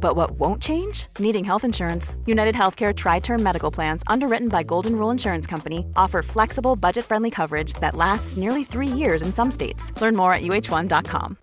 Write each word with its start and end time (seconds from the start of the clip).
But 0.00 0.16
what 0.16 0.38
won't 0.38 0.62
change? 0.62 1.08
Needing 1.18 1.44
health 1.44 1.64
insurance. 1.64 2.16
United 2.26 2.54
Healthcare 2.54 2.94
Tri 2.94 3.20
Term 3.20 3.42
Medical 3.42 3.70
Plans, 3.70 4.02
underwritten 4.06 4.48
by 4.48 4.62
Golden 4.62 4.96
Rule 4.96 5.10
Insurance 5.10 5.46
Company, 5.46 5.84
offer 5.96 6.22
flexible, 6.22 6.76
budget 6.76 7.04
friendly 7.04 7.30
coverage 7.30 7.72
that 7.80 7.94
lasts 7.96 8.36
nearly 8.36 8.64
three 8.64 8.98
years 8.98 9.22
in 9.22 9.32
some 9.32 9.50
states. 9.50 9.92
Learn 10.00 10.16
more 10.16 10.32
at 10.32 10.42
uh1.com. 10.42 11.36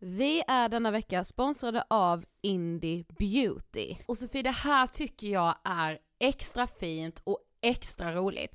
Vi 0.00 0.42
är 0.48 0.68
denna 0.68 0.90
vecka 0.90 1.24
sponsrade 1.24 1.84
av 1.90 2.24
Indie 2.42 3.04
Beauty. 3.18 3.96
Och 4.06 4.18
Sofie, 4.18 4.42
det 4.42 4.50
här 4.50 4.86
tycker 4.86 5.26
jag 5.26 5.54
är 5.64 5.98
extra 6.20 6.66
fint 6.66 7.20
och 7.24 7.38
extra 7.62 8.14
roligt. 8.14 8.54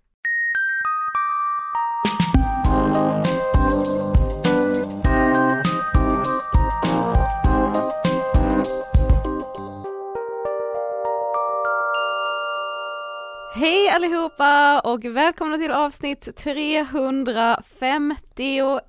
Hej 13.53 13.89
allihopa 13.89 14.79
och 14.79 15.05
välkomna 15.05 15.57
till 15.57 15.71
avsnitt 15.71 16.35
351 16.35 18.81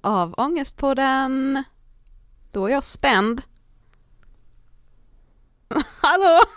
av 0.00 0.34
Ångestpodden. 0.36 1.64
Då 2.52 2.66
är 2.66 2.70
jag 2.70 2.84
spänd. 2.84 3.42
Hallå! 6.00 6.40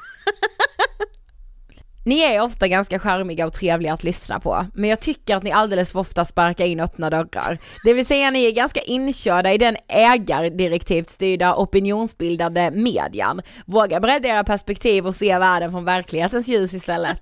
Ni 2.07 2.19
är 2.19 2.42
ofta 2.42 2.68
ganska 2.68 3.00
charmiga 3.00 3.45
och 3.45 3.54
trevliga 3.54 3.94
att 3.94 4.04
lyssna 4.04 4.39
på, 4.39 4.65
men 4.74 4.89
jag 4.89 5.00
tycker 5.00 5.36
att 5.36 5.44
ni 5.44 5.51
alldeles 5.51 5.92
för 5.92 6.00
ofta 6.00 6.25
sparkar 6.25 6.65
in 6.65 6.80
öppna 6.80 7.09
dörrar. 7.09 7.57
Det 7.83 7.94
vill 7.94 8.06
säga 8.06 8.31
ni 8.31 8.45
är 8.45 8.51
ganska 8.51 8.81
inkörda 8.81 9.54
i 9.54 9.57
den 9.57 9.77
ägardirektivt 9.88 11.09
styrda 11.09 11.56
opinionsbildande 11.56 12.71
median. 12.71 13.42
Våga 13.65 14.00
bredda 14.00 14.30
era 14.30 14.44
perspektiv 14.44 15.07
och 15.07 15.15
se 15.15 15.38
världen 15.38 15.71
från 15.71 15.86
verklighetens 15.86 16.48
ljus 16.48 16.74
istället. 16.74 17.19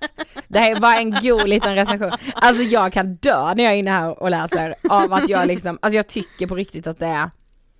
Det 0.48 0.58
här 0.58 0.76
är 0.76 0.80
bara 0.80 0.96
en 0.96 1.10
god 1.10 1.48
liten 1.48 1.74
recension. 1.74 2.12
Alltså 2.34 2.62
jag 2.62 2.92
kan 2.92 3.14
dö 3.14 3.54
när 3.54 3.64
jag 3.64 3.72
är 3.72 3.76
inne 3.76 3.90
här 3.90 4.22
och 4.22 4.30
läser 4.30 4.74
av 4.88 5.12
att 5.12 5.28
jag 5.28 5.46
liksom, 5.46 5.78
alltså 5.82 5.96
jag 5.96 6.06
tycker 6.06 6.46
på 6.46 6.54
riktigt 6.54 6.86
att 6.86 6.98
det 6.98 7.06
är 7.06 7.30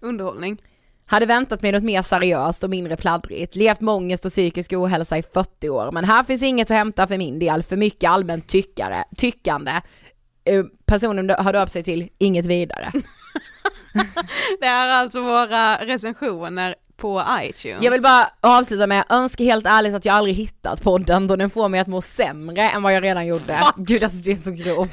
Underhållning 0.01 0.59
hade 1.07 1.27
väntat 1.27 1.63
mig 1.63 1.73
något 1.73 1.83
mer 1.83 2.03
seriöst 2.03 2.65
och 2.65 2.71
mindre 2.71 2.97
pladdrigt, 2.97 3.57
levt 3.57 3.81
med 3.81 3.95
ångest 3.95 4.25
och 4.25 4.31
psykisk 4.31 4.73
ohälsa 4.73 5.19
i 5.19 5.23
40 5.23 5.69
år, 5.69 5.93
men 5.93 6.05
här 6.05 6.25
finns 6.25 6.43
inget 6.43 6.71
att 6.71 6.77
hämta 6.77 7.07
för 7.07 7.19
min 7.19 7.39
del, 7.39 7.63
för 7.63 7.77
mycket 7.77 8.11
allmänt 8.11 8.49
tyckare, 8.49 9.05
tyckande. 9.17 9.73
Eh, 10.45 10.65
Personen 10.87 11.31
har 11.31 11.53
döpt 11.53 11.73
sig 11.73 11.83
till 11.83 12.09
inget 12.19 12.47
vidare. 12.47 12.93
Det 14.61 14.67
är 14.67 14.89
alltså 14.89 15.21
våra 15.21 15.77
recensioner 15.77 16.75
på 16.97 17.25
iTunes. 17.43 17.85
Jag 17.85 17.93
vill 17.93 18.03
bara 18.03 18.31
avsluta 18.41 18.87
med, 18.87 19.05
önska 19.09 19.45
helt 19.45 19.67
ärligt 19.67 19.95
att 19.95 20.05
jag 20.05 20.15
aldrig 20.15 20.37
hittat 20.37 20.83
podden 20.83 21.27
då 21.27 21.37
den 21.37 21.51
får 21.51 21.69
mig 21.69 21.81
att 21.81 21.87
må 21.87 22.03
sämre 22.03 22.71
än 22.71 22.83
vad 22.83 22.95
jag 22.95 23.03
redan 23.03 23.27
gjorde. 23.27 23.63
Fuck. 23.67 23.87
Gud 23.87 24.05
alltså 24.05 24.19
det 24.19 24.33
är 24.33 24.37
så 24.37 24.51
grovt. 24.51 24.93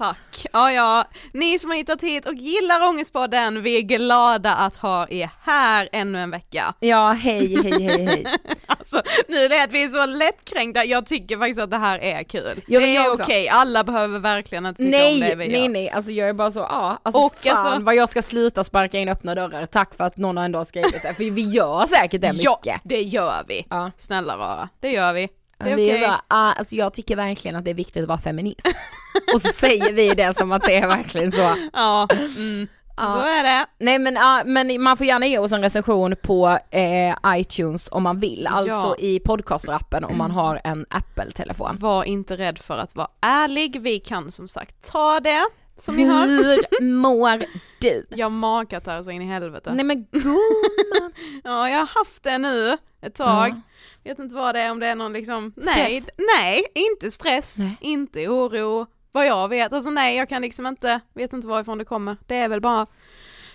Fuck. 0.00 0.46
Ja, 0.52 0.72
ja. 0.72 1.04
Ni 1.32 1.58
som 1.58 1.70
har 1.70 1.76
hittat 1.76 2.02
hit 2.02 2.26
och 2.26 2.34
gillar 2.34 2.88
Ångestpodden, 2.88 3.62
vi 3.62 3.76
är 3.76 3.80
glada 3.80 4.54
att 4.54 4.76
ha 4.76 5.06
er 5.10 5.30
här 5.42 5.88
ännu 5.92 6.18
en 6.20 6.30
vecka. 6.30 6.74
Ja, 6.80 7.12
hej, 7.12 7.62
hej, 7.62 7.82
hej, 7.82 8.06
hej. 8.06 8.24
Alltså, 8.66 9.02
nu 9.28 9.48
lät 9.48 9.72
vi 9.72 9.88
så 9.88 10.06
lättkränkta, 10.06 10.84
jag 10.84 11.06
tycker 11.06 11.38
faktiskt 11.38 11.60
att 11.60 11.70
det 11.70 11.76
här 11.76 11.98
är 11.98 12.22
kul. 12.22 12.60
Ja, 12.66 12.80
det 12.80 12.96
är 12.96 13.12
okej, 13.12 13.48
alla 13.48 13.84
behöver 13.84 14.18
verkligen 14.18 14.66
inte 14.66 14.82
tycka 14.82 14.96
om 15.06 15.20
det 15.20 15.26
Nej, 15.26 15.36
vi 15.36 15.48
nej, 15.48 15.62
gör. 15.62 15.68
nej, 15.68 15.90
alltså 15.90 16.12
jag 16.12 16.28
är 16.28 16.32
bara 16.32 16.50
så, 16.50 16.58
ja, 16.58 16.98
alltså 17.02 17.20
Och 17.22 17.34
fan 17.42 17.56
alltså- 17.66 17.82
vad 17.82 17.94
jag 17.94 18.08
ska 18.10 18.22
sluta 18.22 18.64
sparka 18.64 18.98
in 18.98 19.08
öppna 19.08 19.34
dörrar, 19.34 19.66
tack 19.66 19.94
för 19.94 20.04
att 20.04 20.16
någon 20.16 20.36
har 20.36 20.44
ändå 20.44 20.64
skrivit 20.64 21.02
det, 21.02 21.14
för 21.14 21.30
vi 21.30 21.42
gör 21.42 21.86
säkert 21.86 22.20
det 22.20 22.32
mycket. 22.32 22.46
Ja, 22.64 22.78
det 22.84 23.02
gör 23.02 23.44
vi. 23.48 23.66
Ja. 23.70 23.90
Snälla 23.96 24.36
rara, 24.36 24.68
det 24.80 24.90
gör 24.90 25.12
vi. 25.12 25.28
Det 25.64 25.70
är 25.70 25.76
vi 25.76 25.92
okej. 25.92 26.04
är 26.04 26.08
så, 26.08 26.14
ah, 26.28 26.52
alltså 26.52 26.76
jag 26.76 26.94
tycker 26.94 27.16
verkligen 27.16 27.56
att 27.56 27.64
det 27.64 27.70
är 27.70 27.74
viktigt 27.74 28.02
att 28.02 28.08
vara 28.08 28.18
feminist. 28.18 28.66
och 29.34 29.42
så 29.42 29.52
säger 29.52 29.92
vi 29.92 30.14
det 30.14 30.34
som 30.34 30.52
att 30.52 30.64
det 30.64 30.76
är 30.76 30.86
verkligen 30.86 31.32
så. 31.32 31.56
Ja, 31.72 32.08
mm. 32.36 32.68
Ja. 32.96 33.06
så 33.06 33.18
är 33.20 33.42
det. 33.42 33.66
Nej 33.78 33.98
men, 33.98 34.16
ah, 34.16 34.42
men 34.44 34.82
man 34.82 34.96
får 34.96 35.06
gärna 35.06 35.26
ge 35.26 35.38
oss 35.38 35.52
en 35.52 35.62
recension 35.62 36.14
på 36.22 36.58
eh, 36.70 37.16
iTunes 37.26 37.88
om 37.92 38.02
man 38.02 38.18
vill, 38.18 38.46
alltså 38.46 38.96
i 38.98 39.20
podcastrappen 39.20 40.04
om 40.04 40.18
man 40.18 40.30
har 40.30 40.60
en 40.64 40.86
Apple-telefon. 40.90 41.76
Var 41.80 42.04
inte 42.04 42.36
rädd 42.36 42.58
för 42.58 42.78
att 42.78 42.94
vara 42.94 43.08
ärlig, 43.20 43.80
vi 43.80 43.98
kan 44.00 44.30
som 44.32 44.48
sagt 44.48 44.90
ta 44.90 45.20
det, 45.20 45.46
som 45.76 45.96
ni 45.96 46.04
hör. 46.04 46.26
Hur 46.26 46.84
mår 46.84 47.42
du? 47.80 48.06
Jag 48.08 48.26
har 48.26 48.30
makat 48.30 48.86
här 48.86 49.02
så 49.02 49.10
in 49.10 49.22
i 49.22 49.26
helvete. 49.26 49.72
Nej 49.74 49.84
men 49.84 50.04
gumman. 50.04 51.12
Ja, 51.44 51.70
jag 51.70 51.78
har 51.78 51.86
haft 51.86 52.22
det 52.22 52.38
nu 52.38 52.76
ett 53.02 53.14
tag. 53.14 53.60
Vet 54.04 54.18
inte 54.18 54.34
vad 54.34 54.54
det 54.54 54.60
är, 54.60 54.70
om 54.70 54.80
det 54.80 54.86
är 54.86 54.94
någon 54.94 55.12
liksom, 55.12 55.52
nej, 55.56 56.04
nej, 56.38 56.64
inte 56.74 57.10
stress, 57.10 57.58
Nej. 57.58 57.76
inte 57.80 58.28
oro, 58.28 58.86
vad 59.12 59.26
jag 59.26 59.48
vet, 59.48 59.72
alltså 59.72 59.90
nej 59.90 60.16
jag 60.16 60.28
kan 60.28 60.42
liksom 60.42 60.66
inte, 60.66 61.00
vet 61.14 61.32
inte 61.32 61.46
varifrån 61.46 61.78
det 61.78 61.84
kommer, 61.84 62.16
det 62.26 62.36
är 62.36 62.48
väl 62.48 62.60
bara 62.60 62.86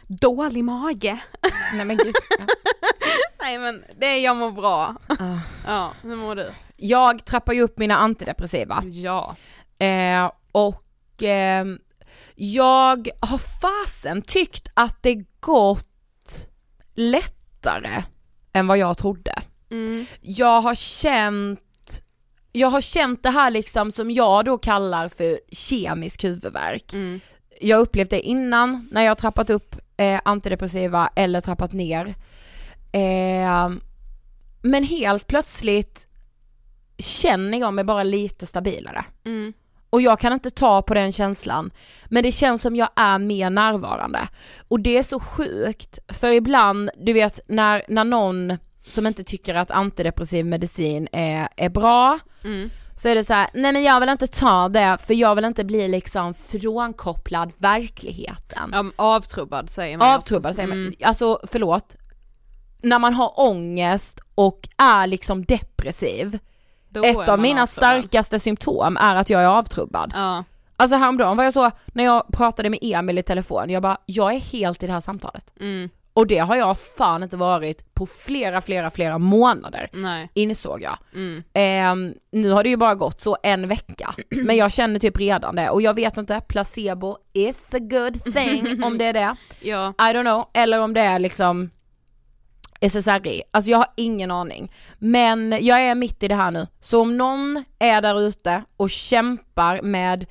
dålig 0.07 0.63
mage. 0.63 1.19
Nej 1.73 1.85
men 1.85 1.97
gud. 1.97 2.15
Ja. 2.39 2.45
nej 3.41 3.57
men 3.57 3.83
det 3.97 4.05
är 4.05 4.23
jag 4.23 4.35
mår 4.35 4.51
bra. 4.51 4.95
Ah. 5.07 5.37
Ja, 5.67 5.93
hur 6.03 6.15
mår 6.15 6.35
du? 6.35 6.51
Jag 6.77 7.25
trappar 7.25 7.53
ju 7.53 7.61
upp 7.61 7.77
mina 7.77 7.97
antidepressiva. 7.97 8.83
Ja. 8.85 9.35
Eh, 9.85 10.31
och 10.51 10.83
ehm, 11.21 11.79
jag 12.35 13.09
har 13.19 13.37
fasen 13.37 14.21
tyckt 14.21 14.67
att 14.73 15.03
det 15.03 15.25
gått 15.39 16.47
lättare 16.93 18.03
än 18.53 18.67
vad 18.67 18.77
jag 18.77 18.97
trodde. 18.97 19.41
Mm. 19.75 20.05
Jag 20.21 20.61
har 20.61 20.75
känt 20.75 21.61
jag 22.51 22.67
har 22.67 22.81
känt 22.81 23.23
det 23.23 23.29
här 23.29 23.51
liksom 23.51 23.91
som 23.91 24.11
jag 24.11 24.45
då 24.45 24.57
kallar 24.57 25.09
för 25.09 25.39
kemisk 25.51 26.23
huvudvärk. 26.23 26.93
Mm. 26.93 27.19
Jag 27.61 27.79
upplevt 27.79 28.09
det 28.09 28.21
innan 28.21 28.87
när 28.91 29.01
jag 29.01 29.09
har 29.09 29.15
trappat 29.15 29.49
upp 29.49 29.75
eh, 29.97 30.19
antidepressiva 30.25 31.09
eller 31.15 31.41
trappat 31.41 31.73
ner. 31.73 32.15
Eh, 32.91 33.69
men 34.61 34.83
helt 34.83 35.27
plötsligt 35.27 36.07
känner 36.97 37.57
jag 37.57 37.73
mig 37.73 37.83
bara 37.83 38.03
lite 38.03 38.45
stabilare. 38.45 39.05
Mm. 39.25 39.53
Och 39.89 40.01
jag 40.01 40.19
kan 40.19 40.33
inte 40.33 40.49
ta 40.49 40.81
på 40.81 40.93
den 40.93 41.11
känslan, 41.11 41.71
men 42.05 42.23
det 42.23 42.31
känns 42.31 42.61
som 42.61 42.75
jag 42.75 42.89
är 42.95 43.19
mer 43.19 43.49
närvarande. 43.49 44.27
Och 44.67 44.79
det 44.79 44.97
är 44.97 45.03
så 45.03 45.19
sjukt, 45.19 45.99
för 46.07 46.31
ibland, 46.31 46.89
du 46.97 47.13
vet 47.13 47.39
när, 47.47 47.83
när 47.87 48.03
någon 48.03 48.57
som 48.87 49.07
inte 49.07 49.23
tycker 49.23 49.55
att 49.55 49.71
antidepressiv 49.71 50.45
medicin 50.45 51.07
är, 51.11 51.47
är 51.55 51.69
bra, 51.69 52.19
Mm. 52.43 52.69
så 52.95 53.09
är 53.09 53.15
det 53.15 53.23
så 53.23 53.33
här: 53.33 53.47
nej 53.53 53.73
men 53.73 53.83
jag 53.83 53.99
vill 53.99 54.09
inte 54.09 54.27
ta 54.27 54.69
det 54.69 54.97
för 55.07 55.13
jag 55.13 55.35
vill 55.35 55.45
inte 55.45 55.63
bli 55.63 55.87
liksom 55.87 56.33
frånkopplad 56.33 57.51
verkligheten. 57.57 58.69
Ja, 58.73 58.85
avtrubbad 58.95 59.69
säger 59.69 59.97
man 59.97 60.15
Avtrubbad 60.15 60.39
oftast. 60.39 60.55
säger 60.55 60.69
man, 60.69 60.77
Mm. 60.77 60.93
alltså 61.03 61.39
förlåt, 61.47 61.95
när 62.81 62.99
man 62.99 63.13
har 63.13 63.39
ångest 63.39 64.19
och 64.35 64.69
är 64.77 65.07
liksom 65.07 65.45
depressiv, 65.45 66.39
Då 66.89 67.03
ett 67.03 67.29
av 67.29 67.39
mina 67.39 67.61
avtrubbad. 67.61 67.69
starkaste 67.69 68.39
symptom 68.39 68.97
är 68.97 69.15
att 69.15 69.29
jag 69.29 69.41
är 69.41 69.47
avtrubbad. 69.47 70.11
Ja. 70.15 70.43
Alltså 70.77 70.97
häromdagen 70.97 71.37
var 71.37 71.43
jag 71.43 71.53
så, 71.53 71.71
när 71.87 72.03
jag 72.03 72.23
pratade 72.33 72.69
med 72.69 72.79
Emil 72.81 73.17
i 73.17 73.23
telefon, 73.23 73.69
jag 73.69 73.81
bara, 73.83 73.97
jag 74.05 74.33
är 74.33 74.39
helt 74.39 74.83
i 74.83 74.87
det 74.87 74.93
här 74.93 74.99
samtalet. 74.99 75.53
Mm. 75.59 75.89
Och 76.15 76.27
det 76.27 76.37
har 76.37 76.55
jag 76.55 76.79
fan 76.79 77.23
inte 77.23 77.37
varit 77.37 77.93
på 77.93 78.05
flera, 78.05 78.61
flera, 78.61 78.89
flera 78.89 79.17
månader, 79.17 79.89
Nej. 79.93 80.29
insåg 80.33 80.81
jag. 80.81 80.97
Mm. 81.13 81.43
Ehm, 81.53 82.13
nu 82.31 82.49
har 82.49 82.63
det 82.63 82.69
ju 82.69 82.77
bara 82.77 82.95
gått 82.95 83.21
så 83.21 83.37
en 83.43 83.67
vecka, 83.67 84.15
men 84.29 84.55
jag 84.55 84.71
känner 84.71 84.99
typ 84.99 85.17
redan 85.17 85.55
det 85.55 85.69
och 85.69 85.81
jag 85.81 85.93
vet 85.93 86.17
inte, 86.17 86.41
placebo 86.47 87.17
is 87.33 87.73
a 87.73 87.79
good 87.79 88.33
thing 88.33 88.83
om 88.83 88.97
det 88.97 89.05
är 89.05 89.13
det. 89.13 89.35
Ja. 89.59 89.89
I 89.89 90.13
don't 90.13 90.21
know, 90.23 90.49
eller 90.53 90.79
om 90.79 90.93
det 90.93 91.01
är 91.01 91.19
liksom 91.19 91.69
SSRI, 92.81 93.41
alltså 93.51 93.71
jag 93.71 93.77
har 93.77 93.87
ingen 93.97 94.31
aning. 94.31 94.71
Men 94.97 95.57
jag 95.61 95.81
är 95.81 95.95
mitt 95.95 96.23
i 96.23 96.27
det 96.27 96.35
här 96.35 96.51
nu, 96.51 96.67
så 96.81 97.01
om 97.01 97.17
någon 97.17 97.63
är 97.79 98.01
där 98.01 98.21
ute 98.21 98.63
och 98.77 98.89
kämpar 98.89 99.81
med 99.81 100.25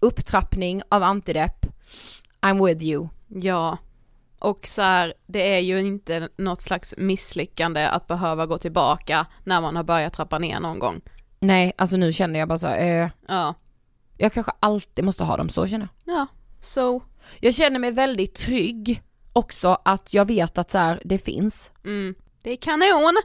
upptrappning 0.00 0.82
av 0.88 1.02
antidepp, 1.02 1.66
I'm 2.40 2.66
with 2.66 2.84
you. 2.84 3.08
Ja. 3.28 3.78
Och 4.40 4.66
så 4.66 4.82
här, 4.82 5.14
det 5.26 5.54
är 5.54 5.58
ju 5.60 5.80
inte 5.80 6.28
något 6.36 6.62
slags 6.62 6.94
misslyckande 6.96 7.86
att 7.86 8.06
behöva 8.06 8.46
gå 8.46 8.58
tillbaka 8.58 9.26
när 9.44 9.60
man 9.60 9.76
har 9.76 9.82
börjat 9.82 10.12
trappa 10.12 10.38
ner 10.38 10.60
någon 10.60 10.78
gång. 10.78 11.00
Nej, 11.40 11.72
alltså 11.78 11.96
nu 11.96 12.12
känner 12.12 12.38
jag 12.40 12.48
bara 12.48 12.58
så, 12.58 12.66
eh, 12.66 13.08
Ja. 13.28 13.54
jag 14.16 14.32
kanske 14.32 14.52
alltid 14.60 15.04
måste 15.04 15.24
ha 15.24 15.36
dem, 15.36 15.48
så 15.48 15.66
känner 15.66 15.88
jag. 16.04 16.14
Ja, 16.16 16.26
så. 16.60 17.02
Jag 17.40 17.54
känner 17.54 17.78
mig 17.78 17.90
väldigt 17.90 18.34
trygg 18.34 19.02
också 19.32 19.78
att 19.84 20.14
jag 20.14 20.24
vet 20.24 20.58
att 20.58 20.70
så 20.70 20.78
här, 20.78 21.02
det 21.04 21.18
finns. 21.18 21.70
Mm. 21.84 22.14
Det 22.42 22.50
är 22.52 22.56
kanon! 22.56 23.16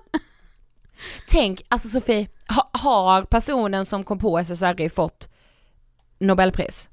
Tänk, 1.28 1.62
alltså 1.70 1.88
Sofie, 1.88 2.28
ha, 2.56 2.70
har 2.74 3.24
personen 3.24 3.86
som 3.86 4.04
kom 4.04 4.20
på 4.20 4.38
SSRI 4.40 4.90
fått 4.90 5.30
Nobelpris? 6.20 6.90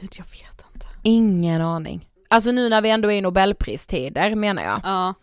Gud 0.00 0.10
jag 0.16 0.24
vet 0.24 0.64
inte. 0.74 0.86
Ingen 1.02 1.60
aning. 1.60 2.08
Alltså 2.34 2.52
nu 2.52 2.68
när 2.68 2.80
vi 2.80 2.90
ändå 2.90 3.12
är 3.12 3.16
i 3.16 3.20
Nobelpristider 3.20 4.34
menar 4.34 4.62
jag. 4.62 4.80
Ja, 4.84 5.14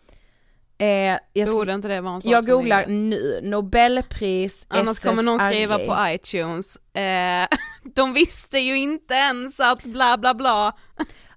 Eh, 0.78 1.18
jag, 1.32 1.48
ska, 1.48 1.56
borde 1.56 1.72
inte 1.72 1.88
det 1.88 2.00
vara 2.00 2.14
en 2.14 2.20
sak 2.22 2.32
jag 2.32 2.46
googlar 2.46 2.86
nu, 2.86 3.40
Nobelpris 3.42 4.66
Annars 4.68 5.00
kommer 5.00 5.22
någon 5.22 5.38
skriva 5.38 5.78
på 5.78 5.96
iTunes, 6.08 6.76
eh, 6.76 7.48
de 7.94 8.12
visste 8.12 8.58
ju 8.58 8.78
inte 8.78 9.14
ens 9.14 9.60
att 9.60 9.82
bla 9.82 10.18
bla 10.18 10.34
bla. 10.34 10.72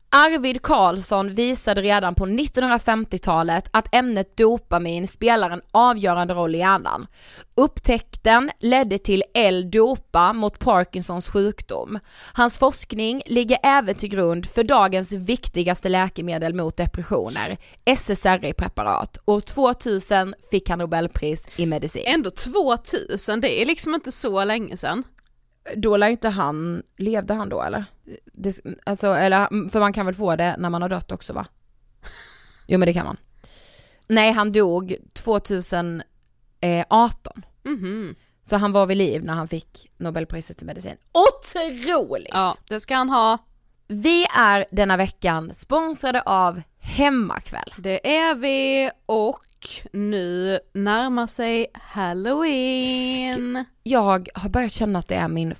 Arvid 0.10 0.62
Carlsson 0.62 1.34
visade 1.34 1.82
redan 1.82 2.16
på 2.16 2.26
1950-talet 2.26 3.70
att 3.72 3.96
ämnet 3.96 4.38
dopamin 4.38 5.08
spelar 5.08 5.50
en 5.50 5.62
avgörande 5.72 6.34
roll 6.34 6.56
i 6.56 6.58
hjärnan. 6.58 7.08
Upptäckten 7.56 8.52
ledde 8.60 8.98
till 8.98 9.24
L-dopa 9.34 10.34
mot 10.34 10.60
Parkinsons 10.60 11.30
sjukdom. 11.30 12.00
Hans 12.34 12.58
forskning 12.58 13.22
ligger 13.26 13.58
även 13.64 13.96
till 13.96 14.10
grund 14.10 14.46
för 14.46 14.64
dagens 14.64 15.12
viktigaste 15.12 15.90
läkemedel 15.90 16.54
mot 16.54 16.78
depressioner, 16.78 17.58
SSRI-preparat. 17.86 19.18
År 19.26 19.40
2000 19.40 20.36
fick 20.52 20.70
han 20.70 20.80
Nobelpris 20.80 21.48
i 21.56 21.66
medicin. 21.66 22.04
Ändå 22.06 22.30
2000, 22.30 23.42
det 23.42 23.62
är 23.62 23.66
liksom 23.66 23.96
inte 23.96 24.12
så 24.12 24.44
länge 24.44 24.78
sedan. 24.78 25.04
Då 25.76 25.98
lär 25.98 26.08
ju 26.08 26.12
inte 26.12 26.30
han, 26.30 26.84
levde 26.98 27.34
han 27.34 27.50
då 27.50 27.62
eller? 27.62 27.86
Det, 28.34 28.60
alltså, 28.86 29.08
eller, 29.08 29.70
för 29.70 29.80
man 29.80 29.94
kan 29.94 30.06
väl 30.06 30.16
få 30.16 30.36
det 30.36 30.56
när 30.58 30.70
man 30.70 30.82
har 30.82 30.90
dött 30.90 31.12
också 31.12 31.34
va? 31.34 31.46
Jo 32.68 32.80
men 32.80 32.86
det 32.86 32.94
kan 32.94 33.06
man. 33.06 33.18
Nej 34.08 34.32
han 34.32 34.52
dog 34.52 34.96
2018. 35.14 37.44
Mhm. 37.64 38.16
Så 38.44 38.58
han 38.58 38.72
var 38.72 38.86
vid 38.86 38.98
liv 38.98 39.24
när 39.24 39.34
han 39.34 39.48
fick 39.48 39.92
Nobelpriset 39.98 40.62
i 40.62 40.66
medicin. 40.66 40.98
Otroligt! 41.12 42.30
Ja, 42.32 42.56
det 42.70 42.80
ska 42.80 42.96
han 42.96 43.10
ha. 43.10 43.38
Vi 43.88 44.26
är 44.38 44.66
denna 44.72 44.98
veckan 44.98 45.54
sponsrade 45.54 46.22
av 46.22 46.62
Hemmakväll. 46.80 47.74
Det 47.78 48.18
är 48.18 48.36
vi 48.36 48.92
och 49.06 49.46
nu 49.94 50.60
närmar 50.74 51.28
sig 51.28 51.68
halloween. 51.74 53.66
Jag 53.84 54.30
har 54.34 54.50
börjat 54.50 54.72
känna 54.72 55.00
att 55.00 55.08
det 55.08 55.16
är 55.16 55.28
min 55.28 55.56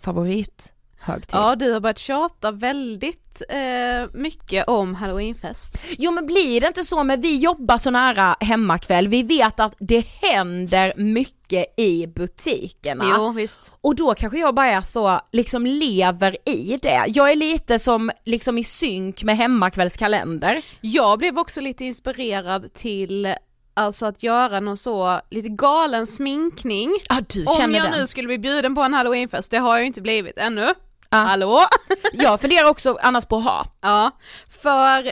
favorithögtid. 1.06 1.40
Ja, 1.40 1.56
du 1.56 1.72
har 1.72 1.80
börjat 1.80 1.98
tjata 1.98 2.52
väldigt 2.52 3.42
eh, 3.50 4.10
mycket 4.14 4.68
om 4.68 4.96
halloweenfest. 4.96 5.86
Jo 5.98 6.12
men 6.12 6.26
blir 6.26 6.62
det 6.62 6.68
inte 6.68 6.84
så 6.84 7.04
med 7.04 7.22
vi 7.22 7.38
jobbar 7.38 7.78
så 7.78 7.92
nära 7.92 8.36
hemmakväll, 8.40 9.08
vi 9.08 9.24
vet 9.24 9.60
att 9.60 9.76
det 9.80 10.06
händer 10.22 10.94
mycket 10.98 11.80
i 11.80 12.08
butikerna. 12.08 13.06
Jo, 13.18 13.32
visst. 13.32 13.74
Och 13.82 13.96
då 13.96 14.14
kanske 14.14 14.40
jag 14.40 14.56
bara 14.56 14.68
är 14.68 14.82
så, 14.82 15.20
liksom 15.32 15.66
lever 15.66 16.50
i 16.50 16.80
det. 16.82 17.04
Jag 17.08 17.32
är 17.32 17.36
lite 17.36 17.80
som, 17.80 18.12
liksom 18.26 18.58
i 18.58 18.64
synk 18.64 19.24
med 19.24 19.38
hemmakvällskalender. 19.38 20.62
Jag 20.82 21.20
blev 21.20 21.40
också 21.40 21.62
lite 21.62 21.86
inspirerad 21.86 22.74
till 22.74 23.36
Alltså 23.78 24.06
att 24.06 24.24
göra 24.24 24.60
någon 24.60 24.78
så, 24.78 25.22
lite 25.32 25.50
galen 25.50 26.08
sminkning. 26.08 26.90
Du 27.34 27.46
Om 27.46 27.74
jag 27.74 27.84
den. 27.84 27.92
nu 27.92 28.08
skulle 28.08 28.28
bli 28.28 28.38
bjuden 28.38 28.76
på 28.76 28.82
en 28.82 28.94
halloweenfest, 28.94 29.52
det 29.52 29.58
har 29.58 29.70
jag 29.70 29.80
ju 29.80 29.88
inte 29.88 30.02
blivit 30.02 30.38
ännu. 30.38 30.74
Ja. 31.10 31.18
Hallå? 31.18 31.60
Jag 32.14 32.42
funderar 32.42 32.70
också 32.70 32.98
annars 33.02 33.26
på 33.26 33.38
att 33.38 33.44
ha. 33.44 33.66
Ja, 33.82 34.12
för 34.50 35.12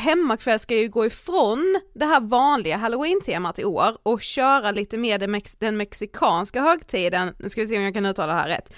hemmakväll 0.00 0.58
ska 0.58 0.74
ju 0.76 0.88
gå 0.88 1.06
ifrån 1.06 1.80
det 1.94 2.04
här 2.04 2.20
vanliga 2.20 2.76
halloween-temat 2.76 3.58
i 3.58 3.64
år 3.64 3.96
och 4.02 4.22
köra 4.22 4.70
lite 4.70 4.98
mer 4.98 5.18
den, 5.18 5.34
mex- 5.34 5.56
den 5.60 5.76
mexikanska 5.76 6.60
högtiden, 6.60 7.34
nu 7.38 7.48
ska 7.48 7.60
vi 7.60 7.66
se 7.66 7.76
om 7.78 7.82
jag 7.84 7.94
kan 7.94 8.06
uttala 8.06 8.32
det 8.32 8.38
här 8.40 8.48
rätt, 8.48 8.74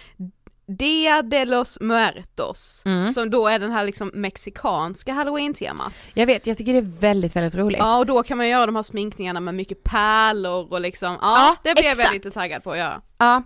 Dia 0.79 1.23
de 1.23 1.45
los 1.45 1.79
Muertos, 1.81 2.83
Mm. 2.87 3.09
som 3.13 3.31
då 3.31 3.49
är 3.49 3.59
den 3.59 3.73
här 3.73 3.85
liksom 3.85 4.11
mexikanska 4.15 5.13
halloween-temat. 5.13 5.93
Jag 6.15 6.27
vet, 6.27 6.47
jag 6.47 6.59
tycker 6.59 6.73
det 6.73 6.79
är 6.79 7.01
väldigt, 7.01 7.37
väldigt 7.37 7.55
roligt. 7.55 7.79
Ja 7.79 7.99
och 7.99 8.07
då 8.07 8.23
kan 8.23 8.37
man 8.39 8.49
göra 8.49 8.67
de 8.67 8.77
här 8.77 8.83
sminkningarna 8.83 9.41
med 9.41 9.55
mycket 9.55 9.85
pärlor 9.85 10.73
och 10.73 10.81
liksom, 10.81 11.19
ja, 11.21 11.37
Ja, 11.37 11.57
det 11.63 11.75
blev 11.75 11.85
jag 11.85 11.91
exakt. 11.93 12.13
lite 12.13 12.31
taggad 12.31 12.65
på 12.65 12.73
att 12.73 12.79
göra. 12.79 13.01
Ja. 13.19 13.43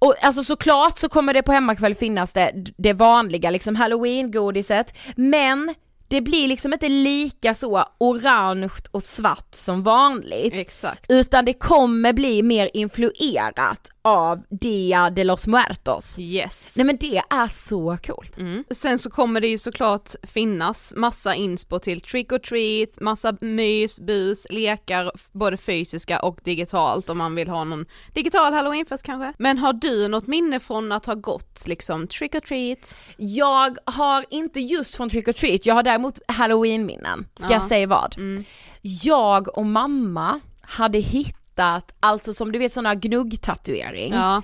Och 0.00 0.14
alltså 0.20 0.44
såklart 0.44 0.98
så 0.98 1.08
kommer 1.08 1.34
det 1.34 1.42
på 1.42 1.52
hemmakväll 1.52 1.94
finnas 1.94 2.32
det, 2.32 2.52
det 2.76 2.92
vanliga 2.92 3.50
liksom 3.50 3.76
halloween-godiset, 3.76 4.94
men 5.16 5.74
det 6.10 6.20
blir 6.20 6.48
liksom 6.48 6.72
inte 6.72 6.88
lika 6.88 7.54
så 7.54 7.84
orange 7.98 8.70
och 8.90 9.02
svart 9.02 9.54
som 9.54 9.82
vanligt. 9.82 10.54
Exakt. 10.54 11.06
Utan 11.08 11.44
det 11.44 11.52
kommer 11.52 12.12
bli 12.12 12.42
mer 12.42 12.70
influerat 12.74 13.90
av 14.02 14.42
Dia 14.50 15.10
de 15.10 15.24
los 15.24 15.46
Muertos. 15.46 16.18
Yes. 16.18 16.74
Nej 16.76 16.86
men 16.86 16.96
det 16.96 17.22
är 17.30 17.46
så 17.46 17.98
coolt. 18.06 18.38
Mm. 18.38 18.64
Sen 18.70 18.98
så 18.98 19.10
kommer 19.10 19.40
det 19.40 19.48
ju 19.48 19.58
såklart 19.58 20.10
finnas 20.22 20.92
massa 20.96 21.34
inspo 21.34 21.78
till 21.78 22.00
trick 22.00 22.32
or 22.32 22.38
treat, 22.38 23.00
massa 23.00 23.36
mys, 23.40 24.00
bus, 24.00 24.46
lekar, 24.50 25.12
både 25.32 25.56
fysiska 25.56 26.20
och 26.20 26.40
digitalt 26.44 27.10
om 27.10 27.18
man 27.18 27.34
vill 27.34 27.48
ha 27.48 27.64
någon 27.64 27.86
digital 28.14 28.52
halloweenfest 28.52 29.02
kanske. 29.02 29.32
Men 29.38 29.58
har 29.58 29.72
du 29.72 30.08
något 30.08 30.26
minne 30.26 30.60
från 30.60 30.92
att 30.92 31.06
ha 31.06 31.14
gått 31.14 31.66
liksom 31.66 32.06
trick 32.06 32.34
or 32.34 32.40
treat? 32.40 32.96
Jag 33.16 33.76
har 33.84 34.26
inte 34.30 34.60
just 34.60 34.94
från 34.94 35.10
trick 35.10 35.28
or 35.28 35.32
treat, 35.32 35.66
jag 35.66 35.74
har 35.74 35.82
däremot 36.00 36.18
halloween-minnen. 36.28 37.26
Ska 37.34 37.46
Ja. 37.48 37.52
jag 37.52 37.62
säga 37.62 37.86
vad? 37.86 38.14
Mm. 38.18 38.44
Jag 38.82 39.58
och 39.58 39.66
mamma 39.66 40.40
hade 40.60 40.98
hittat, 40.98 41.94
alltså 42.00 42.34
som 42.34 42.52
du 42.52 42.58
vet 42.58 42.72
sådana 42.72 42.94
gnuggtatuering. 42.94 44.12
Ja. 44.12 44.42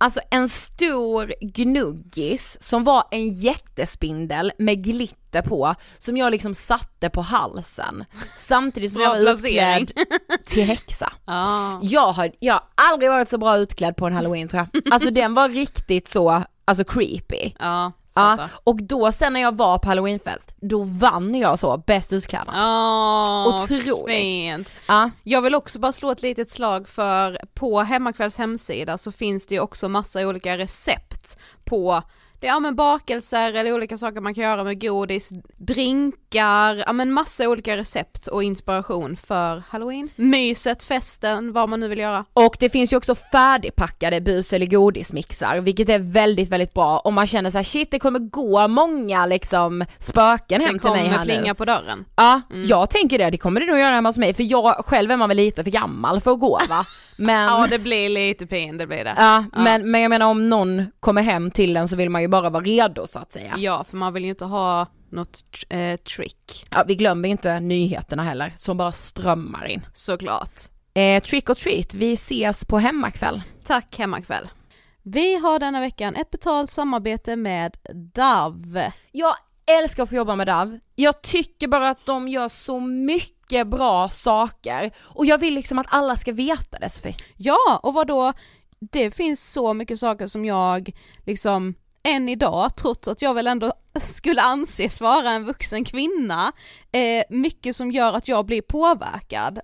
Alltså 0.00 0.20
en 0.30 0.48
stor 0.48 1.34
gnuggis 1.40 2.56
som 2.60 2.84
var 2.84 3.04
en 3.10 3.28
jättespindel 3.28 4.52
med 4.58 4.84
glitter 4.84 5.42
på 5.42 5.74
som 5.98 6.16
jag 6.16 6.30
liksom 6.30 6.54
satte 6.54 7.10
på 7.10 7.20
halsen 7.20 8.04
samtidigt 8.36 8.92
som 8.92 9.00
jag 9.00 9.10
var 9.10 9.32
utklädd 9.34 9.92
till 10.46 10.64
häxa. 10.64 11.12
Ja. 11.26 11.78
Jag 11.82 12.12
har, 12.12 12.30
jag 12.38 12.54
har 12.54 12.62
aldrig 12.74 13.10
varit 13.10 13.28
så 13.28 13.38
bra 13.38 13.56
utklädd 13.56 13.96
på 13.96 14.06
en 14.06 14.12
halloween 14.12 14.48
tror 14.48 14.66
jag. 14.72 14.92
Alltså 14.94 15.10
den 15.10 15.34
var 15.34 15.48
riktigt 15.48 16.08
så, 16.08 16.42
alltså 16.64 16.84
creepy. 16.84 17.50
Ja. 17.58 17.92
Ja, 18.20 18.48
och 18.64 18.82
då 18.82 19.12
sen 19.12 19.32
när 19.32 19.40
jag 19.40 19.56
var 19.56 19.78
på 19.78 19.88
halloweenfest, 19.88 20.54
då 20.60 20.82
vann 20.82 21.34
jag 21.34 21.58
så 21.58 21.76
bäst 21.86 22.12
utklädda. 22.12 22.52
Ja, 22.54 23.46
Otroligt. 23.64 24.16
fint. 24.16 24.68
Ja. 24.88 25.10
Jag 25.22 25.42
vill 25.42 25.54
också 25.54 25.78
bara 25.78 25.92
slå 25.92 26.10
ett 26.10 26.22
litet 26.22 26.50
slag 26.50 26.88
för 26.88 27.38
på 27.54 27.80
Hemmakvälls 27.80 28.36
hemsida 28.36 28.98
så 28.98 29.12
finns 29.12 29.46
det 29.46 29.54
ju 29.54 29.60
också 29.60 29.88
massa 29.88 30.20
olika 30.20 30.58
recept 30.58 31.38
på 31.64 32.02
det 32.40 32.46
är 32.46 32.50
ja, 32.50 32.60
men 32.60 32.76
bakelser 32.76 33.52
eller 33.52 33.72
olika 33.72 33.98
saker 33.98 34.20
man 34.20 34.34
kan 34.34 34.44
göra 34.44 34.64
med 34.64 34.80
godis, 34.80 35.30
drinkar, 35.56 36.82
ja 36.86 36.92
men 36.92 37.12
massa 37.12 37.48
olika 37.48 37.76
recept 37.76 38.26
och 38.26 38.42
inspiration 38.42 39.16
för 39.16 39.62
halloween. 39.68 40.08
Myset, 40.16 40.82
festen, 40.82 41.52
vad 41.52 41.68
man 41.68 41.80
nu 41.80 41.88
vill 41.88 41.98
göra. 41.98 42.24
Och 42.32 42.56
det 42.60 42.70
finns 42.70 42.92
ju 42.92 42.96
också 42.96 43.14
färdigpackade 43.14 44.20
bus 44.20 44.52
eller 44.52 44.66
godismixar, 44.66 45.60
vilket 45.60 45.88
är 45.88 45.98
väldigt, 45.98 46.48
väldigt 46.48 46.74
bra 46.74 46.98
om 46.98 47.14
man 47.14 47.26
känner 47.26 47.50
så 47.50 47.58
här: 47.58 47.62
shit 47.64 47.90
det 47.90 47.98
kommer 47.98 48.18
gå 48.18 48.68
många 48.68 49.26
liksom 49.26 49.84
spöken 49.98 50.60
hem 50.60 50.72
Det 50.72 50.78
till 50.78 50.90
mig 50.90 51.00
kommer 51.02 51.18
här 51.18 51.24
plinga 51.24 51.42
nu. 51.42 51.54
på 51.54 51.64
dörren. 51.64 52.04
Ja, 52.16 52.40
jag 52.66 52.90
tänker 52.90 53.18
det, 53.18 53.30
det 53.30 53.38
kommer 53.38 53.60
det 53.60 53.66
nog 53.66 53.78
göra 53.78 53.94
hemma 53.94 54.08
hos 54.08 54.18
mig 54.18 54.34
för 54.34 54.42
jag 54.42 54.84
själv 54.86 55.10
är 55.10 55.16
man 55.16 55.28
väl 55.28 55.36
lite 55.36 55.64
för 55.64 55.70
gammal 55.70 56.20
för 56.20 56.30
att 56.30 56.40
gå 56.40 56.60
va? 56.68 56.86
Men, 57.18 57.42
Ja 57.48 57.60
ja, 57.60 57.66
det 57.70 57.78
blir 57.78 58.08
lite 58.08 58.46
pin, 58.46 58.78
det 58.78 58.86
blir 58.86 59.04
det. 59.04 59.46
Men, 59.56 59.90
men 59.90 60.00
jag 60.00 60.08
menar 60.08 60.26
om 60.26 60.48
någon 60.48 60.86
kommer 61.00 61.22
hem 61.22 61.50
till 61.50 61.76
en 61.76 61.88
så 61.88 61.96
vill 61.96 62.10
man 62.10 62.22
ju 62.22 62.28
bara 62.28 62.50
vara 62.50 62.64
redo 62.64 63.06
så 63.06 63.18
att 63.18 63.32
säga. 63.32 63.54
Ja, 63.58 63.84
för 63.84 63.96
man 63.96 64.12
vill 64.14 64.24
ju 64.24 64.30
inte 64.30 64.44
ha 64.44 64.86
något 65.10 65.40
eh, 65.68 65.96
trick, 65.96 66.66
Ja, 66.70 66.84
vi 66.86 66.94
glömmer 66.94 67.28
inte 67.28 67.60
nyheterna 67.60 68.22
heller 68.22 68.54
som 68.56 68.76
bara 68.76 68.92
strömmar 68.92 69.66
in. 69.66 69.86
såklart. 69.92 70.60
Eh, 70.94 71.22
trick 71.22 71.50
or 71.50 71.54
treat, 71.54 71.94
vi 71.94 72.12
ses 72.12 72.64
på 72.64 72.78
hemmakväll. 72.78 73.42
Tack 73.64 73.98
Hemmakväll. 73.98 74.48
Vi 75.02 75.36
har 75.38 75.58
denna 75.58 75.80
veckan 75.80 76.16
ett 76.16 76.30
betalt 76.30 76.70
samarbete 76.70 77.36
med 77.36 77.76
Dove. 78.14 78.92
Jag 79.12 79.34
älskar 79.68 80.02
att 80.02 80.08
få 80.08 80.14
jobba 80.14 80.36
med 80.36 80.46
DAV. 80.46 80.78
Jag 80.94 81.22
tycker 81.22 81.68
bara 81.68 81.88
att 81.88 82.06
de 82.06 82.28
gör 82.28 82.48
så 82.48 82.80
mycket 82.80 83.66
bra 83.66 84.08
saker 84.08 84.90
och 84.98 85.26
jag 85.26 85.38
vill 85.38 85.54
liksom 85.54 85.78
att 85.78 85.86
alla 85.90 86.16
ska 86.16 86.32
veta 86.32 86.78
det 86.78 86.88
Sofie. 86.88 87.16
Ja, 87.36 87.80
och 87.82 87.94
vad 87.94 88.06
då? 88.06 88.32
Det 88.80 89.10
finns 89.10 89.52
så 89.52 89.74
mycket 89.74 89.98
saker 89.98 90.26
som 90.26 90.44
jag 90.44 90.92
liksom 91.26 91.74
än 92.02 92.28
idag, 92.28 92.76
trots 92.76 93.08
att 93.08 93.22
jag 93.22 93.34
väl 93.34 93.46
ändå 93.46 93.72
skulle 94.02 94.42
anses 94.42 95.00
vara 95.00 95.30
en 95.30 95.44
vuxen 95.44 95.84
kvinna, 95.84 96.52
eh, 96.92 97.24
mycket 97.30 97.76
som 97.76 97.90
gör 97.90 98.12
att 98.12 98.28
jag 98.28 98.46
blir 98.46 98.62
påverkad 98.62 99.60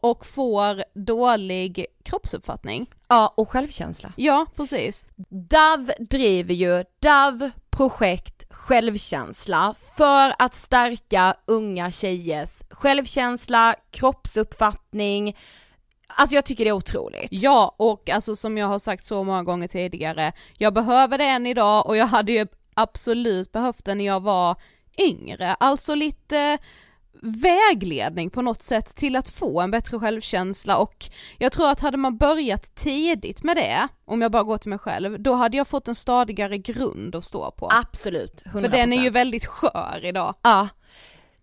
och 0.00 0.26
får 0.26 0.84
dålig 0.94 1.86
kroppsuppfattning. 2.02 2.90
Ja, 3.08 3.34
och 3.36 3.50
självkänsla. 3.50 4.12
Ja, 4.16 4.46
precis. 4.56 5.04
DAV 5.28 5.90
driver 5.98 6.54
ju 6.54 6.84
DAV 7.02 7.50
projekt 7.76 8.44
självkänsla 8.50 9.74
för 9.96 10.34
att 10.38 10.54
stärka 10.54 11.34
unga 11.46 11.90
tjejers 11.90 12.62
självkänsla, 12.70 13.74
kroppsuppfattning, 13.90 15.36
Alltså 16.18 16.34
jag 16.34 16.44
tycker 16.44 16.64
det 16.64 16.70
är 16.70 16.72
otroligt. 16.72 17.28
Ja, 17.30 17.74
och 17.78 18.10
alltså 18.10 18.36
som 18.36 18.58
jag 18.58 18.66
har 18.66 18.78
sagt 18.78 19.04
så 19.04 19.24
många 19.24 19.42
gånger 19.42 19.68
tidigare, 19.68 20.32
jag 20.58 20.74
behöver 20.74 21.18
det 21.18 21.24
än 21.24 21.46
idag 21.46 21.86
och 21.86 21.96
jag 21.96 22.06
hade 22.06 22.32
ju 22.32 22.46
absolut 22.74 23.52
behövt 23.52 23.84
det 23.84 23.94
när 23.94 24.04
jag 24.04 24.22
var 24.22 24.56
yngre, 24.98 25.54
alltså 25.54 25.94
lite 25.94 26.58
vägledning 27.22 28.30
på 28.30 28.42
något 28.42 28.62
sätt 28.62 28.96
till 28.96 29.16
att 29.16 29.28
få 29.28 29.60
en 29.60 29.70
bättre 29.70 29.98
självkänsla 29.98 30.78
och 30.78 31.04
jag 31.38 31.52
tror 31.52 31.70
att 31.70 31.80
hade 31.80 31.96
man 31.96 32.16
börjat 32.16 32.74
tidigt 32.74 33.42
med 33.42 33.56
det, 33.56 33.88
om 34.04 34.22
jag 34.22 34.32
bara 34.32 34.42
går 34.42 34.58
till 34.58 34.70
mig 34.70 34.78
själv, 34.78 35.20
då 35.20 35.34
hade 35.34 35.56
jag 35.56 35.68
fått 35.68 35.88
en 35.88 35.94
stadigare 35.94 36.58
grund 36.58 37.14
att 37.14 37.24
stå 37.24 37.50
på. 37.50 37.68
Absolut, 37.72 38.42
100%. 38.44 38.60
För 38.60 38.68
den 38.68 38.92
är 38.92 39.02
ju 39.02 39.10
väldigt 39.10 39.46
skör 39.46 40.00
idag. 40.02 40.34
Ja. 40.42 40.68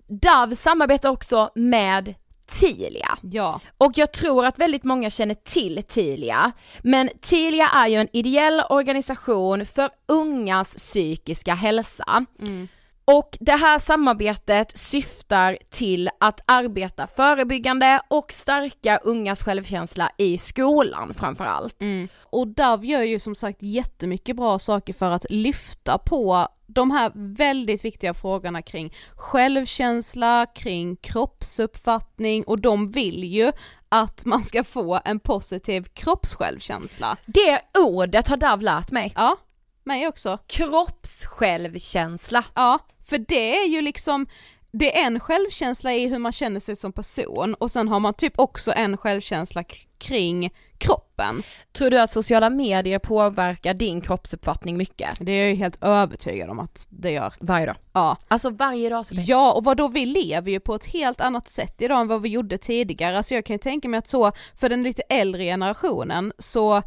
Dove 0.08 0.56
samarbetar 0.56 1.10
också 1.10 1.52
med 1.56 2.16
Tilia. 2.48 3.18
Ja. 3.22 3.60
Och 3.78 3.92
jag 3.96 4.12
tror 4.12 4.46
att 4.46 4.60
väldigt 4.60 4.84
många 4.84 5.10
känner 5.10 5.36
till 5.36 5.84
Tilia, 5.88 6.52
men 6.84 7.10
Tilia 7.22 7.68
är 7.68 7.88
ju 7.88 7.96
en 7.96 8.08
ideell 8.14 8.62
organisation 8.70 9.66
för 9.66 9.90
ungas 10.06 10.76
psykiska 10.76 11.54
hälsa. 11.54 12.26
Mm. 12.42 12.68
Och 13.06 13.38
det 13.40 13.52
här 13.52 13.80
samarbetet 13.80 14.78
syftar 14.78 15.58
till 15.70 16.10
att 16.20 16.40
arbeta 16.46 17.08
förebyggande 17.08 18.02
och 18.08 18.32
stärka 18.32 18.98
ungas 18.98 19.44
självkänsla 19.44 20.12
i 20.18 20.38
skolan 20.38 21.14
framförallt. 21.14 21.82
Mm. 21.82 22.08
Och 22.22 22.48
Dove 22.48 22.88
gör 22.88 23.02
ju 23.02 23.20
som 23.20 23.36
sagt 23.36 23.62
jättemycket 23.62 24.36
bra 24.36 24.60
saker 24.60 24.94
för 24.94 25.12
att 25.12 25.26
lyfta 25.30 25.98
på 25.98 26.48
de 26.68 26.92
här 26.92 27.12
väldigt 27.16 27.86
viktiga 27.86 28.14
frågorna 28.14 28.62
kring 28.62 28.94
självkänsla, 29.16 30.46
kring 30.56 30.96
kroppsuppfattning 30.96 32.44
och 32.44 32.62
de 32.62 32.92
vill 32.92 33.24
ju 33.24 33.52
att 33.90 34.26
man 34.26 34.44
ska 34.44 34.64
få 34.64 35.00
en 35.06 35.20
positiv 35.20 35.84
kroppssjälvkänsla. 35.84 37.18
Det 37.26 37.62
ordet 37.80 38.28
har 38.28 38.38
Dove 38.38 38.64
lärt 38.64 38.92
mig. 38.92 39.14
Ja, 39.16 39.38
mig 39.84 40.08
också. 40.08 40.38
Kroppssjälvkänsla. 40.48 42.44
Ja, 42.56 42.80
för 43.06 43.18
det 43.18 43.58
är 43.58 43.68
ju 43.68 43.82
liksom, 43.82 44.28
det 44.72 45.00
är 45.00 45.08
en 45.08 45.20
självkänsla 45.20 45.94
i 45.94 46.08
hur 46.08 46.20
man 46.20 46.32
känner 46.32 46.60
sig 46.60 46.76
som 46.76 46.94
person 46.94 47.54
och 47.54 47.72
sen 47.72 47.88
har 47.88 48.00
man 48.00 48.14
typ 48.14 48.40
också 48.40 48.74
en 48.76 48.98
självkänsla 48.98 49.64
kring 49.98 50.54
kroppen. 50.78 51.44
Tror 51.72 51.90
du 51.90 52.00
att 52.00 52.12
sociala 52.12 52.50
medier 52.50 53.00
påverkar 53.00 53.74
din 53.74 54.02
kroppsuppfattning 54.02 54.78
mycket? 54.78 55.10
Det 55.20 55.32
är 55.32 55.42
jag 55.42 55.50
ju 55.50 55.56
helt 55.56 55.84
övertygad 55.84 56.50
om 56.50 56.60
att 56.60 56.88
det 56.90 57.12
gör. 57.12 57.34
Varje 57.40 57.66
dag. 57.66 57.76
Ja. 57.94 58.18
Alltså 58.28 58.50
varje 58.50 58.90
dag 58.90 59.06
så 59.06 59.16
Ja, 59.18 59.54
och 59.54 59.64
vad 59.64 59.78
då 59.78 59.88
vi 59.88 60.06
lever 60.06 60.52
ju 60.52 60.60
på 60.60 60.76
ett 60.76 60.86
helt 60.86 61.22
annat 61.22 61.50
sätt 61.50 61.82
idag 61.82 62.02
än 62.02 62.08
vad 62.08 62.22
vi 62.22 62.30
gjorde 62.30 62.58
tidigare, 62.58 63.18
alltså 63.18 63.36
jag 63.36 63.46
kan 63.46 63.54
ju 63.54 63.58
tänka 63.58 63.90
mig 63.90 63.98
att 63.98 64.08
så, 64.08 64.32
för 64.56 64.70
den 64.70 64.84
lite 64.84 65.02
äldre 65.02 65.44
generationen 65.44 66.34
så 66.38 66.82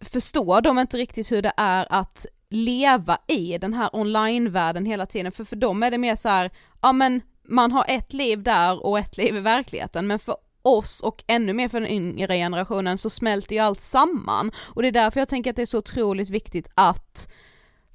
förstår 0.00 0.60
de 0.60 0.78
inte 0.78 0.96
riktigt 0.96 1.32
hur 1.32 1.42
det 1.42 1.52
är 1.56 1.86
att 1.90 2.26
leva 2.52 3.18
i 3.28 3.58
den 3.58 3.74
här 3.74 3.96
online-världen 3.96 4.86
hela 4.86 5.06
tiden, 5.06 5.32
för 5.32 5.44
för 5.44 5.56
dem 5.56 5.82
är 5.82 5.90
det 5.90 5.98
mer 5.98 6.16
så 6.16 6.28
här, 6.28 6.50
ja 6.82 6.92
men 6.92 7.20
man 7.48 7.72
har 7.72 7.84
ett 7.88 8.12
liv 8.12 8.42
där 8.42 8.86
och 8.86 8.98
ett 8.98 9.16
liv 9.16 9.36
i 9.36 9.40
verkligheten, 9.40 10.06
men 10.06 10.18
för 10.18 10.36
oss 10.62 11.00
och 11.00 11.24
ännu 11.26 11.52
mer 11.52 11.68
för 11.68 11.80
den 11.80 11.90
yngre 11.90 12.36
generationen 12.36 12.98
så 12.98 13.10
smälter 13.10 13.54
ju 13.54 13.60
allt 13.60 13.80
samman. 13.80 14.52
Och 14.68 14.82
det 14.82 14.88
är 14.88 14.92
därför 14.92 15.20
jag 15.20 15.28
tänker 15.28 15.50
att 15.50 15.56
det 15.56 15.62
är 15.62 15.66
så 15.66 15.78
otroligt 15.78 16.30
viktigt 16.30 16.68
att 16.74 17.28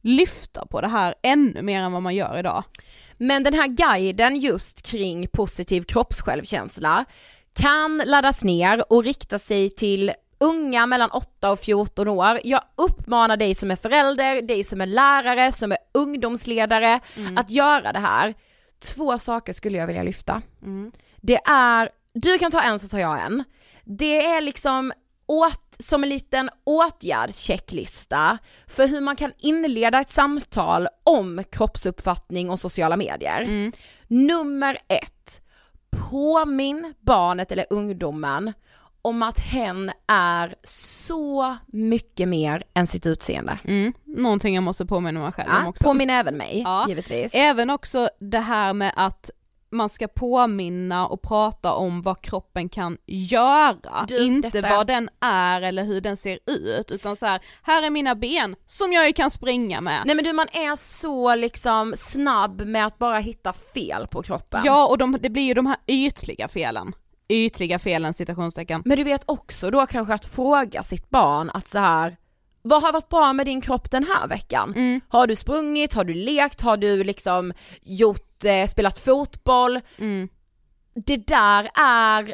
lyfta 0.01 0.65
på 0.65 0.81
det 0.81 0.87
här 0.87 1.15
ännu 1.23 1.61
mer 1.61 1.81
än 1.81 1.91
vad 1.91 2.01
man 2.01 2.15
gör 2.15 2.39
idag. 2.39 2.63
Men 3.17 3.43
den 3.43 3.53
här 3.53 3.67
guiden 3.67 4.35
just 4.35 4.81
kring 4.81 5.27
positiv 5.27 5.81
kroppssjälvkänsla 5.81 7.05
kan 7.53 8.01
laddas 8.05 8.43
ner 8.43 8.91
och 8.93 9.03
rikta 9.03 9.39
sig 9.39 9.69
till 9.69 10.11
unga 10.39 10.86
mellan 10.86 11.10
8 11.12 11.51
och 11.51 11.60
14 11.60 12.08
år. 12.08 12.39
Jag 12.44 12.62
uppmanar 12.75 13.38
dig 13.38 13.56
som 13.56 13.72
är 13.72 13.75
förälder, 13.75 14.41
dig 14.41 14.63
som 14.63 14.82
är 14.82 14.86
lärare, 14.86 15.51
som 15.51 15.72
är 15.72 15.77
ungdomsledare 15.94 17.00
att 17.36 17.50
göra 17.51 17.94
det 17.94 18.00
här. 18.00 18.34
Två 18.79 19.20
saker 19.20 19.53
skulle 19.53 19.77
jag 19.77 19.88
vilja 19.88 20.03
lyfta. 20.03 20.41
Det 21.22 21.39
är, 21.46 21.89
du 22.13 22.38
kan 22.38 22.51
ta 22.51 22.62
en 22.62 22.79
så 22.79 22.88
tar 22.88 23.00
jag 23.00 23.22
en. 23.25 23.44
Det 23.84 24.25
är 24.25 24.41
liksom 24.41 24.94
åt, 25.25 25.75
som 25.79 26.03
en 26.03 26.09
liten 26.09 26.50
åtgärdschecklista 26.64 28.38
för 28.68 28.88
hur 28.88 29.01
man 29.01 29.16
kan 29.16 29.31
inleda 29.38 30.00
ett 30.00 30.09
samtal 30.09 30.88
om 31.03 31.44
kroppsuppfattning 31.51 32.50
och 32.50 32.59
sociala 32.59 32.98
medier. 32.98 33.42
Nummer 34.07 34.77
ett, 34.88 35.42
påminn 36.09 36.94
barnet 37.00 37.51
eller 37.51 37.66
ungdomen 37.70 38.53
om 39.01 39.24
att 39.24 39.40
hen 39.40 39.92
är 40.07 40.55
så 40.64 41.55
mycket 41.68 42.27
mer 42.27 42.64
än 42.74 42.88
sitt 42.88 43.05
utseende. 43.05 43.60
Mm, 43.64 43.94
någonting 44.05 44.55
jag 44.55 44.64
måste 44.64 44.86
påminna 44.86 45.20
mig 45.20 45.31
själv 45.31 45.50
om 45.50 45.55
Ja, 45.64 45.70
också. 45.70 45.83
påminn 45.83 46.10
även 46.10 46.38
mig, 46.38 46.62
Ja. 46.66 46.86
givetvis. 46.88 47.31
Även 47.36 47.70
också 47.70 48.10
det 48.20 48.40
här 48.40 48.74
med 48.74 48.92
att 48.96 49.29
man 49.72 49.90
ska 49.90 50.07
påminna 50.07 51.07
och 51.07 51.22
prata 51.22 51.74
om 51.74 52.01
vad 52.01 52.22
kroppen 52.22 52.70
kan 52.70 52.98
göra, 53.05 54.05
Du, 54.07 54.18
inte 54.25 54.50
detta- 54.50 54.70
vad 54.70 54.88
den 54.88 55.10
är 55.22 55.62
eller 55.62 55.83
hur 55.83 56.01
den 56.01 56.18
ser 56.18 56.40
ut, 56.46 56.92
utan 56.92 57.16
så 57.16 57.25
här, 57.25 57.42
här 57.62 57.83
är 57.86 57.90
mina 57.90 58.16
ben 58.16 58.55
som 58.66 58.94
jag 58.94 59.07
ju 59.07 59.14
kan 59.14 59.31
springa 59.31 59.81
med. 59.81 60.01
Nej 60.05 60.16
men 60.16 60.25
du 60.25 60.33
man 60.33 60.48
är 60.51 60.75
så 60.75 61.36
liksom 61.36 61.94
snabb 61.98 62.62
med 62.62 62.86
att 62.86 62.98
bara 62.98 63.20
hitta 63.20 63.53
fel 63.53 64.07
på 64.07 64.24
kroppen. 64.24 64.62
Ja, 64.66 64.88
och 64.88 64.98
de, 64.98 65.18
det 65.22 65.29
blir 65.29 65.44
ju 65.44 65.53
de 65.53 65.66
här 65.66 65.77
ytliga 65.88 66.48
felen. 66.48 66.94
Ytliga 67.29 67.79
felen 67.79 68.13
citationstecken. 68.13 68.81
Men 68.85 68.98
du 68.98 69.03
vet 69.03 69.24
också 69.25 69.72
då 69.72 69.85
kanske 69.85 70.13
att 70.13 70.25
fråga 70.25 70.83
sitt 70.83 71.09
barn 71.09 71.50
att 71.53 71.70
så 71.70 71.79
här. 71.79 72.18
vad 72.61 72.81
har 72.83 72.94
varit 72.94 73.09
bra 73.09 73.33
med 73.33 73.46
din 73.46 73.61
kropp 73.61 73.92
den 73.92 74.03
här 74.03 74.27
veckan? 74.27 74.74
Mm. 74.75 75.01
Har 75.07 75.27
du 75.27 75.35
sprungit, 75.35 75.94
har 75.94 76.03
du 76.03 76.13
lekt, 76.13 76.61
har 76.61 76.77
du 76.77 77.03
liksom 77.03 77.53
gjort, 77.81 78.46
eh, 78.46 78.68
spelat 78.68 79.00
fotboll? 79.00 79.79
Mm. 79.98 80.29
Det 81.05 81.27
där 81.27 81.70
är 81.79 82.33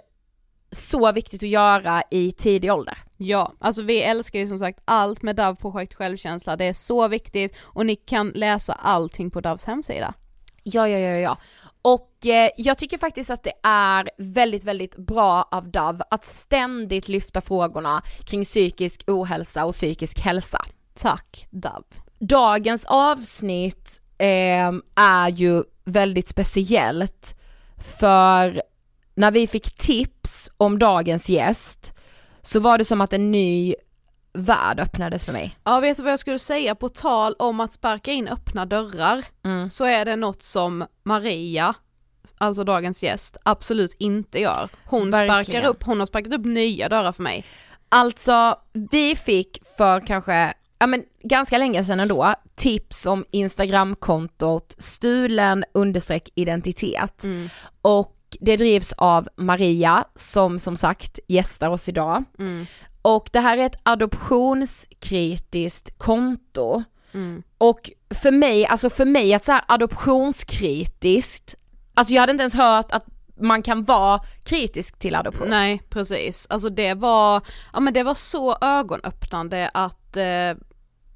så 0.71 1.11
viktigt 1.11 1.43
att 1.43 1.49
göra 1.49 2.03
i 2.11 2.31
tidig 2.31 2.71
ålder. 2.73 2.97
Ja, 3.17 3.53
alltså 3.59 3.81
vi 3.81 4.01
älskar 4.01 4.39
ju 4.39 4.47
som 4.47 4.59
sagt 4.59 4.79
allt 4.85 5.21
med 5.21 5.35
DAV 5.35 5.55
projekt 5.55 5.93
självkänsla, 5.93 6.55
det 6.55 6.65
är 6.65 6.73
så 6.73 7.07
viktigt 7.07 7.57
och 7.61 7.85
ni 7.85 7.95
kan 7.95 8.29
läsa 8.29 8.73
allting 8.73 9.31
på 9.31 9.41
DAVs 9.41 9.65
hemsida. 9.65 10.13
Ja, 10.63 10.87
ja, 10.87 10.97
ja, 10.97 11.15
ja. 11.17 11.37
Och 11.85 12.25
eh, 12.25 12.49
jag 12.57 12.77
tycker 12.77 12.97
faktiskt 12.97 13.29
att 13.29 13.43
det 13.43 13.53
är 13.63 14.09
väldigt, 14.17 14.63
väldigt 14.63 14.97
bra 14.97 15.47
av 15.51 15.71
Dove 15.71 16.03
att 16.09 16.25
ständigt 16.25 17.09
lyfta 17.09 17.41
frågorna 17.41 18.01
kring 18.25 18.43
psykisk 18.43 19.03
ohälsa 19.07 19.65
och 19.65 19.73
psykisk 19.73 20.19
hälsa. 20.19 20.65
Tack 20.93 21.47
DAV. 21.49 21.83
Dagens 22.19 22.85
avsnitt 22.85 24.01
eh, 24.17 24.71
är 24.95 25.29
ju 25.29 25.63
väldigt 25.83 26.29
speciellt 26.29 27.35
för 27.99 28.61
när 29.15 29.31
vi 29.31 29.47
fick 29.47 29.77
tips 29.77 30.51
om 30.57 30.79
dagens 30.79 31.29
gäst 31.29 31.93
så 32.41 32.59
var 32.59 32.77
det 32.77 32.85
som 32.85 33.01
att 33.01 33.13
en 33.13 33.31
ny 33.31 33.75
värld 34.33 34.79
öppnades 34.79 35.25
för 35.25 35.33
mig. 35.33 35.57
Ja 35.63 35.79
vet 35.79 35.97
du 35.97 36.03
vad 36.03 36.11
jag 36.11 36.19
skulle 36.19 36.39
säga 36.39 36.75
på 36.75 36.89
tal 36.89 37.33
om 37.39 37.59
att 37.59 37.73
sparka 37.73 38.11
in 38.11 38.27
öppna 38.27 38.65
dörrar, 38.65 39.25
Mm. 39.45 39.69
så 39.69 39.85
är 39.85 40.05
det 40.05 40.15
något 40.15 40.43
som 40.43 40.85
Maria, 41.05 41.73
alltså 42.37 42.63
dagens 42.63 43.03
gäst, 43.03 43.37
absolut 43.43 43.95
inte 43.99 44.39
gör. 44.39 44.69
Hon 44.85 45.11
Verkligen. 45.11 45.45
sparkar 45.45 45.69
upp, 45.69 45.83
hon 45.83 45.99
har 45.99 46.05
sparkat 46.05 46.33
upp 46.33 46.45
nya 46.45 46.89
dörrar 46.89 47.11
för 47.11 47.23
mig. 47.23 47.45
Alltså, 47.89 48.55
vi 48.91 49.15
fick 49.15 49.59
för 49.77 50.07
kanske, 50.07 50.53
ja 50.79 50.87
men 50.87 51.03
ganska 51.23 51.57
länge 51.57 51.83
sedan 51.83 51.99
ändå, 51.99 52.33
tips 52.55 53.05
om 53.05 53.25
Instagramkontot 53.31 54.75
stulen 54.77 55.63
understreck 55.73 56.29
identitet. 56.35 57.25
Och 57.81 58.17
det 58.39 58.57
drivs 58.57 58.93
av 58.97 59.27
Maria 59.37 60.03
som 60.15 60.59
som 60.59 60.77
sagt 60.77 61.19
gästar 61.27 61.69
oss 61.69 61.89
idag. 61.89 62.23
Och 63.05 63.29
det 63.33 63.39
här 63.39 63.57
är 63.57 63.65
ett 63.65 63.79
adoptionskritiskt 63.83 65.97
konto. 65.97 66.83
Och 67.57 67.91
för 68.09 68.31
mig, 68.31 68.65
alltså 68.65 68.89
för 68.89 69.05
mig 69.05 69.33
att 69.33 69.45
så 69.45 69.51
här 69.51 69.63
adoptionskritiskt, 69.67 71.55
alltså 71.93 72.13
jag 72.13 72.21
hade 72.21 72.31
inte 72.31 72.41
ens 72.41 72.53
hört 72.53 72.91
att 72.91 73.05
man 73.41 73.61
kan 73.61 73.83
vara 73.83 74.21
kritisk 74.43 74.99
till 74.99 75.15
adoption. 75.15 75.49
Nej 75.49 75.81
precis, 75.89 76.47
alltså 76.49 76.69
det 76.69 76.93
var, 76.93 77.41
ja 77.73 77.79
men 77.79 77.93
det 77.93 78.03
var 78.03 78.15
så 78.15 78.57
ögonöppnande 78.61 79.69
att 79.73 80.17
eh, 80.17 80.53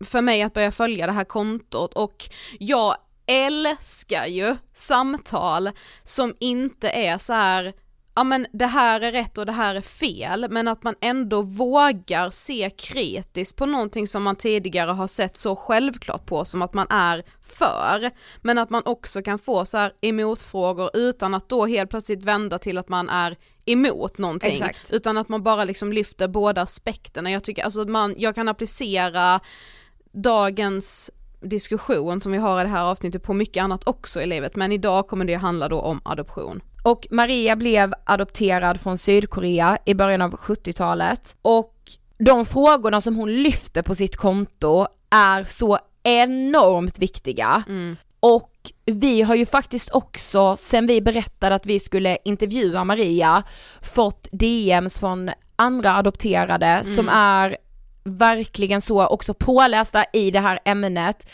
för 0.06 0.22
mig 0.22 0.42
att 0.44 0.54
börja 0.54 0.72
följa 0.72 1.06
det 1.06 1.12
här 1.12 1.24
kontot 1.24 1.94
och 1.94 2.30
jag 2.60 2.96
älskar 3.26 4.26
ju 4.26 4.56
samtal 4.74 5.70
som 6.04 6.36
inte 6.40 6.90
är 6.90 7.18
så 7.18 7.34
här 7.34 7.74
ja 8.18 8.24
men 8.24 8.48
det 8.54 8.66
här 8.66 9.02
är 9.02 9.12
rätt 9.12 9.38
och 9.38 9.46
det 9.46 9.52
här 9.52 9.76
är 9.76 9.82
fel, 9.82 10.48
men 10.50 10.68
att 10.68 10.84
man 10.84 10.96
ändå 11.02 11.42
vågar 11.42 12.30
se 12.30 12.70
kritiskt 12.70 13.56
på 13.56 13.66
någonting 13.66 14.08
som 14.08 14.24
man 14.24 14.36
tidigare 14.36 14.92
har 14.92 15.08
sett 15.08 15.38
så 15.38 15.56
självklart 15.56 16.26
på 16.26 16.46
som 16.46 16.62
att 16.62 16.74
man 16.74 16.88
är 16.90 17.24
för, 17.42 18.12
men 18.42 18.58
att 18.58 18.70
man 18.70 18.82
också 18.86 19.22
kan 19.22 19.40
få 19.40 19.66
så 19.66 19.78
här 19.78 19.92
emotfrågor 20.02 20.90
utan 20.94 21.34
att 21.34 21.50
då 21.50 21.66
helt 21.66 21.90
plötsligt 21.90 22.24
vända 22.24 22.60
till 22.60 22.78
att 22.78 22.90
man 22.90 23.10
är 23.10 23.36
emot 23.66 24.18
någonting, 24.18 24.54
Exakt. 24.54 24.92
utan 24.92 25.18
att 25.18 25.30
man 25.30 25.44
bara 25.44 25.64
liksom 25.64 25.94
lyfter 25.94 26.28
båda 26.28 26.62
aspekterna. 26.62 27.32
Jag 27.32 27.44
tycker 27.44 27.64
alltså 27.64 27.86
man, 27.86 28.16
jag 28.18 28.36
kan 28.36 28.48
applicera 28.48 29.40
dagens 30.12 31.12
diskussion 31.42 32.22
som 32.22 32.32
vi 32.32 32.38
har 32.38 32.62
i 32.62 32.64
det 32.64 32.70
här 32.70 32.84
avsnittet 32.84 33.24
på 33.24 33.34
mycket 33.34 33.64
annat 33.64 33.88
också 33.88 34.22
i 34.22 34.26
livet, 34.26 34.56
men 34.56 34.72
idag 34.72 35.08
kommer 35.08 35.26
det 35.26 35.36
handla 35.36 35.70
då 35.70 35.82
om 35.82 36.02
adoption. 36.06 36.62
Och 36.88 37.08
Maria 37.12 37.56
blev 37.56 37.94
adopterad 38.04 38.80
från 38.80 38.98
Sydkorea 38.98 39.78
i 39.86 39.94
början 39.94 40.22
av 40.22 40.32
70-talet 40.32 41.36
och 41.42 41.74
de 42.18 42.46
frågorna 42.46 43.02
som 43.02 43.16
hon 43.16 43.34
lyfter 43.34 43.82
på 43.82 43.96
sitt 43.96 44.16
konto 44.16 44.88
är 45.10 45.44
så 45.44 45.80
enormt 46.04 47.00
viktiga. 47.00 47.64
Och 48.20 48.52
vi 48.86 49.22
har 49.22 49.36
ju 49.36 49.46
faktiskt 49.46 49.90
också, 49.92 50.56
sen 50.56 50.88
vi 50.88 51.02
berättade 51.02 51.56
att 51.56 51.66
vi 51.66 51.80
skulle 51.80 52.18
intervjua 52.26 52.84
Maria, 52.84 53.44
fått 53.82 54.28
DMs 54.32 55.00
från 55.00 55.32
andra 55.56 55.96
adopterade 55.96 56.84
som 56.84 57.10
är 57.10 57.58
verkligen 58.04 58.82
så 58.82 59.08
också 59.08 59.34
pålästa 59.34 60.06
i 60.14 60.32
det 60.32 60.40
här 60.40 60.60
ämnet 60.66 61.28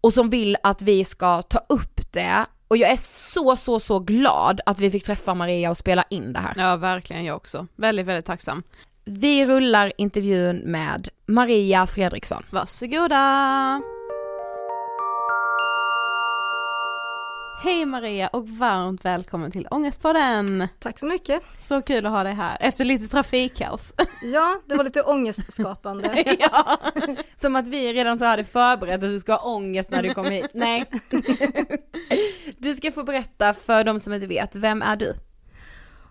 och 0.00 0.12
som 0.12 0.30
vill 0.30 0.56
att 0.62 0.82
vi 0.82 1.04
ska 1.04 1.42
ta 1.42 1.58
upp 1.68 2.12
det. 2.12 2.46
Och 2.68 2.76
jag 2.76 2.90
är 2.90 2.96
så, 2.96 3.56
så, 3.56 3.80
så 3.80 3.98
glad 3.98 4.60
att 4.66 4.80
vi 4.80 4.90
fick 4.90 5.04
träffa 5.04 5.34
Maria 5.34 5.70
och 5.70 5.76
spela 5.76 6.04
in 6.10 6.32
det 6.32 6.40
här. 6.40 6.54
Ja 6.56 6.76
verkligen 6.76 7.24
jag 7.24 7.36
också, 7.36 7.66
väldigt 7.76 8.06
väldigt 8.06 8.26
tacksam. 8.26 8.62
Vi 9.04 9.46
rullar 9.46 9.92
intervjun 9.98 10.56
med 10.56 11.08
Maria 11.26 11.86
Fredriksson. 11.86 12.42
Varsågoda! 12.50 13.82
Hej 17.58 17.86
Maria 17.86 18.28
och 18.28 18.48
varmt 18.48 19.04
välkommen 19.04 19.50
till 19.50 19.68
Ångestpodden! 19.70 20.68
Tack 20.78 20.98
så 20.98 21.06
mycket. 21.06 21.42
Så 21.58 21.82
kul 21.82 22.06
att 22.06 22.12
ha 22.12 22.22
dig 22.22 22.32
här, 22.32 22.56
efter 22.60 22.84
lite 22.84 23.08
trafikkaos. 23.08 23.94
Ja, 24.22 24.60
det 24.66 24.74
var 24.74 24.84
lite 24.84 25.02
ångestskapande. 25.02 26.24
ja. 26.38 26.78
Som 27.36 27.56
att 27.56 27.68
vi 27.68 27.92
redan 27.92 28.18
så 28.18 28.24
hade 28.24 28.44
förberett 28.44 28.94
att 28.94 29.10
du 29.10 29.20
ska 29.20 29.32
ha 29.32 29.54
ångest 29.54 29.90
när 29.90 30.02
du 30.02 30.14
kommer 30.14 30.30
hit. 30.30 30.50
Nej. 30.54 30.84
Du 32.58 32.74
ska 32.74 32.92
få 32.92 33.02
berätta 33.02 33.54
för 33.54 33.84
de 33.84 34.00
som 34.00 34.12
inte 34.12 34.26
vet, 34.26 34.56
vem 34.56 34.82
är 34.82 34.96
du? 34.96 35.14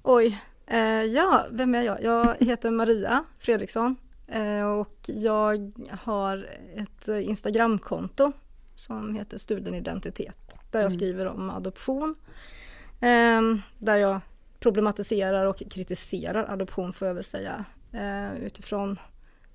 Oj, 0.04 0.40
eh, 0.68 0.80
ja, 1.04 1.46
vem 1.52 1.76
är 1.76 1.82
jag? 1.82 2.04
Jag 2.04 2.36
heter 2.40 2.72
Maria 2.72 3.24
Fredriksson 3.40 3.96
eh, 4.28 4.66
och 4.66 5.00
jag 5.06 5.74
har 6.04 6.50
ett 6.76 7.08
Instagramkonto 7.08 8.34
som 8.76 9.16
heter 9.16 9.38
Stulen 9.38 9.74
Identitet 9.74 10.60
där 10.72 10.82
jag 10.82 10.92
skriver 10.92 11.26
om 11.26 11.50
adoption. 11.50 12.16
Eh, 13.02 13.42
där 13.78 13.96
jag 13.96 14.20
problematiserar 14.60 15.46
och 15.46 15.58
kritiserar 15.72 16.52
adoption 16.54 16.94
får 16.94 17.08
jag 17.08 17.16
väl 17.16 17.24
säga 17.24 17.66
eh, 17.92 18.36
utifrån 18.36 19.00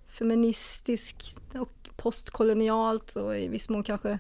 feministiskt 0.07 1.39
och 1.55 1.89
postkolonialt 1.97 3.17
och 3.17 3.39
i 3.39 3.49
viss 3.49 3.69
mån 3.69 3.83
kanske 3.83 4.19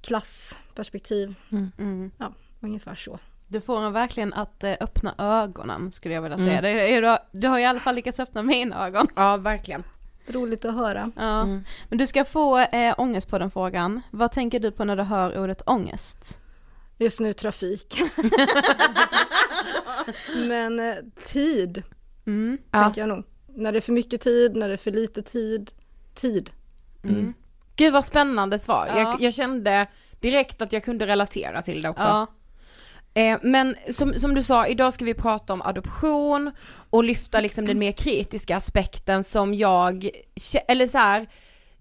klassperspektiv. 0.00 1.34
Mm. 1.78 2.10
Ja, 2.18 2.32
ungefär 2.60 2.94
så. 2.94 3.18
Du 3.48 3.60
får 3.60 3.80
en 3.80 3.92
verkligen 3.92 4.32
att 4.32 4.64
eh, 4.64 4.74
öppna 4.80 5.14
ögonen 5.18 5.92
skulle 5.92 6.14
jag 6.14 6.22
vilja 6.22 6.38
säga. 6.38 6.58
Mm. 6.58 6.62
Det 6.62 6.94
är, 6.94 7.02
du, 7.02 7.38
du 7.38 7.48
har 7.48 7.58
i 7.58 7.64
alla 7.64 7.80
fall 7.80 7.94
lyckats 7.94 8.20
öppna 8.20 8.42
mina 8.42 8.86
ögon. 8.86 9.06
Ja, 9.16 9.36
verkligen. 9.36 9.84
Roligt 10.26 10.64
att 10.64 10.74
höra. 10.74 11.10
Ja. 11.16 11.44
Men 11.88 11.98
du 11.98 12.06
ska 12.06 12.24
få 12.24 12.58
eh, 12.58 12.94
ångest 12.98 13.30
på 13.30 13.38
den 13.38 13.50
frågan. 13.50 14.00
Vad 14.10 14.32
tänker 14.32 14.60
du 14.60 14.70
på 14.70 14.84
när 14.84 14.96
du 14.96 15.02
hör 15.02 15.38
ordet 15.42 15.62
ångest? 15.66 16.40
Just 16.98 17.20
nu 17.20 17.32
trafik. 17.32 18.00
Men 20.36 20.80
eh, 20.80 20.94
tid, 21.24 21.82
Mm. 22.26 22.58
Ja. 22.70 22.82
tänker 22.82 23.00
jag 23.00 23.08
nog. 23.08 23.24
När 23.46 23.72
det 23.72 23.78
är 23.78 23.80
för 23.80 23.92
mycket 23.92 24.20
tid, 24.20 24.56
när 24.56 24.68
det 24.68 24.74
är 24.74 24.78
för 24.78 24.90
lite 24.90 25.22
tid. 25.22 25.70
Tid. 26.14 26.50
Mm. 27.04 27.34
Gud 27.76 27.92
vad 27.92 28.04
spännande 28.04 28.58
svar. 28.58 28.86
Ja. 28.88 28.98
Jag, 28.98 29.20
jag 29.20 29.34
kände 29.34 29.86
direkt 30.20 30.62
att 30.62 30.72
jag 30.72 30.84
kunde 30.84 31.06
relatera 31.06 31.62
till 31.62 31.82
det 31.82 31.88
också. 31.88 32.04
Ja. 32.04 32.26
Eh, 33.16 33.38
men 33.42 33.74
som, 33.90 34.14
som 34.20 34.34
du 34.34 34.42
sa, 34.42 34.66
idag 34.66 34.92
ska 34.92 35.04
vi 35.04 35.14
prata 35.14 35.52
om 35.52 35.62
adoption 35.62 36.52
och 36.90 37.04
lyfta 37.04 37.40
liksom 37.40 37.66
den 37.66 37.78
mer 37.78 37.92
kritiska 37.92 38.56
aspekten 38.56 39.24
som 39.24 39.54
jag, 39.54 40.10
eller 40.68 40.86
så 40.86 40.98
här, 40.98 41.28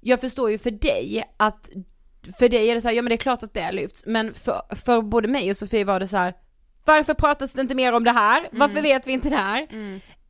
jag 0.02 0.22
förstår 0.22 0.52
ju 0.52 0.58
för 0.58 0.72
dig 0.72 1.24
att, 1.38 1.70
för 2.40 2.50
dig 2.50 2.68
är 2.70 2.76
det 2.76 2.82
så 2.82 2.88
här, 2.88 2.96
ja 2.96 3.02
men 3.02 3.10
det 3.10 3.16
är 3.16 3.18
klart 3.18 3.44
att 3.44 3.54
det 3.54 3.72
lyfts, 3.72 4.04
men 4.06 4.34
för, 4.34 4.62
för 4.76 5.02
både 5.02 5.28
mig 5.28 5.50
och 5.50 5.58
Sofie 5.58 5.84
var 5.86 6.00
det 6.00 6.08
så 6.08 6.18
här, 6.18 6.34
varför 6.86 7.14
pratas 7.14 7.54
det 7.54 7.62
inte 7.62 7.76
mer 7.76 7.94
om 7.94 8.04
det 8.04 8.12
här? 8.12 8.48
Varför 8.52 8.82
vet 8.82 9.08
vi 9.08 9.12
inte 9.12 9.30
det 9.30 9.36
här? 9.36 9.68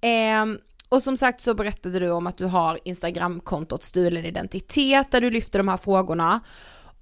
Ehm, 0.01 0.59
och 0.89 1.03
som 1.03 1.17
sagt 1.17 1.41
så 1.41 1.53
berättade 1.53 1.99
du 1.99 2.09
om 2.11 2.27
att 2.27 2.37
du 2.37 2.45
har 2.45 2.79
Instagramkontot 2.85 3.83
Stulen 3.83 4.25
Identitet 4.25 5.11
där 5.11 5.21
du 5.21 5.29
lyfter 5.29 5.59
de 5.59 5.67
här 5.67 5.77
frågorna. 5.77 6.39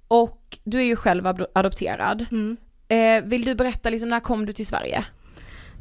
Och 0.08 0.58
du 0.64 0.78
är 0.78 0.84
ju 0.84 0.96
själv 0.96 1.26
ado- 1.26 1.46
adopterad. 1.54 2.26
Eh, 2.88 3.24
vill 3.24 3.44
du 3.44 3.54
berätta 3.54 3.90
liksom 3.90 4.08
när 4.08 4.20
kom 4.20 4.46
du 4.46 4.52
till 4.52 4.66
Sverige? 4.66 5.04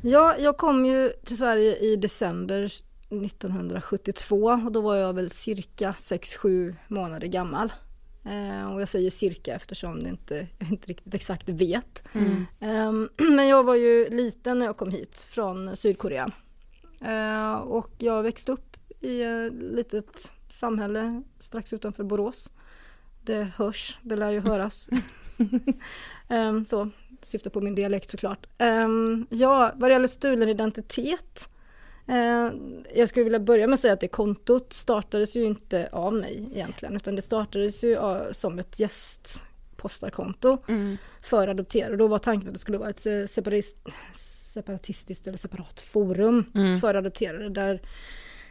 Ja, 0.01 0.37
jag 0.37 0.57
kom 0.57 0.85
ju 0.85 1.09
till 1.25 1.37
Sverige 1.37 1.77
i 1.77 1.95
december 1.95 2.71
1972 3.09 4.37
och 4.65 4.71
då 4.71 4.81
var 4.81 4.95
jag 4.95 5.13
väl 5.13 5.29
cirka 5.29 5.91
6-7 5.91 6.75
månader 6.87 7.27
gammal. 7.27 7.73
Eh, 8.25 8.73
och 8.73 8.81
jag 8.81 8.87
säger 8.87 9.09
cirka 9.09 9.55
eftersom 9.55 10.03
det 10.03 10.09
inte, 10.09 10.47
jag 10.59 10.69
inte 10.69 10.87
riktigt 10.87 11.13
exakt 11.13 11.49
vet. 11.49 12.03
Ehm, 12.59 13.09
men 13.17 13.47
jag 13.47 13.63
var 13.63 13.75
ju 13.75 14.09
liten 14.09 14.59
när 14.59 14.65
jag 14.65 14.77
kom 14.77 14.91
hit 14.91 15.27
från 15.29 15.75
Sydkorea. 15.75 16.31
Eh, 17.01 17.53
och 17.53 17.89
jag 17.97 18.23
växte 18.23 18.51
upp 18.51 18.77
i 19.01 19.21
ett 19.21 19.53
litet 19.53 20.31
samhälle 20.49 21.23
strax 21.39 21.73
utanför 21.73 22.03
Borås. 22.03 22.49
Det 23.21 23.51
hörs, 23.55 23.97
det 24.01 24.15
lär 24.15 24.31
ju 24.31 24.39
höras. 24.39 24.89
Ehm, 26.29 26.65
så, 26.65 26.89
syftar 27.21 27.49
på 27.49 27.61
min 27.61 27.75
dialekt 27.75 28.09
såklart. 28.09 28.47
Um, 28.59 29.27
ja, 29.29 29.71
vad 29.75 29.89
det 29.89 29.93
gäller 29.93 30.07
stulen 30.07 30.49
identitet. 30.49 31.49
eh, 32.07 32.51
jag 32.95 33.09
skulle 33.09 33.23
vilja 33.23 33.39
börja 33.39 33.67
med 33.67 33.73
att 33.73 33.79
säga 33.79 33.93
att 33.93 33.99
det 33.99 34.07
kontot 34.07 34.73
startades 34.73 35.35
ju 35.35 35.45
inte 35.45 35.89
av 35.91 36.13
mig 36.13 36.49
egentligen 36.53 36.95
utan 36.95 37.15
det 37.15 37.21
startades 37.21 37.83
ju 37.83 37.97
av, 37.97 38.31
som 38.31 38.59
ett 38.59 38.79
gästpostarkonto 38.79 40.57
för 41.21 41.47
adopterade. 41.47 41.97
Då 41.97 42.07
var 42.07 42.19
tanken 42.19 42.47
att 42.47 42.53
det 42.53 42.59
skulle 42.59 42.77
vara 42.77 42.89
ett 42.89 43.29
separatist, 43.29 43.77
separatistiskt 44.53 45.27
eller 45.27 45.37
separat 45.37 45.79
forum 45.79 46.45
för 46.81 46.95
adopterade 46.95 47.49
där 47.49 47.81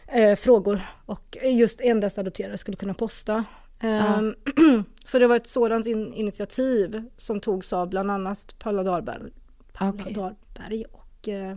eh, 0.07 0.37
frågor 0.37 0.81
och 1.07 1.37
just 1.43 1.81
endast 1.81 2.19
adopterade 2.19 2.59
skulle 2.59 2.77
kunna 2.77 2.95
posta. 2.95 3.45
Ehm, 3.83 4.35
så 5.05 5.19
det 5.19 5.27
var 5.27 5.37
ett 5.37 5.47
sådant 5.47 5.87
in, 5.87 6.15
initiativ 6.15 7.05
som 7.17 7.41
togs 7.41 7.73
av 7.73 7.89
bland 7.89 8.11
annat 8.11 8.59
Paula 8.59 8.83
Dahlberg, 8.83 9.33
Paula 9.73 10.03
Okej. 10.03 10.15
Dahlberg 10.15 10.85
och 10.85 11.29
eh, 11.29 11.57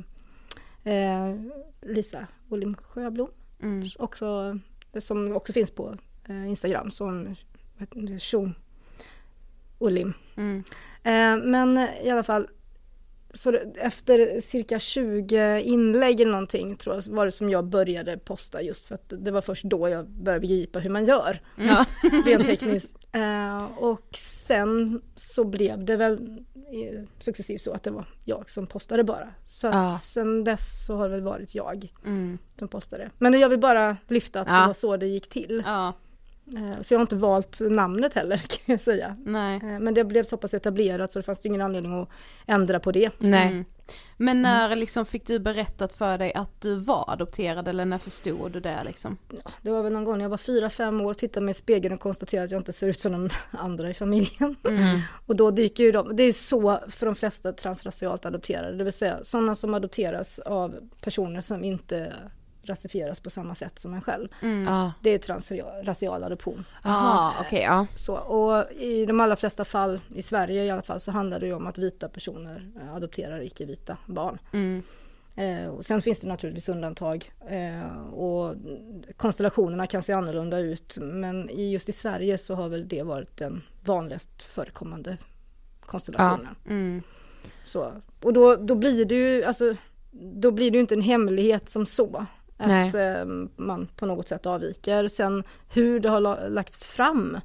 eh, 0.84 1.36
Lisa 1.82 2.28
Olim 2.50 2.76
Sjöblom. 2.76 3.30
Också, 4.00 4.60
som 5.00 5.36
också 5.36 5.54
finns 5.54 5.72
på 5.72 5.98
eh, 6.30 6.50
Instagram 6.50 6.92
som 6.92 7.36
Tjo 8.20 8.52
Olim. 9.78 10.14
Mm. 10.36 10.64
Eh, 11.04 11.46
men 11.46 11.88
i 12.04 12.10
alla 12.10 12.24
fall 12.24 12.48
så 13.36 13.60
efter 13.76 14.40
cirka 14.42 14.80
20 14.80 15.62
inlägg 15.62 16.22
eller 16.22 16.32
någonting 16.32 16.76
tror 16.76 16.96
jag 16.96 17.14
var 17.16 17.26
det 17.26 17.32
som 17.32 17.50
jag 17.50 17.66
började 17.66 18.18
posta 18.18 18.62
just 18.62 18.88
för 18.88 18.96
att 18.96 19.14
det 19.18 19.32
var 19.32 19.42
först 19.42 19.64
då 19.64 19.90
jag 19.90 20.10
började 20.10 20.40
begripa 20.42 20.80
hur 20.80 20.90
man 20.90 21.06
gör 21.06 21.40
rent 22.26 22.46
tekniskt. 22.46 22.96
Eh, 23.12 23.64
och 23.66 24.08
sen 24.16 25.02
så 25.16 25.44
blev 25.44 25.86
det 25.86 25.96
väl 25.96 26.14
eh, 26.56 27.02
successivt 27.20 27.62
så 27.62 27.72
att 27.72 27.84
det 27.84 27.92
var 27.92 28.06
jag 28.26 28.50
som 28.50 28.68
postade 28.68 29.04
bara. 29.04 29.28
Så 29.46 29.68
att 29.68 29.74
Ja. 29.76 29.90
sen 29.90 30.44
dess 30.44 30.86
så 30.86 30.96
har 30.96 31.04
det 31.10 31.16
väl 31.16 31.24
varit 31.24 31.56
jag 31.56 31.94
Mm. 32.06 32.38
som 32.60 32.68
postade. 32.68 33.10
Men 33.18 33.40
jag 33.40 33.50
vill 33.50 33.60
bara 33.60 33.98
lyfta 34.08 34.42
att 34.42 34.48
Ja. 34.48 34.54
det 34.62 34.68
var 34.68 34.74
så 34.74 34.98
det 34.98 35.08
gick 35.08 35.30
till. 35.30 35.64
Ja, 35.66 35.94
så 36.82 36.94
jag 36.94 37.00
har 37.00 37.02
inte 37.02 37.16
valt 37.16 37.62
namnet 37.62 38.14
heller 38.14 38.38
kan 38.48 38.74
jag 38.74 38.82
säga. 38.82 39.18
nej. 39.26 39.56
Eh, 39.56 39.80
men 39.80 39.94
det 39.94 40.04
blev 40.04 40.24
så 40.24 40.38
pass 40.38 40.54
etablerat 40.54 41.12
så 41.12 41.20
det 41.20 41.24
fanns 41.24 41.46
ingen 41.46 41.62
anledning 41.62 42.02
att 42.02 42.10
ändra 42.46 42.80
på 42.80 42.92
det. 42.92 43.12
Nej. 43.20 43.48
Mm. 43.48 43.66
Men 44.18 44.42
när 44.42 44.76
liksom 44.76 45.06
fick 45.06 45.28
du 45.28 45.40
berättat 45.40 45.94
för 45.94 46.18
dig 46.18 46.34
att 46.34 46.62
du 46.62 46.76
var 46.76 47.06
adopterad 47.08 47.68
eller 47.68 47.86
när 47.86 47.98
förstod 47.98 48.52
du 48.52 48.60
det 48.60 48.84
liksom? 48.86 49.18
Det 49.62 49.72
var 49.72 49.84
väl 49.84 49.94
någon 49.94 50.04
gång 50.04 50.18
när 50.18 50.26
jag 50.26 50.30
var 50.30 50.38
fyra, 50.38 50.70
fem 50.70 51.02
år, 51.02 51.14
tittade 51.14 51.46
mig 51.46 51.52
i 51.52 51.54
spegeln 51.54 51.94
och 51.94 52.00
konstaterade 52.00 52.46
att 52.46 52.52
jag 52.52 52.60
inte 52.60 52.74
ser 52.74 52.88
ut 52.88 53.00
som 53.00 53.12
de 53.12 53.30
andra 53.52 53.90
i 53.90 53.94
familjen. 53.94 54.56
Och 55.26 55.36
då 55.36 55.52
dyker 55.52 55.84
ju 55.84 55.92
de, 55.92 56.16
det 56.16 56.24
är 56.24 56.34
så 56.34 56.80
för 56.88 57.06
de 57.06 57.16
flesta 57.16 57.54
transracialt 57.54 58.26
adopterade, 58.26 58.78
det 58.78 58.84
vill 58.84 58.94
säga 58.94 59.24
sådana 59.24 59.56
som 59.56 59.74
adopteras 59.74 60.40
av 60.40 60.76
personer 61.02 61.42
som 61.42 61.64
inte 61.64 62.14
rasifieras 62.66 63.20
på 63.20 63.30
samma 63.30 63.56
sätt 63.56 63.80
som 63.80 63.94
en 63.94 64.02
själv. 64.02 64.28
Ja. 64.66 64.92
Det 65.02 65.10
är 65.10 65.18
transracial 65.18 66.24
adoption. 66.24 66.66
Jaha, 66.84 67.34
okej 67.40 67.62
ja. 67.62 67.88
Så, 67.96 68.16
och 68.16 68.72
i 68.72 69.06
de 69.06 69.20
allra 69.20 69.36
flesta 69.36 69.66
fall, 69.66 70.00
i 70.16 70.22
Sverige 70.22 70.64
i 70.64 70.70
alla 70.70 70.82
fall, 70.82 71.00
så 71.00 71.12
handlar 71.12 71.40
det 71.40 71.46
ju 71.46 71.54
om 71.54 71.68
att 71.68 71.78
vita 71.78 72.10
personer 72.10 72.72
eh, 72.82 72.96
adopterar 72.96 73.44
icke-vita 73.44 73.98
barn. 74.06 74.40
Eh, 75.36 75.68
och 75.68 75.86
sen 75.86 76.02
finns 76.02 76.20
det 76.20 76.28
naturligtvis 76.28 76.70
undantag 76.70 77.32
eh, 77.50 78.08
och 78.14 78.56
konstellationerna 79.18 79.88
kan 79.88 80.04
se 80.04 80.14
annorlunda 80.14 80.60
ut 80.60 80.98
men 81.02 81.50
i, 81.50 81.72
just 81.72 81.90
i 81.90 81.92
Sverige 81.92 82.38
så 82.38 82.56
har 82.56 82.70
väl 82.70 82.88
det 82.88 83.04
varit 83.04 83.38
den 83.38 83.62
vanligast 83.86 84.44
förekommande 84.44 85.18
konstellationen. 85.86 86.56
Mm. 86.68 87.02
Så, 87.64 87.92
och 88.22 88.34
då, 88.34 88.56
då 88.56 88.76
blir 88.76 89.06
det 89.06 89.16
ju 89.16 89.44
alltså, 89.44 89.76
då 90.12 90.52
blir 90.52 90.72
det 90.72 90.76
ju 90.76 90.82
inte 90.82 90.96
en 90.96 91.02
hemlighet 91.02 91.70
som 91.70 91.86
så. 91.86 92.26
Nej. 92.58 92.88
Att 92.88 92.96
eh, 92.96 93.26
man 93.56 93.88
på 93.96 94.06
något 94.06 94.28
sätt 94.28 94.46
avviker. 94.46 95.08
Sen 95.08 95.44
hur 95.74 96.00
det 96.00 96.10
har 96.10 96.20
la- 96.20 96.48
lagts 96.48 96.86
fram 96.86 97.38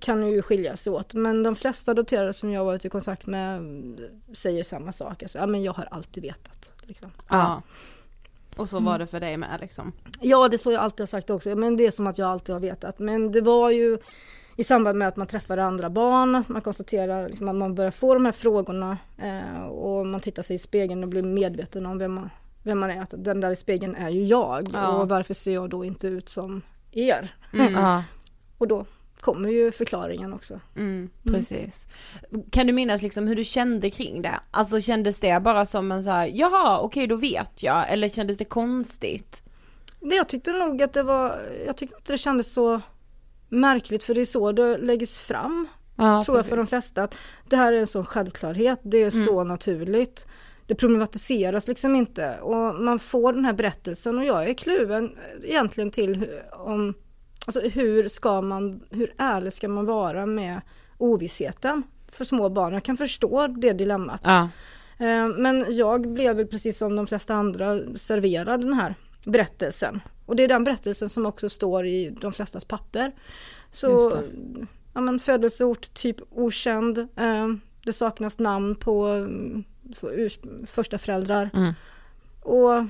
kan 0.00 0.30
ju 0.30 0.42
skilja 0.42 0.76
sig 0.76 0.92
åt. 0.92 1.14
Men 1.14 1.42
de 1.42 1.56
flesta 1.56 1.90
adopterade 1.90 2.32
som 2.32 2.50
jag 2.50 2.64
varit 2.64 2.84
i 2.84 2.88
kontakt 2.88 3.26
med 3.26 3.56
mm, 3.56 3.96
säger 4.32 4.62
samma 4.62 4.92
sak. 4.92 5.22
Alltså, 5.22 5.38
ja 5.38 5.46
men 5.46 5.62
jag 5.62 5.72
har 5.72 5.88
alltid 5.90 6.22
vetat. 6.22 6.72
Liksom. 6.82 7.10
Ja. 7.28 7.62
Och 8.56 8.68
så 8.68 8.80
var 8.80 8.98
det 8.98 9.06
för 9.06 9.20
dig 9.20 9.36
med 9.36 9.58
liksom. 9.60 9.92
Ja 10.20 10.48
det 10.48 10.56
är 10.56 10.58
så 10.58 10.72
jag 10.72 10.82
alltid 10.82 11.00
har 11.00 11.06
sagt 11.06 11.30
också. 11.30 11.56
Men 11.56 11.76
det 11.76 11.86
är 11.86 11.90
som 11.90 12.06
att 12.06 12.18
jag 12.18 12.28
alltid 12.28 12.54
har 12.54 12.60
vetat. 12.60 12.98
Men 12.98 13.32
det 13.32 13.40
var 13.40 13.70
ju 13.70 13.98
i 14.56 14.64
samband 14.64 14.98
med 14.98 15.08
att 15.08 15.16
man 15.16 15.26
träffade 15.26 15.64
andra 15.64 15.90
barn, 15.90 16.44
man 16.48 16.62
konstaterar 16.62 17.28
liksom 17.28 17.48
att 17.48 17.56
man 17.56 17.74
börjar 17.74 17.90
få 17.90 18.14
de 18.14 18.24
här 18.24 18.32
frågorna 18.32 18.98
eh, 19.18 19.62
och 19.62 20.06
man 20.06 20.20
tittar 20.20 20.42
sig 20.42 20.56
i 20.56 20.58
spegeln 20.58 21.02
och 21.02 21.08
blir 21.08 21.22
medveten 21.22 21.86
om 21.86 21.98
vem 21.98 22.12
man, 22.12 22.30
vem 22.62 22.78
man 22.78 22.90
är. 22.90 23.02
Att 23.02 23.14
den 23.18 23.40
där 23.40 23.50
i 23.50 23.56
spegeln 23.56 23.94
är 23.94 24.08
ju 24.10 24.24
jag 24.24 24.68
Ja. 24.72 24.88
och 24.88 25.08
varför 25.08 25.34
ser 25.34 25.54
jag 25.54 25.70
då 25.70 25.84
inte 25.84 26.06
ut 26.08 26.28
som 26.28 26.62
er? 26.92 27.34
ja. 27.52 28.04
Och 28.58 28.68
då 28.68 28.86
kommer 29.20 29.48
ju 29.48 29.72
förklaringen 29.72 30.32
också. 30.32 30.60
Mm. 30.76 31.10
Precis. 31.24 31.86
Kan 32.50 32.66
du 32.66 32.72
minnas 32.72 33.02
liksom 33.02 33.26
hur 33.26 33.36
du 33.36 33.44
kände 33.44 33.90
kring 33.90 34.22
det? 34.22 34.40
Alltså 34.50 34.80
kändes 34.80 35.20
det 35.20 35.42
bara 35.42 35.66
som 35.66 35.92
en 35.92 36.04
så 36.04 36.10
här, 36.10 36.30
jaha 36.34 36.78
okej 36.80 37.06
då 37.06 37.16
vet 37.16 37.62
jag, 37.62 37.92
eller 37.92 38.08
kändes 38.08 38.38
det 38.38 38.44
konstigt? 38.44 39.42
Det 40.00 40.14
jag 40.14 40.28
tyckte 40.28 40.52
nog 40.52 40.82
att 40.82 40.92
det 40.92 41.02
var, 41.02 41.40
jag 41.66 41.76
tyckte 41.76 41.96
inte 41.96 42.12
det 42.12 42.18
kändes 42.18 42.52
så 42.52 42.80
märkligt 43.48 44.04
för 44.04 44.14
det 44.14 44.20
är 44.20 44.24
så 44.24 44.52
det 44.52 44.78
läggs 44.78 45.18
fram 45.18 45.68
Ja, 45.96 46.24
tror 46.24 46.38
jag 46.38 46.46
för 46.46 46.56
de 46.56 46.66
flesta 46.66 47.02
att 47.02 47.14
det 47.48 47.56
här 47.56 47.72
är 47.72 47.80
en 47.80 47.86
sån 47.86 48.04
självklarhet, 48.06 48.80
det 48.82 49.02
är 49.02 49.10
så 49.10 49.44
naturligt. 49.44 50.26
Det 50.70 50.74
problematiseras 50.76 51.68
liksom 51.68 51.96
inte 51.96 52.38
och 52.40 52.74
man 52.74 52.98
får 52.98 53.32
den 53.32 53.44
här 53.44 53.52
berättelsen 53.52 54.18
och 54.18 54.24
jag 54.24 54.48
är 54.50 54.54
kluven 54.54 55.16
egentligen 55.42 55.90
till 55.90 56.26
om, 56.52 56.94
alltså 57.46 57.60
hur 57.60 58.08
ska 58.08 58.40
man, 58.40 58.80
hur 58.90 59.12
ärlig 59.18 59.52
ska 59.52 59.68
man 59.68 59.86
vara 59.86 60.26
med 60.26 60.60
ovissheten 60.98 61.82
för 62.12 62.24
små 62.24 62.48
barn? 62.48 62.72
Jag 62.74 62.82
kan 62.82 62.96
förstå 62.96 63.46
det 63.46 63.72
dilemmat. 63.72 64.20
Ja. 64.24 64.48
Eh, 64.98 65.28
Men 65.28 65.66
jag 65.68 66.12
blev 66.12 66.36
väl 66.36 66.46
precis 66.46 66.78
som 66.78 66.96
de 66.96 67.06
flesta 67.06 67.34
andra 67.34 67.80
serverad 67.96 68.60
den 68.60 68.72
här 68.72 68.94
berättelsen. 69.24 70.00
Och 70.26 70.36
det 70.36 70.42
är 70.42 70.48
den 70.48 70.64
berättelsen 70.64 71.08
som 71.08 71.26
också 71.26 71.48
står 71.48 71.86
i 71.86 72.10
de 72.20 72.32
flestas 72.32 72.64
papper. 72.64 73.12
Så 73.70 74.12
ja, 74.94 75.00
men 75.00 75.18
födelseort 75.18 75.94
typ 75.94 76.16
okänd. 76.30 76.98
eh, 76.98 77.48
Det 77.84 77.92
saknas 77.92 78.38
namn 78.38 78.74
på 78.74 79.06
mm, 79.06 79.64
första 80.66 80.98
föräldrar. 80.98 81.50
Mm. 81.54 81.72
Och 82.42 82.86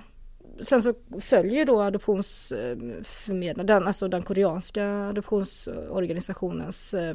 sen 0.61 0.83
så 0.83 0.95
följer 1.21 1.67
då 1.67 1.81
adoptionsförmedlaren, 1.83 3.67
den, 3.67 3.87
alltså 3.87 4.09
den 4.09 4.23
koreanska 4.23 4.87
adoptionsorganisationens 5.09 6.95
eh, 6.95 7.15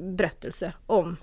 berättelse 0.00 0.72
om 0.86 1.16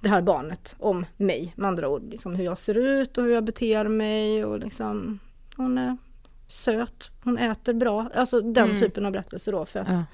det 0.00 0.08
här 0.08 0.22
barnet, 0.22 0.76
om 0.78 1.06
mig 1.16 1.52
med 1.56 1.68
andra 1.68 1.88
ord. 1.88 2.02
Liksom 2.10 2.34
hur 2.34 2.44
jag 2.44 2.58
ser 2.58 2.74
ut 2.74 3.18
och 3.18 3.24
hur 3.24 3.34
jag 3.34 3.44
beter 3.44 3.88
mig 3.88 4.44
och 4.44 4.58
liksom 4.58 5.18
hon 5.56 5.78
är 5.78 5.96
söt, 6.46 7.10
hon 7.24 7.38
äter 7.38 7.72
bra. 7.74 8.10
Alltså 8.14 8.40
den 8.40 8.78
typen 8.80 9.06
av 9.06 9.12
berättelse 9.12 9.50
då 9.50 9.66
för 9.66 9.80
att 9.80 9.88
Ja. 9.88 10.04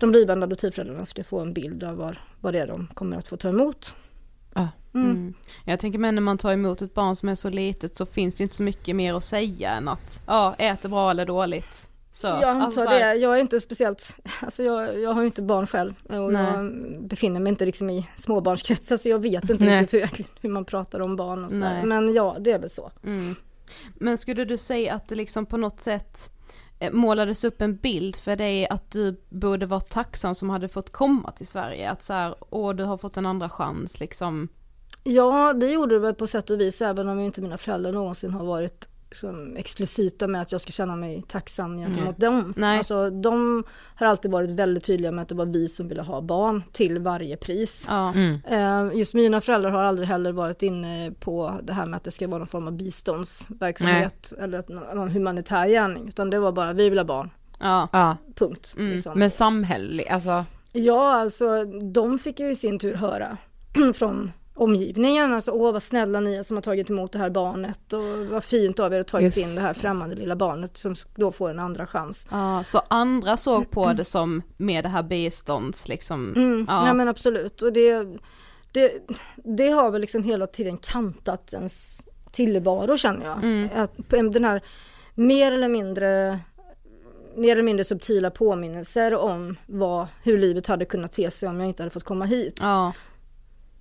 de 0.00 0.10
blivande 0.10 0.44
adoptivföräldrarna 0.44 1.04
ska 1.04 1.24
få 1.24 1.40
en 1.40 1.52
bild 1.52 1.84
av 1.84 1.96
vad, 1.96 2.16
vad 2.40 2.52
det 2.54 2.58
är 2.60 2.66
de 2.66 2.86
kommer 2.94 3.16
att 3.16 3.28
få 3.28 3.36
ta 3.36 3.48
emot. 3.48 3.94
Ja. 4.92 5.00
Mm. 5.00 5.34
Jag 5.64 5.80
tänker 5.80 5.98
men 5.98 6.14
när 6.14 6.22
man 6.22 6.38
tar 6.38 6.52
emot 6.52 6.82
ett 6.82 6.94
barn 6.94 7.16
som 7.16 7.28
är 7.28 7.34
så 7.34 7.50
litet 7.50 7.96
så 7.96 8.06
finns 8.06 8.36
det 8.36 8.42
inte 8.42 8.56
så 8.56 8.62
mycket 8.62 8.96
mer 8.96 9.14
att 9.14 9.24
säga 9.24 9.70
än 9.70 9.88
att 9.88 10.22
ja, 10.26 10.54
äter 10.58 10.88
bra 10.88 11.10
eller 11.10 11.26
dåligt. 11.26 11.90
Så, 12.12 12.26
Jag 12.26 12.44
antar 12.44 12.66
alltså, 12.66 12.84
det. 12.84 13.14
Jag 13.14 13.36
är 13.36 13.40
inte 13.40 13.60
speciellt, 13.60 14.16
alltså 14.40 14.62
jag, 14.62 15.00
jag 15.00 15.12
har 15.12 15.20
ju 15.20 15.26
inte 15.26 15.42
barn 15.42 15.66
själv 15.66 15.94
och 16.08 16.32
Nej. 16.32 16.44
jag 16.44 16.72
befinner 17.02 17.40
mig 17.40 17.50
inte 17.50 17.66
liksom 17.66 17.90
i 17.90 18.08
småbarnskretsar 18.16 18.96
så 18.96 19.08
jag 19.08 19.18
vet 19.18 19.50
inte 19.50 19.64
Nej. 19.64 19.80
riktigt 19.80 20.18
hur, 20.18 20.26
hur 20.40 20.50
man 20.50 20.64
pratar 20.64 21.00
om 21.00 21.16
barn 21.16 21.44
och 21.44 21.50
sådär. 21.50 21.84
Men 21.84 22.14
ja, 22.14 22.36
det 22.40 22.52
är 22.52 22.58
väl 22.58 22.70
så. 22.70 22.90
Mm. 23.04 23.34
Men 23.94 24.18
skulle 24.18 24.44
du 24.44 24.56
säga 24.56 24.94
att 24.94 25.08
det 25.08 25.14
liksom 25.14 25.46
på 25.46 25.56
något 25.56 25.80
sätt 25.80 26.30
eh, 26.80 26.92
målades 26.92 27.44
upp 27.44 27.60
en 27.62 27.76
bild 27.76 28.16
för 28.16 28.36
dig 28.36 28.68
att 28.68 28.90
du 28.90 29.20
borde 29.28 29.66
vara 29.66 29.80
tacksam 29.80 30.34
som 30.34 30.50
hade 30.50 30.68
fått 30.68 30.92
komma 30.92 31.30
till 31.30 31.46
Sverige? 31.46 31.90
Att 31.90 32.02
så 32.02 32.12
här, 32.12 32.34
åh 32.50 32.74
du 32.74 32.84
har 32.84 32.96
fått 32.96 33.16
en 33.16 33.26
andra 33.26 33.48
chans 33.48 34.00
liksom. 34.00 34.48
Ja, 35.04 35.52
det 35.52 35.66
gjorde 35.66 35.94
det 35.94 35.98
väl 35.98 36.14
på 36.14 36.26
sätt 36.26 36.50
och 36.50 36.60
vis 36.60 36.82
även 36.82 37.08
om 37.08 37.20
inte 37.20 37.40
mina 37.40 37.56
föräldrar 37.56 37.92
någonsin 37.92 38.30
har 38.30 38.44
varit 38.44 38.90
liksom, 39.08 39.56
explicita 39.56 40.26
med 40.28 40.42
att 40.42 40.52
jag 40.52 40.60
ska 40.60 40.72
känna 40.72 40.96
mig 40.96 41.22
tacksam 41.28 41.78
gentemot 41.78 42.18
dem. 42.18 42.54
Nej. 42.56 42.78
Alltså, 42.78 43.10
de 43.10 43.64
har 43.96 44.06
alltid 44.06 44.30
varit 44.30 44.50
väldigt 44.50 44.84
tydliga 44.84 45.12
med 45.12 45.22
att 45.22 45.28
det 45.28 45.34
var 45.34 45.46
vi 45.46 45.68
som 45.68 45.88
ville 45.88 46.02
ha 46.02 46.20
barn 46.20 46.62
till 46.72 46.98
varje 46.98 47.36
pris. 47.36 47.84
Ja. 47.88 48.14
Eh, 48.50 48.90
Just 48.98 49.14
mina 49.14 49.40
föräldrar 49.40 49.70
har 49.70 49.82
aldrig 49.82 50.08
heller 50.08 50.32
varit 50.32 50.62
inne 50.62 51.12
på 51.20 51.60
det 51.62 51.72
här 51.72 51.86
med 51.86 51.96
att 51.96 52.04
det 52.04 52.10
ska 52.10 52.28
vara 52.28 52.38
någon 52.38 52.46
form 52.46 52.66
av 52.66 52.72
biståndsverksamhet 52.72 54.32
eller 54.40 54.58
att 54.58 54.68
nå- 54.68 54.94
någon 54.94 55.08
humanitär 55.10 55.66
gärning. 55.68 56.08
Utan 56.08 56.30
det 56.30 56.38
var 56.38 56.52
bara, 56.52 56.72
vi 56.72 56.88
vill 56.90 56.98
ha 56.98 57.04
barn, 57.04 57.30
Ja. 57.60 57.88
Ja. 57.92 58.16
punkt. 58.34 58.74
Liksom. 58.76 59.18
Men 59.18 59.30
samhällelig, 59.30 60.08
alltså. 60.08 60.44
Ja, 60.72 61.14
alltså 61.14 61.64
de 61.92 62.18
fick 62.18 62.40
ju 62.40 62.50
i 62.50 62.56
sin 62.56 62.78
tur 62.78 62.94
höra 62.94 63.36
från 63.94 64.32
omgivningen, 64.54 65.34
alltså 65.34 65.50
åh 65.50 65.72
vad 65.72 65.82
snälla 65.82 66.20
ni 66.20 66.34
är 66.34 66.42
som 66.42 66.56
har 66.56 66.62
tagit 66.62 66.90
emot 66.90 67.12
det 67.12 67.18
här 67.18 67.30
barnet 67.30 67.92
och 67.92 68.26
vad 68.26 68.44
fint 68.44 68.80
av 68.80 68.94
er 68.94 69.00
att 69.00 69.08
tagit 69.08 69.36
Just. 69.36 69.48
in 69.48 69.54
det 69.54 69.60
här 69.60 69.72
främmande 69.72 70.16
lilla 70.16 70.36
barnet 70.36 70.76
som 70.76 70.94
då 71.14 71.32
får 71.32 71.50
en 71.50 71.58
andra 71.58 71.86
chans. 71.86 72.26
ja, 72.30 72.64
så 72.64 72.82
andra 72.88 73.36
såg 73.36 73.70
på 73.70 73.92
det 73.92 74.04
som 74.04 74.42
med 74.56 74.84
det 74.84 74.88
här 74.88 75.02
bistånds 75.02 75.88
liksom. 75.88 76.34
Mm, 76.36 76.66
Ja. 76.68 76.84
Nej 76.84 76.94
men 76.94 77.08
absolut 77.08 77.62
och 77.62 77.72
det, 77.72 78.08
det, 78.72 78.92
det 79.36 79.70
har 79.70 79.90
väl 79.90 80.00
liksom 80.00 80.22
hela 80.22 80.46
tiden 80.46 80.76
kantat 80.76 81.52
ens 81.52 82.04
tillvaro 82.32 82.96
känner 82.96 83.26
jag. 83.26 83.38
Mm. 83.44 83.68
Att 83.76 84.32
den 84.32 84.44
här 84.44 84.62
mer 85.14 85.52
eller 85.52 85.68
mindre 85.68 86.40
mer 87.36 87.52
eller 87.52 87.62
mindre 87.62 87.84
subtila 87.84 88.30
påminnelser 88.30 89.14
om 89.14 89.56
vad, 89.66 90.06
hur 90.22 90.38
livet 90.38 90.66
hade 90.66 90.84
kunnat 90.84 91.12
te 91.12 91.30
sig 91.30 91.48
om 91.48 91.60
jag 91.60 91.68
inte 91.68 91.82
hade 91.82 91.90
fått 91.90 92.04
komma 92.04 92.24
hit. 92.24 92.58
Ja. 92.60 92.92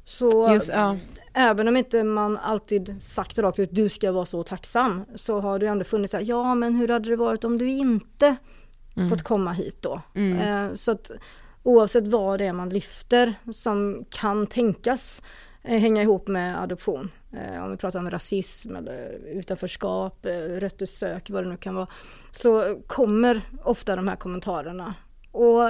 Så 0.10 0.54
Just, 0.54 0.70
ja. 0.70 0.98
även 1.34 1.68
om 1.68 1.78
inte 1.78 2.04
man 2.04 2.38
alltid 2.38 3.04
sagt 3.04 3.40
rakt 3.40 3.60
ut 3.60 3.70
du 3.72 3.90
ska 3.90 4.12
vara 4.12 4.26
så 4.26 4.44
tacksam 4.44 5.06
så 5.16 5.40
har 5.40 5.60
det 5.60 5.68
ändå 5.68 5.84
funnits 5.84 6.12
så 6.12 6.18
här, 6.18 6.26
ja 6.28 6.56
men 6.56 6.76
hur 6.76 6.88
hade 6.88 7.10
det 7.10 7.16
varit 7.16 7.44
om 7.44 7.58
du 7.58 7.70
inte 7.70 8.36
fått 9.10 9.24
komma 9.24 9.52
hit 9.52 9.78
då? 9.82 10.02
Eh, 10.14 10.74
så 10.74 10.92
att 10.92 11.12
oavsett 11.64 12.08
vad 12.08 12.40
det 12.40 12.46
är 12.46 12.54
man 12.54 12.70
lyfter 12.70 13.34
som 13.52 14.06
kan 14.10 14.48
tänkas 14.48 15.22
eh, 15.64 15.80
hänga 15.80 16.02
ihop 16.02 16.28
med 16.28 16.62
adoption. 16.62 17.12
Eh, 17.34 17.64
om 17.64 17.72
vi 17.72 17.78
pratar 17.78 18.00
om 18.00 18.12
rasism 18.12 18.76
eller 18.76 19.20
utanförskap, 19.34 20.26
eh, 20.26 20.32
röttersök, 20.32 21.30
vad 21.30 21.44
det 21.44 21.50
nu 21.50 21.58
kan 21.58 21.76
vara. 21.76 21.88
Så 22.32 22.82
kommer 22.88 23.42
ofta 23.64 23.96
de 23.96 24.08
här 24.08 24.16
kommentarerna. 24.16 24.94
Och 25.32 25.64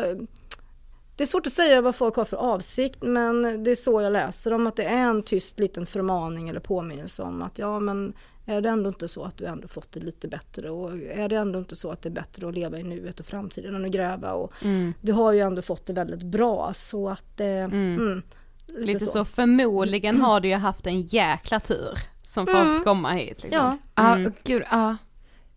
det 1.20 1.24
är 1.24 1.28
svårt 1.28 1.48
att 1.48 1.54
säga 1.54 1.82
vad 1.82 1.96
folk 1.96 2.16
har 2.16 2.26
för 2.26 2.38
avsikt 2.38 2.98
men 3.02 3.64
det 3.64 3.72
är 3.72 3.76
så 3.76 4.02
jag 4.02 4.14
läser 4.14 4.52
dem 4.52 4.68
att 4.68 4.76
det 4.76 4.84
är 4.84 4.98
en 4.98 5.24
tyst 5.24 5.60
liten 5.60 5.86
förmaning 5.86 6.50
eller 6.50 6.60
påminnelse 6.60 7.24
om 7.24 7.42
att 7.42 7.60
ja 7.60 7.80
men 7.80 8.14
är 8.46 8.62
det 8.62 8.70
ändå 8.70 8.90
inte 8.90 9.08
så 9.08 9.24
att 9.24 9.38
du 9.38 9.46
ändå 9.46 9.68
fått 9.68 9.92
det 9.92 10.00
lite 10.00 10.28
bättre 10.28 10.70
och 10.70 10.92
är 10.98 11.30
det 11.30 11.36
ändå 11.36 11.60
inte 11.60 11.76
så 11.76 11.92
att 11.92 12.02
det 12.02 12.10
är 12.10 12.14
bättre 12.14 12.48
att 12.48 12.54
leva 12.54 12.80
i 12.80 12.84
nuet 12.84 13.20
och 13.20 13.26
framtiden 13.26 13.76
än 13.76 13.86
att 13.86 13.92
gräva 13.92 14.34
och 14.34 14.54
du 15.02 15.14
har 15.14 15.32
ju 15.34 15.40
ändå 15.40 15.62
fått 15.62 15.86
det 15.86 15.94
väldigt 15.94 16.24
bra 16.24 16.72
så 16.74 17.10
att 17.10 17.40
eh, 17.40 17.48
mm. 17.48 18.22
lite, 18.68 18.82
Lite 18.94 19.08
så. 19.08 19.26
förmodligen 19.26 20.22
har 20.22 20.40
du 20.40 20.48
ju 20.48 20.56
haft 20.56 20.88
en 20.88 21.02
jäkla 21.02 21.60
tur. 21.60 22.00
som 22.24 22.48
Mm. 22.48 22.74
fått 22.76 22.84
komma 22.84 23.12
hit 23.12 23.44
liksom. 23.44 23.78
Ja. 23.96 24.14
Mm. 24.16 24.34
gud, 24.44 24.64
ja. 24.72 24.96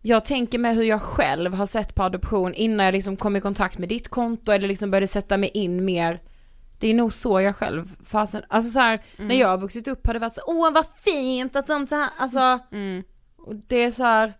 Jag 0.04 0.24
tänker 0.24 0.58
med 0.58 0.76
hur 0.76 0.82
jag 0.82 1.02
själv 1.02 1.54
har 1.54 1.66
sett 1.66 1.94
på 1.94 2.02
adoption 2.02 2.54
innan 2.54 2.86
jag 2.86 2.92
liksom 2.92 3.16
kom 3.16 3.36
i 3.36 3.40
kontakt 3.40 3.78
med 3.78 3.88
ditt 3.88 4.08
konto 4.08 4.52
eller 4.52 4.68
liksom 4.68 4.90
började 4.90 5.06
sätta 5.06 5.36
mig 5.36 5.50
in 5.54 5.84
mer. 5.84 6.20
Det 6.78 6.88
är 6.88 6.94
nog 6.94 7.12
så 7.12 7.40
jag 7.40 7.56
själv 7.56 7.96
fasen, 8.04 8.42
alltså 8.48 8.70
så 8.70 8.80
här, 8.80 9.02
när 9.16 9.34
jag 9.34 9.48
har 9.48 9.58
vuxit 9.58 9.88
upp 9.88 10.06
har 10.06 10.14
det 10.14 10.20
varit 10.20 10.34
så 10.34 10.42
åh 10.46 10.72
vad 10.72 10.86
fint 10.96 11.56
att 11.56 11.66
de 11.66 11.86
så 11.86 11.94
här, 11.96 12.08
alltså, 12.18 12.58
Mm. 12.72 13.02
och 13.38 13.54
det 13.56 13.76
är 13.82 13.90
så 13.90 14.02
här, 14.02 14.34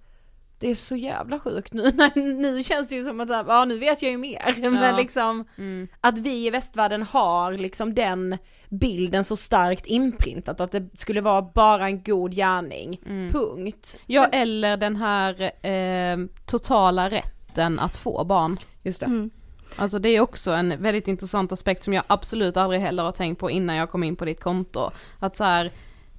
det 0.62 0.70
är 0.70 0.74
så 0.74 0.96
jävla 0.96 1.40
sjukt 1.40 1.72
nu, 1.72 1.92
nu 2.14 2.62
känns 2.62 2.88
det 2.88 2.94
ju 2.94 3.04
som 3.04 3.20
att 3.20 3.28
så 3.28 3.34
här, 3.34 3.44
ja 3.48 3.64
nu 3.64 3.78
vet 3.78 4.02
jag 4.02 4.10
ju 4.10 4.18
mer, 4.18 4.70
men 4.70 4.96
liksom 4.96 5.44
Mm. 5.58 5.88
att 6.00 6.18
vi 6.18 6.46
i 6.46 6.50
västvärlden 6.50 7.02
har 7.02 7.52
liksom 7.52 7.94
den 7.94 8.38
bilden 8.68 9.24
så 9.24 9.36
starkt 9.36 9.86
inprintat 9.86 10.60
att 10.60 10.72
det 10.72 10.88
skulle 10.94 11.20
vara 11.20 11.42
bara 11.42 11.86
en 11.86 12.02
god 12.02 12.34
gärning, 12.34 13.00
punkt. 13.32 14.00
Ja 14.06 14.26
eller 14.26 14.76
den 14.76 14.96
här 14.96 15.42
eh, 15.66 16.26
totala 16.46 17.10
rätten 17.10 17.78
att 17.78 17.96
få 17.96 18.24
barn. 18.24 18.58
Just 18.82 19.00
det. 19.00 19.06
Mm. 19.06 19.30
Alltså 19.76 19.98
det 19.98 20.08
är 20.08 20.20
också 20.20 20.50
en 20.52 20.82
väldigt 20.82 21.08
intressant 21.08 21.52
aspekt 21.52 21.82
som 21.82 21.94
jag 21.94 22.04
absolut 22.06 22.56
aldrig 22.56 22.80
heller 22.80 23.02
har 23.02 23.12
tänkt 23.12 23.38
på 23.38 23.50
innan 23.50 23.76
jag 23.76 23.90
kom 23.90 24.04
in 24.04 24.16
på 24.16 24.24
ditt 24.24 24.40
konto. 24.40 24.90
Att 25.18 25.36
så 25.36 25.44
här, 25.44 25.70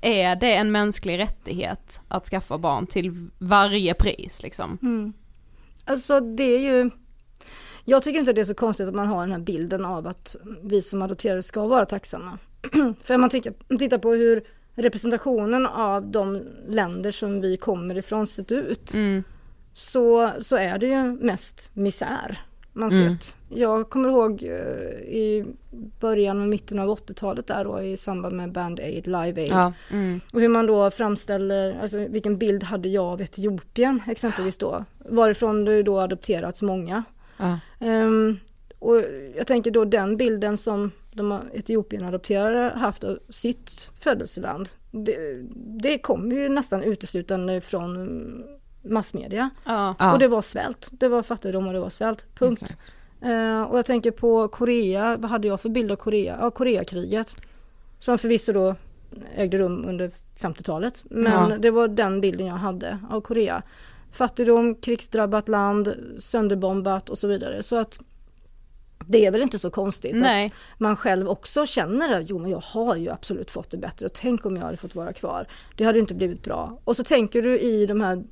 är 0.04 0.36
det 0.36 0.54
en 0.54 0.72
mänsklig 0.72 1.20
rättighet 1.20 2.02
att 2.08 2.26
skaffa 2.26 2.58
barn 2.58 2.88
till 2.88 3.30
varje 3.39 3.94
pris 3.94 4.44
liksom? 4.44 4.78
Mm. 4.82 5.13
Alltså 5.86 6.20
det 6.20 6.44
är 6.44 6.60
ju 6.60 6.89
Jag 7.86 8.04
tycker 8.04 8.20
inte 8.20 8.34
det 8.34 8.42
är 8.42 8.46
så 8.46 8.54
konstigt 8.54 8.88
att 8.88 8.96
man 8.96 9.08
har 9.08 9.22
den 9.22 9.32
här 9.32 9.39
bilden 9.39 9.86
av 9.86 10.08
att 10.08 10.36
vi 10.63 10.82
som 10.82 11.02
adopterade 11.02 11.44
ska 11.44 11.68
vara 11.68 11.86
tacksamma. 11.86 12.38
För 13.04 13.16
om 13.16 13.22
man 13.22 13.30
tittar, 13.30 13.98
på 13.98 14.12
hur 14.12 14.44
representationen 14.76 15.66
av 15.66 16.12
de 16.12 16.42
länder 16.68 17.12
som 17.12 17.42
vi 17.42 17.58
kommer 17.58 17.98
ifrån 17.98 18.28
sett 18.28 18.52
ut 18.52 18.94
Mm. 18.94 19.24
så, 19.74 20.32
så 20.39 20.56
är 20.56 20.78
det 20.78 20.88
ju 20.88 21.04
mest 21.04 21.72
misär 21.74 22.39
man 22.74 22.92
Mm. 22.92 23.10
sett. 23.20 23.38
Jag 23.50 23.90
kommer 23.90 24.10
ihåg 24.10 24.44
eh, 24.44 24.98
i 25.14 25.46
början 26.00 26.42
och 26.42 26.48
mitten 26.48 26.80
av 26.80 26.90
80-talet 26.90 27.48
där 27.48 27.64
då 27.66 27.82
i 27.82 27.98
samband 27.98 28.36
med 28.36 28.52
Band 28.52 28.80
Aid, 28.80 29.08
Live 29.08 29.42
Aid. 29.42 29.52
Ja. 29.52 29.74
Mm. 29.92 30.22
Och 30.34 30.42
hur 30.42 30.48
man 30.48 30.66
då 30.66 30.92
framställer, 30.92 31.80
alltså 31.82 31.98
vilken 31.98 32.38
bild 32.38 32.64
hade 32.64 32.90
jag 32.90 33.06
av 33.06 33.22
Etiopien 33.22 34.02
exempelvis 34.08 34.58
då? 34.58 34.86
Varifrån 35.10 35.66
det 35.66 35.84
då 35.84 36.00
adopterats 36.00 36.62
många. 36.62 37.04
Ja. 37.38 37.60
Ehm, 37.80 38.38
och 38.80 39.04
jag 39.36 39.48
tänker 39.48 39.72
då 39.72 39.86
den 39.86 40.18
bilden 40.18 40.58
som 40.58 40.92
de 41.12 41.40
Etiopien 41.54 42.06
adopterade 42.06 42.74
haft 42.80 43.04
av 43.04 43.20
sitt 43.30 43.92
födelseland. 44.00 44.70
Det, 44.92 45.18
det 45.82 45.98
kommer 45.98 46.36
ju 46.36 46.50
nästan 46.50 46.84
uteslutande 46.84 47.62
från 47.62 47.96
mm, 47.96 48.44
massmedia. 48.84 49.50
Ja. 49.65 50.13
Och 50.13 50.19
det 50.19 50.28
var 50.28 50.41
svält. 50.41 50.89
Det 50.91 51.08
var 51.08 51.24
fattigdom 51.24 51.67
och 51.67 51.74
det 51.74 51.80
var 51.80 51.89
svält. 51.89 52.26
Punkt. 52.36 52.76
Eh, 53.22 53.62
och 53.62 53.78
jag 53.78 53.86
tänker 53.86 54.12
på 54.12 54.48
Korea, 54.48 55.17
vad 55.17 55.32
hade 55.32 55.48
jag 55.48 55.62
för 55.62 55.69
bild 55.69 55.91
av 55.91 55.96
Korea? 55.96 56.38
Ja, 56.41 56.52
Koreakriget. 56.52 57.36
Som 58.00 58.17
förvisso 58.17 58.54
då 58.54 58.76
ägde 59.36 59.58
rum 59.58 59.86
under 59.88 60.12
50-talet. 60.39 61.04
Men 61.10 61.50
Ja. 61.52 61.58
det 61.58 61.72
var 61.72 61.88
den 61.88 62.22
bilden 62.22 62.48
jag 62.48 62.56
hade 62.56 63.00
av 63.10 63.22
Korea. 63.22 63.62
Fattigdom, 64.12 64.76
krigsdrabbat 64.76 65.48
land, 65.48 65.96
sönderbombat 66.19 67.10
och 67.10 67.17
så 67.17 67.28
vidare. 67.28 67.63
Så 67.63 67.76
att 67.76 68.00
det 69.08 69.26
är 69.26 69.32
väl 69.32 69.41
inte 69.41 69.60
så 69.60 69.69
konstigt 69.69 70.15
Nej. 70.15 70.46
att 70.46 70.80
man 70.80 70.96
själv 70.96 71.30
också 71.30 71.65
känner 71.65 72.22
att 72.22 72.30
jo 72.30 72.39
men 72.39 72.52
jag 72.52 72.63
har 72.63 72.96
ju 72.96 73.10
absolut 73.10 73.52
fått 73.52 73.69
det 73.69 73.78
bättre 73.78 74.06
och 74.06 74.13
tänk 74.13 74.46
om 74.46 74.56
jag 74.56 74.63
hade 74.63 74.78
fått 74.78 74.96
vara 74.96 75.13
kvar. 75.13 75.46
Det 75.76 75.84
hade 75.84 75.98
ju 75.98 76.02
inte 76.02 76.13
blivit 76.15 76.43
bra. 76.43 76.80
Och 76.84 76.96
så 76.96 77.04
tänker 77.04 77.41
du 77.41 77.60
i 77.60 77.86
de 77.86 78.02
här 78.02 78.24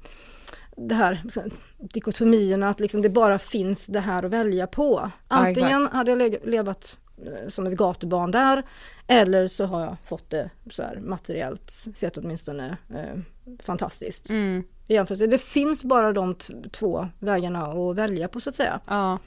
det 0.78 0.96
här 0.96 1.22
liksom, 1.24 1.44
dikotomierna 1.80 2.70
att 2.70 2.80
liksom 2.80 3.02
det 3.02 3.10
bara 3.10 3.40
finns 3.40 3.88
det 3.88 4.00
här 4.00 4.24
att 4.26 4.32
välja 4.32 4.68
på. 4.68 5.12
Antingen 5.28 5.88
hade 5.88 6.12
jag 6.12 6.18
le- 6.18 6.40
levat 6.46 7.00
eh, 7.26 7.48
som 7.48 7.68
ett 7.68 7.78
gatubarn 7.78 8.32
där 8.32 8.64
eller 9.08 9.48
så 9.48 9.66
har 9.66 9.82
jag 9.82 9.98
fått 10.06 10.30
det 10.30 10.50
så 10.70 10.84
här 10.84 11.00
materiellt 11.00 11.70
sett 11.70 12.18
åtminstone 12.18 12.78
eh, 12.90 13.22
fantastiskt. 13.64 14.30
Mm. 14.30 14.64
I 14.88 14.94
jämförelse. 14.94 15.28
Det 15.28 15.42
finns 15.42 15.84
bara 15.84 16.14
de 16.14 16.36
två 16.72 17.08
vägarna 17.20 17.66
att 17.66 17.96
välja 17.96 18.28
på 18.28 18.40
så 18.40 18.50
att 18.50 18.56
säga. 18.56 18.80
Ja. 18.88 19.20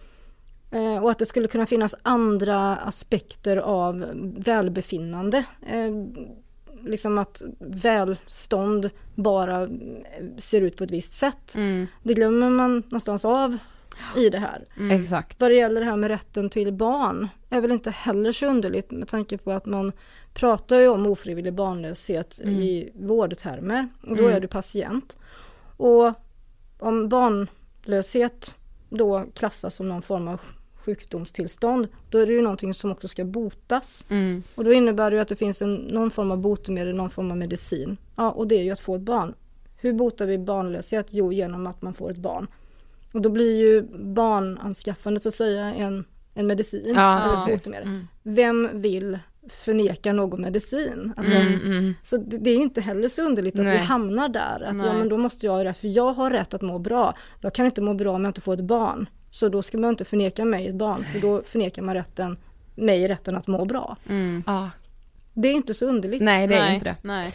Eh, 0.71 1.03
och 1.03 1.11
att 1.11 1.19
det 1.19 1.27
skulle 1.27 1.49
kunna 1.49 1.67
finnas 1.67 1.95
andra 2.03 2.77
aspekter 2.77 3.57
av 3.57 4.11
välbefinnande. 4.39 5.45
Eh, 5.67 5.91
liksom 6.85 7.19
att 7.19 7.43
välstånd 7.59 8.91
bara 9.15 9.63
eh, 9.63 9.69
ser 10.39 10.61
ut 10.61 10.77
på 10.77 10.85
ett 10.85 10.91
visst 10.91 11.13
sätt. 11.13 11.55
Mm. 11.55 11.87
Det 12.03 12.15
glömmer 12.15 12.51
man 12.51 12.77
någonstans 12.77 13.25
av 13.25 13.59
i 14.17 14.31
det 14.31 14.39
här. 14.39 14.65
Exakt. 14.91 15.41
Vad 15.41 15.51
det 15.51 15.55
gäller 15.55 15.81
det 15.81 15.87
här 15.87 15.97
med 15.97 16.09
rätten 16.09 16.51
till 16.51 16.73
barn 16.73 17.29
är 17.51 17.61
väl 17.61 17.73
inte 17.73 17.91
heller 17.91 18.33
så 18.33 18.47
underligt 18.47 18.91
med 18.91 19.09
tanke 19.09 19.39
på 19.39 19.53
att 19.53 19.67
man 19.67 19.93
pratar 20.35 20.81
ju 20.81 20.89
om 20.89 21.07
ofrivillig 21.07 21.55
barnlöshet 21.55 22.41
i 22.41 22.91
vårdtermer 22.95 23.89
och 24.03 24.17
då 24.17 24.29
är 24.29 24.41
du 24.41 24.49
patient. 24.49 25.19
Och 25.77 26.13
om 26.79 27.09
barnlöshet 27.09 28.55
då 28.91 29.25
klassas 29.35 29.75
som 29.75 29.89
någon 29.89 30.03
form 30.03 30.29
av 30.29 30.41
sjukdomstillstånd 30.85 31.89
då 32.11 32.19
är 32.19 32.27
det 32.27 32.33
ju 32.33 32.43
någonting 32.43 32.75
som 32.75 32.93
också 32.93 33.09
ska 33.09 33.25
botas. 33.25 34.07
Mm. 34.11 34.43
Och 34.55 34.65
då 34.65 34.73
innebär 34.73 35.11
det 35.11 35.17
ju 35.17 35.23
att 35.23 35.29
det 35.29 35.37
finns 35.37 35.63
en, 35.63 35.75
någon 35.75 36.11
form 36.11 36.31
av 36.31 36.39
botemedel, 36.39 36.95
någon 36.95 37.11
form 37.11 37.31
av 37.31 37.37
medicin. 37.37 37.97
Ja, 38.17 38.31
och 38.31 38.49
det 38.49 38.55
är 38.55 38.63
ju 38.63 38.71
att 38.71 38.81
få 38.81 38.97
ett 38.97 39.03
barn. 39.03 39.35
Hur 39.77 39.93
botar 39.93 40.27
vi 40.27 40.39
barnlöshet? 40.39 41.07
Jo, 41.11 41.33
genom 41.33 41.67
att 41.67 41.83
man 41.83 41.95
får 41.95 42.11
ett 42.11 42.17
barn. 42.17 42.47
Och 43.13 43.23
då 43.23 43.29
blir 43.29 43.57
ju 43.57 43.83
barnanskaffandet 43.99 45.23
så 45.23 45.29
att 45.29 45.35
säga 45.35 45.75
en, 45.75 46.05
en 46.35 46.47
medicin. 46.47 46.93
Ja, 46.97 47.23
eller 47.23 47.35
ett 47.35 47.65
botemedel. 47.65 47.89
Mm. 47.89 48.07
Vem 48.23 48.69
vill 48.73 49.19
förneka 49.49 50.13
någon 50.13 50.41
medicin? 50.41 51.13
Alltså, 51.17 51.35
Mm, 51.35 51.61
mm. 51.61 51.95
Så 52.03 52.17
det, 52.17 52.39
det 52.39 52.51
är 52.51 52.57
inte 52.57 52.81
heller 52.81 53.09
så 53.09 53.23
underligt 53.23 53.59
att 53.59 53.65
Nej. 53.65 53.79
vi 53.79 53.85
hamnar 53.85 54.29
där. 54.29 54.63
Att 54.67 54.83
ja, 54.83 54.93
men 54.93 55.09
då 55.09 55.17
måste 55.17 55.47
jag 55.47 55.53
ha 55.53 55.65
rätt, 55.65 55.77
för 55.77 55.89
jag 55.89 56.13
har 56.13 56.31
rätt 56.31 56.55
att 56.55 56.63
må 56.63 56.79
bra. 56.79 57.15
Jag 57.41 57.55
kan 57.55 57.67
inte 57.67 57.81
må 57.81 57.95
bra 57.95 58.13
om 58.13 58.25
jag 58.25 58.31
inte 58.31 58.41
får 58.41 58.55
ett 58.55 58.61
barn. 58.61 59.07
Så 59.35 59.49
då 59.49 59.63
ska 59.63 59.79
man 59.79 59.91
inte 59.91 60.05
förneka 60.05 60.45
mig 60.45 60.69
ett 60.69 60.75
barn, 60.75 61.05
för 61.05 61.21
då 61.21 61.43
förnekar 61.43 61.83
man 61.83 61.95
rätten, 61.95 62.37
mig 62.75 63.09
rätten 63.09 63.37
att 63.37 63.47
må 63.47 63.65
bra. 63.65 63.97
Mm. 64.09 64.43
Ja. 64.47 64.71
Det 65.33 65.49
är 65.49 65.53
inte 65.53 65.75
så 65.75 65.87
underligt. 65.87 66.23
Nej 66.23 66.47
det 66.47 66.55
är 66.55 66.61
Nej. 66.61 66.75
inte 66.75 66.85
det. 66.85 66.97
Nej. 67.03 67.33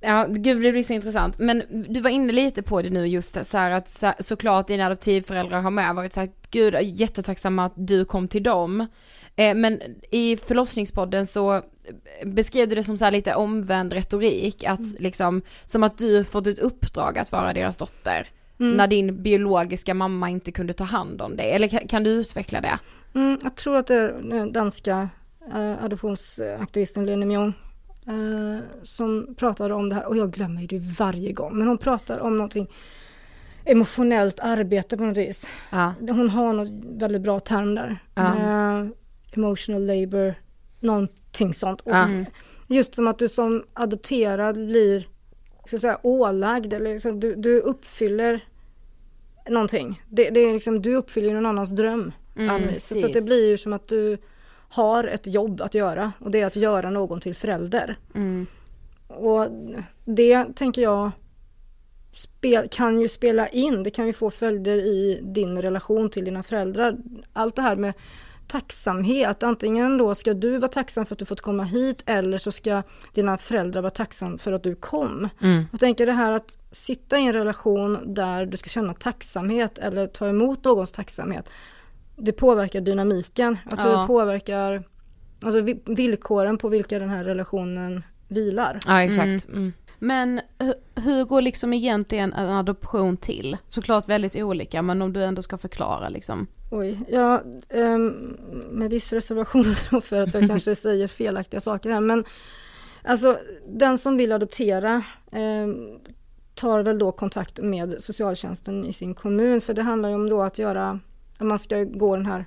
Ja, 0.00 0.26
gud 0.28 0.62
det 0.62 0.72
blir 0.72 0.82
så 0.82 0.92
intressant. 0.92 1.38
Men 1.38 1.62
du 1.88 2.00
var 2.00 2.10
inne 2.10 2.32
lite 2.32 2.62
på 2.62 2.82
det 2.82 2.90
nu 2.90 3.06
just 3.06 3.46
så 3.46 3.58
här 3.58 3.70
att 3.70 3.90
så, 3.90 4.12
såklart 4.20 4.66
dina 4.66 4.86
adoptivföräldrar 4.86 5.60
har 5.60 5.70
med 5.70 5.94
varit 5.94 6.12
så 6.12 6.20
här, 6.20 6.30
gud 6.50 6.74
jag 6.74 6.82
är 6.82 6.86
jättetacksamma 6.86 7.64
att 7.64 7.74
du 7.76 8.04
kom 8.04 8.28
till 8.28 8.42
dem. 8.42 8.86
Eh, 9.36 9.54
men 9.54 9.80
i 10.10 10.36
förlossningspodden 10.36 11.26
så 11.26 11.62
beskrev 12.24 12.68
du 12.68 12.74
det 12.74 12.84
som 12.84 12.98
så 12.98 13.04
här 13.04 13.12
lite 13.12 13.34
omvänd 13.34 13.92
retorik, 13.92 14.64
att 14.64 15.00
liksom, 15.00 15.42
som 15.64 15.82
att 15.82 15.98
du 15.98 16.24
fått 16.24 16.46
ett 16.46 16.58
uppdrag 16.58 17.18
att 17.18 17.32
vara 17.32 17.52
deras 17.52 17.76
dotter. 17.76 18.28
När 18.56 18.86
din 18.86 19.22
biologiska 19.22 19.94
mamma 19.94 20.30
inte 20.30 20.52
kunde 20.52 20.72
ta 20.72 20.84
hand 20.84 21.22
om 21.22 21.36
dig, 21.36 21.52
eller 21.52 21.68
kan, 21.68 21.88
kan 21.88 22.02
du 22.02 22.10
utveckla 22.10 22.60
det? 22.60 22.78
Mm, 23.14 23.38
jag 23.42 23.56
tror 23.56 23.76
att 23.76 23.86
det 23.86 23.94
är 23.94 24.12
den 24.22 24.52
danska 24.52 25.08
eh, 25.54 25.84
adoptionsaktivisten 25.84 27.06
Lene 27.06 27.26
Myong 27.26 27.52
eh, 28.06 28.64
som 28.82 29.34
pratade 29.36 29.74
om 29.74 29.88
det 29.88 29.94
här 29.94 30.06
och 30.06 30.16
jag 30.16 30.30
glömmer 30.30 30.60
ju 30.60 30.66
det 30.66 30.78
varje 30.78 31.32
gång 31.32 31.58
men 31.58 31.68
hon 31.68 31.78
pratar 31.78 32.18
om 32.18 32.34
någonting 32.34 32.68
emotionellt 33.64 34.40
arbete 34.40 34.96
på 34.96 35.04
något 35.04 35.16
vis. 35.16 35.48
Ja. 35.70 35.94
Hon 36.00 36.30
har 36.30 36.52
något 36.52 37.00
väldigt 37.00 37.22
bra 37.22 37.40
term 37.40 37.74
där. 37.74 37.98
Ja. 38.14 38.22
Eh, 38.22 38.86
emotional 39.32 39.86
labor, 39.86 40.34
någonting 40.80 41.54
sånt. 41.54 41.82
Ja. 41.84 42.08
Just 42.68 42.94
som 42.94 43.06
att 43.06 43.18
du 43.18 43.28
som 43.28 43.64
adopterad 43.72 44.66
blir 44.66 45.06
ska 45.66 45.78
säga, 45.78 45.98
ålagd 46.02 46.72
eller 46.72 46.92
liksom, 46.92 47.20
du, 47.20 47.34
du 47.34 47.60
uppfyller 47.60 48.44
någonting. 49.48 50.02
Det, 50.08 50.30
det 50.30 50.40
är 50.40 50.52
liksom, 50.52 50.82
du 50.82 50.94
uppfyller 50.94 51.34
någon 51.34 51.46
annans 51.46 51.70
dröm. 51.70 52.12
Ja, 52.36 52.60
Så, 52.74 52.94
så 52.94 53.08
det 53.08 53.22
blir 53.22 53.48
ju 53.48 53.56
som 53.56 53.72
att 53.72 53.88
du 53.88 54.18
har 54.68 55.04
ett 55.04 55.26
jobb 55.26 55.60
att 55.60 55.74
göra 55.74 56.12
och 56.18 56.30
det 56.30 56.40
är 56.40 56.46
att 56.46 56.56
göra 56.56 56.90
någon 56.90 57.20
till 57.20 57.34
förälder. 57.34 57.96
Mm. 58.14 58.46
Och 59.08 59.48
det 60.04 60.44
tänker 60.56 60.82
jag 60.82 61.10
spel, 62.12 62.68
kan 62.70 63.00
ju 63.00 63.08
spela 63.08 63.48
in, 63.48 63.82
det 63.82 63.90
kan 63.90 64.06
ju 64.06 64.12
få 64.12 64.30
följder 64.30 64.76
i 64.76 65.20
din 65.22 65.62
relation 65.62 66.10
till 66.10 66.24
dina 66.24 66.42
föräldrar. 66.42 66.96
Allt 67.32 67.56
det 67.56 67.62
här 67.62 67.76
med 67.76 67.94
tacksamhet, 68.48 69.42
antingen 69.42 69.98
då 69.98 70.14
ska 70.14 70.34
du 70.34 70.58
vara 70.58 70.68
tacksam 70.70 71.06
för 71.06 71.14
att 71.14 71.18
du 71.18 71.24
fått 71.24 71.40
komma 71.40 71.64
hit 71.64 72.02
eller 72.06 72.38
så 72.38 72.52
ska 72.52 72.82
dina 73.14 73.38
föräldrar 73.38 73.82
vara 73.82 73.90
tacksam 73.90 74.38
för 74.38 74.52
att 74.52 74.62
du 74.62 74.74
kom. 74.74 75.28
Mm. 75.42 75.64
Jag 75.70 75.80
tänker 75.80 76.06
det 76.06 76.12
här 76.12 76.32
att 76.32 76.58
sitta 76.72 77.18
i 77.18 77.26
en 77.26 77.32
relation 77.32 78.14
där 78.14 78.46
du 78.46 78.56
ska 78.56 78.68
känna 78.68 78.94
tacksamhet 78.94 79.78
eller 79.78 80.06
ta 80.06 80.28
emot 80.28 80.64
någons 80.64 80.92
tacksamhet. 80.92 81.50
Det 82.16 82.32
påverkar 82.32 82.80
dynamiken. 82.80 83.56
Jag 83.70 83.78
tror 83.78 83.92
Ja. 83.92 84.00
det 84.00 84.06
påverkar 84.06 84.82
alltså, 85.42 85.60
vi- 85.60 85.82
villkoren 85.86 86.58
på 86.58 86.68
vilka 86.68 86.98
den 86.98 87.08
här 87.08 87.24
relationen 87.24 88.02
vilar. 88.28 88.80
Ja 88.86 89.02
exakt. 89.02 89.48
Mm. 89.48 89.72
Men 89.98 90.40
hu- 90.58 91.00
hur 91.00 91.24
går 91.24 91.42
liksom 91.42 91.72
egentligen 91.72 92.32
en 92.32 92.48
adoption 92.48 93.16
till? 93.16 93.56
Såklart 93.66 94.08
väldigt 94.08 94.36
olika, 94.36 94.82
men 94.82 95.02
om 95.02 95.12
du 95.12 95.24
ändå 95.24 95.42
ska 95.42 95.58
förklara 95.58 96.08
liksom. 96.08 96.46
Oj, 96.70 97.00
ja, 97.08 97.42
ehm, 97.68 98.36
med 98.70 98.90
viss 98.90 99.12
reservation 99.12 99.64
för 100.02 100.22
att 100.22 100.34
jag 100.34 100.46
kanske 100.48 100.74
säger 100.74 101.08
felaktiga 101.08 101.60
saker 101.60 101.90
här 101.90 102.00
men 102.00 102.24
alltså 103.04 103.38
den 103.68 103.98
som 103.98 104.16
vill 104.16 104.32
adoptera 104.32 105.02
ehm, 105.32 105.98
tar 106.54 106.82
väl 106.82 106.98
då 106.98 107.12
kontakt 107.12 107.60
med 107.62 107.94
socialtjänsten 107.98 108.84
i 108.84 108.92
sin 108.92 109.14
kommun 109.14 109.60
för 109.60 109.74
det 109.74 109.82
handlar 109.82 110.08
ju 110.08 110.14
om 110.14 110.28
då 110.30 110.42
att 110.42 110.58
göra, 110.58 111.00
att 111.38 111.46
man 111.46 111.58
ska 111.58 111.84
gå 111.84 112.16
den 112.16 112.26
här 112.26 112.44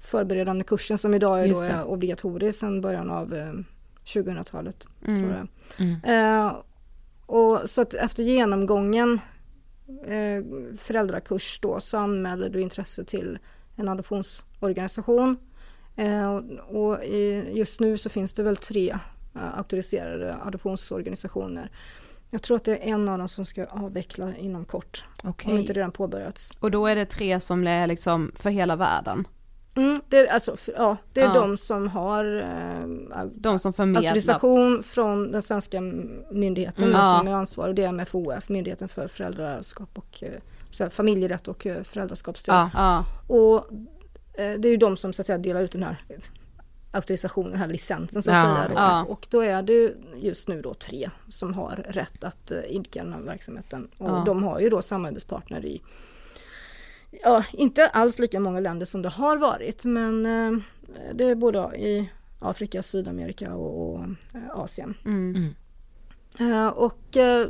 förberedande 0.00 0.64
kursen 0.64 0.98
som 0.98 1.14
idag 1.14 1.42
är, 1.42 1.48
då 1.48 1.60
är 1.60 1.84
obligatorisk 1.84 2.58
sedan 2.58 2.80
början 2.80 3.10
av 3.10 3.34
eh, 3.34 3.52
2000-talet. 4.04 4.86
Mm. 5.06 5.18
Tror 5.18 5.32
jag. 5.32 5.48
Mm. 5.78 6.04
Eh, 6.04 6.56
och 7.26 7.70
så 7.70 7.82
att 7.82 7.94
efter 7.94 8.22
genomgången 8.22 9.20
eh, 10.06 10.44
föräldrakurs 10.78 11.58
då 11.62 11.80
så 11.80 11.98
anmäler 11.98 12.48
du 12.48 12.60
intresse 12.60 13.04
till 13.04 13.38
en 13.76 13.88
adoptionsorganisation. 13.88 15.36
Eh, 15.96 16.34
och 16.68 17.04
i, 17.04 17.50
just 17.52 17.80
nu 17.80 17.98
så 17.98 18.08
finns 18.08 18.34
det 18.34 18.42
väl 18.42 18.56
tre 18.56 18.98
eh, 19.34 19.58
auktoriserade 19.58 20.36
adoptionsorganisationer. 20.36 21.70
Jag 22.30 22.42
tror 22.42 22.56
att 22.56 22.64
det 22.64 22.76
är 22.76 22.92
en 22.92 23.08
av 23.08 23.18
dem 23.18 23.28
som 23.28 23.44
ska 23.44 23.66
avveckla 23.66 24.36
inom 24.36 24.64
kort, 24.64 25.04
Okej. 25.24 25.52
om 25.52 25.58
inte 25.58 25.72
redan 25.72 25.92
påbörjats. 25.92 26.50
Och 26.60 26.70
då 26.70 26.86
är 26.86 26.96
det 26.96 27.06
tre 27.06 27.40
som 27.40 27.66
är 27.66 27.86
liksom 27.86 28.32
för 28.36 28.50
hela 28.50 28.76
världen. 28.76 29.26
Mm, 29.74 29.96
det, 30.08 30.18
är, 30.18 30.32
alltså, 30.32 30.56
ja, 30.76 30.96
det 31.12 31.20
är 31.20 31.24
Ja. 31.24 31.32
de 31.34 31.56
som 31.56 31.88
har 31.88 32.24
eh, 32.40 33.24
De 33.34 33.58
som 33.58 33.72
förmedlar. 33.72 34.08
auktorisation 34.10 34.82
från 34.82 35.32
den 35.32 35.42
svenska 35.42 35.80
myndigheten 36.30 36.84
Mm. 36.84 36.96
Ja. 37.00 37.18
som 37.18 37.28
är 37.28 37.32
ansvarig. 37.32 37.76
Det 37.76 37.84
är 37.84 37.88
MFOF, 37.92 38.48
Myndigheten 38.48 38.88
för 38.88 39.08
föräldraskap 39.08 39.88
och 39.98 40.24
eh, 40.80 40.88
familjerätt 40.90 41.48
och 41.48 41.66
eh, 41.66 41.82
föräldraskapsstöd. 41.82 42.54
Ja. 42.54 42.70
Ja, 42.74 43.04
Och 43.34 43.72
eh, 44.40 44.58
det 44.60 44.68
är 44.68 44.70
ju 44.70 44.76
de 44.76 44.96
som 44.96 45.12
så 45.12 45.22
att 45.22 45.26
säga 45.26 45.38
delar 45.38 45.62
ut 45.62 45.72
den 45.72 45.82
här 45.82 45.96
auktorisationen, 46.90 47.50
den 47.50 47.60
här 47.60 47.66
licensen 47.68 48.22
så 48.22 48.30
att 48.30 48.36
Ja, 48.36 48.54
säga. 48.54 48.70
Ja. 48.74 49.06
Och 49.08 49.26
då 49.30 49.40
är 49.40 49.62
det 49.62 49.94
just 50.16 50.48
nu 50.48 50.62
då 50.62 50.74
tre 50.74 51.10
som 51.28 51.54
har 51.54 51.84
rätt 51.88 52.24
att 52.24 52.52
eh, 52.52 52.58
idka 52.68 53.04
den 53.04 53.12
här 53.12 53.20
verksamheten. 53.20 53.88
Och 53.98 54.08
Ja. 54.10 54.22
de 54.26 54.42
har 54.42 54.60
ju 54.60 54.70
då 54.70 54.82
samarbetspartner 54.82 55.64
i, 55.64 55.82
ja 57.22 57.44
inte 57.52 57.86
alls 57.86 58.18
lika 58.18 58.40
många 58.40 58.60
länder 58.60 58.86
som 58.86 59.02
det 59.02 59.08
har 59.08 59.36
varit 59.36 59.84
men 59.84 60.26
eh, 60.26 60.62
det 61.14 61.24
är 61.24 61.34
både 61.34 61.58
i 61.58 62.10
Afrika, 62.38 62.82
Sydamerika 62.82 63.54
och, 63.54 63.94
och 63.94 64.04
eh, 64.34 64.58
Asien. 64.60 64.94
mm. 65.04 65.54
Eh, 66.38 66.66
och 66.66 67.16
eh, 67.16 67.48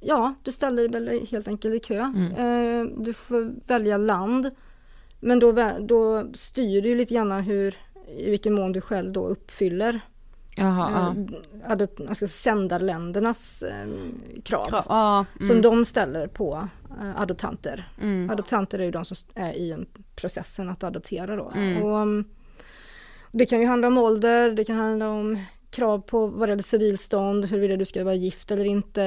ja, 0.00 0.34
du 0.42 0.52
ställer 0.52 0.88
dig 0.88 1.00
väl 1.00 1.26
helt 1.26 1.48
enkelt 1.48 1.74
i 1.74 1.80
kö. 1.80 1.98
Eh, 2.38 2.84
du 2.98 3.12
får 3.12 3.68
välja 3.68 3.96
land. 3.96 4.50
Men 5.20 5.38
då, 5.38 5.52
då 5.80 6.30
styr 6.32 6.82
det 6.82 6.88
ju 6.88 6.94
lite 6.94 7.14
grann 7.14 7.32
hur, 7.32 7.76
i 8.16 8.30
vilken 8.30 8.54
mån 8.54 8.72
du 8.72 8.80
själv 8.80 9.12
då 9.12 9.28
uppfyller 9.28 10.00
Jaha, 10.58 10.90
ja. 10.94 11.08
eh, 11.64 11.70
adop- 11.76 12.08
alltså 12.08 12.26
sändarländernas 12.26 13.62
eh, 13.62 13.86
krav. 14.44 14.66
Krav. 14.68 15.24
Som 15.40 15.50
mm. 15.50 15.62
de 15.62 15.84
ställer 15.84 16.26
på 16.26 16.68
eh, 17.00 17.20
adoptanter. 17.20 17.88
Mm. 18.02 18.30
Adoptanter 18.30 18.78
är 18.78 18.84
ju 18.84 18.90
de 18.90 19.04
som 19.04 19.16
är 19.34 19.52
i 19.52 19.72
en 19.72 19.86
processen 20.16 20.68
att 20.68 20.84
adoptera 20.84 21.36
då. 21.36 21.52
Mm. 21.56 21.82
Och, 21.82 21.98
um, 21.98 22.24
det 23.32 23.46
kan 23.46 23.60
ju 23.60 23.66
handla 23.66 23.88
om 23.88 23.98
ålder, 23.98 24.52
det 24.52 24.64
kan 24.64 24.76
handla 24.76 25.08
om 25.08 25.38
krav 25.70 25.98
på 25.98 26.26
vad 26.26 26.48
det 26.48 26.50
gäller 26.50 26.62
civilstånd, 26.62 27.44
huruvida 27.44 27.76
du 27.76 27.84
ska 27.84 28.04
vara 28.04 28.14
gift 28.14 28.50
eller 28.50 28.64
inte. 28.64 29.04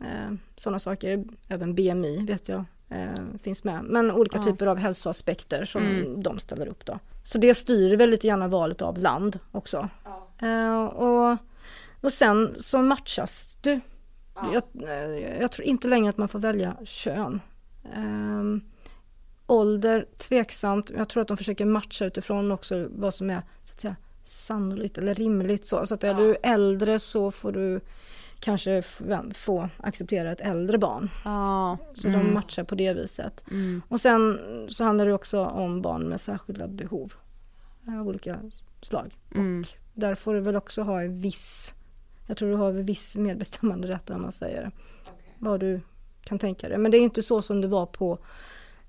Eh, 0.00 0.34
Sådana 0.56 0.78
saker, 0.78 1.24
även 1.48 1.74
BMI 1.74 2.26
vet 2.26 2.48
jag 2.48 2.64
eh, 2.90 3.08
finns 3.42 3.64
med. 3.64 3.84
Men 3.84 4.10
olika 4.10 4.38
Ja. 4.38 4.42
typer 4.44 4.66
av 4.66 4.76
hälsoaspekter 4.76 5.64
som 5.64 5.82
Mm. 5.86 6.22
de 6.22 6.38
ställer 6.38 6.66
upp 6.66 6.84
då. 6.86 6.98
Så 7.24 7.38
det 7.38 7.54
styr 7.54 7.96
väl 7.96 8.10
lite 8.10 8.28
grann 8.28 8.50
valet 8.50 8.82
av 8.82 8.98
land 8.98 9.38
också. 9.52 9.88
Eh, 10.42 10.84
och, 10.84 11.36
och 12.00 12.12
sen 12.12 12.56
så 12.58 12.82
matchas 12.82 13.58
du. 13.60 13.80
Jag, 14.52 14.62
eh, 14.82 15.40
jag 15.40 15.52
tror 15.52 15.66
inte 15.66 15.88
längre 15.88 16.10
att 16.10 16.18
man 16.18 16.28
får 16.28 16.38
välja 16.38 16.76
kön. 16.84 17.40
Ehm, 17.94 18.60
ålder, 19.46 20.06
tveksamt. 20.18 20.90
Jag 20.90 21.08
tror 21.08 21.20
att 21.22 21.28
de 21.28 21.36
försöker 21.36 21.64
matcha 21.64 22.04
utifrån 22.04 22.52
också 22.52 22.88
vad 22.90 23.14
som 23.14 23.30
är 23.30 23.42
så 23.62 23.72
att 23.72 23.80
säga, 23.80 23.96
sannolikt 24.24 24.98
eller 24.98 25.14
rimligt. 25.14 25.66
Så, 25.66 25.86
så 25.86 25.94
att 25.94 26.04
är 26.04 26.14
du 26.14 26.36
äldre 26.42 26.98
så 26.98 27.30
får 27.30 27.52
du 27.52 27.80
kanske 28.40 28.82
få 29.34 29.68
acceptera 29.76 30.32
ett 30.32 30.40
äldre 30.40 30.78
barn. 30.78 31.10
Ja, 31.24 31.78
Så 31.94 32.08
de 32.08 32.34
matchar 32.34 32.64
på 32.64 32.74
det 32.74 32.92
viset. 32.92 33.44
mm. 33.50 33.82
Och 33.88 34.00
sen 34.00 34.40
så 34.68 34.84
handlar 34.84 35.06
det 35.06 35.12
också 35.12 35.44
om 35.44 35.82
barn 35.82 36.08
med 36.08 36.20
särskilda 36.20 36.68
behov 36.68 37.12
av 37.86 38.08
olika 38.08 38.38
slag. 38.82 39.14
Mm. 39.34 39.60
Och 39.60 39.66
där 40.00 40.14
får 40.14 40.34
du 40.34 40.40
väl 40.40 40.56
också 40.56 40.82
ha 40.82 41.02
en 41.02 41.20
viss, 41.20 41.74
jag 42.26 42.36
tror 42.36 42.50
du 42.50 42.56
har 42.56 42.68
en 42.70 42.84
viss 42.84 43.16
medbestämmande 43.16 43.88
rätt 43.88 44.10
om 44.10 44.22
man 44.22 44.32
säger 44.32 44.62
det. 44.62 44.70
Vad 45.38 45.60
du 45.60 45.80
kan 46.24 46.38
tänka 46.38 46.68
dig. 46.68 46.78
Men 46.78 46.90
det 46.90 46.98
är 46.98 47.00
inte 47.00 47.22
så 47.22 47.42
som 47.42 47.60
det 47.60 47.68
var 47.68 47.86
på 47.86 48.18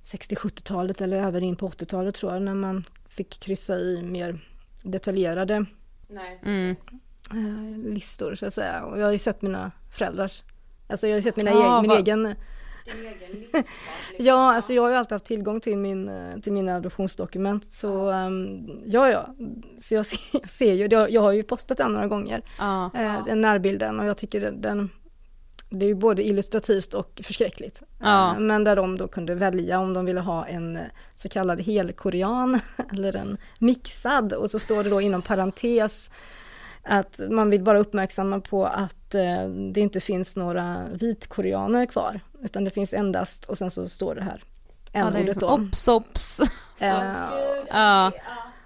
60-70-talet 0.03 1.01
eller 1.01 1.17
även 1.17 1.43
in 1.43 1.55
på 1.55 1.69
80-talet 1.69 2.15
tror 2.15 2.33
jag 2.33 2.41
när 2.41 2.53
man 2.53 2.83
fick 3.07 3.39
kryssa 3.39 3.75
i 3.77 4.01
mer 4.03 4.39
detaljerade 4.83 5.65
Mm. 6.43 6.75
eh, 7.31 7.93
listor 7.93 8.35
så 8.35 8.45
att 8.45 8.53
säga. 8.53 8.83
Och 8.83 8.99
jag 8.99 9.05
har 9.05 9.11
ju 9.11 9.17
sett 9.17 9.41
mina 9.41 9.71
föräldrars, 9.91 10.43
alltså 10.87 11.07
jag 11.07 11.13
har 11.13 11.17
ju 11.17 11.21
sett 11.21 11.35
mina 11.35 11.51
Ja, 11.51 11.95
egen, 11.97 12.21
min 12.21 12.35
egen 12.91 13.63
Ja, 14.19 14.55
alltså 14.55 14.73
jag 14.73 14.81
har 14.81 14.89
ju 14.89 14.95
alltid 14.95 15.11
haft 15.11 15.25
tillgång 15.25 15.61
till, 15.61 15.77
min, 15.77 16.09
eh, 16.09 16.39
till 16.39 16.53
mina 16.53 16.75
adoptionsdokument. 16.75 17.73
Så 17.73 18.09
ehm, 18.09 18.69
ja, 18.85 19.09
ja. 19.11 19.35
Så 19.79 19.95
jag 19.95 20.05
ser, 20.05 20.19
jag 20.31 20.49
ser 20.49 20.73
ju, 20.73 20.87
jag, 21.09 21.21
har 21.21 21.31
ju 21.31 21.43
postat 21.43 21.77
den 21.77 21.91
några 21.93 22.07
gånger, 22.07 22.41
Ja, 22.57 22.91
eh, 22.95 23.25
den 23.25 23.41
närbilden. 23.41 23.99
Och 23.99 24.05
jag 24.05 24.17
tycker 24.17 24.51
den- 24.51 24.89
det 25.71 25.85
är 25.85 25.87
ju 25.87 25.95
både 25.95 26.23
illustrativt 26.27 26.93
och 26.93 27.21
förskräckligt. 27.23 27.81
Ja. 28.01 28.33
Eh, 28.33 28.39
Men 28.39 28.63
där 28.63 28.75
de 28.75 28.97
då 28.97 29.07
kunde 29.07 29.35
välja 29.35 29.79
om 29.79 29.93
de 29.93 30.05
ville 30.05 30.19
ha 30.21 30.45
en 30.47 30.79
så 31.15 31.29
kallad 31.29 31.61
helkorean 31.61 32.59
eller 32.93 33.15
en 33.15 33.37
mixad. 33.59 34.33
Och 34.33 34.49
så 34.51 34.59
står 34.59 34.83
det 34.83 34.89
då 34.89 35.01
inom 35.01 35.21
parentes 35.21 36.11
att 36.83 37.19
man 37.29 37.49
vill 37.49 37.63
bara 37.63 37.79
uppmärksamma 37.79 38.39
på 38.39 38.65
att 38.65 39.15
eh, 39.15 39.49
det 39.49 39.81
inte 39.81 39.99
finns 39.99 40.35
några 40.35 40.85
vitkoreaner 40.93 41.85
kvar. 41.85 42.19
Utan 42.43 42.63
det 42.63 42.69
finns 42.69 42.93
endast, 42.93 43.45
och 43.45 43.57
sen 43.57 43.71
så 43.71 43.89
står 43.89 44.15
det 44.15 44.23
här 44.23 44.43
ja 44.91 45.09
det 45.09 45.19
är 45.19 45.23
liksom 45.23 45.63
ops, 45.67 45.87
ops. 45.87 46.41
Ja, 46.79 48.11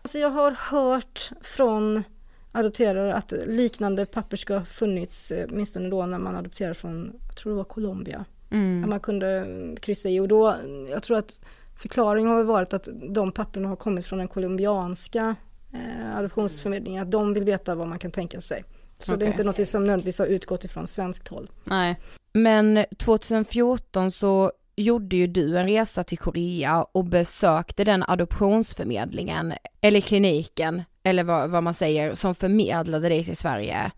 alltså 0.01 0.19
jag 0.19 0.29
har 0.29 0.51
hört 0.51 1.31
från 1.41 2.03
adopterare 2.51 3.13
att 3.13 3.33
liknande 3.45 4.05
papper 4.05 4.37
ska 4.37 4.57
ha 4.57 4.65
funnits, 4.65 5.31
eh, 5.31 5.47
åtminstone 5.51 5.89
då 5.89 6.05
när 6.05 6.19
man 6.19 6.35
adopterar 6.35 6.73
från, 6.73 7.19
jag 7.27 7.35
tror 7.37 7.51
det 7.51 7.57
var 7.57 7.63
Colombia. 7.63 8.25
Mm. 8.49 8.89
man 8.89 8.99
kunde 8.99 9.27
mm, 9.27 9.75
kryssa 9.75 10.09
i 10.09 10.19
och 10.19 10.27
då, 10.27 10.55
jag 10.89 11.03
tror 11.03 11.17
att 11.17 11.45
förklaringen 11.77 12.31
har 12.31 12.43
varit 12.43 12.73
att 12.73 12.87
de 12.93 13.31
papperna 13.31 13.69
har 13.69 13.75
kommit 13.75 14.05
från 14.05 14.19
den 14.19 14.27
colombianska 14.27 15.35
eh, 15.73 16.17
adoptionsförmedlingen, 16.17 17.03
att 17.03 17.11
de 17.11 17.33
vill 17.33 17.43
veta 17.43 17.75
vad 17.75 17.87
man 17.87 17.99
kan 17.99 18.11
tänka 18.11 18.41
sig. 18.41 18.63
Så 18.97 19.15
det 19.15 19.25
är 19.25 19.27
inte 19.27 19.43
något 19.43 19.67
som 19.67 19.83
nödvändigtvis 19.83 20.19
har 20.19 20.25
utgått 20.25 20.65
ifrån 20.65 20.87
svenskt 20.87 21.27
håll. 21.27 21.49
nej. 21.63 21.99
Men 22.35 22.85
2014 22.97 24.11
så 24.11 24.51
gjorde 24.75 25.15
ju 25.15 25.27
du 25.27 25.57
en 25.57 25.67
resa 25.67 26.03
till 26.03 26.17
Korea 26.17 26.83
och 26.83 27.05
besökte 27.05 27.83
den 27.83 28.03
adoptionsförmedlingen, 28.07 29.53
eller 29.81 30.01
kliniken, 30.01 30.83
eller 31.03 31.23
vad, 31.23 31.49
vad 31.49 31.63
man 31.63 31.73
säger, 31.73 32.13
som 32.15 32.35
förmedlade 32.35 33.09
dig 33.09 33.23
till 33.23 33.37
Sverige. 33.37 33.91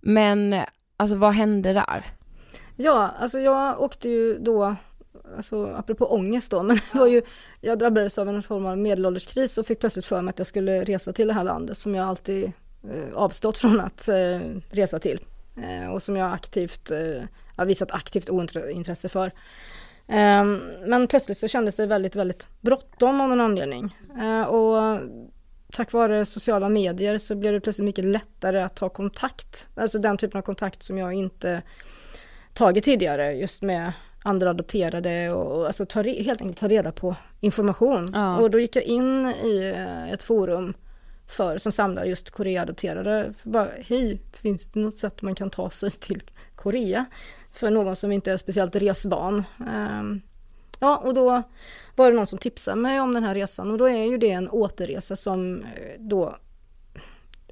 Men 0.00 0.62
alltså 0.96 1.16
vad 1.16 1.34
hände 1.34 1.72
där? 1.72 2.04
Ja, 2.76 3.10
alltså 3.18 3.40
jag 3.40 3.80
åkte 3.80 4.08
ju 4.08 4.38
då, 4.38 4.76
alltså 5.36 5.66
apropå 5.66 6.06
ångest 6.06 6.50
då, 6.50 6.62
men 6.62 6.76
det 6.92 6.98
var 6.98 7.06
ju, 7.06 7.22
jag 7.60 7.78
drabbades 7.78 8.18
av 8.18 8.28
en 8.28 8.42
form 8.42 8.66
av 8.66 8.78
medelålderskris 8.78 9.58
och 9.58 9.66
fick 9.66 9.80
plötsligt 9.80 10.06
för 10.06 10.22
mig 10.22 10.30
att 10.30 10.38
jag 10.38 10.46
skulle 10.46 10.84
resa 10.84 11.12
till 11.12 11.28
det 11.28 11.34
här 11.34 11.44
landet 11.44 11.78
som 11.78 11.94
jag 11.94 12.08
alltid 12.08 12.52
eh, 12.90 13.14
avstått 13.14 13.58
från 13.58 13.80
att 13.80 14.08
eh, 14.08 14.40
resa 14.70 14.98
till. 14.98 15.20
Eh, 15.56 15.90
och 15.92 16.02
som 16.02 16.16
jag 16.16 16.32
aktivt, 16.32 16.90
eh, 16.90 17.22
har 17.56 17.66
visat 17.66 17.92
aktivt 17.92 18.30
ointresse 18.30 19.08
för. 19.08 19.32
Ehm, 20.08 20.60
men 20.86 21.08
plötsligt 21.08 21.38
så 21.38 21.48
kändes 21.48 21.76
det 21.76 21.86
väldigt, 21.86 22.16
väldigt 22.16 22.48
bråttom 22.60 23.20
av 23.20 23.28
någon 23.28 23.40
anledning. 23.40 23.96
Eh, 24.20 24.42
och 24.42 25.00
tack 25.72 25.92
vare 25.92 26.24
sociala 26.24 26.68
medier 26.68 27.18
så 27.18 27.34
blev 27.34 27.52
det 27.52 27.60
plötsligt 27.60 27.84
mycket 27.84 28.04
lättare 28.04 28.60
att 28.60 28.76
ta 28.76 28.88
kontakt. 28.88 29.68
Alltså 29.74 29.98
den 29.98 30.16
typen 30.16 30.38
av 30.38 30.42
kontakt 30.42 30.82
som 30.82 30.98
jag 30.98 31.12
inte 31.12 31.62
tagit 32.54 32.84
tidigare 32.84 33.32
just 33.32 33.62
med 33.62 33.92
andra 34.22 34.50
adopterade 34.50 35.30
och, 35.30 35.58
och 35.58 35.66
alltså 35.66 35.86
ta, 35.86 36.02
re- 36.02 36.24
helt 36.24 36.40
enkelt 36.40 36.58
ta 36.58 36.68
reda 36.68 36.92
på 36.92 37.16
information. 37.40 38.10
Ja. 38.14 38.36
Och 38.36 38.50
då 38.50 38.60
gick 38.60 38.76
jag 38.76 38.84
in 38.84 39.26
i 39.26 39.72
eh, 39.76 40.12
ett 40.12 40.22
forum 40.22 40.74
för, 41.28 41.58
som 41.58 41.72
samlar 41.72 42.04
just 42.04 42.30
Korea-adopterade. 42.30 43.32
Bara, 43.42 43.68
Hej, 43.80 44.20
finns 44.32 44.68
det 44.68 44.80
något 44.80 44.98
sätt 44.98 45.22
man 45.22 45.34
kan 45.34 45.50
ta 45.50 45.70
sig 45.70 45.90
till 45.90 46.22
Korea 46.54 47.04
för 47.52 47.70
någon 47.70 47.96
som 47.96 48.12
inte 48.12 48.32
är 48.32 48.36
speciellt 48.36 48.76
resvan. 48.76 49.44
Ehm, 49.70 50.20
ja, 50.80 50.96
och 50.96 51.14
då 51.14 51.42
var 51.96 52.10
det 52.10 52.16
någon 52.16 52.26
som 52.26 52.38
tipsade 52.38 52.76
mig 52.76 53.00
om 53.00 53.14
den 53.14 53.24
här 53.24 53.34
resan 53.34 53.70
och 53.70 53.78
då 53.78 53.88
är 53.88 54.04
ju 54.04 54.18
det 54.18 54.30
en 54.30 54.48
återresa 54.48 55.16
som 55.16 55.62
eh, 55.62 55.68
då 55.98 56.36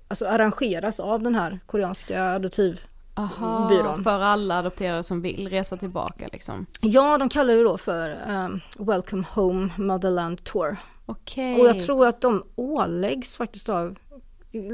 alltså 0.08 0.26
arrangeras 0.26 1.00
av 1.00 1.22
den 1.22 1.34
här 1.34 1.60
koreanska 1.66 2.24
adoptiv 2.24 2.80
Aha, 3.20 3.68
byrån. 3.68 4.04
för 4.04 4.20
alla 4.20 4.58
adopterade 4.58 5.02
som 5.02 5.20
vill 5.22 5.48
resa 5.48 5.76
tillbaka 5.76 6.28
liksom. 6.32 6.66
Ja, 6.80 7.18
de 7.18 7.28
kallar 7.28 7.54
det 7.54 7.62
då 7.62 7.78
för 7.78 8.18
um, 8.28 8.60
Welcome 8.78 9.24
Home 9.34 9.70
Motherland 9.78 10.44
Tour. 10.44 10.76
Okej. 11.06 11.60
Och 11.60 11.66
jag 11.66 11.80
tror 11.80 12.06
att 12.06 12.20
de 12.20 12.44
åläggs 12.54 13.36
faktiskt 13.36 13.68
av, 13.68 13.98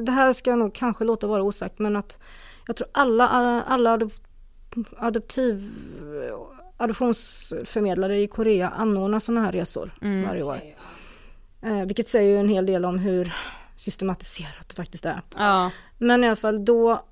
det 0.06 0.12
här 0.12 0.32
ska 0.32 0.56
nog 0.56 0.74
kanske 0.74 1.04
låta 1.04 1.26
vara 1.26 1.42
osagt, 1.42 1.78
men 1.78 1.96
att 1.96 2.20
jag 2.66 2.76
tror 2.76 2.88
alla, 2.92 3.28
alla 3.62 3.92
adop, 3.92 4.12
adoptiv 4.98 5.70
adoptionsförmedlare 6.76 8.16
i 8.16 8.26
Korea 8.26 8.68
anordnar 8.70 9.18
sådana 9.18 9.40
här 9.44 9.52
resor 9.52 9.90
Mm. 10.02 10.28
varje 10.28 10.42
år. 10.42 10.60
Eh, 11.62 11.80
vilket 11.84 12.08
säger 12.08 12.30
ju 12.30 12.38
en 12.38 12.48
hel 12.48 12.66
del 12.66 12.84
om 12.84 12.98
hur 12.98 13.34
systematiserat 13.76 14.68
det 14.68 14.74
faktiskt 14.74 15.04
är. 15.04 15.20
Ja. 15.36 15.70
Men 15.98 16.24
i 16.24 16.26
alla 16.26 16.36
fall 16.36 16.64
då 16.64 17.04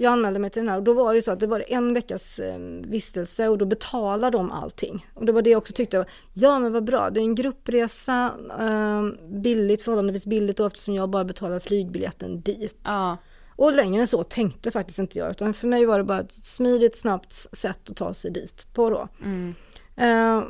jag 0.00 0.12
anmälde 0.12 0.38
mig 0.38 0.50
till 0.50 0.62
den 0.62 0.68
här 0.68 0.76
och 0.76 0.82
då 0.82 0.92
var 0.92 1.14
det 1.14 1.22
så 1.22 1.32
att 1.32 1.40
det 1.40 1.46
var 1.46 1.64
en 1.68 1.94
veckas 1.94 2.38
eh, 2.38 2.58
vistelse 2.80 3.48
och 3.48 3.58
då 3.58 3.64
betalade 3.64 4.36
de 4.36 4.52
allting. 4.52 5.06
Och 5.14 5.26
det 5.26 5.32
var 5.32 5.42
det 5.42 5.50
jag 5.50 5.58
också 5.58 5.72
tyckte, 5.72 6.04
ja 6.34 6.58
men 6.58 6.72
vad 6.72 6.84
bra, 6.84 7.10
det 7.10 7.20
är 7.20 7.24
en 7.24 7.34
gruppresa, 7.34 8.32
eh, 8.60 9.28
billigt, 9.28 9.82
förhållandevis 9.82 10.26
billigt 10.26 10.56
då 10.56 10.66
eftersom 10.66 10.94
jag 10.94 11.10
bara 11.10 11.24
betalar 11.24 11.58
flygbiljetten 11.58 12.40
dit. 12.40 12.80
Ja. 12.84 13.16
Och 13.56 13.72
längre 13.72 14.00
än 14.00 14.06
så 14.06 14.24
tänkte 14.24 14.70
faktiskt 14.70 14.98
inte 14.98 15.18
jag 15.18 15.30
utan 15.30 15.54
för 15.54 15.68
mig 15.68 15.84
var 15.84 15.98
det 15.98 16.04
bara 16.04 16.20
ett 16.20 16.32
smidigt, 16.32 16.96
snabbt 16.96 17.32
sätt 17.32 17.90
att 17.90 17.96
ta 17.96 18.14
sig 18.14 18.30
dit 18.30 18.74
på 18.74 18.90
då. 18.90 19.08
Mm. 19.24 19.54
Eh, 19.96 20.44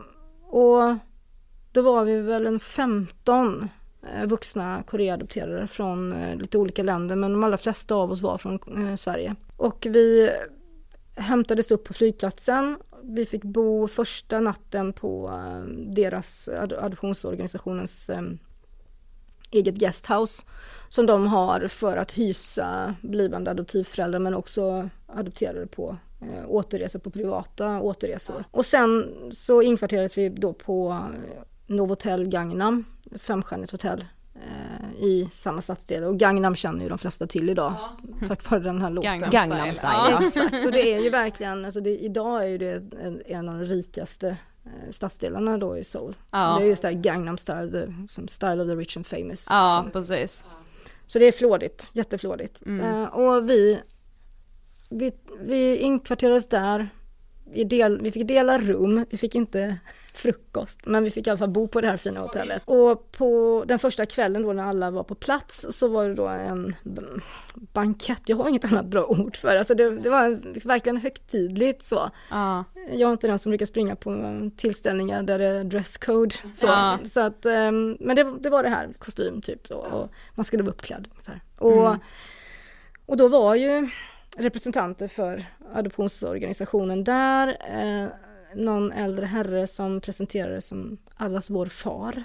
och 0.48 0.96
då 1.72 1.82
var 1.82 2.04
vi 2.04 2.20
väl 2.20 2.46
en 2.46 2.60
15 2.60 3.62
eh, 3.62 3.68
vuxna 4.26 4.82
koreaadopterade 4.82 5.66
från 5.66 6.12
eh, 6.12 6.36
lite 6.36 6.58
olika 6.58 6.82
länder 6.82 7.16
men 7.16 7.32
de 7.32 7.44
allra 7.44 7.56
flesta 7.56 7.94
av 7.94 8.10
oss 8.10 8.20
var 8.20 8.38
från 8.38 8.88
eh, 8.88 8.94
Sverige. 8.94 9.34
Och 9.56 9.86
vi 9.90 10.30
hämtades 11.14 11.70
upp 11.70 11.84
på 11.84 11.94
flygplatsen. 11.94 12.78
Vi 13.02 13.26
fick 13.26 13.42
bo 13.44 13.88
första 13.88 14.40
natten 14.40 14.92
på 14.92 15.28
eh, 15.28 15.60
deras 15.94 16.48
ad- 16.48 16.72
adoptionsorganisationens 16.72 18.10
eh, 18.10 18.22
eget 19.50 19.74
guesthouse 19.74 20.42
som 20.88 21.06
de 21.06 21.26
har 21.26 21.68
för 21.68 21.96
att 21.96 22.12
hysa 22.12 22.94
blivande 23.02 23.50
adoptivföräldrar 23.50 24.18
men 24.20 24.34
också 24.34 24.88
adopterade 25.06 25.66
på 25.66 25.96
eh, 26.20 26.50
återresor 26.50 26.98
på 26.98 27.10
privata 27.10 27.80
återresor. 27.80 28.44
Och 28.50 28.66
sen 28.66 29.14
så 29.30 29.62
inkvarterades 29.62 30.18
vi 30.18 30.28
då 30.28 30.52
på 30.52 30.90
eh, 30.90 31.42
Novotel 31.68 32.28
Gangnam, 32.28 32.84
femstjärnigt 33.18 33.72
hotell 33.72 34.04
eh, 34.34 35.04
i 35.04 35.28
samma 35.32 35.60
stadsdel 35.60 36.04
och 36.04 36.18
Gangnam 36.18 36.54
känner 36.54 36.82
ju 36.82 36.88
de 36.88 36.98
flesta 36.98 37.26
till 37.26 37.50
idag 37.50 37.74
tack 38.26 38.50
vare 38.50 38.60
den 38.60 38.82
här 38.82 38.90
låten. 38.90 39.18
Gangnam 39.18 39.30
Gangnam 39.30 39.74
style. 39.74 39.74
style. 39.74 40.10
Ja. 40.10 40.20
Exakt, 40.26 40.66
och 40.66 40.72
det 40.72 40.94
är 40.94 41.00
ju 41.00 41.10
verkligen, 41.10 41.64
alltså 41.64 41.80
det, 41.80 41.98
idag 41.98 42.44
är 42.44 42.48
ju 42.48 42.58
det 42.58 42.82
en, 43.02 43.22
en 43.26 43.48
av 43.48 43.54
de 43.54 43.64
rikaste 43.64 44.28
eh, 44.64 44.90
stadsdelarna 44.90 45.58
då 45.58 45.78
i 45.78 45.84
Seoul. 45.84 46.14
Ja. 46.30 46.56
Det 46.58 46.64
är 46.64 46.68
just 46.68 46.82
det 46.82 46.88
här 46.88 46.94
Gangnam 46.94 47.38
style, 47.38 47.70
the, 47.70 47.92
som 48.08 48.28
style 48.28 48.62
of 48.62 48.68
the 48.68 48.74
rich 48.74 48.96
and 48.96 49.06
famous. 49.06 49.46
Ja, 49.50 49.80
som, 49.82 49.90
precis. 49.92 50.44
så 51.06 51.18
det 51.18 51.24
är 51.24 51.32
flådigt, 51.32 51.90
jätteflådigt. 51.92 52.62
Mm. 52.66 53.02
Eh, 53.02 53.04
och 53.04 53.50
vi, 53.50 53.80
vi, 54.90 55.12
vi 55.40 55.76
inkvarterades 55.76 56.48
där, 56.48 56.88
vi, 57.52 57.64
del, 57.64 58.00
vi 58.02 58.12
fick 58.12 58.28
dela 58.28 58.58
rum, 58.58 59.04
vi 59.10 59.16
fick 59.16 59.34
inte 59.34 59.78
frukost, 60.14 60.80
men 60.86 61.04
vi 61.04 61.10
fick 61.10 61.26
i 61.26 61.30
alla 61.30 61.38
fall 61.38 61.48
bo 61.50 61.68
på 61.68 61.80
det 61.80 61.88
här 61.88 61.96
fina 61.96 62.20
hotellet. 62.20 62.62
Och 62.64 63.12
på 63.12 63.64
den 63.68 63.78
första 63.78 64.06
kvällen 64.06 64.42
då 64.42 64.52
när 64.52 64.64
alla 64.64 64.90
var 64.90 65.02
på 65.04 65.14
plats 65.14 65.66
så 65.70 65.88
var 65.88 66.08
det 66.08 66.14
då 66.14 66.26
en 66.26 66.74
bankett, 67.54 68.22
jag 68.26 68.36
har 68.36 68.48
inget 68.48 68.72
annat 68.72 68.86
bra 68.86 69.04
ord 69.04 69.36
för 69.36 69.56
alltså 69.56 69.74
det, 69.74 69.90
det 69.98 70.10
var 70.10 70.40
verkligen 70.68 70.96
högtidligt 70.96 71.82
så. 71.82 72.10
Ja. 72.30 72.64
Jag 72.92 73.08
är 73.08 73.12
inte 73.12 73.26
den 73.26 73.38
som 73.38 73.50
brukar 73.50 73.66
springa 73.66 73.96
på 73.96 74.50
tillställningar 74.56 75.22
där 75.22 75.38
det 75.38 75.44
är 75.46 75.64
dresscode. 75.64 76.34
Så, 76.54 76.66
Ja. 76.66 76.98
så 77.04 77.20
att, 77.20 77.46
ehm, 77.46 77.96
men 78.00 78.16
det, 78.16 78.34
det 78.40 78.50
var 78.50 78.62
det 78.62 78.68
här, 78.68 78.88
kostym 78.98 79.42
typ. 79.42 79.70
Och, 79.70 79.86
och 79.86 80.10
man 80.34 80.44
skulle 80.44 80.62
vara 80.62 80.72
uppklädd 80.72 81.08
ungefär. 81.12 81.40
Och, 81.58 81.86
Mm. 81.86 81.98
och 83.06 83.16
då 83.16 83.28
var 83.28 83.54
ju 83.54 83.88
representanter 84.38 85.08
för 85.08 85.44
adoptionsorganisationen 85.74 87.04
där. 87.04 87.48
Eh, 87.48 88.08
någon 88.54 88.92
äldre 88.92 89.26
herre 89.26 89.66
som 89.66 90.00
presenterades 90.00 90.66
som 90.66 90.98
allas 91.14 91.50
vår 91.50 91.66
far. 91.66 92.24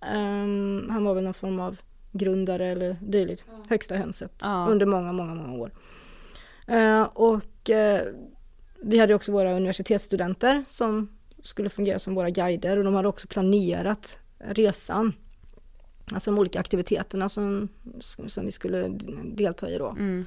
Ehm, 0.00 0.86
han 0.90 1.04
var 1.04 1.14
väl 1.14 1.24
någon 1.24 1.34
form 1.34 1.60
av 1.60 1.78
grundare 2.12 2.66
eller 2.66 2.96
dylikt, 3.00 3.44
högsta 3.68 3.94
hönset 3.96 4.32
Ja. 4.42 4.66
under 4.70 4.86
många, 4.86 5.12
många, 5.12 5.34
många 5.34 5.58
år. 5.58 5.70
Eh, 6.66 7.02
och 7.02 7.70
eh, 7.70 8.02
vi 8.82 8.98
hade 8.98 9.14
också 9.14 9.32
våra 9.32 9.52
universitetsstudenter 9.56 10.64
som 10.66 11.08
skulle 11.42 11.68
fungera 11.68 11.98
som 11.98 12.14
våra 12.14 12.30
guider 12.30 12.76
och 12.76 12.84
de 12.84 12.94
hade 12.94 13.08
också 13.08 13.28
planerat 13.28 14.18
resan. 14.38 15.12
Alltså 16.12 16.30
de 16.30 16.38
olika 16.38 16.60
aktiviteterna 16.60 17.28
som, 17.28 17.68
som 18.26 18.44
vi 18.44 18.50
skulle 18.50 18.88
delta 19.24 19.68
i 19.68 19.78
då. 19.78 19.88
Mm. 19.88 20.24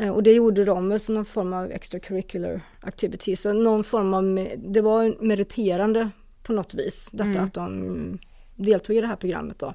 Eh, 0.00 0.08
Och 0.10 0.22
det 0.22 0.32
gjorde 0.32 0.64
de 0.64 0.98
som 0.98 1.14
någon 1.14 1.24
form 1.24 1.52
av 1.52 1.70
extracurricular 1.70 2.60
activity. 2.80 3.36
Så 3.36 3.52
någon 3.52 3.84
form 3.84 4.14
av, 4.14 4.48
det 4.58 4.80
var 4.80 5.24
meriterande 5.24 6.10
på 6.42 6.52
något 6.52 6.74
vis. 6.74 7.08
Detta 7.12 7.30
Mm. 7.30 7.44
att 7.44 7.54
de 7.54 8.18
deltog 8.56 8.96
i 8.96 9.00
det 9.00 9.06
här 9.06 9.16
programmet 9.16 9.58
då. 9.58 9.74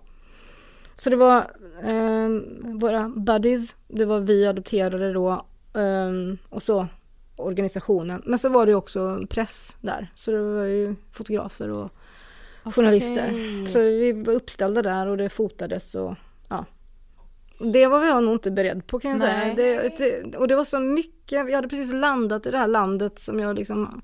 Så 0.95 1.09
det 1.09 1.15
var 1.15 1.37
eh, 1.83 2.29
våra 2.73 3.09
buddies, 3.15 3.75
det 3.87 4.05
var 4.05 4.19
vi 4.19 4.47
adopterade 4.47 5.13
då 5.13 5.45
eh, 5.73 6.11
och 6.49 6.63
så 6.63 6.87
organisationen. 7.35 8.21
Men 8.25 8.39
så 8.39 8.49
var 8.49 8.65
det 8.65 8.75
också 8.75 9.21
press 9.29 9.77
där. 9.81 10.11
Så 10.15 10.31
det 10.31 10.41
var 10.41 10.65
ju 10.65 10.95
fotografer 11.11 11.73
och 11.73 11.91
journalister. 12.75 13.27
Okej. 13.29 13.65
Så 13.65 13.79
vi 13.79 14.11
var 14.11 14.33
uppställda 14.33 14.81
där 14.81 15.07
och 15.07 15.17
det 15.17 15.29
fotades 15.29 15.95
och. 15.95 16.15
Det 17.59 17.87
var 17.87 18.05
jag 18.05 18.23
nog 18.23 18.35
inte 18.35 18.51
beredd 18.51 18.87
på 18.87 18.99
kan 18.99 19.11
jag 19.11 19.19
Nej. 19.19 19.55
säga. 19.55 19.81
Det, 19.81 19.97
det, 19.97 20.37
och 20.37 20.47
det 20.47 20.55
var 20.55 20.63
så 20.63 20.79
mycket, 20.79 21.45
vi 21.45 21.53
hade 21.53 21.67
precis 21.67 21.93
landat 21.93 22.45
i 22.45 22.51
det 22.51 22.57
här 22.57 22.67
landet 22.67 23.19
som 23.19 23.39
jag 23.39 23.55
liksom 23.55 24.01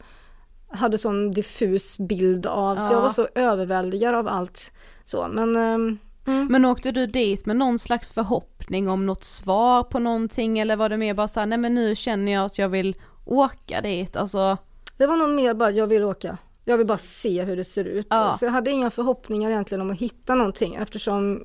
hade 0.71 0.97
sån 0.97 1.31
diffus 1.31 1.97
bild 1.97 2.45
av. 2.45 2.75
Så 2.77 2.83
Ja. 2.83 2.91
jag 2.93 3.01
var 3.01 3.09
så 3.09 3.27
överväldigad 3.35 4.15
av 4.15 4.27
allt 4.27 4.71
så. 5.03 5.27
Men 5.27 5.55
ehm, 5.55 5.97
mm. 6.27 6.47
Men 6.47 6.65
åkte 6.65 6.91
du 6.91 7.05
dit 7.07 7.45
med 7.45 7.55
någon 7.55 7.79
slags 7.79 8.11
förhoppning 8.11 8.89
om 8.89 9.05
något 9.05 9.23
svar 9.23 9.83
på 9.83 9.99
någonting 9.99 10.59
eller 10.59 10.75
var 10.75 10.89
det 10.89 10.97
mer 10.97 11.13
bara 11.13 11.27
såhär, 11.27 11.47
nej 11.47 11.57
men 11.57 11.75
nu 11.75 11.95
känner 11.95 12.31
jag 12.31 12.45
att 12.45 12.57
jag 12.59 12.69
vill 12.69 12.95
åka 13.25 13.81
dit, 13.81 14.15
alltså 14.17 14.57
Det 14.97 15.07
var 15.07 15.17
nog 15.17 15.29
mer 15.29 15.53
bara 15.53 15.71
jag 15.71 15.87
vill 15.87 16.03
åka. 16.03 16.37
Jag 16.65 16.77
vill 16.77 16.87
bara 16.87 16.97
se 16.97 17.43
hur 17.43 17.57
det 17.57 17.63
ser 17.63 17.83
ut. 17.85 18.07
Ja. 18.09 18.35
Så 18.39 18.45
jag 18.45 18.51
hade 18.51 18.71
inga 18.71 18.89
förhoppningar 18.91 19.51
egentligen 19.51 19.81
om 19.81 19.91
att 19.91 19.99
hitta 19.99 20.35
någonting 20.35 20.75
eftersom 20.75 21.43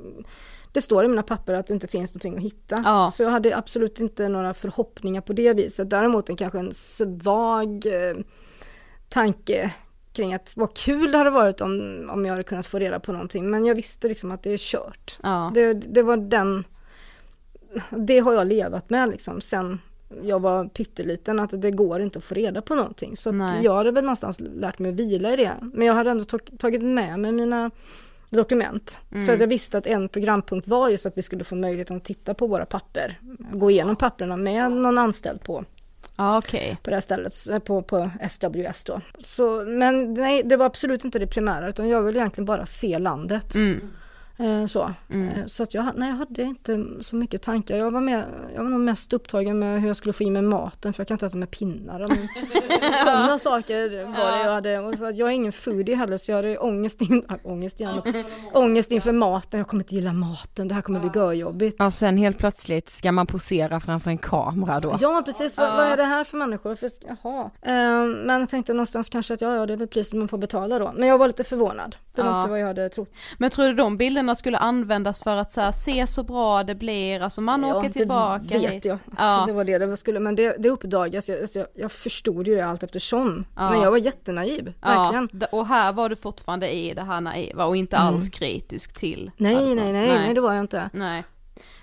det 0.75 0.81
står 0.83 1.05
i 1.05 1.09
mina 1.09 1.23
papper 1.23 1.55
att 1.55 1.67
det 1.67 1.75
inte 1.75 1.89
finns 1.89 2.15
någonting 2.15 2.37
att 2.37 2.43
hitta. 2.43 2.83
Ja. 2.85 3.13
Så 3.15 3.23
jag 3.23 3.31
hade 3.31 3.57
absolut 3.57 4.01
inte 4.01 4.29
några 4.29 4.55
förhoppningar 4.55 5.21
på 5.21 5.33
det 5.33 5.53
viset. 5.53 5.91
Däremot 5.91 6.29
en 6.29 6.37
kanske 6.37 6.59
en 6.59 6.73
svag 6.73 7.87
eh, 7.87 8.17
tanke 9.09 9.71
kring 10.13 10.35
att 10.35 10.53
vad 10.57 10.77
kul 10.77 11.13
det 11.13 11.19
hade 11.19 11.31
varit 11.31 11.61
om, 11.61 12.03
om 12.13 12.25
jag 12.25 12.33
hade 12.33 12.43
kunnat 12.45 12.67
få 12.67 12.79
reda 12.79 13.01
på 13.01 13.13
någonting. 13.13 13.51
Men 13.51 13.65
jag 13.65 13.75
visste 13.75 14.09
liksom 14.09 14.31
att 14.31 14.43
det 14.43 14.51
är 14.51 14.57
kört. 14.59 15.19
Ja. 15.23 15.51
Det, 15.55 15.73
det 15.75 16.03
var 16.03 16.17
den, 16.17 16.65
det 17.91 18.19
har 18.19 18.33
jag 18.33 18.47
levat 18.47 18.91
med 18.91 19.09
liksom 19.09 19.41
sen 19.41 19.81
jag 20.23 20.41
var 20.41 20.65
pytteliten 20.65 21.41
att 21.41 21.63
det 21.63 21.71
går 21.71 22.01
inte 22.01 22.19
att 22.19 22.25
få 22.25 22.35
reda 22.35 22.63
på 22.63 22.75
någonting. 22.75 23.17
Så 23.17 23.31
jag 23.63 23.75
hade 23.75 23.91
väl 23.91 24.05
någonstans 24.05 24.41
lärt 24.41 24.79
mig 24.79 24.91
att 24.91 24.97
vila 24.97 25.33
i 25.33 25.37
det. 25.37 25.53
Men 25.73 25.87
jag 25.87 25.95
hade 25.95 26.11
ändå 26.11 26.25
tag- 26.25 26.59
tagit 26.59 26.83
med 26.83 27.21
mig 27.21 27.33
mina 27.33 27.71
dokument. 28.31 29.01
Mm. 29.13 29.27
För 29.27 29.33
att 29.33 29.41
jag 29.41 29.47
visste 29.47 29.79
att 29.79 29.87
en 29.87 30.09
programpunkt 30.09 30.69
var 30.69 30.89
just 30.89 31.07
att 31.07 31.19
vi 31.19 31.23
skulle 31.23 31.45
få 31.45 31.55
möjlighet 31.55 31.91
att 31.91 32.05
titta 32.05 32.35
på 32.35 32.47
våra 32.47 32.67
papper. 32.67 33.19
Gå 33.53 33.71
igenom 33.71 33.97
papperna 33.97 34.37
med 34.37 34.73
någon 34.73 34.99
anställd 34.99 35.43
på, 35.43 35.65
okej. 36.17 36.77
på 36.83 36.91
det 36.91 36.97
här 36.97 37.01
stället, 37.01 37.33
eh, 37.51 37.59
på, 37.59 37.83
på 37.83 38.11
SWS 38.31 38.85
då. 38.85 39.01
Så, 39.21 39.65
men 39.65 40.15
nej, 40.15 40.43
det 40.45 40.57
var 40.57 40.67
absolut 40.67 41.05
inte 41.05 41.19
det 41.19 41.27
primära 41.27 41.69
utan 41.69 41.89
jag 41.89 42.03
ville 42.03 42.19
egentligen 42.19 42.47
bara 42.47 42.67
se 42.67 42.99
landet. 42.99 43.55
Mm. 43.55 43.81
Eh, 44.39 44.67
så 44.67 44.95
Mm. 45.11 45.29
Eh, 45.29 45.47
så 45.47 45.63
att 45.63 45.75
jag, 45.75 45.87
nej, 45.97 46.09
jag 46.09 46.17
hade 46.17 46.43
inte 46.43 46.87
så 47.01 47.17
mycket 47.17 47.43
tankar. 47.43 47.77
Jag 47.77 47.91
var, 47.91 48.01
med, 48.01 48.25
jag 48.55 48.63
var 48.63 48.71
nog 48.71 48.81
mest 48.81 49.13
upptagen 49.13 49.59
med 49.59 49.81
hur 49.81 49.87
jag 49.87 49.97
skulle 49.97 50.13
få 50.13 50.25
i 50.25 50.31
mig 50.31 50.43
maten 50.43 50.93
för 50.93 51.01
jag 51.01 51.09
kan 51.09 51.15
inte 51.15 51.27
äta 51.27 51.37
med 51.37 51.51
pinnar. 51.51 51.99
Men 51.99 52.29
Sådana 53.05 53.39
saker 53.39 54.05
var 54.05 54.37
det 54.37 54.43
jag 54.45 54.53
hade. 54.53 54.79
Och 54.79 54.95
så 54.95 55.07
att 55.07 55.17
jag 55.17 55.29
är 55.29 55.33
ingen 55.33 55.53
foodie 55.53 55.95
heller 55.95 56.17
så 56.17 56.31
jag 56.33 56.37
hade 56.37 56.59
ångest, 56.59 57.01
in, 57.03 57.25
äh, 57.31 57.37
ångest, 57.45 57.81
igen, 57.81 58.03
ångest 58.53 58.91
inför 58.91 59.13
maten. 59.13 59.59
Jag 59.59 59.69
kommer 59.69 59.83
inte 59.83 59.95
gilla 59.95 60.13
maten, 60.13 60.69
det 60.69 60.75
här 60.75 60.83
kommer 60.83 61.01
bli 61.01 61.11
görjobbigt. 61.15 61.81
Och 61.83 61.95
sen 61.95 62.17
helt 62.19 62.39
plötsligt 62.39 62.89
ska 62.91 63.13
man 63.13 63.27
posera 63.27 63.81
framför 63.81 64.11
en 64.11 64.19
kamera 64.19 64.81
då. 64.81 64.97
Ja 65.01 65.23
precis, 65.25 65.57
vad, 65.57 65.77
vad 65.77 65.87
är 65.87 65.97
det 65.97 66.05
här 66.05 66.25
för 66.25 66.37
människor? 66.37 66.75
För, 66.75 66.91
jaha. 67.23 67.51
Eh, 67.63 68.07
men 68.27 68.41
jag 68.41 68.49
tänkte 68.49 68.73
någonstans 68.73 69.09
kanske 69.09 69.35
att 69.35 69.41
ja, 69.41 69.55
ja 69.57 69.67
det 69.67 69.73
är 69.73 69.77
väl 69.77 69.89
priset 69.89 70.13
man 70.19 70.29
får 70.29 70.39
betala 70.39 70.79
då. 70.79 70.93
Men 70.97 71.09
jag 71.09 71.19
var 71.19 71.27
lite 71.27 71.45
förvånad. 71.45 71.97
Det 72.15 72.23
var 72.23 72.31
Ja. 72.31 72.39
inte 72.39 72.51
vad 72.51 72.61
jag 72.61 72.67
hade 72.67 72.89
trott. 72.89 73.11
Men 73.39 73.51
tror 73.51 73.67
du 73.67 73.75
de 73.75 73.97
bilderna 73.97 74.24
skulle 74.37 74.59
användas 74.59 75.23
för 75.23 75.37
att 75.37 75.53
så 75.53 75.61
här, 75.61 75.73
se 75.73 76.07
så 76.07 76.23
bra 76.23 76.63
det 76.65 76.75
blir, 76.75 77.21
alltså 77.21 77.41
man 77.41 77.63
Ja, 77.63 77.75
åker 77.79 77.91
tillbaka 77.91 78.45
Det 78.49 78.59
vet 78.59 78.73
hit. 78.75 78.85
jag. 78.85 78.99
Ja. 79.19 79.45
Det 79.47 79.53
var 79.53 79.65
det 79.65 79.79
det 79.79 79.97
skulle, 79.97 80.21
men 80.21 80.35
det, 80.37 80.57
det 80.59 80.69
uppdagas. 80.71 81.29
Jag, 81.29 81.41
alltså, 81.41 81.59
jag, 81.59 81.69
jag 81.75 81.93
förstod 81.93 82.49
ju 82.49 82.55
det 82.55 82.61
allt 82.67 82.83
eftersom. 82.83 83.45
Ja. 83.57 83.71
Men 83.71 83.81
jag 83.81 83.91
var 83.91 83.99
jättenaiv, 83.99 84.73
verkligen. 84.83 85.29
Ja, 85.41 85.47
och 85.53 85.67
här 85.67 85.93
var 85.93 86.09
du 86.09 86.17
fortfarande 86.17 86.75
i 86.75 86.95
det 86.95 87.03
här 87.03 87.21
naiva 87.21 87.65
och 87.65 87.77
inte 87.77 87.97
alls 87.97 88.29
kritisk 88.29 88.93
till 89.01 89.31
Mm. 89.39 89.53
Nej, 89.53 89.55
varför. 89.55 89.75
nej, 89.75 89.93
nej, 89.93 90.09
nej, 90.19 90.35
det 90.35 90.41
var 90.41 90.53
jag 90.53 90.61
inte. 90.61 90.91
Nej. 90.93 91.25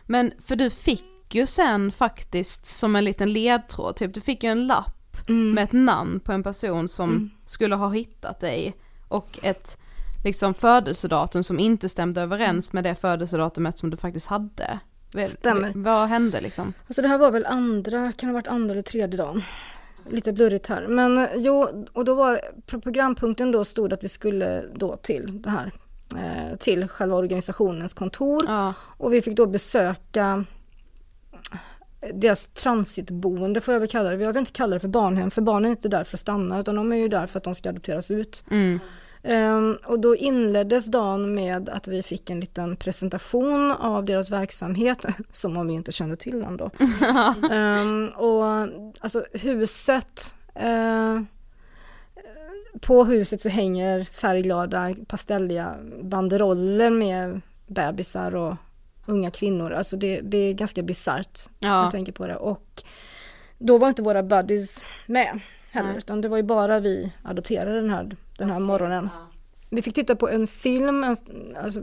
Men 0.06 0.32
för 0.46 0.56
du 0.56 0.70
fick 0.70 1.06
ju 1.36 1.46
sen 1.46 1.92
faktiskt 1.92 2.66
som 2.66 2.96
en 2.96 3.06
liten 3.06 3.34
ledtråd, 3.34 3.96
typ 3.96 4.14
du 4.14 4.22
fick 4.22 4.44
ju 4.44 4.50
en 4.50 4.68
lapp 4.68 4.98
Mm. 5.30 5.52
med 5.52 5.64
ett 5.64 5.72
namn 5.72 6.20
på 6.20 6.32
en 6.32 6.44
person 6.44 6.88
som 6.88 7.32
skulle 7.46 7.76
ha 7.76 7.90
hittat 7.90 8.40
dig 8.40 8.76
och 9.08 9.40
ett 9.42 9.78
liksom 10.24 10.54
födelsedatum 10.54 11.44
som 11.44 11.60
inte 11.60 11.90
stämde 11.90 12.22
överens 12.22 12.74
med 12.74 12.84
det 12.84 12.96
födelsedatumet 12.96 13.78
som 13.78 13.90
du 13.90 13.98
faktiskt 13.98 14.28
hade. 14.28 14.80
Stämmer. 15.28 15.72
Vad 15.76 16.08
hände 16.08 16.42
liksom? 16.42 16.74
Alltså 16.88 17.02
det 17.02 17.08
här 17.08 17.18
var 17.18 17.32
väl 17.32 17.46
andra, 17.46 18.12
kan 18.12 18.28
det 18.30 18.34
ha 18.34 18.34
varit 18.34 18.48
andra 18.48 18.72
eller 18.72 18.82
tredje 18.82 19.18
dagen? 19.18 19.44
Lite 20.10 20.34
blurrigt 20.34 20.68
här. 20.68 20.88
Men 20.88 21.18
eh, 21.18 21.30
jo, 21.36 21.86
och 21.94 22.06
då 22.06 22.16
var 22.16 22.42
på 22.66 22.82
programpunkten 22.82 23.52
då 23.52 23.66
stod 23.66 23.94
att 23.94 24.04
vi 24.04 24.08
skulle 24.08 24.64
då 24.76 24.98
till 24.98 25.42
det 25.42 25.50
här, 25.50 25.72
eh, 26.16 26.58
till 26.58 26.88
själva 26.88 27.16
organisationens 27.16 27.94
kontor. 27.94 28.44
Ja, 28.48 28.74
Och 28.98 29.14
vi 29.14 29.22
fick 29.22 29.38
då 29.38 29.46
besöka 29.46 30.46
deras 32.14 32.48
transitboende 32.48 33.62
får 33.62 33.74
jag 33.74 33.80
väl 33.80 33.90
kalla 33.90 34.10
det. 34.10 34.24
Jag 34.24 34.34
vill 34.34 34.40
inte 34.40 34.52
kalla 34.52 34.74
det 34.74 34.80
för 34.80 34.88
barnhem 34.88 35.32
för 35.32 35.42
barnen 35.42 35.66
är 35.66 35.70
inte 35.70 35.90
där 35.90 36.04
för 36.04 36.18
att 36.18 36.22
stanna 36.22 36.60
utan 36.60 36.76
de 36.76 36.92
är 36.92 36.96
ju 36.96 37.08
där 37.08 37.28
för 37.28 37.38
att 37.38 37.44
de 37.44 37.56
ska 37.56 37.70
adopteras 37.70 38.12
ut. 38.12 38.44
mm. 38.52 38.80
Ehm, 39.24 39.78
och 39.86 40.00
då 40.00 40.16
inleddes 40.16 40.86
dagen 40.86 41.36
med 41.36 41.70
att 41.70 41.88
vi 41.88 42.04
fick 42.04 42.30
en 42.30 42.40
liten 42.40 42.76
presentation 42.76 43.72
av 43.72 44.06
deras 44.06 44.32
verksamhet, 44.32 45.06
som 45.32 45.58
om 45.58 45.68
vi 45.68 45.74
inte 45.74 45.92
kände 45.92 46.16
till 46.16 46.40
den 46.40 46.58
då. 46.58 46.72
Ehm, 47.52 48.10
och 48.10 48.46
alltså 49.00 49.26
huset, 49.34 50.36
eh, 50.56 51.22
på 52.82 53.04
huset 53.06 53.42
så 53.42 53.50
hänger 53.50 54.04
färgglada 54.04 54.94
pastelliga 55.08 55.76
banderoller 56.02 56.90
med 56.90 57.42
bebisar 57.68 58.36
och 58.36 58.56
unga 59.06 59.32
kvinnor. 59.32 59.72
Alltså 59.72 59.98
det, 59.98 60.22
det 60.22 60.38
är 60.38 60.54
ganska 60.54 60.84
bisarrt 60.84 61.50
ja. 61.60 61.84
jag 61.84 61.92
tänker 61.92 62.12
på 62.12 62.28
det. 62.28 62.36
Och 62.36 62.84
då 63.58 63.78
var 63.78 63.88
inte 63.88 64.02
våra 64.02 64.24
buddies 64.24 64.86
med 65.06 65.40
heller, 65.72 65.90
Nej. 65.90 65.98
utan 65.98 66.22
det 66.22 66.28
var 66.28 66.38
ju 66.38 66.44
bara 66.44 66.80
vi 66.80 67.14
adopterade 67.24 67.82
den 67.82 67.90
här, 67.90 68.16
den 68.38 68.50
här 68.50 68.60
morgonen. 68.60 69.10
Vi 69.70 69.82
fick 69.82 69.96
titta 69.96 70.16
på 70.16 70.30
en 70.30 70.48
film, 70.48 71.04
alltså 71.58 71.82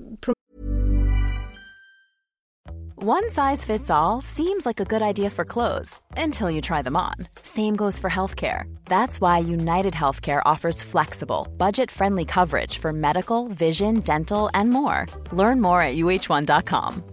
One 3.00 3.30
size 3.30 3.64
fits 3.64 3.90
all 3.90 4.20
seems 4.22 4.66
like 4.66 4.80
a 4.80 4.84
good 4.84 5.02
idea 5.02 5.30
for 5.30 5.44
clothes 5.44 6.00
until 6.16 6.50
you 6.50 6.60
try 6.60 6.82
them 6.82 6.96
on. 6.96 7.14
Same 7.42 7.76
goes 7.76 7.96
for 8.00 8.10
healthcare. 8.10 8.64
That's 8.86 9.20
why 9.20 9.38
United 9.38 9.94
Healthcare 9.94 10.42
offers 10.44 10.82
flexible, 10.82 11.46
budget 11.56 11.92
friendly 11.92 12.24
coverage 12.24 12.78
for 12.78 12.92
medical, 12.92 13.46
vision, 13.46 14.00
dental, 14.00 14.50
and 14.52 14.70
more. 14.70 15.06
Learn 15.30 15.60
more 15.60 15.80
at 15.80 15.94
uh1.com. 15.94 17.04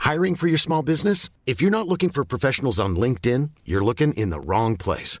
Hiring 0.00 0.34
for 0.34 0.48
your 0.48 0.58
small 0.58 0.82
business? 0.82 1.30
If 1.46 1.62
you're 1.62 1.70
not 1.70 1.86
looking 1.86 2.10
for 2.10 2.24
professionals 2.24 2.80
on 2.80 2.96
LinkedIn, 2.96 3.50
you're 3.64 3.84
looking 3.84 4.14
in 4.14 4.30
the 4.30 4.40
wrong 4.40 4.76
place. 4.76 5.20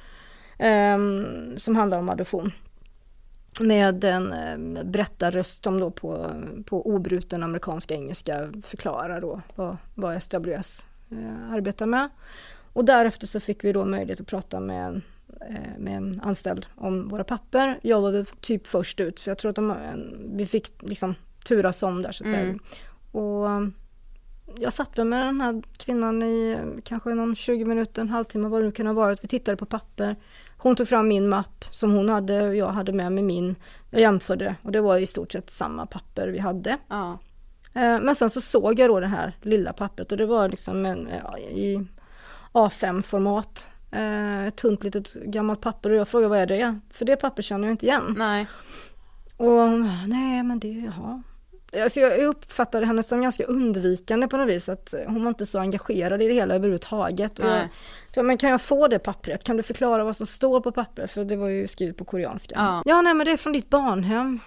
Ehm, 0.61 1.57
som 1.57 1.75
handlar 1.75 1.99
om 1.99 2.09
adoption. 2.09 2.51
Med 3.59 4.03
en 4.03 4.33
eh, 4.33 4.83
berättarröst 4.83 5.63
som 5.63 5.79
då 5.79 5.91
på, 5.91 6.31
på 6.65 6.87
obruten 6.87 7.43
amerikansk 7.43 7.91
engelska 7.91 8.49
förklarar 8.63 9.21
då 9.21 9.41
vad, 9.55 9.77
vad 9.95 10.23
SWS 10.23 10.87
eh, 11.11 11.51
arbetar 11.51 11.85
med. 11.85 12.09
Och 12.73 12.85
därefter 12.85 13.27
så 13.27 13.39
fick 13.39 13.63
vi 13.63 13.71
då 13.71 13.85
möjlighet 13.85 14.21
att 14.21 14.27
prata 14.27 14.59
med 14.59 14.87
en, 14.87 15.01
eh, 15.49 15.77
med 15.79 15.97
en 15.97 16.21
anställd 16.23 16.65
om 16.75 17.07
våra 17.07 17.23
papper. 17.23 17.79
Jag 17.81 18.01
var 18.01 18.11
väl 18.11 18.25
typ 18.25 18.67
först 18.67 18.99
ut 18.99 19.19
för 19.19 19.31
jag 19.31 19.37
tror 19.37 19.49
att 19.49 19.55
de, 19.55 19.75
vi 20.33 20.45
fick 20.45 20.73
liksom 20.81 21.15
turas 21.45 21.83
om 21.83 22.01
där 22.01 22.11
så 22.11 22.23
att 22.23 22.29
säga. 22.29 22.41
Mm. 22.41 22.59
Och 23.11 23.49
jag 24.59 24.73
satt 24.73 24.97
väl 24.97 25.07
med 25.07 25.25
den 25.25 25.41
här 25.41 25.61
kvinnan 25.77 26.23
i 26.23 26.51
eh, 26.51 26.81
kanske 26.83 27.09
någon 27.09 27.35
20 27.35 27.65
minuter, 27.65 28.01
en 28.01 28.09
halvtimme 28.09 28.47
vad 28.47 28.61
det 28.61 28.65
nu 28.65 28.71
kan 28.71 28.87
ha 28.87 28.93
varit. 28.93 29.23
Vi 29.23 29.27
tittade 29.27 29.57
på 29.57 29.65
papper. 29.65 30.15
Hon 30.63 30.75
tog 30.75 30.87
fram 30.87 31.07
min 31.07 31.29
mapp 31.29 31.65
som 31.69 31.91
hon 31.91 32.09
hade 32.09 32.47
och 32.47 32.55
jag 32.55 32.67
hade 32.67 32.93
med 32.93 33.11
mig 33.11 33.23
min. 33.23 33.55
Jag 33.89 34.01
jämförde 34.01 34.55
och 34.63 34.71
det 34.71 34.81
var 34.81 34.97
i 34.97 35.05
stort 35.05 35.31
sett 35.31 35.49
samma 35.49 35.85
papper 35.85 36.27
vi 36.27 36.39
hade. 36.39 36.77
Ja. 36.87 37.11
Eh, 37.73 37.99
Men 38.01 38.15
sen 38.15 38.29
så 38.29 38.41
såg 38.41 38.79
jag 38.79 38.89
då 38.89 38.99
det 38.99 39.07
här 39.07 39.33
lilla 39.41 39.73
pappret 39.73 40.11
och 40.11 40.17
det 40.17 40.25
var 40.25 40.49
liksom 40.49 40.85
en, 40.85 41.09
ja, 41.23 41.37
i 41.37 41.87
A5-format. 42.51 43.69
Eh, 43.91 44.45
Ett 44.47 44.55
tunt 44.55 44.83
litet 44.83 45.13
gammalt 45.13 45.61
papper 45.61 45.89
och 45.89 45.95
jag 45.95 46.07
frågade 46.07 46.29
vad 46.29 46.39
är 46.39 46.45
det? 46.45 46.79
För 46.89 47.05
det 47.05 47.15
papper 47.15 47.41
känner 47.41 47.67
jag 47.67 47.73
inte 47.73 47.85
igen. 47.85 48.15
Nej. 48.17 48.47
Och 49.37 49.45
hon 49.47 49.83
bara, 49.83 50.05
nej 50.07 50.43
men 50.43 50.59
det, 50.59 50.67
jaha. 50.67 51.23
Alltså 51.83 51.99
jag 51.99 52.23
uppfattade 52.23 52.85
henne 52.85 53.03
som 53.03 53.21
ganska 53.21 53.43
undvikande 53.43 54.27
på 54.27 54.37
något 54.37 54.49
vis, 54.49 54.69
att 54.69 54.93
hon 55.07 55.23
var 55.23 55.29
inte 55.29 55.45
så 55.45 55.59
engagerad 55.59 56.21
i 56.21 56.27
det 56.27 56.33
hela 56.33 56.55
överhuvudtaget. 56.55 57.39
Och 57.39 57.45
jag, 57.45 57.67
så, 58.13 58.23
men 58.23 58.37
kan 58.37 58.49
jag 58.49 58.61
få 58.61 58.87
det 58.87 58.99
pappret? 58.99 59.43
Kan 59.43 59.57
du 59.57 59.63
förklara 59.63 60.03
vad 60.03 60.15
som 60.15 60.27
står 60.27 60.61
på 60.61 60.71
pappret? 60.71 61.11
För 61.11 61.23
det 61.23 61.35
var 61.35 61.47
ju 61.47 61.67
skrivet 61.67 61.97
på 61.97 62.05
koreanska. 62.05 62.55
Ja. 62.57 62.83
ja 62.85 63.01
nej 63.01 63.13
men 63.13 63.25
det 63.25 63.31
är 63.31 63.37
från 63.37 63.53
ditt 63.53 63.69
barnhem. 63.69 64.39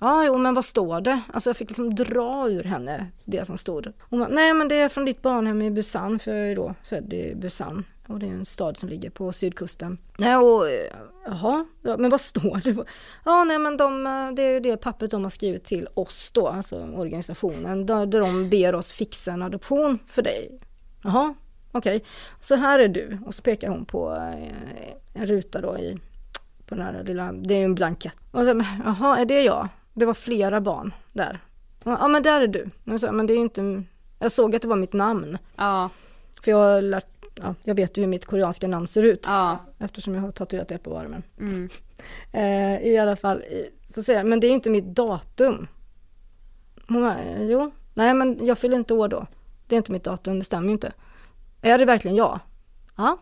Ja, 0.00 0.24
jo 0.24 0.38
men 0.38 0.54
vad 0.54 0.64
står 0.64 1.00
det? 1.00 1.20
Alltså 1.32 1.50
jag 1.50 1.56
fick 1.56 1.68
liksom 1.68 1.94
dra 1.94 2.50
ur 2.50 2.64
henne 2.64 3.06
det 3.24 3.44
som 3.44 3.58
stod. 3.58 3.92
Hon 4.00 4.20
bara, 4.20 4.28
nej 4.28 4.54
men 4.54 4.68
det 4.68 4.74
är 4.74 4.88
från 4.88 5.04
ditt 5.04 5.22
barnhem 5.22 5.62
i 5.62 5.70
Busan, 5.70 6.18
för 6.18 6.34
jag 6.34 6.50
är 6.50 6.56
då 6.56 6.74
född 6.82 7.12
i 7.12 7.34
Busan. 7.34 7.84
Och 8.06 8.18
det 8.18 8.26
är 8.26 8.30
en 8.30 8.46
stad 8.46 8.76
som 8.76 8.88
ligger 8.88 9.10
på 9.10 9.32
sydkusten. 9.32 9.98
Nej 10.18 10.36
och, 10.36 10.64
jaha, 11.28 11.66
ja, 11.82 11.96
men 11.96 12.10
vad 12.10 12.20
står 12.20 12.60
det? 12.64 12.84
Ja 13.24 13.44
nej 13.44 13.58
men 13.58 13.76
de, 13.76 14.04
det 14.36 14.42
är 14.42 14.60
det 14.60 14.76
pappret 14.76 15.10
de 15.10 15.22
har 15.22 15.30
skrivit 15.30 15.64
till 15.64 15.88
oss 15.94 16.30
då, 16.32 16.48
alltså 16.48 16.76
organisationen, 16.76 17.86
där, 17.86 18.06
de 18.06 18.50
ber 18.50 18.74
oss 18.74 18.92
fixa 18.92 19.32
en 19.32 19.42
adoption 19.42 19.98
för 20.06 20.22
dig. 20.22 20.60
Jaha, 21.02 21.34
okej. 21.72 22.04
Så 22.40 22.56
här 22.56 22.78
är 22.78 22.88
du. 22.88 23.18
Och 23.26 23.34
så 23.34 23.42
pekar 23.42 23.68
hon 23.68 23.84
på 23.84 24.14
eh, 24.14 25.20
en 25.20 25.26
ruta 25.26 25.60
då 25.60 25.78
i, 25.78 25.98
på 26.66 26.74
den 26.74 26.84
här 26.84 27.04
lilla, 27.04 27.32
det 27.32 27.54
är 27.54 27.58
ju 27.58 27.64
en 27.64 27.74
blankett. 27.74 28.14
Och 28.30 28.44
så, 28.44 28.62
jaha, 28.84 29.18
är 29.18 29.24
det 29.24 29.42
jag? 29.42 29.68
Det 29.94 30.06
var 30.06 30.14
flera 30.14 30.60
barn 30.60 30.94
där. 31.12 31.40
Ja 31.84 32.08
men 32.08 32.22
där 32.22 32.40
är 32.40 32.46
du. 32.46 32.70
Och 32.92 33.00
så, 33.00 33.12
men 33.12 33.26
det 33.26 33.32
är 33.32 33.36
inte, 33.36 33.82
Jag 34.18 34.32
såg 34.32 34.56
att 34.56 34.62
det 34.62 34.68
var 34.68 34.76
mitt 34.76 34.92
namn. 34.92 35.38
Ja. 35.56 35.90
För 36.42 36.50
jag 36.50 36.58
har 36.58 36.82
lärt, 36.82 37.17
ja, 37.42 37.54
jag 37.62 37.74
vet 37.74 37.98
ju 37.98 38.02
hur 38.02 38.08
mitt 38.08 38.26
koreanska 38.26 38.68
namn 38.68 38.86
ser 38.86 39.02
ut. 39.02 39.24
Ja. 39.26 39.58
Eftersom 39.78 40.14
jag 40.14 40.22
har 40.22 40.32
tatuerat 40.32 40.68
det 40.68 40.78
på 40.78 40.98
armen. 40.98 41.22
Mm. 41.38 41.68
Eh, 42.32 42.80
I 42.82 42.98
alla 42.98 43.16
fall, 43.16 43.42
så 43.88 44.02
säger 44.02 44.20
jag, 44.20 44.26
men 44.26 44.40
det 44.40 44.46
är 44.46 44.50
inte 44.50 44.70
mitt 44.70 44.84
datum. 44.84 45.68
Hon 46.88 47.02
bara, 47.02 47.18
eh, 47.18 47.44
jo, 47.44 47.70
nej 47.94 48.14
men 48.14 48.46
jag 48.46 48.58
fyller 48.58 48.76
inte 48.76 48.94
år 48.94 49.08
då. 49.08 49.26
Det 49.66 49.74
är 49.74 49.76
inte 49.76 49.92
mitt 49.92 50.04
datum, 50.04 50.38
det 50.38 50.44
stämmer 50.44 50.66
ju 50.66 50.72
inte. 50.72 50.92
Är 51.62 51.78
det 51.78 51.84
verkligen 51.84 52.16
jag? 52.16 52.40
Ja. 52.96 53.18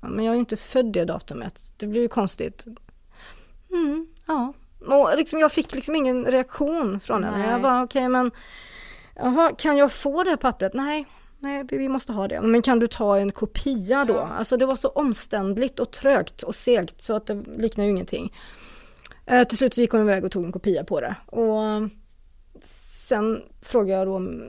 ja 0.00 0.08
men 0.08 0.24
jag 0.24 0.32
är 0.32 0.34
ju 0.34 0.40
inte 0.40 0.56
född 0.56 0.92
det 0.92 1.04
datumet, 1.04 1.72
det 1.76 1.86
blir 1.86 2.00
ju 2.00 2.08
konstigt. 2.08 2.66
Mm, 3.70 4.06
ja. 4.26 4.52
Och 4.86 5.16
liksom, 5.16 5.40
jag 5.40 5.52
fick 5.52 5.74
liksom 5.74 5.96
ingen 5.96 6.24
reaktion 6.24 7.00
från 7.00 7.24
henne. 7.24 7.38
Nej. 7.38 7.50
Jag 7.50 7.62
bara, 7.62 7.82
okej 7.82 8.08
men, 8.08 8.30
jaha, 9.14 9.52
kan 9.58 9.76
jag 9.76 9.92
få 9.92 10.24
det 10.24 10.30
här 10.30 10.36
pappret? 10.36 10.74
Nej, 10.74 11.06
nej, 11.40 11.64
vi 11.68 11.88
måste 11.88 12.12
ha 12.12 12.28
det. 12.28 12.40
Men 12.40 12.62
kan 12.62 12.78
du 12.78 12.86
ta 12.86 13.18
en 13.18 13.32
kopia 13.32 14.04
då? 14.04 14.18
Alltså 14.18 14.56
det 14.56 14.66
var 14.66 14.76
så 14.76 14.88
omständligt 14.88 15.80
och 15.80 15.90
trögt 15.90 16.42
och 16.42 16.54
segt 16.54 17.02
så 17.02 17.14
att 17.14 17.26
det 17.26 17.42
liknar 17.56 17.84
ju 17.84 17.90
ingenting. 17.90 18.32
Eh, 19.26 19.48
till 19.48 19.58
slut 19.58 19.74
så 19.74 19.80
gick 19.80 19.90
hon 19.90 20.00
iväg 20.00 20.24
och 20.24 20.32
tog 20.32 20.44
en 20.44 20.52
kopia 20.52 20.84
på 20.84 21.00
det. 21.00 21.16
Och 21.26 21.64
eh, 21.64 21.86
sen 22.60 23.42
frågade 23.62 23.98
jag 23.98 24.08
då 24.08 24.16
om, 24.16 24.42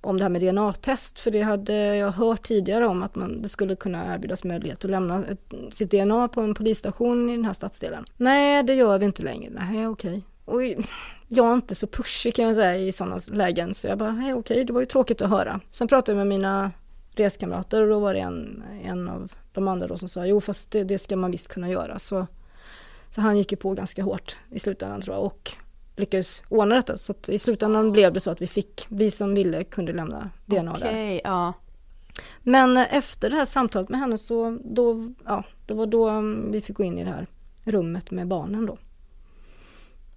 om 0.00 0.18
det 0.18 0.24
här 0.24 0.30
med 0.30 0.42
DNA-test, 0.42 1.20
för 1.20 1.30
det 1.30 1.42
hade 1.42 1.96
jag 1.96 2.12
hört 2.12 2.42
tidigare 2.42 2.86
om 2.86 3.02
att 3.02 3.14
man, 3.14 3.42
det 3.42 3.48
skulle 3.48 3.76
kunna 3.76 4.14
erbjudas 4.14 4.44
möjlighet 4.44 4.84
att 4.84 4.90
lämna 4.90 5.24
ett, 5.24 5.54
sitt 5.72 5.90
DNA 5.90 6.28
på 6.28 6.40
en 6.40 6.54
polisstation 6.54 7.30
i 7.30 7.36
den 7.36 7.44
här 7.44 7.52
stadsdelen. 7.52 8.04
Nej, 8.16 8.62
det 8.62 8.74
gör 8.74 8.98
vi 8.98 9.04
inte 9.04 9.22
längre. 9.22 9.52
Nej, 9.54 9.88
okej. 9.88 10.22
Och 10.44 10.62
jag 11.32 11.50
är 11.50 11.54
inte 11.54 11.74
så 11.74 11.86
pushig 11.86 12.34
kan 12.34 12.44
jag 12.44 12.54
säga 12.54 12.76
i 12.76 12.92
sådana 12.92 13.18
lägen, 13.32 13.74
så 13.74 13.86
jag 13.86 13.98
bara, 13.98 14.12
nej 14.12 14.34
okej, 14.34 14.64
det 14.64 14.72
var 14.72 14.80
ju 14.80 14.86
tråkigt 14.86 15.22
att 15.22 15.30
höra. 15.30 15.60
Sen 15.70 15.88
pratade 15.88 16.18
jag 16.18 16.26
med 16.26 16.38
mina 16.38 16.72
reskamrater 17.14 17.82
och 17.82 17.88
då 17.88 17.98
var 17.98 18.14
det 18.14 18.20
en, 18.20 18.64
en 18.84 19.08
av 19.08 19.32
de 19.52 19.68
andra 19.68 19.86
då 19.86 19.96
som 19.96 20.08
sa, 20.08 20.26
jo 20.26 20.40
fast 20.40 20.70
det, 20.70 20.84
det 20.84 20.98
ska 20.98 21.16
man 21.16 21.30
visst 21.30 21.48
kunna 21.48 21.68
göra. 21.68 21.98
Så, 21.98 22.26
så 23.10 23.20
han 23.20 23.38
gick 23.38 23.52
ju 23.52 23.56
på 23.56 23.74
ganska 23.74 24.02
hårt 24.02 24.36
i 24.50 24.58
slutändan 24.58 25.00
tror 25.00 25.16
jag 25.16 25.24
och 25.24 25.50
lyckades 25.96 26.42
ordna 26.48 26.74
detta. 26.74 26.96
Så 26.96 27.14
i 27.28 27.38
slutändan 27.38 27.92
blev 27.92 28.12
det 28.12 28.20
så 28.20 28.30
att 28.30 28.42
vi 28.42 28.46
fick, 28.46 28.86
vi 28.88 29.10
som 29.10 29.34
ville 29.34 29.64
kunde 29.64 29.92
lämna 29.92 30.30
DNA 30.46 30.72
där. 30.72 30.88
Okej, 30.88 31.20
ja. 31.24 31.52
Men 32.42 32.76
efter 32.76 33.30
det 33.30 33.36
här 33.36 33.44
samtalet 33.44 33.88
med 33.88 34.00
henne 34.00 34.18
så 34.18 34.58
då, 34.64 35.12
ja, 35.24 35.44
det 35.66 35.74
var 35.74 35.86
då 35.86 36.08
mm, 36.08 36.52
vi 36.52 36.60
fick 36.60 36.76
gå 36.76 36.84
in 36.84 36.98
i 36.98 37.04
det 37.04 37.10
här 37.10 37.26
rummet 37.64 38.10
med 38.10 38.28
barnen 38.28 38.66
då. 38.66 38.78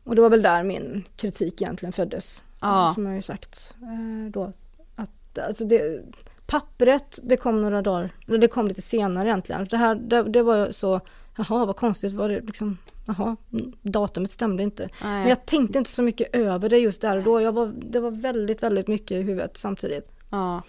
Och 0.03 0.15
det 0.15 0.21
var 0.21 0.29
väl 0.29 0.41
där 0.41 0.63
min 0.63 1.03
kritik 1.15 1.61
egentligen 1.61 1.93
föddes. 1.93 2.43
Ja. 2.61 2.91
Som 2.95 3.05
jag 3.05 3.15
ju 3.15 3.21
sagt 3.21 3.73
eh, 3.81 4.31
då. 4.31 4.51
Att, 4.95 5.39
alltså 5.39 5.65
det, 5.65 6.03
pappret, 6.45 7.19
det 7.23 7.37
kom 7.37 7.61
några 7.61 7.81
dagar, 7.81 8.09
eller 8.27 8.37
det 8.37 8.47
kom 8.47 8.67
lite 8.67 8.81
senare 8.81 9.27
egentligen. 9.27 9.67
Det 9.69 9.77
här, 9.77 9.95
det, 9.95 10.23
det 10.23 10.41
var 10.41 10.71
så, 10.71 11.01
jaha 11.37 11.65
vad 11.65 11.75
konstigt, 11.75 12.13
var 12.13 12.29
det 12.29 12.41
liksom, 12.41 12.77
jaha, 13.05 13.35
datumet 13.81 14.31
stämde 14.31 14.63
inte. 14.63 14.83
Nej. 14.83 15.11
Men 15.19 15.29
jag 15.29 15.45
tänkte 15.45 15.77
inte 15.77 15.89
så 15.89 16.01
mycket 16.01 16.35
över 16.35 16.69
det 16.69 16.77
just 16.77 17.01
där 17.01 17.17
och 17.17 17.23
då. 17.23 17.41
Jag 17.41 17.51
var, 17.51 17.73
det 17.75 17.99
var 17.99 18.11
väldigt, 18.11 18.63
väldigt 18.63 18.87
mycket 18.87 19.11
i 19.11 19.21
huvudet 19.21 19.57
samtidigt. 19.57 20.11
Ja. 20.29 20.61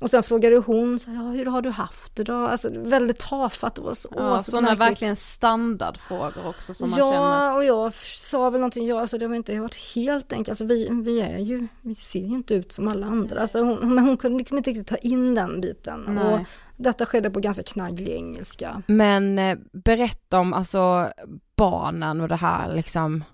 Och 0.00 0.10
sen 0.10 0.22
frågade 0.22 0.56
hon, 0.56 0.98
så, 0.98 1.10
ja, 1.10 1.20
hur 1.20 1.46
har 1.46 1.62
du 1.62 1.70
haft 1.70 2.16
det 2.16 2.22
då? 2.24 2.34
Alltså 2.46 2.70
väldigt 2.72 3.18
tafatt, 3.18 3.78
var 3.78 3.94
så, 3.94 4.08
Ja, 4.16 4.40
sådana 4.40 4.66
märkligt. 4.68 4.80
verkligen 4.80 5.16
standardfrågor 5.16 6.46
också 6.46 6.74
som 6.74 6.90
man 6.90 6.98
ja, 6.98 7.10
känner. 7.12 7.54
och 7.56 7.64
jag 7.64 7.94
sa 7.94 8.50
väl 8.50 8.60
någonting, 8.60 8.86
ja, 8.86 9.00
alltså 9.00 9.18
det 9.18 9.26
har 9.26 9.34
inte 9.34 9.60
varit 9.60 9.94
helt 9.94 10.32
enkelt, 10.32 10.48
alltså 10.48 10.64
vi, 10.64 10.88
vi 10.90 11.20
är 11.20 11.38
ju, 11.38 11.68
vi 11.82 11.94
ser 11.94 12.20
ju 12.20 12.34
inte 12.34 12.54
ut 12.54 12.72
som 12.72 12.88
alla 12.88 13.06
andra, 13.06 13.40
alltså 13.40 13.60
hon, 13.60 13.94
men 13.94 14.04
hon 14.04 14.16
kunde 14.16 14.38
inte 14.38 14.70
riktigt 14.70 14.86
ta 14.86 14.96
in 14.96 15.34
den 15.34 15.60
biten. 15.60 16.04
Nej. 16.08 16.24
Och 16.34 16.40
detta 16.76 17.06
skedde 17.06 17.30
på 17.30 17.40
ganska 17.40 17.62
knagglig 17.62 18.12
engelska. 18.12 18.82
Men 18.86 19.38
eh, 19.38 19.58
berätta 19.72 20.38
om 20.38 20.52
alltså 20.52 21.08
barnen 21.56 22.20
och 22.20 22.28
det 22.28 22.36
här 22.36 22.74
liksom. 22.74 23.24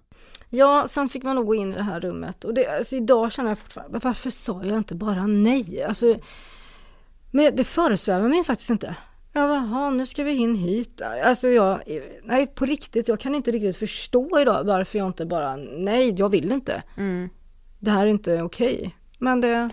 Ja, 0.50 0.84
sen 0.88 1.08
fick 1.08 1.22
man 1.22 1.36
nog 1.36 1.46
gå 1.46 1.54
in 1.54 1.72
i 1.72 1.76
det 1.76 1.82
här 1.82 2.00
rummet 2.00 2.44
och 2.44 2.54
det, 2.54 2.76
alltså 2.76 2.96
idag 2.96 3.32
känner 3.32 3.50
jag 3.50 3.58
fortfarande, 3.58 3.98
varför 4.02 4.30
sa 4.30 4.64
jag 4.64 4.76
inte 4.76 4.94
bara 4.94 5.26
nej? 5.26 5.84
Alltså, 5.88 6.14
men 7.34 7.56
det 7.56 7.64
föresvävar 7.64 8.28
mig 8.28 8.44
faktiskt 8.44 8.70
inte. 8.70 8.96
Bara, 9.32 9.54
"Jaha, 9.54 9.90
nu 9.90 10.06
ska 10.06 10.24
vi 10.24 10.32
in 10.32 10.54
hit. 10.56 11.02
Alltså 11.24 11.48
jag, 11.48 11.80
nej 12.24 12.46
på 12.46 12.64
riktigt, 12.66 13.08
jag 13.08 13.20
kan 13.20 13.34
inte 13.34 13.50
riktigt 13.50 13.76
förstå 13.76 14.40
idag 14.40 14.64
varför 14.64 14.98
jag 14.98 15.06
inte 15.06 15.26
bara, 15.26 15.56
nej 15.56 16.14
jag 16.18 16.28
vill 16.28 16.52
inte. 16.52 16.82
Mm. 16.96 17.28
Det 17.78 17.90
här 17.90 18.06
är 18.06 18.10
inte 18.10 18.42
okej. 18.42 18.96
Men 19.18 19.40
det. 19.40 19.70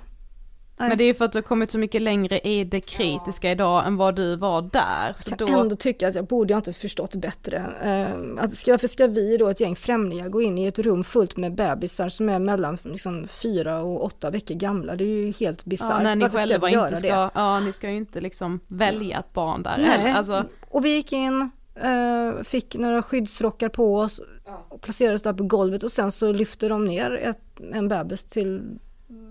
Men 0.89 0.97
det 0.97 1.03
är 1.03 1.05
ju 1.05 1.13
för 1.13 1.25
att 1.25 1.31
du 1.31 1.37
har 1.37 1.43
kommit 1.43 1.71
så 1.71 1.79
mycket 1.79 2.01
längre 2.01 2.39
i 2.39 2.63
det 2.63 2.81
kritiska 2.81 3.51
idag 3.51 3.87
än 3.87 3.97
vad 3.97 4.15
du 4.15 4.35
var 4.35 4.61
där. 4.61 5.13
Så 5.15 5.29
jag 5.29 5.37
då... 5.37 5.47
kan 5.47 5.59
ändå 5.59 5.75
tycka 5.75 6.07
att 6.07 6.15
jag 6.15 6.25
borde 6.25 6.53
inte 6.53 6.73
förstått 6.73 7.15
bättre. 7.15 7.65
Eh, 7.83 8.43
att 8.43 8.53
ska, 8.53 8.71
varför 8.71 8.87
ska 8.87 9.07
vi 9.07 9.37
då, 9.37 9.47
ett 9.47 9.59
gäng 9.59 9.75
främlingar, 9.75 10.29
gå 10.29 10.41
in 10.41 10.57
i 10.57 10.65
ett 10.65 10.79
rum 10.79 11.03
fullt 11.03 11.37
med 11.37 11.55
bebisar 11.55 12.09
som 12.09 12.29
är 12.29 12.39
mellan 12.39 12.77
liksom, 12.83 13.27
fyra 13.27 13.81
och 13.81 14.05
åtta 14.05 14.29
veckor 14.29 14.55
gamla? 14.55 14.95
Det 14.95 15.03
är 15.03 15.07
ju 15.07 15.31
helt 15.31 15.65
bisarrt. 15.65 15.89
Ja, 15.89 16.03
när 16.03 16.15
ni 16.15 16.21
Varför 16.21 16.37
ska 16.37 16.47
själva 16.47 16.69
göra 16.69 16.87
inte 16.87 16.95
ska, 16.95 17.15
det? 17.15 17.31
ja 17.35 17.59
ni 17.59 17.71
ska 17.71 17.89
ju 17.89 17.97
inte 17.97 18.21
liksom 18.21 18.59
välja 18.67 19.19
ett 19.19 19.33
barn 19.33 19.63
där 19.63 19.77
Nej. 19.77 20.11
Alltså, 20.11 20.45
och 20.69 20.85
vi 20.85 20.95
gick 20.95 21.13
in, 21.13 21.49
eh, 21.75 22.43
fick 22.43 22.75
några 22.75 23.03
skyddsrockar 23.03 23.69
på 23.69 23.97
oss 23.97 24.21
och 24.69 24.81
placerades 24.81 25.21
där 25.21 25.33
på 25.33 25.43
golvet 25.43 25.83
och 25.83 25.91
sen 25.91 26.11
så 26.11 26.31
lyfte 26.31 26.67
de 26.67 26.85
ner 26.85 27.11
ett, 27.11 27.59
en 27.73 27.87
bebis 27.87 28.23
till 28.23 28.61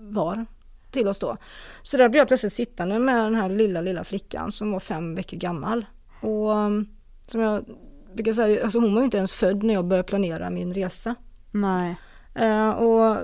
var 0.09 0.45
till 0.91 1.07
oss 1.07 1.19
då. 1.19 1.37
Så 1.81 1.97
där 1.97 2.09
blev 2.09 2.19
jag 2.21 2.27
plötsligt 2.27 2.53
sittande 2.53 2.99
med 2.99 3.23
den 3.23 3.35
här 3.35 3.49
lilla, 3.49 3.81
lilla 3.81 4.03
flickan 4.03 4.51
som 4.51 4.71
var 4.71 4.79
fem 4.79 5.15
veckor 5.15 5.37
gammal. 5.37 5.85
Och 6.21 6.49
um, 6.49 6.87
som 7.27 7.41
jag 7.41 7.65
brukar 8.13 8.33
säga, 8.33 8.63
alltså 8.63 8.79
hon 8.79 8.93
var 8.93 9.01
ju 9.01 9.05
inte 9.05 9.17
ens 9.17 9.31
född 9.33 9.63
när 9.63 9.73
jag 9.73 9.85
började 9.85 10.07
planera 10.07 10.49
min 10.49 10.73
resa. 10.73 11.15
nej. 11.51 11.95
Eh, 12.35 12.69
och 12.69 13.17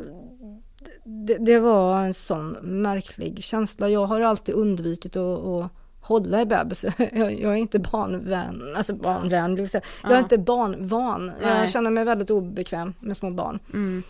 det, 1.05 1.37
det 1.37 1.59
var 1.59 2.01
en 2.01 2.13
sån 2.13 2.51
märklig 2.61 3.43
känsla. 3.43 3.89
Jag 3.89 4.05
har 4.05 4.21
alltid 4.21 4.55
undvikit 4.55 5.15
att, 5.15 5.45
att 5.45 5.71
hålla 6.01 6.41
i 6.41 6.45
bebis. 6.45 6.85
Jag, 6.97 7.39
jag 7.39 7.51
är 7.51 7.55
inte 7.55 7.79
barnvän, 7.79 8.61
alltså 8.75 8.93
barnvänlig, 8.95 9.61
vill 9.63 9.69
säga. 9.69 9.83
jag 10.03 10.11
är 10.11 10.15
Ja. 10.15 10.21
inte 10.21 10.37
barnvan. 10.37 11.25
Nej. 11.41 11.59
Jag 11.59 11.69
känner 11.71 11.91
mig 11.91 12.03
väldigt 12.03 12.29
obekväm 12.31 12.93
med 12.99 13.17
små 13.17 13.31
barn. 13.31 13.59
Mm. 13.73 14.03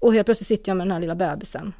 Och 0.00 0.14
helt 0.14 0.26
plötsligt 0.26 0.48
sitter 0.48 0.70
jag 0.70 0.76
med 0.76 0.86
den 0.86 0.92
här 0.92 1.00
lilla 1.00 1.14
bebisen. 1.14 1.72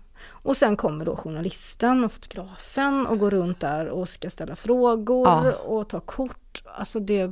Och 0.43 0.57
sen 0.57 0.77
kommer 0.77 1.05
då 1.05 1.17
journalisten 1.17 2.05
och 2.05 2.13
fotografen 2.13 3.07
och 3.07 3.19
går 3.19 3.31
runt 3.31 3.61
där 3.61 3.89
och 3.89 4.09
ska 4.09 4.31
ställa 4.31 4.57
frågor 4.57 5.27
Ja. 5.29 5.53
och 5.57 5.89
ta 5.89 6.01
kort. 6.01 6.63
Alltså 6.65 7.01
det... 7.01 7.31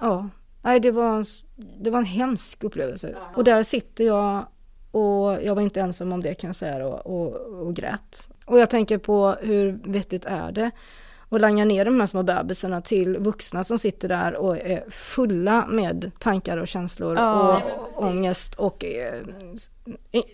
Ja, 0.00 0.28
nej 0.62 0.80
det 0.80 0.90
var 0.90 1.16
en, 1.16 1.24
det 1.80 1.90
var 1.90 1.98
en 1.98 2.04
hemsk 2.04 2.64
upplevelse. 2.64 3.16
Och 3.36 3.44
där 3.44 3.62
sitter 3.62 4.04
jag 4.04 4.46
och 4.90 5.42
jag 5.42 5.54
var 5.54 5.62
inte 5.62 5.80
ensam 5.80 6.12
om 6.12 6.22
det 6.22 6.34
kan 6.34 6.48
jag 6.48 6.56
säga 6.56 6.78
då, 6.78 6.88
och, 6.88 7.36
och 7.66 7.74
grät. 7.74 8.28
Och 8.46 8.58
jag 8.58 8.70
tänker 8.70 8.98
på 8.98 9.36
hur 9.40 9.80
vettigt 9.84 10.24
är 10.24 10.52
det 10.52 10.70
att 11.34 11.40
langa 11.40 11.64
ner 11.64 11.84
de 11.84 12.00
här 12.00 12.06
små 12.06 12.22
bebisarna 12.22 12.80
till 12.80 13.16
vuxna 13.18 13.64
som 13.64 13.78
sitter 13.78 14.08
där 14.08 14.36
och 14.36 14.56
är 14.58 14.84
fulla 14.90 15.66
med 15.66 16.10
tankar 16.18 16.56
och 16.58 16.68
känslor 16.68 17.16
Ja. 17.16 17.62
och 17.96 18.02
ångest 18.04 18.54
och 18.54 18.84
eh, 18.84 19.22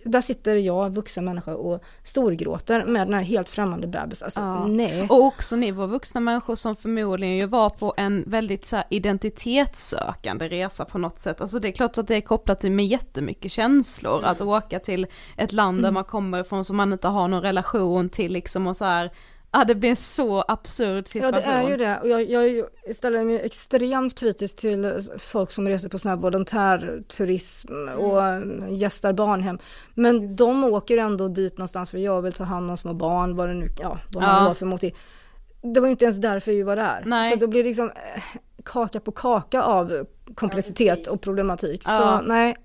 där 0.05 0.21
sitter 0.21 0.55
jag, 0.55 0.91
vuxen 0.95 1.25
människa 1.25 1.55
och 1.55 1.83
storgråter 2.03 2.85
med 2.85 3.07
den 3.07 3.15
här 3.15 3.23
helt 3.23 3.49
främmande 3.49 3.87
bebis. 3.87 4.23
Alltså 4.23 4.41
Ja. 4.41 4.67
nej. 4.67 5.07
Och 5.11 5.25
också 5.25 5.57
ni 5.57 5.71
var 5.71 5.87
vuxna 5.87 6.21
människor 6.21 6.55
som 6.55 6.77
förmodligen 6.77 7.37
ju 7.37 7.47
var 7.47 7.71
på 7.71 7.95
en 7.97 8.25
väldigt 8.27 8.67
så 8.67 8.77
här 8.77 8.85
identitetssökande 8.91 10.49
resa 10.49 10.85
på 10.85 10.99
något 10.99 11.21
sätt. 11.21 11.41
Alltså 11.41 11.59
det 11.59 11.69
är 11.69 11.73
klart 11.73 11.99
att 11.99 12.09
det 12.09 12.17
är 12.17 12.21
kopplat 12.21 12.61
till 12.61 12.73
med 12.73 12.87
jättemycket 12.87 13.53
känslor 13.53 14.25
att 14.25 14.41
åka 14.41 14.79
till 14.79 15.07
ett 15.37 15.53
land 15.53 15.79
där 15.79 15.89
Mm. 15.89 15.95
man 15.95 16.05
kommer 16.05 16.41
ifrån 16.41 16.65
som 16.65 16.77
man 16.77 16.93
inte 16.93 17.09
har 17.09 17.29
någon 17.29 17.43
relation 17.43 18.09
till 18.09 18.33
liksom 18.33 18.67
och 18.67 18.77
så 18.77 18.85
här. 18.85 19.11
Ja 19.53 19.65
det 19.65 19.75
blir 19.75 19.91
en 19.91 19.97
så 19.97 20.45
absurd 20.49 20.99
Ja 20.99 21.03
situation. 21.03 21.33
det 21.33 21.43
är 21.43 21.69
ju 21.69 21.77
det 21.77 21.99
och 22.01 22.09
jag, 22.09 22.23
jag 22.31 22.67
ställer 22.95 23.25
mig 23.25 23.41
extremt 23.41 24.19
kritisk 24.19 24.57
till 24.57 25.01
folk 25.19 25.51
som 25.51 25.69
reser 25.69 25.89
på 25.89 25.99
sån 25.99 26.09
här 26.09 26.17
volontärturism 26.17 27.89
och 27.89 28.25
mm. 28.25 28.75
gästar 28.75 29.13
barnhem. 29.13 29.59
Men 29.95 30.37
de 30.37 30.65
åker 30.65 30.99
ändå 30.99 31.29
dit 31.29 31.59
någonstans 31.59 31.91
för 31.91 31.99
jag 31.99 32.23
vill 32.23 32.33
ta 32.33 32.45
hand 32.45 32.71
om 32.71 32.77
små 32.77 32.95
barn, 32.95 33.37
vad 33.37 33.49
det 33.49 33.55
nu, 33.55 33.69
ja 33.81 33.99
vad 34.15 34.23
man 34.23 34.35
Ja. 34.35 34.49
har 34.49 34.55
för 34.55 34.67
motiv. 34.67 34.97
Det 35.63 35.81
var 35.81 35.87
ju 35.87 35.91
inte 35.91 36.05
ens 36.05 36.21
därför 36.21 36.53
vi 36.53 36.63
var 36.63 36.77
där. 36.77 37.03
Nej. 37.07 37.31
Så 37.31 37.37
då 37.37 37.47
blir 37.47 37.63
det 37.63 37.69
liksom 37.69 37.91
eh, 37.91 38.23
kaka 38.65 39.01
på 39.01 39.13
kaka 39.13 39.63
av 39.63 40.07
komplexitet 40.35 41.07
och 41.07 41.23
problematik. 41.23 41.83
Ja. 41.85 41.99
Så 41.99 42.27
nej, 42.27 42.57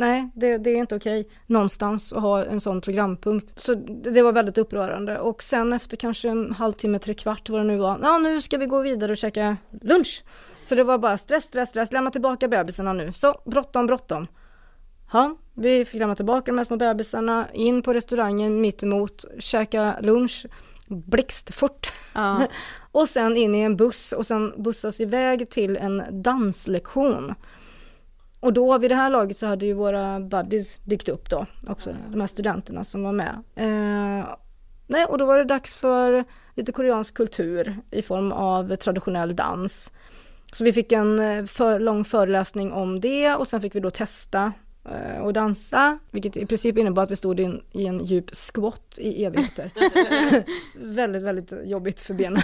nej 0.00 0.30
det, 0.34 0.58
det 0.58 0.70
är 0.70 0.76
inte 0.76 0.96
okej 0.96 1.28
någonstans 1.46 2.12
att 2.12 2.22
ha 2.22 2.44
en 2.44 2.60
sån 2.60 2.80
programpunkt. 2.80 3.58
Så 3.58 3.74
det, 3.74 4.22
var 4.22 4.32
väldigt 4.32 4.58
upprörande 4.58 5.18
och 5.18 5.42
sen 5.42 5.72
efter 5.72 5.96
kanske 5.96 6.28
en 6.28 6.52
halvtimme, 6.52 6.98
tre 6.98 7.14
kvart 7.14 7.48
vad 7.48 7.60
det 7.60 7.64
nu 7.64 7.76
var, 7.76 7.98
ja 8.02 8.18
nu 8.18 8.40
ska 8.40 8.58
vi 8.58 8.66
gå 8.66 8.82
vidare 8.82 9.12
och 9.12 9.18
käka 9.18 9.56
lunch. 9.82 10.24
Så 10.60 10.74
det 10.74 10.84
var 10.84 10.98
bara 10.98 11.18
stress, 11.18 11.44
stress, 11.44 11.68
stress, 11.68 11.92
lämna 11.92 12.10
tillbaka 12.10 12.48
bebisarna 12.48 12.92
nu. 12.92 13.12
Så 13.12 13.40
bråttom, 13.44 13.86
bråttom. 13.86 14.26
Ja, 15.12 15.36
vi 15.54 15.84
fick 15.84 16.00
lämna 16.00 16.14
tillbaka 16.14 16.50
de 16.50 16.58
här 16.58 16.64
små 16.64 16.76
bebisarna, 16.76 17.48
in 17.52 17.82
på 17.82 17.92
restaurangen 17.92 18.60
mitt 18.60 18.82
emot, 18.82 19.24
käka 19.38 19.96
lunch, 20.00 20.46
blixtfort. 20.86 21.92
Ja. 22.14 22.46
och 22.92 23.08
sen 23.08 23.36
in 23.36 23.54
i 23.54 23.60
en 23.60 23.76
buss 23.76 24.12
och 24.12 24.26
sen 24.26 24.62
bussas 24.62 25.00
iväg 25.00 25.50
till 25.50 25.76
en 25.76 26.02
danslektion. 26.10 27.34
Och 28.40 28.52
då 28.52 28.78
vid 28.78 28.90
det 28.90 28.94
här 28.94 29.10
laget 29.10 29.36
så 29.36 29.46
hade 29.46 29.66
ju 29.66 29.72
våra 29.72 30.20
buddies 30.20 30.78
dykt 30.84 31.08
upp 31.08 31.30
då 31.30 31.46
också, 31.66 31.96
de 32.10 32.20
här 32.20 32.28
studenterna 32.28 32.84
som 32.84 33.02
var 33.02 33.12
med. 33.12 33.42
Eh, 33.54 34.28
nej, 34.86 35.04
och 35.08 35.18
då 35.18 35.26
var 35.26 35.38
det 35.38 35.44
dags 35.44 35.74
för 35.74 36.24
lite 36.54 36.72
koreansk 36.72 37.14
kultur 37.14 37.76
i 37.90 38.02
form 38.02 38.32
av 38.32 38.74
traditionell 38.76 39.36
dans. 39.36 39.92
Så 40.52 40.64
vi 40.64 40.72
fick 40.72 40.92
en 40.92 41.18
eh, 41.18 41.44
för, 41.44 41.78
lång 41.78 42.04
föreläsning 42.04 42.72
om 42.72 43.00
det 43.00 43.34
och 43.34 43.46
sen 43.46 43.60
fick 43.60 43.74
vi 43.74 43.80
då 43.80 43.90
testa 43.90 44.52
och 45.22 45.32
dansa, 45.32 45.98
vilket 46.10 46.36
i 46.36 46.46
princip 46.46 46.78
innebar 46.78 47.02
att 47.02 47.10
vi 47.10 47.16
stod 47.16 47.40
i 47.40 47.44
en, 47.44 47.62
i 47.72 47.86
en 47.86 48.04
djup 48.04 48.34
squat 48.34 48.98
i 48.98 49.24
evigheter. 49.24 49.70
väldigt, 50.74 51.22
väldigt 51.22 51.52
jobbigt 51.64 52.00
för 52.00 52.14
benen. 52.14 52.42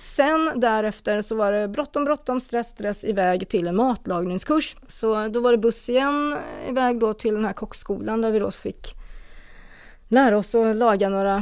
Sen 0.00 0.52
därefter 0.60 1.20
så 1.20 1.36
var 1.36 1.52
det 1.52 1.68
bråttom, 1.68 2.04
bråttom, 2.04 2.40
stress, 2.40 2.68
stress 2.68 3.04
iväg 3.04 3.48
till 3.48 3.66
en 3.66 3.76
matlagningskurs. 3.76 4.76
Så 4.86 5.28
då 5.28 5.40
var 5.40 5.52
det 5.52 5.58
buss 5.58 5.88
igen 5.88 6.36
iväg 6.68 7.00
då 7.00 7.14
till 7.14 7.34
den 7.34 7.44
här 7.44 7.52
kockskolan 7.52 8.20
där 8.20 8.30
vi 8.30 8.38
då 8.38 8.50
fick 8.50 8.94
lära 10.08 10.38
oss 10.38 10.54
att 10.54 10.76
laga 10.76 11.08
några 11.08 11.36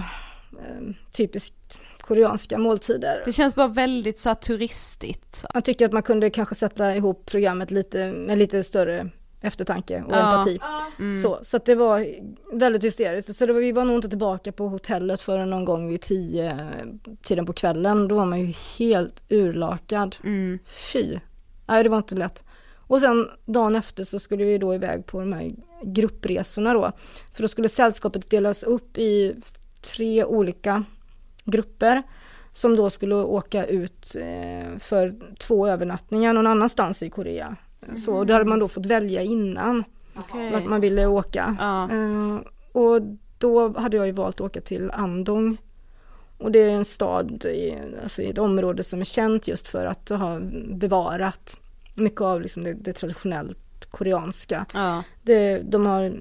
eh, 0.52 0.94
typiskt 1.12 1.78
koreanska 2.00 2.58
måltider. 2.58 3.22
Det 3.24 3.32
känns 3.32 3.54
bara 3.54 3.68
väldigt 3.68 4.18
så 4.18 4.28
här 4.28 4.34
turistigt. 4.34 5.44
Man 5.54 5.62
tycker 5.62 5.86
att 5.86 5.92
man 5.92 6.02
kunde 6.02 6.30
kanske 6.30 6.54
sätta 6.54 6.96
ihop 6.96 7.26
programmet 7.26 7.70
lite 7.70 8.12
med 8.12 8.38
lite 8.38 8.62
större 8.62 9.10
eftertanke 9.40 10.02
och 10.06 10.12
Ja. 10.12 10.16
empati. 10.24 10.58
Mm. 10.98 11.16
Så, 11.16 11.38
så 11.42 11.56
att 11.56 11.64
det 11.64 11.74
var 11.74 12.06
väldigt 12.52 12.84
hysteriskt. 12.84 13.36
Så 13.36 13.46
det 13.46 13.52
var, 13.52 13.60
vi 13.60 13.72
var 13.72 13.84
nog 13.84 13.96
inte 13.96 14.08
tillbaka 14.08 14.52
på 14.52 14.68
hotellet 14.68 15.22
förrän 15.22 15.50
någon 15.50 15.64
gång 15.64 15.88
vid 15.88 16.00
tio 16.00 16.56
tiden 17.24 17.46
på 17.46 17.52
kvällen. 17.52 18.08
Då 18.08 18.14
var 18.14 18.24
man 18.24 18.40
ju 18.40 18.52
helt 18.78 19.22
urlakad. 19.28 20.16
Mm. 20.24 20.58
Fy! 20.92 21.18
Nej, 21.66 21.82
det 21.82 21.88
var 21.88 21.98
inte 21.98 22.14
lätt. 22.14 22.44
Och 22.88 23.00
sen 23.00 23.28
dagen 23.44 23.76
efter 23.76 24.04
så 24.04 24.18
skulle 24.18 24.44
vi 24.44 24.58
då 24.58 24.74
iväg 24.74 25.06
på 25.06 25.20
de 25.20 25.32
här 25.32 25.52
gruppresorna 25.82 26.72
då. 26.74 26.92
För 27.34 27.42
då 27.42 27.48
skulle 27.48 27.68
sällskapet 27.68 28.30
delas 28.30 28.62
upp 28.62 28.98
i 28.98 29.36
tre 29.94 30.24
olika 30.24 30.84
grupper 31.44 32.02
som 32.52 32.76
då 32.76 32.90
skulle 32.90 33.14
åka 33.14 33.66
ut 33.66 34.16
eh, 34.20 34.78
för 34.78 35.12
två 35.38 35.68
övernattningar 35.68 36.32
någon 36.32 36.46
annanstans 36.46 37.02
i 37.02 37.10
Korea. 37.10 37.56
Så 37.96 38.16
och 38.16 38.26
det 38.26 38.32
hade 38.32 38.44
man 38.44 38.58
då 38.58 38.68
fått 38.68 38.86
välja 38.86 39.22
innan 39.22 39.84
Okej. 40.14 40.52
vart 40.52 40.64
man 40.64 40.80
ville 40.80 41.06
åka. 41.06 41.56
Ja. 41.60 41.90
Eh, 41.92 42.38
och 42.72 43.00
då 43.38 43.78
hade 43.78 43.96
jag 43.96 44.06
ju 44.06 44.12
valt 44.12 44.36
att 44.36 44.40
åka 44.40 44.60
till 44.60 44.90
Andong. 44.90 45.56
Och 46.38 46.52
det 46.52 46.58
är 46.58 46.70
en 46.70 46.84
stad 46.84 47.44
i, 47.44 47.74
alltså 48.02 48.22
i 48.22 48.30
ett 48.30 48.38
område 48.38 48.82
som 48.82 49.00
är 49.00 49.04
känt 49.04 49.48
just 49.48 49.68
för 49.68 49.86
att 49.86 50.08
ha 50.08 50.40
bevarat 50.68 51.56
mycket 51.96 52.20
av 52.20 52.40
liksom 52.40 52.64
det, 52.64 52.74
det 52.74 52.92
traditionellt 52.92 53.86
koreanska. 53.90 54.66
Ja. 54.74 55.02
Det, 55.22 55.58
de 55.58 55.86
har 55.86 56.16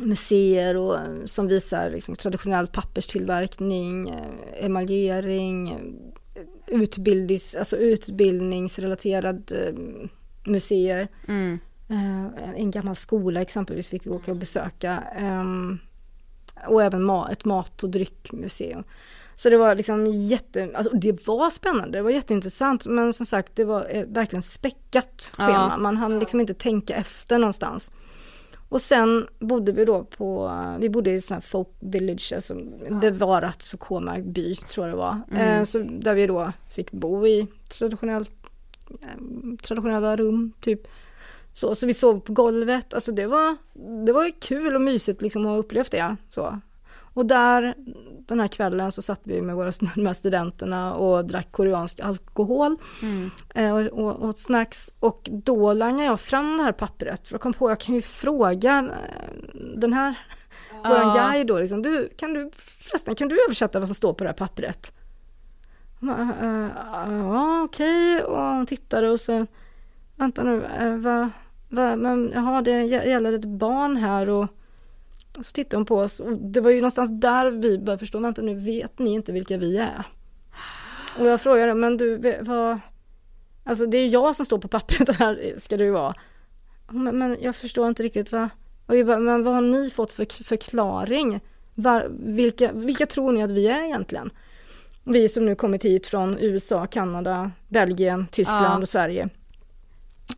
museer 0.00 0.76
och, 0.76 0.98
som 1.24 1.48
visar 1.48 1.90
liksom 1.90 2.14
traditionell 2.14 2.66
papperstillverkning, 2.66 4.08
eh, 4.08 4.64
emaljering, 4.64 5.78
utbildnings, 6.66 7.54
alltså 7.54 7.76
utbildningsrelaterad 7.76 9.52
eh, 9.52 9.74
museer. 10.44 11.08
Mm. 11.28 11.58
Eh, 11.88 12.50
en 12.60 12.70
gammal 12.70 12.96
skola 12.96 13.40
exempelvis 13.42 13.88
fick 13.88 14.06
vi 14.06 14.10
åka 14.10 14.30
och 14.30 14.36
besöka. 14.36 15.02
ehm, 15.16 15.78
och 16.68 16.82
även 16.82 17.10
ett 17.30 17.44
mat 17.44 17.82
och 17.82 17.90
dryckmuseum. 17.90 18.84
Så 19.36 19.50
det 19.50 19.56
var 19.56 19.74
liksom 19.74 20.06
jätte, 20.06 20.70
alltså 20.74 20.96
det 20.96 21.26
var 21.26 21.50
spännande, 21.50 21.98
det 21.98 22.02
var 22.02 22.10
jätteintressant 22.10 22.86
men 22.86 23.12
som 23.12 23.26
sagt 23.26 23.56
det 23.56 23.64
var 23.64 23.86
eh, 23.90 24.04
verkligen 24.06 24.42
späckat 24.42 25.30
Ja. 25.38 25.46
schema. 25.46 25.76
Man 25.76 25.96
hann 25.96 26.18
liksom 26.18 26.40
inte 26.40 26.54
tänka 26.54 26.94
efter 26.94 27.38
någonstans. 27.38 27.90
Och 28.68 28.80
sen 28.80 29.26
bodde 29.38 29.72
vi 29.72 29.84
då 29.84 30.04
på, 30.04 30.52
vi 30.80 30.88
bodde 30.88 31.10
i 31.10 31.20
sån 31.20 31.34
här 31.34 31.40
folk 31.40 31.68
village, 31.80 32.32
alltså 32.34 32.54
bevarat 33.00 33.62
Sokoma 33.62 34.18
by 34.18 34.54
tror 34.54 34.86
jag 34.86 34.94
det 34.96 34.98
var. 34.98 35.20
Mm. 35.30 35.58
Eh, 35.58 35.64
så 35.64 35.78
där 35.78 36.14
vi 36.14 36.26
då 36.26 36.52
fick 36.70 36.90
bo 36.92 37.26
i 37.26 37.46
traditionellt, 37.68 38.32
traditionella 39.62 40.16
rum 40.16 40.52
typ. 40.60 40.80
Så, 41.54 41.74
så 41.74 41.86
vi 41.86 41.94
sov 41.94 42.20
på 42.20 42.32
golvet, 42.32 42.94
alltså 42.94 43.12
det 43.12 43.26
var, 43.26 43.56
det 44.06 44.12
var 44.12 44.30
kul 44.40 44.74
och 44.74 44.80
mysigt 44.80 45.22
liksom 45.22 45.42
att 45.42 45.48
ha 45.50 45.56
upplevt 45.56 45.90
det. 45.90 46.16
Så. 46.30 46.60
Och 47.14 47.26
där, 47.26 47.74
den 48.26 48.40
här 48.40 48.48
kvällen 48.48 48.92
så 48.92 49.02
satt 49.02 49.20
vi 49.24 49.42
med 49.42 49.56
våra 49.56 49.70
de 49.94 50.06
här 50.06 50.12
studenterna 50.12 50.94
och 50.94 51.24
drack 51.24 51.52
koreansk 51.52 52.00
alkohol 52.00 52.76
Mm. 53.02 53.30
eh, 53.54 53.72
och, 53.74 54.04
och 54.04 54.24
åt 54.28 54.38
snacks. 54.38 54.94
Och 55.00 55.28
då 55.32 55.72
langade 55.72 56.04
jag 56.04 56.20
fram 56.20 56.56
det 56.56 56.62
här 56.62 56.72
pappret. 56.72 57.28
För 57.28 57.34
jag 57.34 57.40
kom 57.40 57.52
på, 57.52 57.70
jag 57.70 57.80
kan 57.80 57.94
ju 57.94 58.00
fråga 58.02 58.78
eh, 58.78 59.60
den 59.76 59.92
här, 59.92 60.14
våran 60.84 61.16
Ja. 61.16 61.28
guide 61.30 61.46
då, 61.46 61.58
liksom, 61.58 61.82
du, 61.82 62.08
kan 62.16 62.32
du, 62.34 62.50
förresten 62.90 63.14
kan 63.14 63.28
du 63.28 63.44
översätta 63.44 63.78
vad 63.78 63.88
som 63.88 63.94
står 63.94 64.12
på 64.14 64.24
det 64.24 64.28
här 64.30 64.36
pappret? 64.36 64.92
Eh, 66.02 66.68
ja, 67.08 67.62
okej, 67.62 68.22
och 68.24 68.42
hon 68.42 68.66
tittade 68.66 69.10
och 69.10 69.20
så, 69.20 69.46
vänta 70.16 70.42
nu, 70.42 70.64
eh, 70.64 70.96
va? 70.96 71.30
vad, 71.68 71.98
men 71.98 72.32
jaha, 72.34 72.62
det 72.62 72.84
gäller 72.84 73.32
ett 73.32 73.44
barn 73.44 73.96
här 73.96 74.28
och 74.28 74.48
och 75.38 75.46
så 75.46 75.52
tittade 75.52 75.76
hon 75.76 75.86
på 75.86 75.96
oss 75.96 76.20
och 76.20 76.32
det 76.32 76.60
var 76.60 76.70
ju 76.70 76.76
någonstans 76.76 77.10
där 77.20 77.50
vi 77.50 77.78
började 77.78 77.98
förstå, 77.98 78.18
vänta 78.18 78.42
nu 78.42 78.54
vet 78.54 78.98
ni 78.98 79.10
inte 79.10 79.32
vilka 79.32 79.56
vi 79.56 79.78
är. 79.78 80.06
Och 81.18 81.26
jag 81.26 81.40
frågade, 81.40 81.74
men 81.74 81.96
du, 81.96 82.38
vad, 82.40 82.78
alltså 83.64 83.86
det 83.86 83.98
är 83.98 84.08
jag 84.08 84.36
som 84.36 84.46
står 84.46 84.58
på 84.58 84.68
pappret 84.68 85.08
här 85.18 85.54
ska 85.58 85.76
det 85.76 85.84
ju 85.84 85.90
vara. 85.90 86.14
Men, 86.90 87.18
men 87.18 87.36
jag 87.40 87.56
förstår 87.56 87.88
inte 87.88 88.02
riktigt 88.02 88.32
vad, 88.32 88.48
och 88.86 88.94
vi 88.94 89.04
bara, 89.04 89.18
men 89.18 89.44
vad 89.44 89.54
har 89.54 89.60
ni 89.60 89.90
fått 89.90 90.12
för 90.12 90.44
förklaring? 90.44 91.40
Var, 91.74 92.10
vilka, 92.10 92.72
vilka 92.72 93.06
tror 93.06 93.32
ni 93.32 93.42
att 93.42 93.50
vi 93.50 93.68
är 93.68 93.84
egentligen? 93.84 94.30
Vi 95.04 95.28
som 95.28 95.46
nu 95.46 95.54
kommit 95.54 95.84
hit 95.84 96.06
från 96.06 96.38
USA, 96.38 96.86
Kanada, 96.86 97.50
Belgien, 97.68 98.26
Tyskland 98.30 98.64
Ja. 98.64 98.78
och 98.78 98.88
Sverige. 98.88 99.28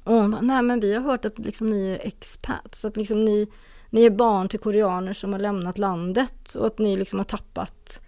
Och 0.05 0.15
hon 0.15 0.31
bara, 0.31 0.41
nej 0.41 0.63
men 0.63 0.81
vi 0.81 0.95
har 0.95 1.03
hört 1.03 1.25
att 1.25 1.39
liksom 1.39 1.71
ni 1.71 1.91
är 1.91 2.07
expats, 2.07 2.85
att 2.85 2.97
liksom 2.97 3.25
ni, 3.25 3.49
ni 3.91 4.05
är 4.05 4.11
barn 4.11 4.49
till 4.49 4.61
koreaner 4.61 5.13
som 5.13 5.33
har 5.33 5.41
lämnat 5.41 5.79
landet 5.79 6.55
och 6.55 6.67
att 6.67 6.79
ni 6.79 6.97
liksom 6.97 7.19
har 7.19 7.25
tappat 7.25 8.01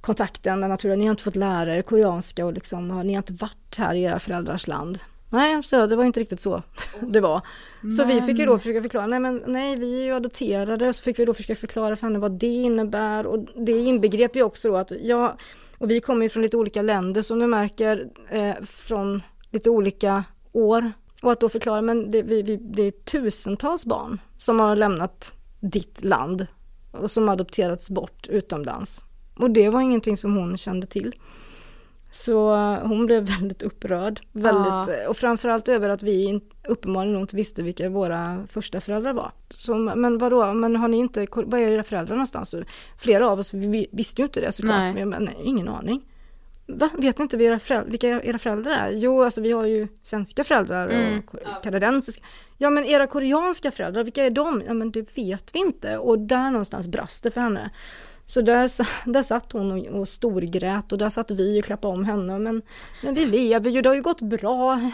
kontakten 0.00 0.60
med 0.60 0.70
naturen. 0.70 0.98
Ni 0.98 1.04
har 1.04 1.10
inte 1.10 1.22
fått 1.22 1.36
lära 1.36 1.76
er 1.76 1.82
koreanska 1.82 2.46
och 2.46 2.52
liksom, 2.52 2.88
ni 2.88 3.14
har 3.14 3.18
inte 3.18 3.32
varit 3.32 3.76
här 3.78 3.94
i 3.94 4.02
era 4.02 4.18
föräldrars 4.18 4.66
land. 4.66 4.98
Nej, 5.30 5.62
så 5.62 5.86
det 5.86 5.96
var 5.96 6.04
inte 6.04 6.20
riktigt 6.20 6.40
så 6.40 6.62
det 7.00 7.20
var. 7.20 7.40
Så 7.96 8.04
vi 8.04 8.22
fick 8.22 8.38
ju 8.38 8.46
då 8.46 8.58
försöka 8.58 8.82
förklara, 8.82 9.06
nej 9.06 9.20
men 9.20 9.42
nej 9.46 9.76
vi 9.76 10.00
är 10.00 10.04
ju 10.04 10.12
adopterade, 10.14 10.92
så 10.92 11.02
fick 11.02 11.18
vi 11.18 11.24
då 11.24 11.34
försöka 11.34 11.54
förklara 11.60 11.96
för 11.96 12.06
henne 12.06 12.18
vad 12.18 12.32
det 12.32 12.46
innebär 12.46 13.26
och 13.26 13.46
det 13.56 13.72
inbegrep 13.72 14.36
ju 14.36 14.42
också 14.42 14.68
då 14.68 14.76
att 14.76 14.90
jag, 15.02 15.32
och 15.78 15.90
vi 15.90 16.00
kommer 16.00 16.22
ju 16.22 16.28
från 16.28 16.42
lite 16.42 16.56
olika 16.56 16.82
länder 16.82 17.22
som 17.22 17.38
du 17.38 17.46
märker, 17.46 18.08
eh, 18.30 18.54
från 18.62 19.22
lite 19.50 19.70
olika 19.70 20.24
år. 20.52 20.92
Och 21.22 21.32
att 21.32 21.40
då 21.40 21.48
förklara, 21.48 21.82
men 21.82 22.10
det, 22.10 22.22
vi, 22.22 22.42
vi, 22.42 22.56
det 22.56 22.82
är 22.82 22.90
tusentals 22.90 23.86
barn 23.86 24.20
som 24.36 24.60
har 24.60 24.76
lämnat 24.76 25.32
ditt 25.60 26.04
land 26.04 26.46
och 26.90 27.10
som 27.10 27.28
adopterats 27.28 27.90
bort 27.90 28.28
utomlands. 28.28 29.04
Och 29.36 29.50
det 29.50 29.68
var 29.68 29.80
ingenting 29.80 30.16
som 30.16 30.36
hon 30.36 30.56
kände 30.56 30.86
till. 30.86 31.14
Så 32.14 32.54
hon 32.82 33.06
blev 33.06 33.26
väldigt 33.40 33.62
upprörd. 33.62 34.20
Väldigt, 34.32 34.98
eh, 35.02 35.06
Och 35.08 35.16
framförallt 35.16 35.68
över 35.68 35.88
att 35.88 36.02
vi 36.02 36.40
uppenbarligen 36.68 37.20
inte 37.20 37.36
visste 37.36 37.62
vilka 37.62 37.88
våra 37.88 38.46
första 38.48 38.80
föräldrar 38.80 39.12
var. 39.12 39.30
Så, 39.48 39.74
men 39.74 40.18
vadå, 40.18 40.52
men 40.54 40.76
har 40.76 40.88
ni 40.88 40.96
inte, 40.96 41.26
vad 41.32 41.60
är 41.60 41.70
era 41.72 41.82
föräldrar 41.82 42.14
någonstans? 42.16 42.50
Så 42.50 42.62
Flera 42.98 43.28
av 43.30 43.38
oss 43.38 43.54
vi 43.54 43.86
visste 43.92 44.22
ju 44.22 44.26
inte 44.26 44.40
det 44.40 44.52
såklart. 44.52 44.94
Nej. 44.94 45.04
Men 45.04 45.24
nej, 45.24 45.36
ingen 45.44 45.68
aning. 45.68 46.00
Va? 46.66 46.90
Vet 46.98 47.18
ni 47.18 47.22
inte 47.22 47.36
vilka 47.36 47.50
era, 47.52 47.58
föräldrar, 47.58 47.90
vilka 47.90 48.08
era 48.22 48.38
föräldrar 48.38 48.72
är? 48.72 48.90
Jo, 48.90 49.22
alltså 49.22 49.40
vi 49.40 49.52
har 49.52 49.64
ju 49.64 49.88
svenska 50.02 50.44
föräldrar 50.44 50.88
Mm. 50.88 51.18
och 51.18 51.26
ko- 51.26 51.38
kanadensiska. 51.62 52.22
Ja, 52.58 52.70
men 52.70 52.84
era 52.84 53.06
koreanska 53.06 53.70
föräldrar, 53.70 54.04
vilka 54.04 54.24
är 54.24 54.30
de? 54.30 54.62
Ja, 54.66 54.74
men 54.74 54.90
det 54.90 55.16
vet 55.18 55.50
vi 55.54 55.58
inte. 55.58 55.98
Och 55.98 56.18
där 56.18 56.50
någonstans 56.50 56.88
brast 56.88 57.22
det 57.22 57.30
för 57.30 57.40
henne. 57.40 57.70
Så 58.26 58.40
där, 58.40 58.70
där 59.12 59.22
satt 59.22 59.52
hon 59.52 59.72
och, 59.72 60.00
och 60.00 60.08
storgrät 60.08 60.92
och 60.92 60.98
där 60.98 61.08
satt 61.08 61.30
vi 61.30 61.60
och 61.60 61.64
klappade 61.64 61.94
om 61.94 62.04
henne. 62.04 62.38
Men, 62.38 62.62
men 63.02 63.14
vi 63.14 63.26
lever 63.26 63.70
ju, 63.70 63.82
det 63.82 63.88
har 63.88 63.96
ju 63.96 64.02
gått 64.02 64.20
bra. 64.20 64.80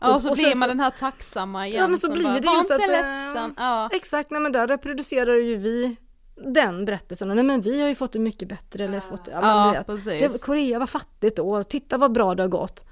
Ja, 0.00 0.14
och 0.14 0.22
så 0.22 0.34
blir 0.34 0.44
sen 0.44 0.58
man 0.58 0.68
den 0.68 0.80
här 0.80 0.90
tacksamma 0.90 1.66
igen. 1.66 1.80
Ja, 1.80 1.88
men 1.88 1.98
så 1.98 2.12
blir 2.12 2.24
bara, 2.24 2.40
det 2.40 2.48
ju 2.48 2.64
så 2.64 2.74
att, 2.74 2.80
eh, 2.80 2.86
ledsen. 2.88 3.54
Ja. 3.56 3.88
Exakt, 3.92 4.30
nej 4.30 4.40
men 4.40 4.52
där 4.52 4.66
reproducerar 4.66 5.34
ju 5.34 5.56
vi 5.56 5.96
den 6.36 6.84
berättelsen. 6.84 7.28
Nej 7.28 7.44
men 7.44 7.60
vi 7.60 7.80
har 7.80 7.88
ju 7.88 7.94
fått 7.94 8.12
det 8.12 8.18
mycket 8.18 8.48
bättre 8.48 8.84
eller 8.84 9.00
fått, 9.00 9.28
ja, 9.32 9.40
men 9.40 9.74
Ja, 9.74 9.84
du 9.86 10.10
vet. 10.10 10.42
Korea 10.42 10.78
var 10.78 10.86
fattigt 10.86 11.36
då, 11.36 11.62
titta 11.62 11.98
vad 11.98 12.12
bra 12.12 12.34
det 12.34 12.42
har 12.42 12.48
gått. 12.48 12.84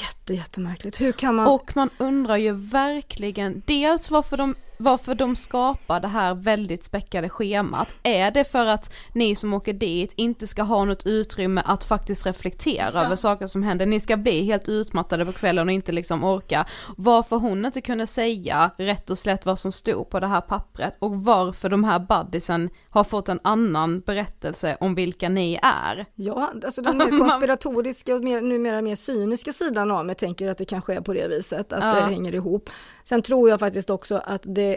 Jätte, 0.00 0.34
jättemärkligt. 0.34 1.00
Hur 1.00 1.12
kan 1.12 1.34
man... 1.34 1.46
Och 1.46 1.76
man 1.76 1.90
undrar 1.98 2.36
ju 2.36 2.52
verkligen 2.52 3.62
dels 3.66 4.10
varför 4.10 4.36
de, 4.36 4.54
varför 4.84 5.14
de 5.14 5.36
skapar 5.36 6.00
det 6.00 6.08
här 6.08 6.34
väldigt 6.34 6.84
späckade 6.84 7.28
schemat. 7.28 7.94
Är 8.02 8.30
det 8.30 8.44
för 8.44 8.66
att 8.66 8.92
ni 9.12 9.34
som 9.34 9.54
åker 9.54 9.72
dit 9.72 10.12
inte 10.16 10.46
ska 10.46 10.62
ha 10.62 10.84
något 10.84 11.06
utrymme 11.06 11.62
att 11.64 11.84
faktiskt 11.84 12.26
reflektera 12.26 12.90
ja. 12.94 13.04
över 13.04 13.16
saker 13.16 13.46
som 13.46 13.62
händer? 13.62 13.86
Ni 13.86 14.00
ska 14.00 14.16
bli 14.16 14.44
helt 14.44 14.68
utmattade 14.68 15.26
på 15.26 15.32
kvällen 15.32 15.68
och 15.68 15.72
inte 15.72 15.92
liksom 15.92 16.24
orka. 16.24 16.66
Varför 16.96 17.36
hon 17.36 17.64
inte 17.64 17.80
kunde 17.80 18.06
säga 18.06 18.70
rätt 18.76 19.10
och 19.10 19.18
slätt 19.18 19.46
vad 19.46 19.58
som 19.58 19.72
stod 19.72 20.10
på 20.10 20.20
det 20.20 20.26
här 20.26 20.40
pappret 20.40 20.96
och 20.98 21.16
varför 21.16 21.68
de 21.68 21.84
här 21.84 21.98
buddisen 21.98 22.70
har 22.90 23.04
fått 23.04 23.28
en 23.28 23.40
annan 23.44 24.00
berättelse 24.00 24.76
om 24.80 24.94
vilka 24.94 25.28
ni 25.28 25.58
är. 25.62 26.06
Ja, 26.14 26.52
alltså 26.64 26.82
den 26.82 26.98
mer 26.98 27.18
konspiratoriska 27.18 28.14
och 28.14 28.24
mer, 28.24 28.40
numera 28.40 28.82
mer 28.82 28.94
cyniska 28.94 29.52
sidan 29.52 29.90
av 29.90 30.06
mig 30.06 30.14
tänker 30.14 30.50
att 30.50 30.58
det 30.58 30.64
kanske 30.64 30.94
är 30.94 31.00
på 31.00 31.12
det 31.12 31.28
viset, 31.28 31.72
att 31.72 31.84
ja. 31.84 31.94
det 31.94 32.00
hänger 32.00 32.34
ihop. 32.34 32.70
Sen 33.04 33.22
tror 33.22 33.50
jag 33.50 33.60
faktiskt 33.60 33.90
också 33.90 34.22
att 34.24 34.42
det 34.44 34.73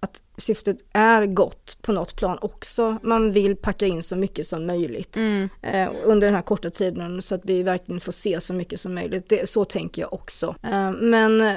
att 0.00 0.22
syftet 0.36 0.76
är 0.92 1.26
gott 1.26 1.78
på 1.82 1.92
något 1.92 2.16
plan 2.16 2.38
också. 2.40 2.98
Man 3.02 3.32
vill 3.32 3.56
packa 3.56 3.86
in 3.86 4.02
så 4.02 4.16
mycket 4.16 4.46
som 4.46 4.66
möjligt 4.66 5.16
mm. 5.16 5.48
eh, 5.62 5.90
under 6.04 6.26
den 6.26 6.34
här 6.34 6.42
korta 6.42 6.70
tiden 6.70 7.22
så 7.22 7.34
att 7.34 7.44
vi 7.44 7.62
verkligen 7.62 8.00
får 8.00 8.12
se 8.12 8.40
så 8.40 8.54
mycket 8.54 8.80
som 8.80 8.94
möjligt. 8.94 9.28
Det, 9.28 9.48
så 9.48 9.64
tänker 9.64 10.02
jag 10.02 10.12
också. 10.12 10.54
Eh, 10.62 10.92
men 10.92 11.40
eh, 11.40 11.56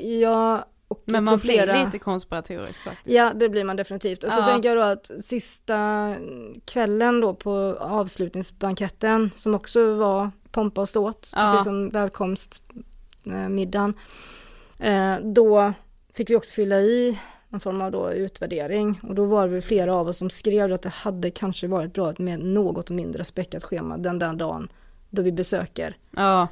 jag 0.00 0.64
men 1.04 1.24
man 1.24 1.38
flera... 1.38 1.72
blir 1.72 1.84
lite 1.84 1.98
konspiratorisk 1.98 2.82
faktiskt. 2.82 3.16
Ja 3.16 3.32
det 3.34 3.48
blir 3.48 3.64
man 3.64 3.76
definitivt. 3.76 4.24
Och 4.24 4.32
så 4.32 4.40
ja. 4.40 4.46
tänker 4.46 4.68
jag 4.68 4.78
då 4.78 4.82
att 4.82 5.10
sista 5.24 6.14
kvällen 6.64 7.20
då 7.20 7.34
på 7.34 7.76
avslutningsbanketten 7.80 9.30
som 9.34 9.54
också 9.54 9.94
var 9.94 10.30
pompa 10.50 10.80
och 10.80 10.88
ståt, 10.88 11.30
ja. 11.32 11.50
precis 11.52 11.64
som 11.64 11.90
välkomstmiddagen. 11.90 13.94
Eh, 14.78 15.16
då 15.22 15.72
fick 16.14 16.30
vi 16.30 16.36
också 16.36 16.52
fylla 16.52 16.80
i 16.80 17.18
någon 17.48 17.60
form 17.60 17.82
av 17.82 17.90
då 17.90 18.12
utvärdering 18.12 19.00
och 19.02 19.14
då 19.14 19.24
var 19.24 19.48
det 19.48 19.60
flera 19.60 19.94
av 19.94 20.08
oss 20.08 20.16
som 20.16 20.30
skrev 20.30 20.72
att 20.72 20.82
det 20.82 20.88
hade 20.88 21.30
kanske 21.30 21.66
varit 21.66 21.92
bra 21.92 22.14
med 22.18 22.44
något 22.44 22.90
mindre 22.90 23.24
späckat 23.24 23.64
schema 23.64 23.96
den 23.96 24.18
där 24.18 24.32
dagen 24.32 24.68
då 25.10 25.22
vi 25.22 25.32
besöker 25.32 25.96
ja. 26.10 26.48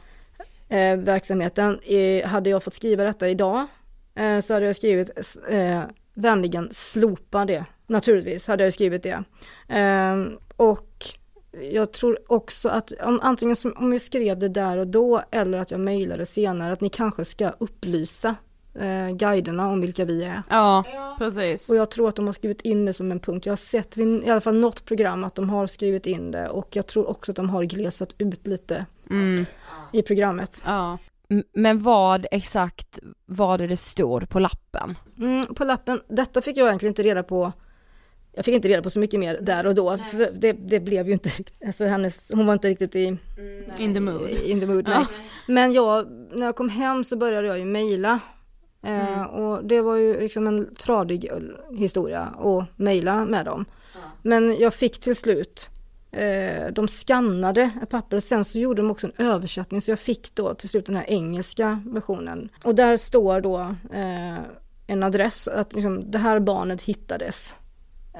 eh, 0.68 0.96
verksamheten. 0.96 1.80
Eh, 1.80 2.26
hade 2.26 2.50
jag 2.50 2.62
fått 2.62 2.74
skriva 2.74 3.04
detta 3.04 3.28
idag 3.28 3.66
eh, 4.14 4.40
så 4.40 4.54
hade 4.54 4.66
jag 4.66 4.76
skrivit 4.76 5.10
eh, 5.48 5.82
vänligen 6.14 6.68
slopa 6.70 7.44
det. 7.44 7.64
Naturligtvis 7.86 8.46
hade 8.46 8.64
jag 8.64 8.72
skrivit 8.72 9.02
det. 9.02 9.24
Eh, 9.68 10.16
och 10.56 11.04
jag 11.72 11.92
tror 11.92 12.18
också 12.26 12.68
att 12.68 12.92
om, 12.92 13.20
antingen 13.22 13.56
som, 13.56 13.72
om 13.76 13.92
jag 13.92 14.00
skrev 14.00 14.38
det 14.38 14.48
där 14.48 14.78
och 14.78 14.86
då 14.86 15.22
eller 15.30 15.58
att 15.58 15.70
jag 15.70 15.80
mejlade 15.80 16.26
senare 16.26 16.72
att 16.72 16.80
ni 16.80 16.88
kanske 16.88 17.24
ska 17.24 17.50
upplysa 17.50 18.36
eh, 18.74 19.08
guiderna 19.10 19.68
om 19.68 19.80
vilka 19.80 20.04
vi 20.04 20.24
är. 20.24 20.42
Ja, 20.48 20.84
precis. 21.18 21.70
Och 21.70 21.76
jag 21.76 21.90
tror 21.90 22.08
att 22.08 22.16
de 22.16 22.26
har 22.26 22.32
skrivit 22.32 22.62
in 22.62 22.84
det 22.84 22.92
som 22.92 23.12
en 23.12 23.20
punkt. 23.20 23.46
Jag 23.46 23.52
har 23.52 23.56
sett 23.56 23.96
vid 23.96 24.24
i 24.24 24.30
alla 24.30 24.40
fall 24.40 24.60
något 24.60 24.84
program 24.84 25.24
att 25.24 25.34
de 25.34 25.50
har 25.50 25.66
skrivit 25.66 26.06
in 26.06 26.30
det 26.30 26.48
och 26.48 26.76
jag 26.76 26.86
tror 26.86 27.10
också 27.10 27.32
att 27.32 27.36
de 27.36 27.50
har 27.50 27.64
glesat 27.64 28.14
ut 28.18 28.46
lite 28.46 28.86
mm. 29.10 29.46
i 29.92 30.02
programmet. 30.02 30.62
Ja. 30.64 30.98
Men 31.52 31.78
vad 31.78 32.26
exakt 32.30 32.98
var 33.26 33.58
det 33.58 33.66
det 33.66 33.76
står 33.76 34.20
på 34.20 34.38
lappen? 34.38 34.98
Mm, 35.18 35.54
på 35.54 35.64
lappen, 35.64 36.00
detta 36.08 36.42
fick 36.42 36.56
jag 36.56 36.66
egentligen 36.66 36.90
inte 36.90 37.02
reda 37.02 37.22
på 37.22 37.52
jag 38.32 38.44
fick 38.44 38.54
inte 38.54 38.68
reda 38.68 38.82
på 38.82 38.90
så 38.90 38.98
mycket 38.98 39.20
mer 39.20 39.40
där 39.40 39.66
och 39.66 39.74
då. 39.74 39.96
Det, 40.32 40.52
det, 40.52 40.80
blev 40.80 41.06
ju 41.06 41.12
inte 41.12 41.28
alltså 41.66 41.84
hennes, 41.84 42.32
hon 42.32 42.46
var 42.46 42.52
inte 42.52 42.68
riktigt 42.68 42.96
i 42.96 43.16
In 43.78 43.94
the 43.94 44.00
mood. 44.00 44.30
In 44.30 44.60
the 44.60 44.66
mood 44.66 44.88
nej. 44.88 45.06
Men 45.46 45.72
jag, 45.72 46.10
när 46.32 46.46
jag 46.46 46.56
kom 46.56 46.68
hem 46.68 47.04
så 47.04 47.16
började 47.16 47.46
jag 47.46 47.58
ju 47.58 47.64
mejla. 47.64 48.20
Eh, 48.82 49.08
mm. 49.08 49.26
och 49.26 49.64
det 49.64 49.80
var 49.80 49.96
ju 49.96 50.20
liksom 50.20 50.46
en 50.46 50.74
tradig 50.74 51.30
historia 51.70 52.20
att 52.20 52.78
mejla 52.78 53.24
med 53.24 53.44
dem. 53.44 53.64
Men 54.22 54.56
jag 54.58 54.74
fick 54.74 55.00
till 55.00 55.16
slut 55.16 55.70
eh, 56.10 56.72
de 56.72 56.88
skannade 56.88 57.70
ett 57.82 57.90
papper 57.90 58.16
och 58.16 58.24
sen 58.24 58.44
så 58.44 58.58
gjorde 58.58 58.82
de 58.82 58.90
också 58.90 59.06
en 59.06 59.26
översättning 59.26 59.80
så 59.80 59.90
jag 59.90 59.98
fick 59.98 60.34
då 60.34 60.54
till 60.54 60.68
slut 60.68 60.86
den 60.86 60.96
här 60.96 61.10
engelska 61.10 61.82
versionen. 61.86 62.48
Och 62.64 62.74
där 62.74 62.96
står 62.96 63.40
då 63.40 63.58
eh, 63.92 64.38
en 64.86 65.02
adress, 65.02 65.48
att 65.48 65.74
liksom, 65.74 66.10
det 66.10 66.18
här 66.18 66.40
barnet 66.40 66.82
hittades 66.82 67.54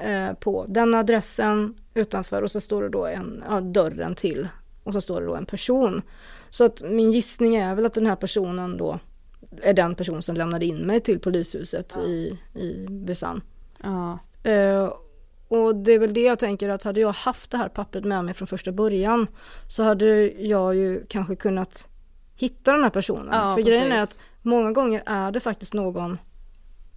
Eh, 0.01 0.33
på 0.33 0.65
den 0.67 0.95
adressen 0.95 1.75
utanför 1.93 2.41
och 2.41 2.51
så 2.51 2.61
står 2.61 2.83
det 2.83 2.89
då 2.89 3.05
en, 3.05 3.43
ja, 3.49 3.61
dörren 3.61 4.15
till 4.15 4.47
och 4.83 4.93
så 4.93 5.01
står 5.01 5.21
det 5.21 5.27
då 5.27 5.35
en 5.35 5.45
person. 5.45 6.01
Så 6.49 6.63
att 6.63 6.81
min 6.81 7.11
gissning 7.11 7.55
är 7.55 7.75
väl 7.75 7.85
att 7.85 7.93
den 7.93 8.05
här 8.05 8.15
personen 8.15 8.77
då 8.77 8.99
är 9.61 9.73
den 9.73 9.95
person 9.95 10.21
som 10.21 10.35
lämnade 10.35 10.65
in 10.65 10.87
mig 10.87 10.99
till 10.99 11.19
polishuset 11.19 11.93
ja. 11.95 12.01
i, 12.01 12.39
i 12.55 12.87
Busan. 12.89 13.41
Ja. 13.83 14.19
Uh, 14.47 14.93
och 15.47 15.75
det 15.75 15.91
är 15.91 15.99
väl 15.99 16.13
det 16.13 16.21
jag 16.21 16.39
tänker 16.39 16.69
att 16.69 16.83
hade 16.83 16.99
jag 16.99 17.11
haft 17.11 17.51
det 17.51 17.57
här 17.57 17.69
pappret 17.69 18.05
med 18.05 18.25
mig 18.25 18.33
från 18.33 18.47
första 18.47 18.71
början 18.71 19.27
så 19.67 19.83
hade 19.83 20.31
jag 20.31 20.75
ju 20.75 21.05
kanske 21.09 21.35
kunnat 21.35 21.87
hitta 22.35 22.71
den 22.71 22.83
här 22.83 22.89
personen. 22.89 23.29
Ja, 23.31 23.55
För 23.55 23.63
precis. 23.63 23.79
grejen 23.79 23.91
är 23.91 24.03
att 24.03 24.25
många 24.41 24.71
gånger 24.71 25.03
är 25.05 25.31
det 25.31 25.39
faktiskt 25.39 25.73
någon 25.73 26.17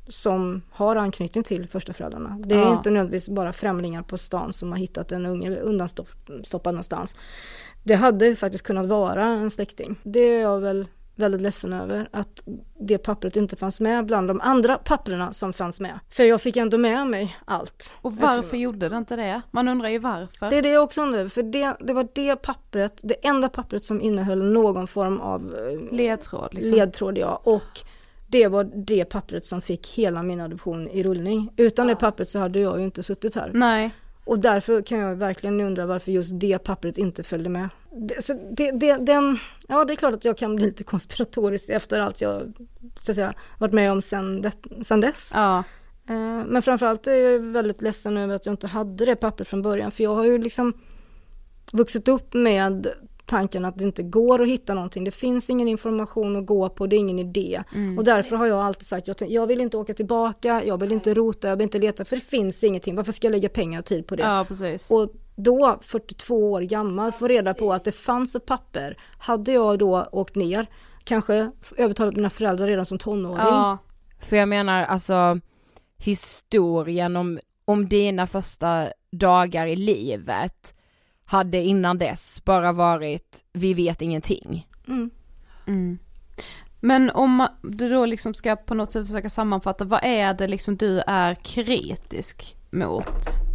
som 0.08 0.62
har 0.70 0.96
anknytning 0.96 1.44
till 1.44 1.68
första 1.68 1.92
föräldrarna. 1.92 2.38
Det 2.44 2.54
är 2.54 2.58
ja. 2.58 2.72
inte 2.72 2.90
nödvändigtvis 2.90 3.28
bara 3.28 3.52
främlingar 3.52 4.02
på 4.02 4.18
stan 4.18 4.52
som 4.52 4.72
har 4.72 4.78
hittat 4.78 5.12
en 5.12 5.26
unge 5.26 5.60
undanstoppad 5.60 6.74
någonstans. 6.74 7.16
Det 7.82 7.94
hade 7.94 8.36
faktiskt 8.36 8.64
kunnat 8.64 8.86
vara 8.86 9.24
en 9.24 9.50
släkting. 9.50 9.96
Det 10.02 10.20
är 10.20 10.40
jag 10.40 10.60
väl 10.60 10.86
väldigt 11.16 11.40
ledsen 11.40 11.72
över 11.72 12.08
att 12.12 12.42
det 12.80 12.98
pappret 12.98 13.36
inte 13.36 13.56
fanns 13.56 13.80
med 13.80 14.06
bland 14.06 14.28
de 14.28 14.40
andra 14.40 14.78
papperna 14.78 15.32
som 15.32 15.52
fanns 15.52 15.80
med. 15.80 15.98
För 16.10 16.24
jag 16.24 16.40
fick 16.40 16.56
ändå 16.56 16.78
med 16.78 17.06
mig 17.06 17.36
allt. 17.44 17.94
Och 18.00 18.16
varför 18.16 18.56
gjorde 18.56 18.88
det 18.88 18.96
inte 18.96 19.16
det? 19.16 19.42
Man 19.50 19.68
undrar 19.68 19.88
ju 19.88 19.98
varför. 19.98 20.50
Det 20.50 20.56
är 20.56 20.62
det 20.62 20.68
jag 20.68 20.84
också 20.84 21.02
undrar, 21.02 21.28
för 21.28 21.42
det, 21.42 21.76
det 21.80 21.92
var 21.92 22.08
det 22.12 22.36
pappret, 22.36 23.00
det 23.02 23.26
enda 23.26 23.48
pappret 23.48 23.84
som 23.84 24.00
innehöll 24.00 24.42
någon 24.42 24.86
form 24.86 25.20
av 25.20 25.54
eh, 25.54 25.96
ledtråd. 25.96 26.54
Liksom. 26.54 26.74
Ledtråd 26.74 27.18
ja, 27.18 27.40
och 27.44 27.80
det 28.26 28.48
var 28.48 28.70
det 28.74 29.04
pappret 29.04 29.44
som 29.44 29.62
fick 29.62 29.98
hela 29.98 30.22
min 30.22 30.40
adoption 30.40 30.88
i 30.88 31.02
rullning. 31.02 31.52
Utan 31.56 31.88
ja. 31.88 31.94
det 31.94 32.00
pappret 32.00 32.28
så 32.28 32.38
hade 32.38 32.60
jag 32.60 32.78
ju 32.78 32.84
inte 32.84 33.02
suttit 33.02 33.34
här. 33.34 33.50
Nej. 33.54 33.90
Och 34.24 34.38
därför 34.38 34.82
kan 34.82 34.98
jag 34.98 35.16
verkligen 35.16 35.60
undra 35.60 35.86
varför 35.86 36.12
just 36.12 36.30
det 36.40 36.58
pappret 36.58 36.98
inte 36.98 37.22
följde 37.22 37.50
med. 37.50 37.68
Det, 37.96 38.24
så 38.24 38.32
det, 38.50 38.70
det, 38.70 38.96
den, 38.96 39.38
ja 39.68 39.84
det 39.84 39.92
är 39.92 39.96
klart 39.96 40.14
att 40.14 40.24
jag 40.24 40.38
kan 40.38 40.56
bli 40.56 40.66
lite 40.66 40.84
konspiratorisk 40.84 41.68
efter 41.68 42.00
allt 42.00 42.20
jag 42.20 42.52
så 43.00 43.12
att 43.12 43.16
säga, 43.16 43.34
varit 43.58 43.72
med 43.74 43.92
om 43.92 44.02
sen, 44.02 44.42
det, 44.42 44.52
sen 44.82 45.00
dess. 45.00 45.30
Ja. 45.34 45.58
Eh, 46.08 46.44
men 46.46 46.62
framförallt 46.62 47.06
är 47.06 47.14
jag 47.14 47.40
väldigt 47.40 47.82
ledsen 47.82 48.16
över 48.16 48.34
att 48.34 48.46
jag 48.46 48.52
inte 48.52 48.66
hade 48.66 49.04
det 49.04 49.16
pappret 49.16 49.48
från 49.48 49.62
början 49.62 49.90
för 49.90 50.04
jag 50.04 50.14
har 50.14 50.24
ju 50.24 50.38
liksom 50.38 50.72
vuxit 51.72 52.08
upp 52.08 52.34
med 52.34 52.88
tanken 53.26 53.64
att 53.64 53.78
det 53.78 53.84
inte 53.84 54.02
går 54.02 54.42
att 54.42 54.48
hitta 54.48 54.74
någonting. 54.74 55.04
Det 55.04 55.10
finns 55.10 55.50
ingen 55.50 55.68
information 55.68 56.36
att 56.36 56.46
gå 56.46 56.68
på, 56.68 56.86
det 56.86 56.96
är 56.96 56.98
ingen 56.98 57.18
idé. 57.18 57.62
Mm. 57.74 57.98
Och 57.98 58.04
därför 58.04 58.36
har 58.36 58.46
jag 58.46 58.58
alltid 58.58 58.86
sagt, 58.86 59.08
jag, 59.08 59.16
jag 59.30 59.46
vill 59.46 59.60
inte 59.60 59.76
åka 59.76 59.94
tillbaka, 59.94 60.62
jag 60.64 60.80
vill 60.80 60.92
inte 60.92 61.14
rota, 61.14 61.48
jag 61.48 61.56
vill 61.56 61.62
inte 61.62 61.78
leta, 61.78 62.04
för 62.04 62.16
det 62.16 62.22
finns 62.22 62.64
ingenting. 62.64 62.96
Varför 62.96 63.12
ska 63.12 63.26
jag 63.26 63.32
lägga 63.32 63.48
pengar 63.48 63.78
och 63.78 63.84
tid 63.84 64.06
på 64.06 64.16
det? 64.16 64.22
Ja, 64.22 64.44
precis. 64.48 64.90
Och 64.90 65.12
då, 65.36 65.78
42 65.82 66.52
år 66.52 66.60
gammal, 66.60 67.12
få 67.12 67.28
reda 67.28 67.54
på 67.54 67.72
att 67.72 67.84
det 67.84 67.92
fanns 67.92 68.36
ett 68.36 68.46
papper. 68.46 68.96
Hade 69.18 69.52
jag 69.52 69.78
då 69.78 70.08
åkt 70.12 70.34
ner, 70.34 70.66
kanske 71.04 71.50
övertalat 71.76 72.16
mina 72.16 72.30
föräldrar 72.30 72.66
redan 72.66 72.84
som 72.84 72.98
tonåring. 72.98 73.38
Ja, 73.38 73.78
för 74.18 74.36
jag 74.36 74.48
menar 74.48 74.84
alltså 74.84 75.40
historien 75.96 77.16
om, 77.16 77.38
om 77.64 77.88
dina 77.88 78.26
första 78.26 78.88
dagar 79.12 79.66
i 79.66 79.76
livet 79.76 80.74
hade 81.24 81.60
innan 81.60 81.98
dess 81.98 82.44
bara 82.44 82.72
varit, 82.72 83.44
vi 83.52 83.74
vet 83.74 84.02
ingenting. 84.02 84.68
Mm. 84.88 85.10
Mm. 85.66 85.98
Men 86.80 87.10
om 87.10 87.46
du 87.62 87.88
då 87.88 88.06
liksom 88.06 88.34
ska 88.34 88.56
på 88.56 88.74
något 88.74 88.92
sätt 88.92 89.06
försöka 89.06 89.30
sammanfatta, 89.30 89.84
vad 89.84 90.00
är 90.02 90.34
det 90.34 90.46
liksom 90.46 90.76
du 90.76 91.02
är 91.06 91.34
kritisk 91.34 92.56
mot 92.70 93.53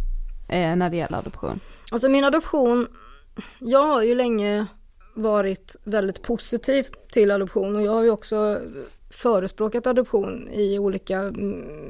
eh, 0.50 0.76
när 0.76 0.90
det 0.90 0.96
gäller 0.96 1.18
adoption? 1.18 1.60
Alltså 1.92 2.08
min 2.08 2.24
adoption, 2.24 2.86
jag 3.58 3.86
har 3.86 4.02
ju 4.02 4.14
länge 4.14 4.66
varit 5.14 5.76
väldigt 5.84 6.22
positiv 6.22 6.86
till 7.12 7.30
adoption 7.30 7.76
och 7.76 7.82
jag 7.82 7.92
har 7.92 8.02
ju 8.02 8.10
också 8.10 8.60
förespråkat 9.10 9.86
adoption 9.86 10.48
i 10.52 10.78
olika 10.78 11.22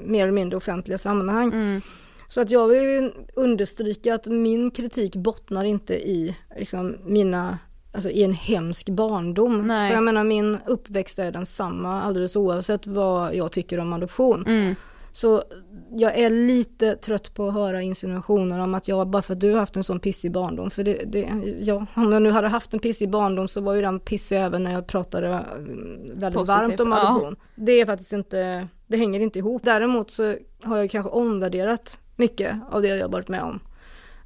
mer 0.04 0.22
eller 0.22 0.32
mindre 0.32 0.56
offentliga 0.56 0.98
sammanhang. 0.98 1.48
Mm. 1.52 1.80
Så 2.28 2.40
att 2.40 2.50
jag 2.50 2.68
vill 2.68 3.12
understryka 3.36 4.14
att 4.14 4.26
min 4.26 4.70
kritik 4.70 5.16
bottnar 5.16 5.64
inte 5.64 5.94
i 5.94 6.36
liksom, 6.56 6.96
mina 7.04 7.58
Alltså 7.92 8.10
i 8.10 8.22
en 8.22 8.32
hemsk 8.32 8.88
barndom. 8.88 9.66
Nej. 9.66 9.88
För 9.88 9.94
jag 9.94 10.04
menar 10.04 10.24
min 10.24 10.58
uppväxt 10.66 11.18
är 11.18 11.32
densamma 11.32 12.02
alldeles 12.02 12.36
oavsett 12.36 12.86
vad 12.86 13.34
jag 13.34 13.52
tycker 13.52 13.78
om 13.78 13.92
adoption. 13.92 14.46
Mm. 14.46 14.74
Så 15.12 15.44
jag 15.90 16.18
är 16.18 16.30
lite 16.30 16.96
trött 16.96 17.34
på 17.34 17.48
att 17.48 17.54
höra 17.54 17.82
insinuationer 17.82 18.58
om 18.58 18.74
att 18.74 18.88
jag 18.88 19.08
bara 19.08 19.22
för 19.22 19.32
att 19.32 19.40
du 19.40 19.52
har 19.52 19.58
haft 19.58 19.76
en 19.76 19.84
sån 19.84 20.00
pissig 20.00 20.32
barndom. 20.32 20.70
För 20.70 20.82
det, 20.82 21.02
det, 21.06 21.28
ja, 21.58 21.86
om 21.94 22.12
jag 22.12 22.22
nu 22.22 22.30
hade 22.30 22.48
haft 22.48 22.74
en 22.74 22.80
pissig 22.80 23.10
barndom 23.10 23.48
så 23.48 23.60
var 23.60 23.74
ju 23.74 23.82
den 23.82 24.00
pissig 24.00 24.36
även 24.36 24.64
när 24.64 24.72
jag 24.72 24.86
pratade 24.86 25.28
mm, 25.28 26.18
väldigt 26.20 26.38
Positivt, 26.38 26.48
varmt 26.48 26.80
om 26.80 26.92
adoption. 26.92 27.36
Ja. 27.38 27.46
Det 27.54 27.72
är 27.72 27.86
faktiskt 27.86 28.12
inte, 28.12 28.68
det 28.86 28.96
hänger 28.96 29.20
inte 29.20 29.38
ihop. 29.38 29.62
Däremot 29.64 30.10
så 30.10 30.36
har 30.62 30.76
jag 30.76 30.90
kanske 30.90 31.10
omvärderat 31.10 31.98
mycket 32.16 32.56
av 32.70 32.82
det 32.82 32.88
jag 32.88 33.12
varit 33.12 33.28
med 33.28 33.42
om. 33.42 33.60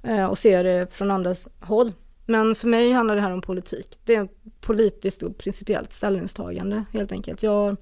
Eh, 0.03 0.27
och 0.27 0.39
ser 0.39 0.65
det 0.65 0.93
från 0.93 1.11
andras 1.11 1.49
håll. 1.61 1.93
Men 2.27 2.55
för 2.55 2.69
mig 2.69 2.93
handlar 2.93 3.15
det 3.15 3.21
här 3.21 3.31
om 3.31 3.43
politik. 3.43 3.99
Det 4.05 4.15
är 4.15 4.25
ett 4.25 4.61
politiskt 4.61 5.23
och 5.23 5.39
principiellt 5.39 5.93
ställningstagande 5.93 6.85
helt 6.93 7.13
enkelt. 7.13 7.43
Jag 7.43 7.51
har 7.51 7.77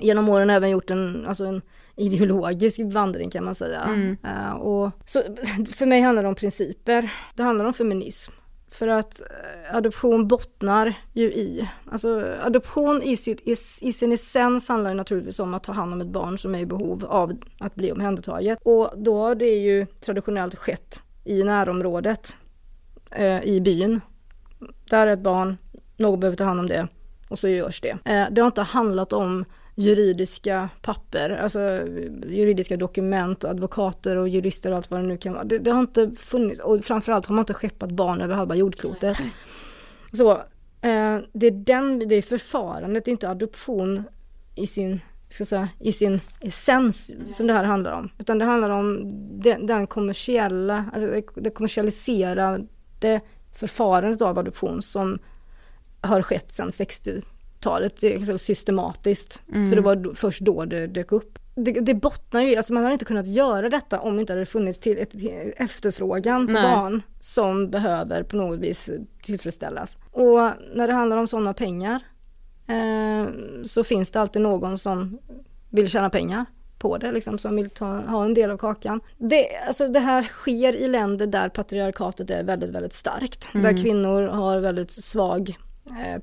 genom 0.00 0.28
åren 0.28 0.50
även 0.50 0.70
gjort 0.70 0.90
en, 0.90 1.26
alltså 1.26 1.44
en 1.44 1.62
ideologisk 1.96 2.80
vandring 2.80 3.30
kan 3.30 3.44
man 3.44 3.54
säga. 3.54 3.80
Mm. 3.80 4.16
Uh, 4.24 4.52
och, 4.52 4.90
så 5.06 5.22
för 5.76 5.86
mig 5.86 6.00
handlar 6.00 6.22
det 6.22 6.28
om 6.28 6.34
principer. 6.34 7.12
Det 7.34 7.42
handlar 7.42 7.64
om 7.64 7.72
feminism. 7.72 8.32
För 8.70 8.88
att 8.88 9.22
uh, 9.22 9.76
adoption 9.76 10.28
bottnar 10.28 10.94
ju 11.12 11.24
i, 11.24 11.68
alltså 11.90 12.36
adoption 12.40 13.02
i, 13.02 13.16
sitt, 13.16 13.48
i, 13.48 13.52
i 13.80 13.92
sin 13.92 14.12
essens 14.12 14.68
handlar 14.68 14.94
naturligtvis 14.94 15.40
om 15.40 15.54
att 15.54 15.64
ta 15.64 15.72
hand 15.72 15.92
om 15.92 16.00
ett 16.00 16.08
barn 16.08 16.38
som 16.38 16.54
är 16.54 16.58
i 16.58 16.66
behov 16.66 17.04
av 17.04 17.32
att 17.60 17.74
bli 17.74 17.92
omhändertaget. 17.92 18.58
Och 18.62 18.92
då 18.96 19.22
har 19.22 19.34
det 19.34 19.54
ju 19.54 19.86
traditionellt 19.86 20.54
skett 20.54 21.02
i 21.24 21.44
närområdet, 21.44 22.36
uh, 23.18 23.44
i 23.44 23.60
byn. 23.60 24.00
Där 24.90 25.06
är 25.06 25.12
ett 25.12 25.22
barn, 25.22 25.56
någon 25.96 26.20
behöver 26.20 26.36
ta 26.36 26.44
hand 26.44 26.60
om 26.60 26.68
det 26.68 26.88
och 27.28 27.38
så 27.38 27.48
görs 27.48 27.80
det. 27.80 27.98
det 28.30 28.40
har 28.40 28.46
inte 28.46 28.62
handlat 28.62 29.12
om 29.12 29.44
juridiska 29.74 30.68
papper, 30.82 31.30
alltså 31.30 31.60
juridiska 32.26 32.76
dokument, 32.76 33.44
advokater 33.44 34.16
och 34.16 34.28
jurister 34.28 34.70
och 34.70 34.76
allt 34.76 34.90
vad 34.90 35.00
det 35.00 35.06
nu 35.06 35.16
kan 35.16 35.32
vara. 35.32 35.44
Det, 35.44 35.58
det 35.58 35.70
har 35.70 35.80
inte 35.80 36.10
funnits 36.18 36.60
och 36.60 36.84
framförallt 36.84 37.26
har 37.26 37.34
man 37.34 37.42
inte 37.42 37.54
skeppat 37.54 37.90
barn 37.90 38.20
över 38.20 38.34
halva 38.34 38.54
jordklotet. 38.54 39.16
Så 40.12 40.32
eh, 40.80 41.18
det 41.32 41.46
är 41.46 41.64
den, 41.64 42.08
det 42.08 42.14
är 42.14 42.22
förfarandet, 42.22 43.08
inte 43.08 43.28
adoption 43.28 44.02
i 44.54 44.66
sin 44.66 45.00
ska 45.28 45.44
säga, 45.44 45.68
i 45.80 45.92
sin 45.92 46.20
essens 46.40 47.14
som 47.32 47.46
det 47.46 47.52
här 47.52 47.64
handlar 47.64 47.92
om. 47.92 48.10
Utan 48.18 48.38
det 48.38 48.44
handlar 48.44 48.70
om 48.70 49.10
den, 49.40 49.66
den 49.66 49.86
kommersiella, 49.86 50.84
alltså 50.94 51.22
det 51.34 51.50
kommersialiserade 51.50 52.66
förfarandet 53.54 54.22
av 54.22 54.38
adoption 54.38 54.82
som 54.82 55.18
har 56.00 56.22
skett 56.22 56.52
sedan 56.52 56.72
60 56.72 57.22
talet 57.64 58.02
liksom 58.02 58.38
systematiskt. 58.38 59.42
Mm. 59.52 59.70
För 59.70 59.76
det 59.76 59.82
var 59.82 60.14
först 60.14 60.40
då 60.40 60.64
det 60.64 60.86
dök 60.86 61.12
upp. 61.12 61.38
Det, 61.56 61.72
det 61.72 61.94
bottnar 61.94 62.42
ju 62.42 62.56
alltså 62.56 62.72
man 62.72 62.82
hade 62.82 62.92
inte 62.92 63.04
kunnat 63.04 63.26
göra 63.26 63.68
detta 63.68 64.00
om 64.00 64.14
det 64.14 64.20
inte 64.20 64.32
hade 64.32 64.46
funnits 64.46 64.78
till 64.78 64.98
ett, 64.98 65.12
efterfrågan 65.56 66.46
på 66.46 66.52
Nej. 66.52 66.62
barn 66.62 67.02
som 67.20 67.70
behöver 67.70 68.22
på 68.22 68.36
något 68.36 68.58
vis 68.58 68.90
tillfredsställas. 69.22 69.98
Och 70.10 70.50
när 70.74 70.86
det 70.86 70.92
handlar 70.92 71.18
om 71.18 71.26
sådana 71.26 71.54
pengar 71.54 72.00
eh, 72.68 73.26
så 73.62 73.84
finns 73.84 74.10
det 74.10 74.20
alltid 74.20 74.42
någon 74.42 74.78
som 74.78 75.18
vill 75.70 75.88
tjäna 75.88 76.10
pengar 76.10 76.44
på 76.78 76.98
det, 76.98 77.12
liksom, 77.12 77.38
som 77.38 77.56
vill 77.56 77.70
ta, 77.70 77.86
ha 77.86 78.24
en 78.24 78.34
del 78.34 78.50
av 78.50 78.56
kakan. 78.56 79.00
Det, 79.18 79.46
alltså, 79.66 79.88
det 79.88 80.00
här 80.00 80.22
sker 80.22 80.76
i 80.76 80.88
länder 80.88 81.26
där 81.26 81.48
patriarkatet 81.48 82.30
är 82.30 82.44
väldigt, 82.44 82.70
väldigt 82.70 82.92
starkt. 82.92 83.50
Mm. 83.54 83.64
Där 83.64 83.82
kvinnor 83.82 84.22
har 84.22 84.58
väldigt 84.58 84.90
svag 84.90 85.56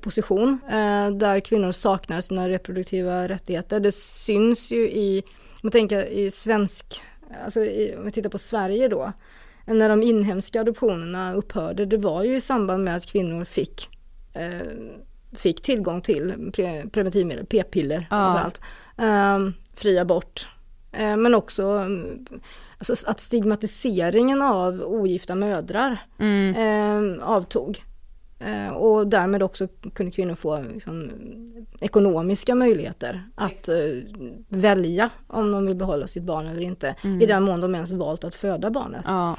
position 0.00 0.58
eh, 0.68 1.10
där 1.10 1.40
kvinnor 1.40 1.72
saknar 1.72 2.20
sina 2.20 2.48
reproduktiva 2.48 3.28
rättigheter. 3.28 3.80
Det 3.80 3.94
syns 3.94 4.72
ju 4.72 4.90
i, 4.90 5.22
om 5.26 5.60
man 5.62 5.72
tänker 5.72 6.04
i 6.06 6.30
svensk, 6.30 7.02
alltså 7.44 7.60
i, 7.60 7.94
om 7.96 8.04
vi 8.04 8.10
tittar 8.10 8.30
på 8.30 8.38
Sverige 8.38 8.88
då, 8.88 9.12
när 9.66 9.88
de 9.88 10.02
inhemska 10.02 10.60
adoptionerna 10.60 11.34
upphörde, 11.34 11.86
det 11.86 11.96
var 11.96 12.22
ju 12.22 12.36
i 12.36 12.40
samband 12.40 12.84
med 12.84 12.96
att 12.96 13.06
kvinnor 13.06 13.44
fick 13.44 13.88
eh, 14.32 14.66
fick 15.32 15.62
tillgång 15.62 16.02
till 16.02 16.50
pre 16.54 16.88
preventivmedel, 16.88 17.46
p-piller 17.46 18.06
ja. 18.10 18.16
framförallt, 18.16 18.60
eh, 18.98 19.54
fri 19.74 19.98
abort. 19.98 20.48
Eh, 20.92 21.16
men 21.16 21.34
också 21.34 21.86
alltså 22.78 23.10
att 23.10 23.20
stigmatiseringen 23.20 24.42
av 24.42 24.82
ogifta 24.82 25.34
mödrar 25.34 25.98
mm. 26.18 26.54
eh, 26.54 27.28
avtog. 27.28 27.82
Eh, 28.46 28.68
och 28.68 29.06
därmed 29.06 29.42
också 29.42 29.68
kunde 29.94 30.12
kvinnor 30.12 30.34
få 30.34 30.62
liksom, 30.62 31.10
ekonomiska 31.80 32.54
möjligheter 32.54 33.28
att 33.34 33.68
uh, 33.68 34.02
välja 34.48 35.10
om 35.26 35.52
de 35.52 35.66
vill 35.66 35.76
behålla 35.76 36.06
sitt 36.06 36.22
barn 36.22 36.46
eller 36.46 36.62
inte. 36.62 36.94
Mm. 37.04 37.20
I 37.20 37.26
den 37.26 37.42
mån 37.42 37.60
de 37.60 37.74
ens 37.74 37.92
valt 37.92 38.24
att 38.24 38.34
föda 38.34 38.70
barnet. 38.70 39.02
Ja. 39.04 39.36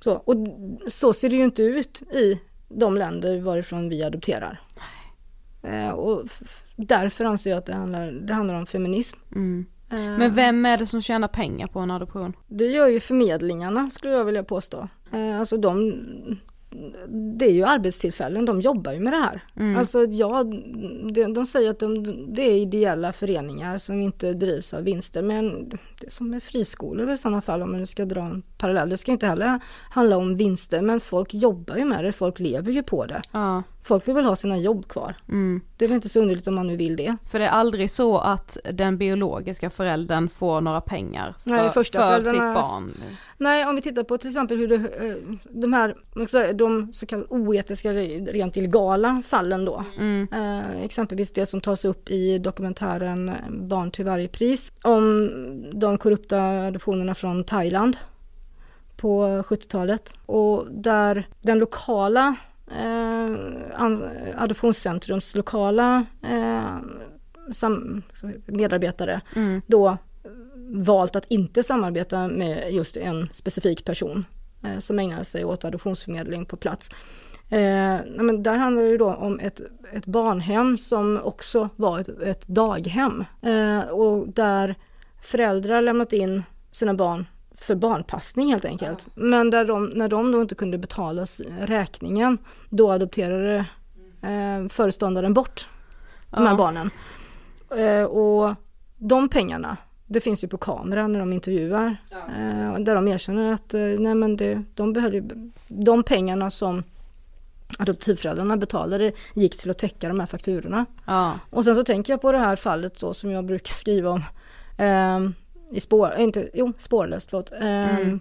Så, 0.00 0.12
och 0.12 0.36
så 0.88 1.12
ser 1.12 1.28
det 1.28 1.36
ju 1.36 1.44
inte 1.44 1.62
ut 1.62 2.02
i 2.02 2.40
de 2.68 2.96
länder 2.96 3.40
varifrån 3.40 3.88
vi 3.88 4.02
adopterar. 4.02 4.60
Uh, 5.64 5.90
och 5.90 6.28
därför 6.76 7.24
anser 7.24 7.50
jag 7.50 7.58
att 7.58 7.66
det 7.66 7.74
handlar, 7.74 8.12
det 8.12 8.34
handlar 8.34 8.54
om 8.54 8.66
feminism. 8.66 9.18
Mm. 9.34 9.66
Men 9.90 10.32
vem 10.32 10.66
är 10.66 10.78
det 10.78 10.86
som 10.86 11.02
tjänar 11.02 11.28
pengar 11.28 11.66
på 11.66 11.78
en 11.78 11.90
adoption? 11.90 12.32
Det 12.48 12.66
gör 12.66 12.88
ju 12.88 13.00
förmedlingarna 13.00 13.90
skulle 13.90 14.12
jag 14.12 14.24
vilja 14.24 14.44
påstå. 14.44 14.88
Alltså 15.38 15.56
de, 15.56 15.94
det 17.38 17.44
är 17.44 17.52
ju 17.52 17.64
arbetstillfällen, 17.64 18.44
de 18.44 18.60
jobbar 18.60 18.92
ju 18.92 19.00
med 19.00 19.12
det 19.12 19.16
här. 19.16 19.40
Mm. 19.56 19.78
Alltså 19.78 20.04
ja, 20.04 20.44
de, 21.14 21.34
de 21.34 21.46
säger 21.46 21.70
att 21.70 21.78
de, 21.78 22.04
det 22.34 22.42
är 22.42 22.54
ideella 22.54 23.12
föreningar 23.12 23.78
som 23.78 24.00
inte 24.00 24.32
drivs 24.32 24.74
av 24.74 24.82
vinster 24.82 25.22
men 25.22 25.68
det 25.68 26.06
är 26.06 26.10
som 26.10 26.30
med 26.30 26.42
friskolor 26.42 27.10
i 27.10 27.16
sådana 27.16 27.42
fall 27.42 27.62
om 27.62 27.72
man 27.72 27.86
ska 27.86 28.04
dra 28.04 28.20
en 28.20 28.42
parallell. 28.58 28.88
Det 28.88 28.96
ska 28.96 29.12
inte 29.12 29.26
heller 29.26 29.60
handla 29.90 30.16
om 30.16 30.36
vinster 30.36 30.82
men 30.82 31.00
folk 31.00 31.34
jobbar 31.34 31.76
ju 31.76 31.84
med 31.84 32.04
det, 32.04 32.12
folk 32.12 32.38
lever 32.38 32.72
ju 32.72 32.82
på 32.82 33.06
det. 33.06 33.22
Ja. 33.32 33.62
Folk 33.84 34.08
vill 34.08 34.14
väl 34.14 34.24
ha 34.24 34.36
sina 34.36 34.58
jobb 34.58 34.88
kvar. 34.88 35.14
Mm. 35.28 35.60
Det 35.76 35.84
är 35.84 35.88
väl 35.88 35.94
inte 35.94 36.08
så 36.08 36.20
underligt 36.20 36.46
om 36.46 36.54
man 36.54 36.66
nu 36.66 36.76
vill 36.76 36.96
det. 36.96 37.16
För 37.26 37.38
det 37.38 37.44
är 37.44 37.50
aldrig 37.50 37.90
så 37.90 38.18
att 38.18 38.58
den 38.72 38.98
biologiska 38.98 39.70
föräldern 39.70 40.28
får 40.28 40.60
några 40.60 40.80
pengar 40.80 41.34
för, 41.42 41.50
Nej, 41.50 41.70
första 41.70 41.98
för 41.98 42.24
sitt 42.24 42.38
barn? 42.38 42.92
Nej, 43.38 43.66
om 43.66 43.74
vi 43.74 43.82
tittar 43.82 44.02
på 44.02 44.18
till 44.18 44.28
exempel 44.30 44.58
hur 44.58 44.68
det, 44.68 44.74
eh, 44.74 45.14
de 45.50 45.72
här, 45.72 45.94
de 46.52 46.92
så 46.92 47.06
kallade 47.06 47.28
oetiska, 47.28 47.92
rent 47.92 48.56
illegala 48.56 49.22
fallen 49.26 49.64
då. 49.64 49.84
Mm. 49.98 50.28
Eh, 50.32 50.84
exempelvis 50.84 51.32
det 51.32 51.46
som 51.46 51.60
tas 51.60 51.84
upp 51.84 52.10
i 52.10 52.38
dokumentären 52.38 53.30
Barn 53.50 53.90
till 53.90 54.04
varje 54.04 54.28
pris. 54.28 54.72
Om 54.82 55.30
de 55.72 55.98
korrupta 55.98 56.40
adoptionerna 56.40 57.14
från 57.14 57.44
Thailand 57.44 57.96
på 58.96 59.42
70-talet. 59.42 60.18
Och 60.26 60.66
där 60.70 61.26
den 61.40 61.58
lokala 61.58 62.36
eh, 62.70 63.01
Adoptionscentrums 64.36 65.34
lokala 65.34 66.06
eh, 66.22 66.76
medarbetare 68.46 69.20
mm. 69.36 69.62
då 69.66 69.98
valt 70.74 71.16
att 71.16 71.26
inte 71.28 71.62
samarbeta 71.62 72.28
med 72.28 72.72
just 72.72 72.96
en 72.96 73.28
specifik 73.32 73.84
person 73.84 74.24
eh, 74.64 74.78
som 74.78 74.98
ägnar 74.98 75.22
sig 75.22 75.44
åt 75.44 75.64
adoptionsförmedling 75.64 76.46
på 76.46 76.56
plats. 76.56 76.90
Eh, 77.48 77.98
men 78.16 78.42
där 78.42 78.56
handlar 78.56 78.82
det 78.82 78.96
då 78.96 79.14
om 79.14 79.40
ett, 79.40 79.60
ett 79.92 80.06
barnhem 80.06 80.76
som 80.76 81.20
också 81.24 81.68
var 81.76 81.98
ett, 81.98 82.08
ett 82.08 82.46
daghem 82.46 83.24
eh, 83.42 83.80
och 83.80 84.28
där 84.28 84.74
föräldrar 85.22 85.82
lämnat 85.82 86.12
in 86.12 86.42
sina 86.70 86.94
barn 86.94 87.26
för 87.62 87.74
barnpassning 87.74 88.50
helt 88.50 88.64
enkelt. 88.64 89.06
Ja. 89.06 89.12
Men 89.14 89.50
där 89.50 89.64
de, 89.64 89.84
när 89.84 90.08
de 90.08 90.32
då 90.32 90.42
inte 90.42 90.54
kunde 90.54 90.78
betala 90.78 91.26
räkningen, 91.58 92.38
då 92.70 92.92
adopterade 92.92 93.66
eh, 94.22 94.68
föreståndaren 94.68 95.34
bort 95.34 95.68
de 96.30 96.46
här 96.46 96.56
barnen. 96.56 96.90
Eh, 97.76 98.04
och 98.04 98.54
de 98.98 99.28
pengarna, 99.28 99.76
det 100.06 100.20
finns 100.20 100.44
ju 100.44 100.48
på 100.48 100.58
kamera 100.58 101.06
när 101.08 101.20
de 101.20 101.32
intervjuar, 101.32 101.96
ja, 102.10 102.16
eh, 102.16 102.78
där 102.78 102.94
de 102.94 103.08
erkänner 103.08 103.52
att 103.52 103.74
eh, 103.74 103.80
nej 103.80 104.14
men 104.14 104.36
det, 104.36 104.62
de 104.74 104.92
behövde, 104.92 105.50
de 105.68 106.02
pengarna 106.02 106.50
som 106.50 106.82
adoptivföräldrarna 107.78 108.56
betalade 108.56 109.12
gick 109.34 109.58
till 109.58 109.70
att 109.70 109.78
täcka 109.78 110.08
de 110.08 110.20
här 110.20 110.26
fakturorna. 110.26 110.86
Ja. 111.06 111.32
Och 111.50 111.64
sen 111.64 111.74
så 111.74 111.84
tänker 111.84 112.12
jag 112.12 112.20
på 112.20 112.32
det 112.32 112.38
här 112.38 112.56
fallet 112.56 113.00
då 113.00 113.12
som 113.12 113.30
jag 113.30 113.44
brukar 113.44 113.74
skriva 113.74 114.10
om. 114.10 114.22
Eh, 115.72 115.76
i 115.76 115.80
spår, 115.80 116.14
inte, 116.18 116.50
jo 116.54 116.72
spårlöst 116.78 117.30
förlåt. 117.30 117.52
Mm. 117.52 118.20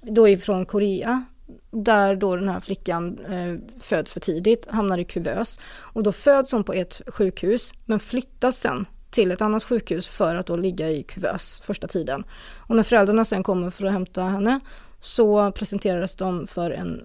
Då 0.00 0.28
ifrån 0.28 0.66
Korea. 0.66 1.24
Där 1.70 2.16
då 2.16 2.36
den 2.36 2.48
här 2.48 2.60
flickan 2.60 3.18
eh, 3.18 3.80
föds 3.80 4.12
för 4.12 4.20
tidigt, 4.20 4.66
hamnar 4.70 4.98
i 4.98 5.04
kuvös. 5.04 5.60
Och 5.78 6.02
då 6.02 6.12
föds 6.12 6.52
hon 6.52 6.64
på 6.64 6.72
ett 6.72 7.02
sjukhus 7.06 7.72
men 7.84 7.98
flyttas 7.98 8.60
sen 8.60 8.86
till 9.10 9.30
ett 9.30 9.42
annat 9.42 9.64
sjukhus 9.64 10.08
för 10.08 10.34
att 10.34 10.46
då 10.46 10.56
ligga 10.56 10.90
i 10.90 11.02
kuvös 11.02 11.60
första 11.64 11.88
tiden. 11.88 12.24
Och 12.56 12.76
när 12.76 12.82
föräldrarna 12.82 13.24
sen 13.24 13.42
kommer 13.42 13.70
för 13.70 13.86
att 13.86 13.92
hämta 13.92 14.22
henne 14.22 14.60
så 15.00 15.52
presenteras 15.52 16.14
de 16.16 16.46
för 16.46 16.70
en, 16.70 17.04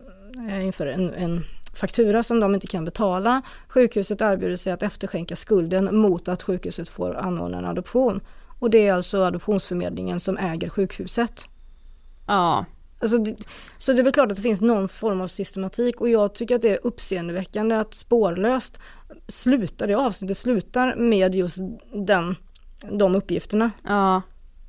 eh, 0.50 0.66
inför 0.66 0.86
en, 0.86 1.14
en 1.14 1.44
faktura 1.74 2.24
som 2.24 2.40
de 2.40 2.54
inte 2.56 2.68
kan 2.68 2.86
betala. 2.86 3.42
Sjukhuset 3.68 4.22
erbjuder 4.22 4.56
sig 4.56 4.74
att 4.74 4.84
efterskänka 4.84 5.36
skulden 5.36 5.96
mot 5.98 6.28
att 6.28 6.44
sjukhuset 6.44 6.90
får 6.90 7.16
anordna 7.16 7.58
en 7.58 7.66
adoption. 7.66 8.22
Och 8.64 8.70
det 8.70 8.88
är 8.88 8.94
alltså 8.94 9.24
adoptionsförmedlingen 9.24 10.20
som 10.20 10.38
äger 10.38 10.70
sjukhuset. 10.70 11.46
Ja. 12.28 12.66
Alltså 13.00 13.18
det, 13.18 13.36
så 13.78 13.94
det 13.94 14.00
är 14.00 14.04
väl 14.04 14.14
klart 14.14 14.32
att 14.32 14.38
det 14.38 14.44
finns 14.44 14.62
någon 14.62 14.90
form 14.90 15.22
av 15.22 15.28
systematik 15.28 16.02
och 16.02 16.10
jag 16.10 16.36
tycker 16.36 16.56
att 16.56 16.62
det 16.62 16.70
är 16.70 16.80
uppseendeväckande 16.84 17.76
att 17.76 17.94
spårlöst 17.94 18.80
slutar, 19.28 19.88
det 19.88 19.94
avsnittet 19.94 20.38
slutar 20.38 20.96
med 20.96 21.36
just 21.36 21.58
den, 21.94 22.36
de 22.92 23.16
uppgifterna. 23.16 23.72
Ja. 23.84 24.22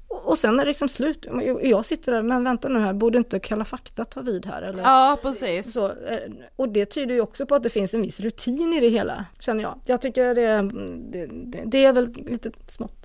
Och, 0.09 0.39
sen 0.39 0.55
är 0.55 0.59
det 0.59 0.69
liksom 0.69 0.89
slut. 0.89 1.27
Jag 1.63 1.85
sitter 1.85 2.13
där, 2.13 2.23
men 2.23 2.45
vänta 2.45 2.69
nu 2.69 2.79
här, 2.79 2.93
borde 2.93 3.19
inte 3.19 3.39
Kalla 3.39 3.65
fakta 3.65 4.05
ta 4.05 4.21
vid 4.21 4.47
här? 4.47 4.63
Eller? 4.63 4.83
Ja, 4.83 5.19
precis. 5.23 5.73
Så, 5.73 5.87
eh, 5.87 6.33
och 6.57 6.69
det 6.69 6.85
tyder 6.85 7.15
ju 7.15 7.21
också 7.21 7.47
på 7.47 7.55
att 7.55 7.63
det 7.63 7.71
finns 7.71 7.95
en 7.95 8.03
viss 8.03 8.21
rutin 8.21 8.73
i 8.73 8.81
det 8.81 8.89
hela, 8.89 9.25
känner 9.39 9.63
jag. 9.63 9.81
Jag 9.87 10.01
tycker 10.01 10.35
det, 10.35 10.63
det, 11.13 11.27
det, 11.27 11.63
det 11.67 11.85
är 11.85 11.93
väl 11.93 12.13
lite 12.13 12.51
smått 12.67 13.04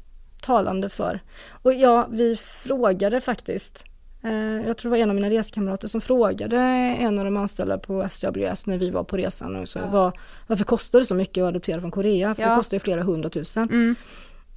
talande 0.50 0.90
för. 0.90 1.20
Och 1.64 1.74
ja, 1.74 2.08
vi 2.12 2.36
frågade 2.36 3.22
faktiskt 3.22 3.86
eh, 4.24 4.32
jag 4.68 4.78
tror 4.78 4.92
det 4.92 4.98
var 4.98 5.04
en 5.04 5.10
av 5.10 5.16
mina 5.16 5.30
reskamrater 5.30 5.88
som 5.88 6.02
frågade 6.02 6.58
en 7.00 7.20
av 7.20 7.26
de 7.26 7.38
anställda 7.38 7.78
på 7.78 8.08
SWS 8.10 8.66
när 8.66 8.78
vi 8.78 8.90
var 8.90 9.04
på 9.04 9.18
resan. 9.18 9.56
Och 9.56 9.68
så, 9.68 9.80
Ja. 9.80 9.86
var, 9.90 10.20
varför 10.48 10.66
kostar 10.66 11.00
det 11.00 11.06
så 11.06 11.16
mycket 11.16 11.42
att 11.42 11.48
adoptera 11.48 11.82
från 11.82 11.92
Korea? 11.92 12.36
För 12.36 12.42
Ja. 12.44 12.50
det 12.50 12.56
kostar 12.56 12.76
ju 12.76 12.80
flera 12.80 13.04
hundratusen. 13.04 13.70
Mm. 13.70 13.96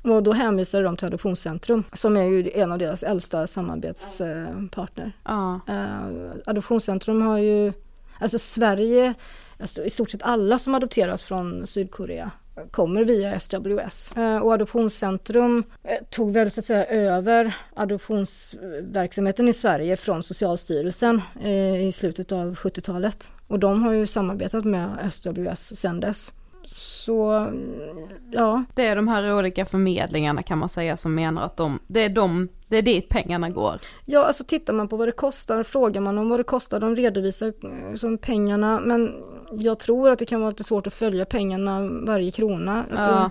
Och 0.05 0.23
då 0.23 0.33
hänvisade 0.33 0.85
de 0.85 0.97
till 0.97 1.07
Adoptionscentrum 1.07 1.85
som 1.93 2.17
är 2.17 2.23
ju 2.23 2.51
en 2.55 2.73
av 2.73 2.79
deras 2.79 3.03
äldsta 3.03 3.47
samarbetspartner. 3.47 5.13
Ja. 5.25 5.61
Eh, 5.69 6.31
Adoptionscentrum 6.47 7.23
har 7.23 7.39
ju, 7.39 7.73
alltså 8.21 8.39
Sverige, 8.39 9.15
alltså 9.61 9.85
i 9.85 9.91
stort 9.91 10.11
sett 10.11 10.23
alla 10.23 10.59
som 10.59 10.75
adopteras 10.75 11.25
från 11.25 11.67
Sydkorea 11.67 12.31
kommer 12.71 13.05
via 13.05 13.41
SWS. 13.41 14.17
Eh, 14.17 14.37
och 14.37 14.53
Adoptionscentrum 14.53 15.65
eh, 15.83 15.99
tog 16.11 16.33
väl 16.33 16.51
så 16.51 16.61
att 16.61 16.65
säga 16.65 16.87
över 16.87 17.57
adoptionsverksamheten 17.75 19.49
i 19.49 19.53
Sverige 19.53 19.97
från 19.97 20.23
Socialstyrelsen 20.23 21.23
eh, 21.41 21.87
i 21.87 21.93
slutet 21.93 22.33
av 22.33 22.55
70-talet. 22.55 23.31
Och 23.47 23.59
de 23.59 23.83
har 23.83 23.93
ju 23.93 24.07
samarbetat 24.07 24.65
med 24.65 25.13
SWS 25.13 25.77
sedan 25.77 26.01
dess. 26.01 26.33
Så 26.65 27.31
mm, 27.31 28.09
ja, 28.31 28.65
Det 28.75 28.87
är 28.87 28.97
de 28.97 29.09
här 29.09 29.35
olika 29.39 29.65
förmedlingarna 29.67 30.43
kan 30.43 30.59
man 30.59 30.69
säga 30.69 30.97
som 30.97 31.15
menar 31.15 31.43
att 31.43 31.57
de, 31.57 31.79
det 31.87 32.01
är 32.05 32.09
de, 32.09 32.49
det 32.69 32.77
är 32.77 32.83
dit 32.83 33.09
pengarna 33.09 33.51
går. 33.51 33.81
Ja, 34.07 34.25
alltså 34.25 34.45
tittar 34.45 34.73
man 34.73 34.89
på 34.89 34.97
vad 34.97 35.09
det 35.09 35.13
kostar, 35.13 35.63
frågar 35.63 36.01
man 36.01 36.19
om 36.19 36.29
vad 36.29 36.41
det 36.41 36.45
kostar, 36.45 36.81
de 36.81 36.97
redovisar 36.97 37.47
eh, 37.65 37.95
som 37.95 38.19
pengarna, 38.19 38.81
men 38.81 39.15
jag 39.53 39.79
tror 39.79 40.11
att 40.11 40.19
det 40.19 40.27
kan 40.27 40.41
vara 40.41 40.51
lite 40.51 40.65
svårt 40.65 40.87
att 40.87 40.95
följa 40.95 41.25
pengarna 41.25 41.81
varje 42.07 42.31
krona. 42.31 42.85
Alltså, 42.91 43.11
Ja. 43.11 43.31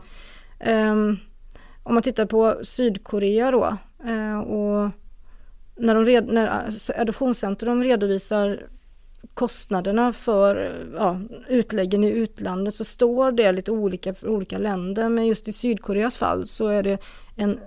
ehm, 0.59 1.17
om 1.83 1.93
man 1.93 2.03
tittar 2.03 2.25
på 2.25 2.55
Sydkorea 2.63 3.51
då, 3.51 3.77
eh, 4.05 4.39
och 4.39 4.89
när, 5.75 5.95
de 5.95 6.05
red, 6.05 6.27
när 6.27 6.47
eh, 6.47 7.01
Adoptionscentrum 7.01 7.83
redovisar 7.83 8.61
kostnaderna 9.33 10.13
för 10.13 10.55
ja, 10.95 11.19
utläggen 11.49 12.03
i 12.03 12.09
utlandet 12.09 12.75
så 12.75 12.85
står 12.85 13.31
det 13.31 13.51
lite 13.51 13.71
olika 13.71 14.13
för 14.13 14.27
olika 14.29 14.57
länder 14.57 15.09
men 15.09 15.25
just 15.27 15.47
i 15.47 15.51
Sydkoreas 15.51 16.17
fall 16.17 16.45
så 16.47 16.67
är 16.67 16.83
det 16.83 16.97
en, 17.35 17.59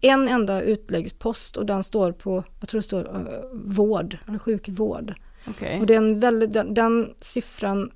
en 0.00 0.28
enda 0.28 0.62
utläggspost 0.62 1.56
och 1.56 1.66
den 1.66 1.82
står 1.82 2.12
på, 2.12 2.44
jag 2.60 2.68
tror 2.68 2.78
det 2.78 2.86
står 2.86 3.04
eh, 3.16 3.40
vård, 3.52 4.18
eller 4.28 4.38
sjukvård. 4.38 5.14
Okej. 5.48 5.80
Och 5.80 5.86
det 5.86 5.94
är 5.94 5.98
en 5.98 6.20
väldigt, 6.20 6.52
den, 6.52 6.74
den 6.74 7.14
siffran 7.20 7.90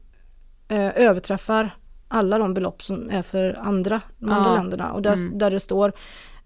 eh, 0.69 0.97
överträffar 0.97 1.71
alla 2.09 2.39
de 2.39 2.55
belopp 2.55 2.83
som 2.83 3.11
är 3.11 3.23
för 3.23 3.59
andra, 3.61 4.01
de 4.19 4.31
andra 4.31 4.51
Ja. 4.51 4.55
länderna 4.55 4.93
och 4.93 5.03
där, 5.03 5.15
Mm. 5.17 5.39
där 5.39 5.51
det 5.51 5.61
står 5.61 5.93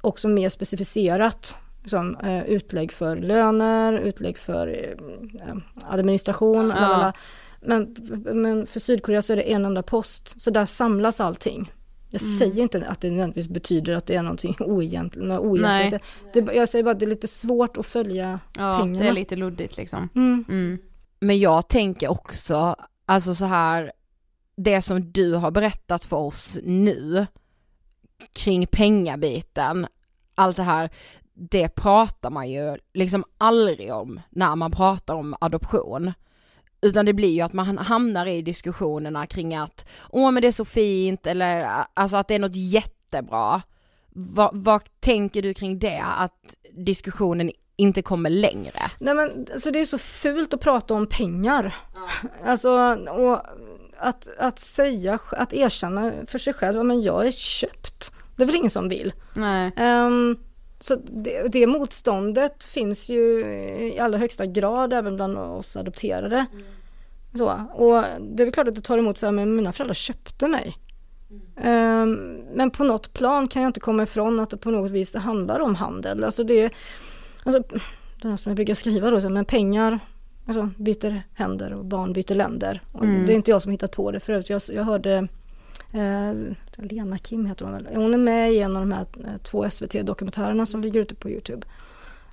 också 0.00 0.28
mer 0.28 0.48
specificerat 0.48 1.54
som 1.86 2.16
eh, 2.16 2.44
utlägg 2.44 2.92
för 2.92 3.16
löner, 3.16 3.92
utlägg 3.92 4.38
för 4.38 4.66
eh, 4.68 5.56
administration, 5.84 6.68
Ja. 6.68 6.80
lalala. 6.80 7.12
men, 7.60 7.94
men 8.32 8.66
för 8.66 8.80
Sydkorea 8.80 9.22
så 9.22 9.32
är 9.32 9.36
det 9.36 9.52
en 9.52 9.64
enda 9.64 9.82
post, 9.82 10.40
så 10.40 10.50
där 10.50 10.66
samlas 10.66 11.20
allting. 11.20 11.72
Jag 12.10 12.22
Mm. 12.22 12.38
säger 12.38 12.62
inte 12.62 12.86
att 12.88 13.00
det 13.00 13.10
nödvändigtvis 13.10 13.48
betyder 13.48 13.96
att 13.96 14.06
det 14.06 14.14
är 14.14 14.22
någonting 14.22 14.56
oegentligt. 14.60 16.02
Det, 16.32 16.40
jag 16.54 16.68
säger 16.68 16.82
bara 16.82 16.90
att 16.90 16.98
det 17.00 17.04
är 17.04 17.10
lite 17.10 17.28
svårt 17.28 17.76
att 17.76 17.86
följa 17.86 18.40
Ja, 18.56 18.78
pengarna. 18.80 18.98
det 19.04 19.08
är 19.08 19.12
lite 19.12 19.36
luddigt 19.36 19.76
liksom. 19.76 20.08
Mm. 20.14 20.44
Mm. 20.48 20.78
Men 21.20 21.38
jag 21.38 21.68
tänker 21.68 22.10
också, 22.10 22.76
alltså 23.06 23.34
så 23.34 23.44
här, 23.44 23.92
det 24.56 24.82
som 24.82 25.12
du 25.12 25.34
har 25.34 25.50
berättat 25.50 26.04
för 26.04 26.16
oss 26.16 26.58
nu 26.62 27.26
kring 28.32 28.66
pengabiten, 28.66 29.86
allt 30.34 30.56
det 30.56 30.62
här, 30.62 30.90
det 31.36 31.68
pratar 31.68 32.30
man 32.30 32.50
ju 32.50 32.76
liksom 32.94 33.24
aldrig 33.38 33.94
om 33.94 34.20
när 34.30 34.56
man 34.56 34.70
pratar 34.70 35.14
om 35.14 35.36
adoption. 35.40 36.12
Utan 36.80 37.06
det 37.06 37.12
blir 37.12 37.32
ju 37.32 37.40
att 37.40 37.52
man 37.52 37.78
hamnar 37.78 38.26
i 38.26 38.42
diskussionerna 38.42 39.26
kring 39.26 39.54
att, 39.54 39.86
åh 40.10 40.30
men 40.30 40.40
det 40.40 40.48
är 40.48 40.52
så 40.52 40.64
fint, 40.64 41.26
eller 41.26 41.68
alltså 41.94 42.16
att 42.16 42.28
det 42.28 42.34
är 42.34 42.38
något 42.38 42.56
jättebra. 42.56 43.62
Vad, 44.08 44.50
vad 44.52 44.82
tänker 45.00 45.42
du 45.42 45.54
kring 45.54 45.78
det, 45.78 46.04
att 46.18 46.54
diskussionen 46.72 47.50
inte 47.76 48.02
kommer 48.02 48.30
längre? 48.30 48.78
Nej 49.00 49.14
men 49.14 49.46
alltså 49.52 49.70
det 49.70 49.80
är 49.80 49.84
så 49.84 49.98
fult 49.98 50.54
att 50.54 50.60
prata 50.60 50.94
om 50.94 51.06
pengar. 51.06 51.74
Alltså 52.44 52.70
och 53.10 53.40
att, 53.98 54.28
att 54.38 54.58
säga, 54.58 55.18
att 55.32 55.52
erkänna 55.52 56.12
för 56.26 56.38
sig 56.38 56.52
själv, 56.52 56.76
"Ja, 56.76 56.82
men 56.82 57.02
jag 57.02 57.26
är 57.26 57.30
köpt. 57.30 58.12
Det 58.36 58.42
är 58.42 58.46
väl 58.46 58.56
ingen 58.56 58.70
som 58.70 58.88
vill. 58.88 59.12
Nej. 59.34 59.72
Ehm, 59.76 60.36
så 60.78 60.94
det, 60.94 61.52
det 61.52 61.66
motståndet 61.66 62.64
finns 62.64 63.08
ju 63.08 63.40
i 63.94 63.98
allra 63.98 64.18
högsta 64.18 64.46
grad 64.46 64.92
även 64.92 65.16
bland 65.16 65.38
oss 65.38 65.76
adopterade. 65.76 66.46
Så, 67.34 67.46
och 67.74 68.02
det 68.20 68.42
är 68.42 68.44
väl 68.44 68.52
klart 68.52 68.68
att 68.68 68.74
det 68.74 68.80
tar 68.80 68.98
emot 68.98 69.18
så 69.18 69.26
här, 69.26 69.32
men 69.32 69.56
mina 69.56 69.72
föräldrar 69.72 69.94
köpte 69.94 70.48
mig. 70.48 70.76
Ehm, 71.56 72.40
men 72.54 72.70
på 72.70 72.84
något 72.84 73.12
plan 73.12 73.48
kan 73.48 73.62
jag 73.62 73.68
inte 73.68 73.80
komma 73.80 74.02
ifrån 74.02 74.40
att 74.40 74.50
det 74.50 74.56
på 74.56 74.70
något 74.70 74.90
vis 74.90 75.12
det 75.12 75.18
handlar 75.18 75.60
om 75.60 75.74
handel. 75.74 76.24
Alltså 76.24 76.44
det, 76.44 76.70
alltså, 77.44 77.78
det 78.22 78.28
här 78.28 78.36
som 78.36 78.50
jag 78.50 78.56
brukar 78.56 78.74
skriva 78.74 79.10
då, 79.10 79.20
så, 79.20 79.28
men 79.28 79.44
pengar 79.44 79.98
alltså, 80.46 80.70
byter 80.76 81.22
händer 81.34 81.72
och 81.72 81.84
barn 81.84 82.12
byter 82.12 82.34
länder. 82.34 82.82
Mm. 82.94 83.26
Det 83.26 83.32
är 83.32 83.36
inte 83.36 83.50
jag 83.50 83.62
som 83.62 83.72
hittat 83.72 83.92
på 83.92 84.10
det 84.10 84.20
förut. 84.20 84.50
Jag, 84.50 84.62
jag 84.72 84.84
hörde 84.84 85.28
Lena 86.76 87.18
Kim 87.18 87.46
heter 87.46 87.64
hon 87.64 87.74
väl. 87.74 87.86
Hon 87.94 88.14
är 88.14 88.18
med 88.18 88.52
i 88.52 88.60
en 88.60 88.76
av 88.76 88.82
de 88.82 88.92
här 88.92 89.06
eh, 89.24 89.36
två 89.42 89.70
SVT-dokumentärerna 89.70 90.66
som 90.66 90.80
ligger 90.82 91.00
ute 91.00 91.14
på 91.14 91.30
Youtube. 91.30 91.66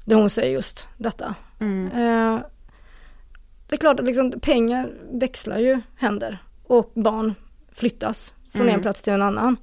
Där 0.06 0.15
hon 0.15 0.30
säger 0.30 0.52
just 0.53 0.88
detta. 0.98 1.35
Mm. 1.60 1.88
Eh, 1.88 2.41
det 3.68 3.76
är 3.76 3.80
klart 3.80 3.99
att 3.99 4.06
liksom, 4.06 4.31
pengar 4.41 4.91
växlar 5.11 5.60
ju 5.60 5.81
händer 5.95 6.38
och 6.64 6.91
barn 6.94 7.34
flyttas 7.72 8.34
från 8.52 8.61
Mm. 8.61 8.76
en 8.76 8.81
plats 8.81 9.02
till 9.03 9.14
en 9.14 9.22
annan. 9.22 9.57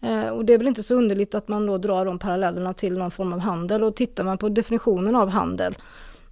Eh, 0.00 0.26
och 0.28 0.44
det 0.44 0.52
är 0.52 0.58
väl 0.58 0.66
inte 0.68 0.82
så 0.82 0.94
underligt 0.94 1.34
att 1.34 1.48
man 1.48 1.66
då 1.66 1.78
drar 1.78 2.04
de 2.04 2.18
parallellerna 2.18 2.74
till 2.74 2.98
någon 2.98 3.10
form 3.10 3.32
av 3.32 3.38
handel 3.38 3.84
och 3.84 3.96
tittar 3.96 4.24
man 4.24 4.38
på 4.38 4.48
definitionen 4.48 5.16
av 5.16 5.28
handel 5.28 5.74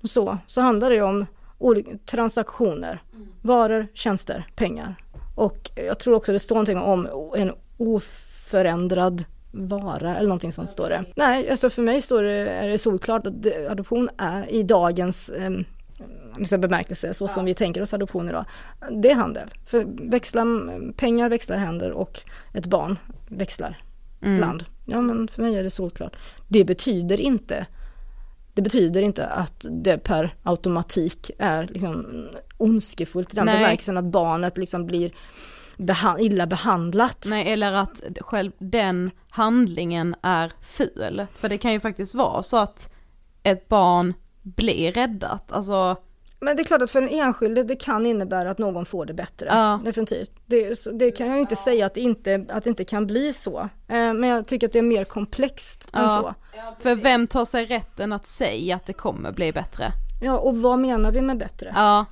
så, 0.02 0.38
så 0.46 0.60
handlar 0.60 0.90
det 0.90 1.02
om 1.02 1.26
transaktioner, 2.06 3.02
varor, 3.42 3.86
tjänster, 3.94 4.46
pengar. 4.56 4.94
Och 5.34 5.70
jag 5.74 5.98
tror 5.98 6.14
också 6.14 6.32
det 6.32 6.38
står 6.38 6.54
någonting 6.54 6.78
om 6.78 7.32
en 7.36 7.52
oförändrad 7.76 9.24
vara 9.52 10.16
eller 10.16 10.28
någonting 10.28 10.52
sånt 10.52 10.70
står 10.70 10.88
det. 10.88 11.04
Nej, 11.16 11.50
alltså 11.50 11.70
för 11.70 11.82
mig 11.82 12.02
står 12.02 12.22
det, 12.22 12.48
är 12.48 12.68
det 12.68 12.78
solklart 12.78 13.26
att 13.26 13.46
adoption 13.70 14.08
är 14.18 14.52
i 14.52 14.62
dagens 14.62 15.28
eh, 15.28 15.50
liksom 16.38 16.60
bemärkelse, 16.60 17.14
så 17.14 17.28
som 17.28 17.44
vi 17.44 17.54
tänker 17.54 17.82
oss 17.82 17.94
adoption 17.94 18.28
idag. 18.28 18.44
Det 18.90 19.10
är 19.10 19.14
handel. 19.14 19.48
För 19.66 19.86
växla, 20.10 20.46
pengar 20.96 21.28
växlar 21.28 21.56
händer 21.56 21.90
och 21.90 22.20
ett 22.54 22.66
barn 22.66 22.98
växlar 23.28 23.82
Mm. 24.22 24.40
land. 24.40 24.64
Ja 24.86 25.00
men 25.00 25.28
för 25.28 25.42
mig 25.42 25.56
är 25.56 25.62
det 25.62 25.70
solklart. 25.70 26.16
Det 26.48 26.64
betyder 26.64 27.20
inte 27.20 27.66
det 28.54 28.62
betyder 28.62 29.02
inte 29.02 29.26
att 29.26 29.66
det 29.70 29.98
per 29.98 30.34
automatik 30.42 31.30
är 31.38 31.66
liksom 31.66 32.26
ondskefullt 32.56 33.32
i 33.32 33.36
den 33.36 33.46
Nej. 33.46 33.56
bemärkelsen 33.56 33.96
att 33.96 34.04
barnet 34.04 34.56
liksom 34.58 34.86
blir 34.86 35.12
beha- 35.76 36.20
illa 36.20 36.46
behandlat. 36.46 37.24
Nej, 37.28 37.52
eller 37.52 37.72
att 37.72 38.02
själv 38.20 38.52
den 38.58 39.10
handlingen 39.30 40.14
är 40.22 40.52
ful. 40.60 41.26
För 41.34 41.48
det 41.48 41.58
kan 41.58 41.72
ju 41.72 41.80
faktiskt 41.80 42.14
vara 42.14 42.42
så 42.42 42.56
att 42.56 42.92
ett 43.42 43.68
barn 43.68 44.14
blir 44.42 44.92
räddat, 44.92 45.52
alltså 45.52 45.96
Men 46.40 46.56
det 46.56 46.62
är 46.62 46.64
klart 46.64 46.82
att 46.82 46.90
för 46.90 47.00
den 47.00 47.10
enskilde 47.10 47.62
det 47.62 47.76
kan 47.76 48.06
innebära 48.06 48.50
att 48.50 48.58
någon 48.58 48.86
får 48.86 49.06
det 49.06 49.14
bättre. 49.14 49.46
Ja. 49.50 49.80
Definitivt. 49.84 50.30
Det, 50.46 50.84
det 50.98 51.10
kan 51.10 51.26
jag 51.26 51.34
ju 51.36 51.40
inte 51.40 51.56
säga 51.56 51.86
att 51.86 51.94
det 51.94 52.00
inte, 52.00 52.46
att 52.48 52.64
det 52.64 52.70
inte 52.70 52.84
kan 52.84 53.06
bli 53.06 53.32
så. 53.32 53.60
Eh, 53.60 53.68
men 54.12 54.24
jag 54.24 54.46
tycker 54.46 54.66
att 54.66 54.72
det 54.72 54.78
är 54.78 54.82
mer 54.82 55.04
komplext 55.04 55.88
än 55.92 56.08
så. 56.08 56.34
För 56.80 56.94
vem 56.94 57.26
tar 57.26 57.44
sig 57.44 57.66
rätten 57.66 58.12
att 58.12 58.26
säga 58.26 58.76
att 58.76 58.86
det 58.86 58.92
kommer 58.92 59.32
bli 59.32 59.52
bättre? 59.52 59.92
Ja, 60.22 60.38
och 60.38 60.56
vad 60.56 60.78
menar 60.78 61.12
vi 61.12 61.20
med 61.22 61.38
bättre? 61.38 61.72
Ja. 61.76 62.06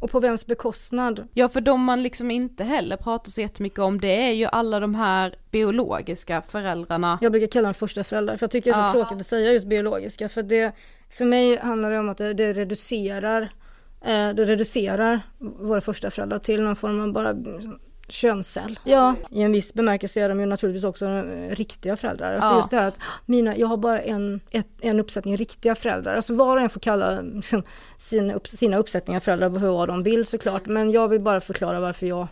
Och 0.00 0.10
på 0.10 0.20
vems 0.20 0.46
bekostnad? 0.46 1.28
Ja 1.32 1.48
för 1.48 1.60
de 1.60 1.80
man 1.84 2.02
liksom 2.02 2.30
inte 2.30 2.64
heller 2.64 2.96
pratar 2.96 3.30
så 3.30 3.40
jättemycket 3.40 3.78
om 3.78 4.00
det 4.00 4.28
är 4.28 4.32
ju 4.32 4.46
alla 4.46 4.80
de 4.80 4.94
här 4.94 5.34
biologiska 5.50 6.42
föräldrarna. 6.42 7.18
Jag 7.20 7.32
brukar 7.32 7.46
kalla 7.46 7.66
dem 7.68 7.74
första 7.74 8.04
föräldrar 8.04 8.36
för 8.36 8.44
jag 8.44 8.50
tycker 8.50 8.72
det 8.72 8.78
är 8.78 8.88
så 8.92 8.98
Ja. 8.98 9.02
tråkigt 9.02 9.20
att 9.20 9.26
säga 9.26 9.52
just 9.52 9.66
biologiska 9.66 10.28
för 10.28 10.42
det 10.42 10.72
för 11.10 11.24
mig 11.24 11.58
handlar 11.58 11.90
det 11.90 11.98
om 11.98 12.08
att 12.08 12.18
det, 12.18 12.34
det 12.34 12.52
reducerar 12.52 13.52
eh, 14.04 14.28
det 14.28 14.44
reducerar 14.44 15.20
våra 15.60 15.80
första 15.80 16.10
föräldrar 16.10 16.38
till 16.38 16.62
någon 16.62 16.76
form 16.76 17.00
av 17.00 17.12
bara 17.12 17.34
könscell. 18.08 18.78
Ja, 18.84 19.14
i 19.30 19.42
en 19.42 19.52
viss 19.52 19.74
bemärkelse 19.74 20.20
är 20.20 20.28
de 20.28 20.40
ju 20.40 20.46
naturligtvis 20.46 20.84
också 20.84 21.06
eh, 21.06 21.50
riktiga 21.54 21.96
föräldrar. 21.96 22.34
Alltså 22.34 22.50
Ja. 22.50 22.56
just 22.56 22.70
det 22.70 22.76
här 22.76 22.88
att 22.88 22.98
mina, 23.26 23.56
jag 23.56 23.66
har 23.66 23.76
bara 23.76 24.00
en, 24.00 24.40
ett, 24.50 24.66
en 24.80 25.00
uppsättning 25.00 25.36
riktiga 25.36 25.74
föräldrar. 25.74 26.14
Alltså 26.16 26.34
var 26.34 26.56
och 26.56 26.62
en 26.62 26.68
får 26.70 26.80
kalla 26.80 27.20
liksom, 27.20 27.62
sina, 27.96 28.34
upp, 28.34 28.46
sina 28.46 28.76
uppsättningar 28.76 29.20
föräldrar 29.20 29.50
för 29.60 29.68
vad 29.68 29.88
de 29.88 30.02
vill 30.02 30.26
såklart. 30.26 30.66
Men 30.66 30.90
jag 30.90 31.08
vill 31.08 31.20
bara 31.20 31.40
förklara 31.40 31.80
varför 31.80 32.06
jag 32.06 32.26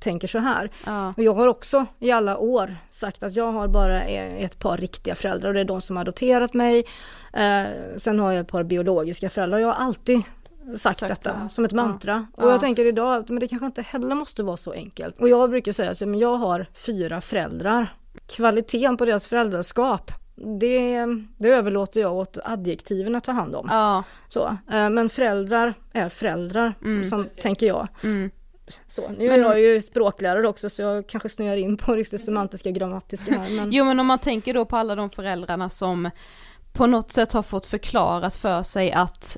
tänker 0.00 0.28
så 0.28 0.38
här. 0.38 0.70
Ja. 0.86 1.12
Och 1.16 1.22
jag 1.22 1.34
har 1.34 1.46
också 1.46 1.86
i 1.98 2.10
alla 2.10 2.38
år 2.38 2.76
sagt 2.90 3.22
att 3.22 3.36
jag 3.36 3.52
har 3.52 3.68
bara 3.68 4.04
e- 4.04 4.44
ett 4.44 4.58
par 4.58 4.76
riktiga 4.76 5.14
föräldrar 5.14 5.48
och 5.48 5.54
det 5.54 5.60
är 5.60 5.64
de 5.64 5.80
som 5.80 5.96
har 5.96 6.00
adopterat 6.00 6.54
mig. 6.54 6.84
Eh, 7.32 7.62
sen 7.96 8.18
har 8.18 8.32
jag 8.32 8.40
ett 8.40 8.48
par 8.48 8.62
biologiska 8.62 9.30
föräldrar. 9.30 9.58
Jag 9.58 9.66
har 9.68 9.84
alltid 9.86 10.22
sagt, 10.76 10.98
Sagt 10.98 11.08
detta 11.08 11.32
det. 11.42 11.48
som 11.50 11.64
ett 11.64 11.72
Ja. 11.72 11.76
mantra. 11.76 12.26
Och 12.36 12.44
Ja. 12.44 12.50
jag 12.50 12.60
tänker 12.60 12.84
idag 12.84 13.16
att 13.16 13.28
men 13.28 13.40
det 13.40 13.48
kanske 13.48 13.66
inte 13.66 13.82
heller 13.82 14.14
måste 14.14 14.42
vara 14.42 14.56
så 14.56 14.72
enkelt. 14.72 15.20
Och 15.20 15.28
jag 15.28 15.50
brukar 15.50 15.72
säga 15.72 15.90
att 15.90 16.00
jag 16.00 16.36
har 16.36 16.66
fyra 16.74 17.20
föräldrar. 17.20 17.94
Kvaliteten 18.26 18.96
på 18.96 19.04
deras 19.04 19.26
föräldraskap 19.26 20.12
det, 20.60 21.06
det 21.38 21.48
överlåter 21.48 22.00
jag 22.00 22.12
åt 22.14 22.38
adjektiven 22.44 23.14
att 23.14 23.24
ta 23.24 23.32
hand 23.32 23.54
om. 23.56 23.68
Ja. 23.70 24.02
Så, 24.28 24.46
eh, 24.70 24.90
men 24.90 25.08
föräldrar 25.08 25.74
är 25.92 26.08
föräldrar, 26.08 26.74
Mm. 26.84 27.04
som 27.04 27.26
tänker 27.42 27.66
jag. 27.66 27.88
Mm. 28.04 28.30
Så, 28.86 29.08
nu 29.18 29.24
är 29.24 29.28
Men- 29.30 29.40
jag 29.40 29.60
ju 29.60 29.80
språklärare 29.80 30.48
också 30.48 30.70
så 30.70 30.82
jag 30.82 31.06
kanske 31.08 31.28
snöar 31.28 31.56
in 31.56 31.76
på 31.76 31.94
det 31.94 32.04
semantiska 32.04 32.70
grammatiska 32.70 33.38
här. 33.38 33.50
Men... 33.50 33.72
Jo 33.72 33.84
men 33.84 34.00
om 34.00 34.06
man 34.06 34.18
tänker 34.18 34.54
då 34.54 34.64
på 34.64 34.76
alla 34.76 34.94
de 34.94 35.10
föräldrarna 35.10 35.68
som 35.68 36.10
på 36.72 36.86
något 36.86 37.12
sätt 37.12 37.32
har 37.32 37.42
fått 37.42 37.66
förklarat 37.66 38.36
för 38.36 38.62
sig 38.62 38.92
att 38.92 39.36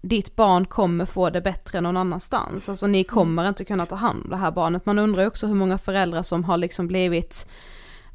ditt 0.00 0.36
barn 0.36 0.64
kommer 0.66 1.04
få 1.04 1.30
det 1.30 1.40
bättre 1.40 1.80
någon 1.80 1.96
annanstans. 1.96 2.68
Alltså 2.68 2.86
ni 2.86 3.04
kommer 3.04 3.48
inte 3.48 3.64
kunna 3.64 3.86
ta 3.86 3.94
hand 3.94 4.24
om 4.24 4.30
det 4.30 4.36
här 4.36 4.50
barnet. 4.50 4.86
Man 4.86 4.98
undrar 4.98 5.22
ju 5.22 5.28
också 5.28 5.46
hur 5.46 5.54
många 5.54 5.78
föräldrar 5.78 6.22
som 6.22 6.44
har 6.44 6.56
liksom 6.56 6.86
blivit, 6.86 7.48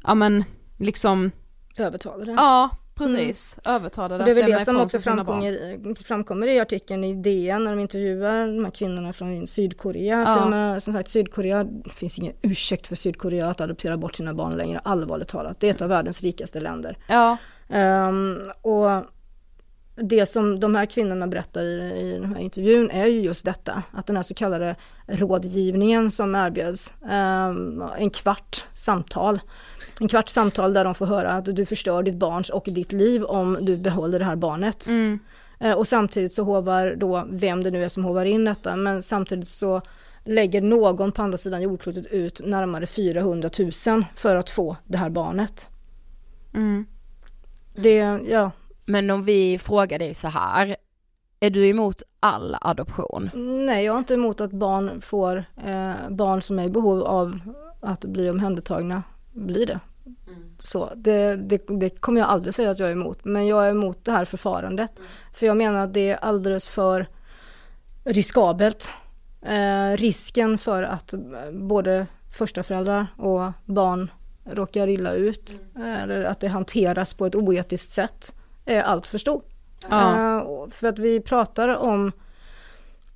ja 0.02 0.14
men 0.14 0.44
liksom, 0.78 1.30
Övertalade. 1.78 2.32
ja 2.32 2.70
precis, 2.94 3.58
övertalade 3.64 4.24
Och 4.24 4.24
det 4.24 4.30
är 4.30 4.42
väl 4.42 4.50
det 4.50 4.64
som 4.64 4.80
också 4.80 4.98
framkommer, 4.98 6.04
framkommer 6.04 6.46
i 6.46 6.60
artikeln 6.60 7.04
i 7.04 7.14
DN 7.14 7.64
när 7.64 7.70
de 7.70 7.80
intervjuar 7.80 8.46
de 8.46 8.64
här 8.64 8.70
kvinnorna 8.70 9.12
från 9.12 9.46
Sydkorea. 9.46 10.20
Ja. 10.20 10.34
För 10.34 10.50
menar, 10.50 10.78
som 10.78 10.92
sagt 10.92 11.08
Sydkorea, 11.08 11.64
det 11.64 11.90
finns 11.90 12.18
ingen 12.18 12.34
ursäkt 12.42 12.86
för 12.86 12.96
Sydkorea 12.96 13.50
att 13.50 13.60
adoptera 13.60 13.96
bort 13.96 14.14
sina 14.14 14.34
barn 14.34 14.56
längre, 14.56 14.78
allvarligt 14.78 15.28
talat. 15.28 15.60
Det 15.60 15.66
är 15.66 15.70
ett 15.70 15.82
av 15.82 15.88
världens 15.88 16.22
rikaste 16.22 16.60
länder. 16.60 16.98
Ja, 17.08 17.36
Ehm, 17.68 18.38
och 18.62 19.04
det 19.96 20.26
som 20.26 20.60
de 20.60 20.74
här 20.74 20.86
kvinnorna 20.86 21.26
berättar 21.26 21.62
i, 21.62 22.00
i 22.00 22.18
den 22.20 22.34
här 22.34 22.40
intervjun 22.40 22.90
är 22.90 23.06
ju 23.06 23.20
just 23.20 23.44
detta, 23.44 23.82
att 23.92 24.06
den 24.06 24.16
här 24.16 24.22
så 24.22 24.34
kallade 24.34 24.76
rådgivningen 25.06 26.10
som 26.10 26.34
erbjöds, 26.34 26.94
ehm, 27.08 27.82
en 27.98 28.10
kvart 28.10 28.66
samtal, 28.72 29.40
en 30.00 30.08
kvart 30.08 30.28
samtal 30.28 30.74
där 30.74 30.84
de 30.84 30.94
får 30.94 31.06
höra 31.06 31.32
att 31.32 31.44
du 31.56 31.66
förstör 31.66 32.02
ditt 32.02 32.14
barns 32.14 32.50
och 32.50 32.64
ditt 32.66 32.92
liv 32.92 33.24
om 33.24 33.58
du 33.60 33.76
behåller 33.76 34.18
det 34.18 34.24
här 34.24 34.36
barnet. 34.36 34.86
mm, 34.86 35.18
Eh, 35.58 35.72
Och 35.72 35.88
samtidigt 35.88 36.32
så 36.34 36.42
hovar 36.42 36.94
då, 36.96 37.26
vem 37.30 37.62
det 37.62 37.70
nu 37.70 37.84
är 37.84 37.88
som 37.88 38.04
hovar 38.04 38.24
in 38.24 38.44
detta, 38.44 38.76
men 38.76 39.02
samtidigt 39.02 39.48
så 39.48 39.82
lägger 40.24 40.60
någon 40.60 41.12
på 41.12 41.22
andra 41.22 41.36
sidan 41.36 41.62
jordklotet 41.62 42.06
ut 42.06 42.40
närmare 42.44 42.86
400 42.86 43.50
000 43.86 44.04
för 44.14 44.36
att 44.36 44.50
få 44.50 44.76
det 44.84 44.98
här 44.98 45.10
barnet. 45.10 45.68
mm. 46.54 46.86
Det, 47.74 47.94
ja, 48.28 48.50
Men 48.86 49.10
om 49.10 49.22
vi 49.22 49.58
frågar 49.58 49.98
dig 49.98 50.14
så 50.14 50.28
här, 50.28 50.76
är 51.40 51.50
du 51.50 51.68
emot 51.68 52.02
all 52.20 52.56
adoption? 52.60 53.30
Nej, 53.66 53.84
jag 53.84 53.94
är 53.94 53.98
inte 53.98 54.14
emot 54.14 54.40
att 54.40 54.52
barn 54.52 55.00
får, 55.00 55.44
eh, 55.64 55.92
barn 56.10 56.42
som 56.42 56.58
är 56.58 56.64
i 56.64 56.70
behov 56.70 57.02
av 57.02 57.38
att 57.80 58.04
bli 58.04 58.30
omhändertagna, 58.30 59.02
blir 59.32 59.66
det. 59.66 59.80
Så 60.58 60.92
det, 60.96 61.36
det, 61.36 61.62
det 61.68 61.90
kommer 62.00 62.20
jag 62.20 62.30
aldrig 62.30 62.54
säga 62.54 62.70
att 62.70 62.78
jag 62.78 62.88
är 62.88 62.92
emot, 62.92 63.24
men 63.24 63.46
jag 63.46 63.66
är 63.66 63.70
emot 63.70 64.04
det 64.04 64.12
här 64.12 64.24
förfarandet. 64.24 64.92
För 65.32 65.46
jag 65.46 65.56
menar 65.56 65.78
att 65.78 65.94
det 65.94 66.10
är 66.10 66.16
alldeles 66.16 66.68
för 66.68 67.06
riskabelt. 68.04 68.92
Eh, 69.42 69.96
risken 69.96 70.58
för 70.58 70.82
att 70.82 71.12
eh, 71.12 71.20
både 71.52 72.06
första 72.38 72.62
föräldrar 72.62 73.06
och 73.16 73.52
barn 73.64 74.10
råkar 74.44 74.86
illa 74.86 75.12
ut, 75.12 75.60
eller 75.84 76.24
att 76.24 76.40
det 76.40 76.48
hanteras 76.48 77.14
på 77.14 77.26
ett 77.26 77.34
oetiskt 77.34 77.92
sätt, 77.92 78.34
är 78.66 78.82
allt 78.82 79.06
för 79.06 79.18
stor. 79.18 79.42
Ja. 79.88 80.38
Eh, 80.38 80.70
för 80.70 80.86
att 80.86 80.98
vi 80.98 81.20
pratar 81.20 81.68
om 81.68 82.12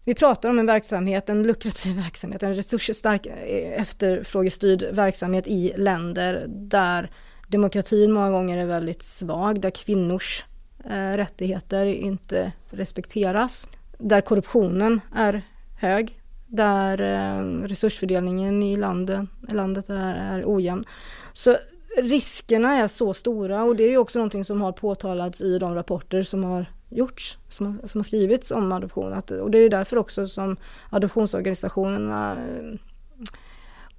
vi 0.04 0.14
pratar 0.14 0.50
om 0.50 0.58
en 0.58 0.66
verksamhet, 0.66 1.28
en 1.28 1.42
lukrativ 1.42 1.96
verksamhet, 1.96 2.42
en 2.42 2.54
resursstark 2.54 3.26
eh, 3.26 3.80
efterfrågestyrd 3.80 4.84
verksamhet 4.92 5.46
i 5.46 5.72
länder 5.76 6.44
där 6.48 7.10
demokratin 7.48 8.12
många 8.12 8.30
gånger 8.30 8.58
är 8.58 8.66
väldigt 8.66 9.02
svag, 9.02 9.60
där 9.60 9.70
kvinnors 9.70 10.44
eh, 10.84 11.12
rättigheter 11.16 11.86
inte 11.86 12.52
respekteras, 12.70 13.68
där 13.98 14.20
korruptionen 14.20 15.00
är 15.14 15.42
hög, 15.78 16.20
där 16.46 17.00
eh, 17.00 17.62
resursfördelningen 17.62 18.62
i 18.62 18.76
landet, 18.76 19.28
landet 19.48 19.90
är, 19.90 20.14
är 20.14 20.42
ojämn. 20.46 20.84
Så 21.32 21.56
riskerna 21.96 22.74
är 22.74 22.86
så 22.86 23.14
stora 23.14 23.64
och 23.64 23.76
det 23.76 23.84
är 23.84 23.88
ju 23.88 23.98
också 23.98 24.18
någonting 24.18 24.44
som 24.44 24.60
har 24.60 24.72
påtalats 24.72 25.40
i 25.40 25.58
de 25.58 25.74
rapporter 25.74 26.22
som 26.22 26.44
har 26.44 26.66
gjorts, 26.88 27.38
som 27.48 27.66
har, 27.66 27.86
som 27.86 27.98
har 27.98 28.04
skrivits 28.04 28.50
om 28.50 28.72
adoption. 28.72 29.12
Att, 29.12 29.30
och 29.30 29.50
det 29.50 29.58
är 29.58 29.70
därför 29.70 29.96
också 29.96 30.26
som 30.26 30.56
adoptionsorganisationerna 30.90 32.32
eh, 32.32 32.78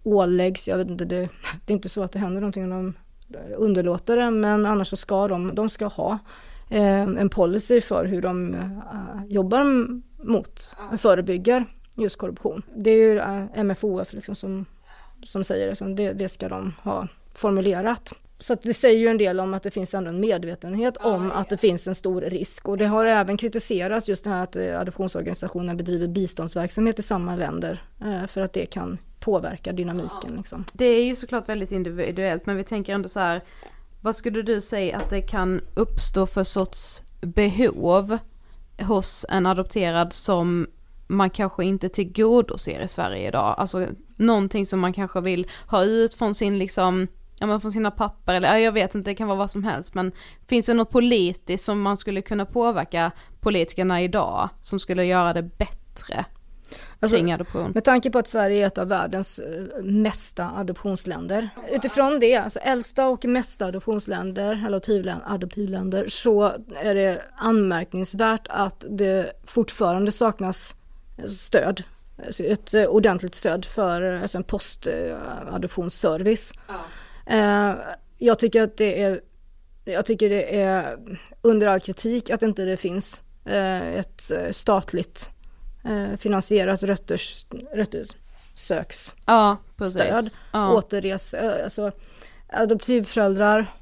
åläggs, 0.03 0.67
jag 0.67 0.77
vet 0.77 0.89
inte, 0.89 1.05
det, 1.05 1.29
det 1.65 1.73
är 1.73 1.75
inte 1.75 1.89
så 1.89 2.03
att 2.03 2.11
det 2.11 2.19
händer 2.19 2.41
någonting 2.41 2.63
om 2.63 2.69
de 2.69 2.93
underlåter 3.57 4.17
det, 4.17 4.31
men 4.31 4.65
annars 4.65 4.87
så 4.87 4.95
ska 4.95 5.27
de, 5.27 5.55
de 5.55 5.69
ska 5.69 5.87
ha 5.87 6.19
eh, 6.69 7.01
en 7.01 7.29
policy 7.29 7.81
för 7.81 8.05
hur 8.05 8.21
de 8.21 8.53
eh, 8.53 9.25
jobbar 9.27 9.87
mot, 10.23 10.75
förebygger 10.97 11.65
just 11.95 12.17
korruption. 12.17 12.61
Det 12.75 12.89
är 12.89 12.95
ju 12.95 13.63
MFOF 13.63 14.13
liksom 14.13 14.35
som, 14.35 14.65
som 15.23 15.43
säger 15.43 15.85
det, 15.85 15.93
det, 15.93 16.13
det 16.13 16.29
ska 16.29 16.49
de 16.49 16.73
ha 16.83 17.07
formulerat. 17.41 18.13
Så 18.39 18.55
det 18.55 18.73
säger 18.73 18.99
ju 18.99 19.07
en 19.07 19.17
del 19.17 19.39
om 19.39 19.53
att 19.53 19.63
det 19.63 19.71
finns 19.71 19.93
ändå 19.93 20.09
en 20.09 20.19
medvetenhet 20.19 20.97
om 20.97 21.31
att 21.31 21.49
det 21.49 21.57
finns 21.57 21.87
en 21.87 21.95
stor 21.95 22.21
risk 22.21 22.67
och 22.67 22.77
det 22.77 22.85
har 22.85 23.05
även 23.05 23.37
kritiserats 23.37 24.09
just 24.09 24.23
det 24.23 24.29
här 24.29 24.43
att 24.43 24.55
eh, 24.55 24.79
adoptionsorganisationer 24.79 25.75
bedriver 25.75 26.07
biståndsverksamhet 26.07 26.99
i 26.99 27.01
samma 27.01 27.35
länder 27.35 27.83
eh, 28.01 28.25
för 28.27 28.41
att 28.41 28.53
det 28.53 28.65
kan 28.65 28.97
påverka 29.19 29.71
dynamiken. 29.71 30.35
Liksom. 30.37 30.65
Det 30.73 30.85
är 30.85 31.03
ju 31.03 31.15
såklart 31.15 31.49
väldigt 31.49 31.71
individuellt 31.71 32.45
men 32.45 32.57
vi 32.57 32.63
tänker 32.63 32.93
ändå 32.93 33.09
så 33.09 33.19
här. 33.19 33.41
Vad 34.01 34.15
skulle 34.15 34.41
du 34.41 34.61
säga 34.61 34.97
att 34.97 35.09
det 35.09 35.21
kan 35.21 35.61
uppstå 35.75 36.25
för 36.25 36.43
sorts 36.43 37.01
behov 37.21 38.17
hos 38.79 39.25
en 39.29 39.45
adopterad 39.45 40.13
som 40.13 40.67
man 41.07 41.29
kanske 41.29 41.65
inte 41.65 41.89
tillgodoser 41.89 42.81
i 42.81 42.87
Sverige 42.87 43.27
idag? 43.27 43.55
Alltså 43.57 43.87
någonting 44.15 44.65
som 44.67 44.79
man 44.79 44.93
kanske 44.93 45.21
vill 45.21 45.47
ha 45.67 45.83
ut 45.83 46.13
från 46.13 46.33
sin 46.33 46.59
liksom, 46.59 47.07
ja 47.41 47.47
men 47.47 47.61
från 47.61 47.71
sina 47.71 47.91
papper 47.91 48.33
eller 48.33 48.47
ja, 48.47 48.59
jag 48.59 48.71
vet 48.71 48.95
inte, 48.95 49.09
det 49.09 49.15
kan 49.15 49.27
vara 49.27 49.37
vad 49.37 49.51
som 49.51 49.63
helst 49.63 49.93
men 49.93 50.11
finns 50.47 50.65
det 50.65 50.73
något 50.73 50.89
politiskt 50.89 51.65
som 51.65 51.81
man 51.81 51.97
skulle 51.97 52.21
kunna 52.21 52.45
påverka 52.45 53.11
politikerna 53.39 54.01
idag 54.01 54.49
som 54.61 54.79
skulle 54.79 55.05
göra 55.05 55.33
det 55.33 55.43
bättre 55.43 56.25
Alltså, 56.99 57.17
kring 57.17 57.31
adoption? 57.31 57.71
Med 57.71 57.83
tanke 57.83 58.11
på 58.11 58.19
att 58.19 58.27
Sverige 58.27 58.63
är 58.63 58.67
ett 58.67 58.77
av 58.77 58.87
världens 58.87 59.39
eh, 59.39 59.83
mesta 59.83 60.49
adoptionsländer. 60.49 61.49
Utifrån 61.71 62.19
det, 62.19 62.35
alltså 62.35 62.59
äldsta 62.59 63.07
och 63.07 63.25
mesta 63.25 63.65
adoptionsländer, 63.65 64.63
eller 64.67 64.79
adoptivlän- 64.79 65.21
adoptivländer, 65.25 66.07
så 66.07 66.51
är 66.75 66.95
det 66.95 67.21
anmärkningsvärt 67.35 68.47
att 68.49 68.85
det 68.89 69.31
fortfarande 69.45 70.11
saknas 70.11 70.75
stöd. 71.27 71.83
Alltså 72.25 72.43
ett 72.43 72.73
eh, 72.73 72.85
ordentligt 72.85 73.35
stöd 73.35 73.65
för 73.65 74.15
eh, 74.15 74.21
alltså 74.21 74.37
en 74.37 74.43
postadoptionsservice. 74.43 76.53
Eh, 76.69 76.75
Jag 78.17 78.39
tycker 78.39 78.61
att 78.61 78.77
det 78.77 79.01
är 79.01 79.21
jag 79.85 80.05
tycker 80.05 80.29
det 80.29 80.61
är 80.61 80.97
under 81.41 81.67
all 81.67 81.79
kritik 81.79 82.29
att 82.29 82.41
inte 82.41 82.65
det 82.65 82.77
finns 82.77 83.21
eh, 83.45 83.87
ett 83.87 84.31
eh, 84.31 84.49
statligt 84.51 85.29
eh, 85.83 86.17
finansierat 86.17 86.83
rötters, 86.83 87.45
röttersöksstöd. 87.73 89.17
Ja, 89.25 89.57
precis. 89.77 90.39
Ja. 90.51 90.73
Återres, 90.73 91.33
eh, 91.33 91.63
alltså 91.63 91.91
adoptivföräldrar 92.47 93.73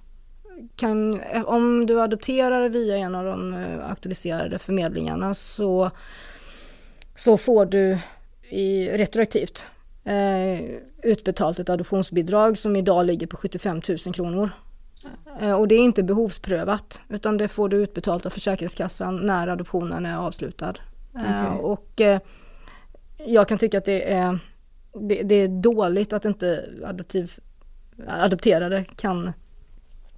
kan, 0.75 1.21
om 1.45 1.85
du 1.85 2.01
adopterar 2.01 2.69
via 2.69 2.97
en 2.97 3.15
av 3.15 3.25
de 3.25 3.53
eh, 3.53 3.89
auktoriserade 3.89 4.59
förmedlingarna 4.59 5.33
så, 5.33 5.91
så 7.15 7.37
får 7.37 7.65
du 7.65 7.99
i, 8.49 8.89
retroaktivt 8.89 9.67
eh, 10.03 10.59
utbetalt 11.03 11.59
ett 11.59 11.69
adoptionsbidrag 11.69 12.57
som 12.57 12.75
idag 12.75 13.05
ligger 13.05 13.27
på 13.27 13.37
75 13.37 13.81
000 14.05 14.13
kronor. 14.13 14.49
Eh, 15.41 15.53
och 15.53 15.67
det 15.67 15.75
är 15.75 15.79
inte 15.79 16.03
behovsprövat 16.03 17.01
utan 17.09 17.37
det 17.37 17.47
får 17.47 17.69
du 17.69 17.77
utbetalt 17.77 18.25
av 18.25 18.29
Försäkringskassan 18.29 19.25
när 19.25 19.47
adoptionen 19.47 20.05
är 20.05 20.17
avslutad. 20.17 20.73
Eh, 21.15 21.53
och 21.53 22.01
eh, 22.01 22.19
jag 23.25 23.47
kan 23.47 23.57
tycka 23.57 23.77
att 23.77 23.85
det 23.85 24.13
är, 24.13 24.39
det, 24.93 25.23
det 25.23 25.35
är 25.35 25.47
dåligt 25.47 26.13
att 26.13 26.25
inte 26.25 26.69
adoptiv, 26.85 27.33
adopterade 28.07 28.85
kan 28.95 29.33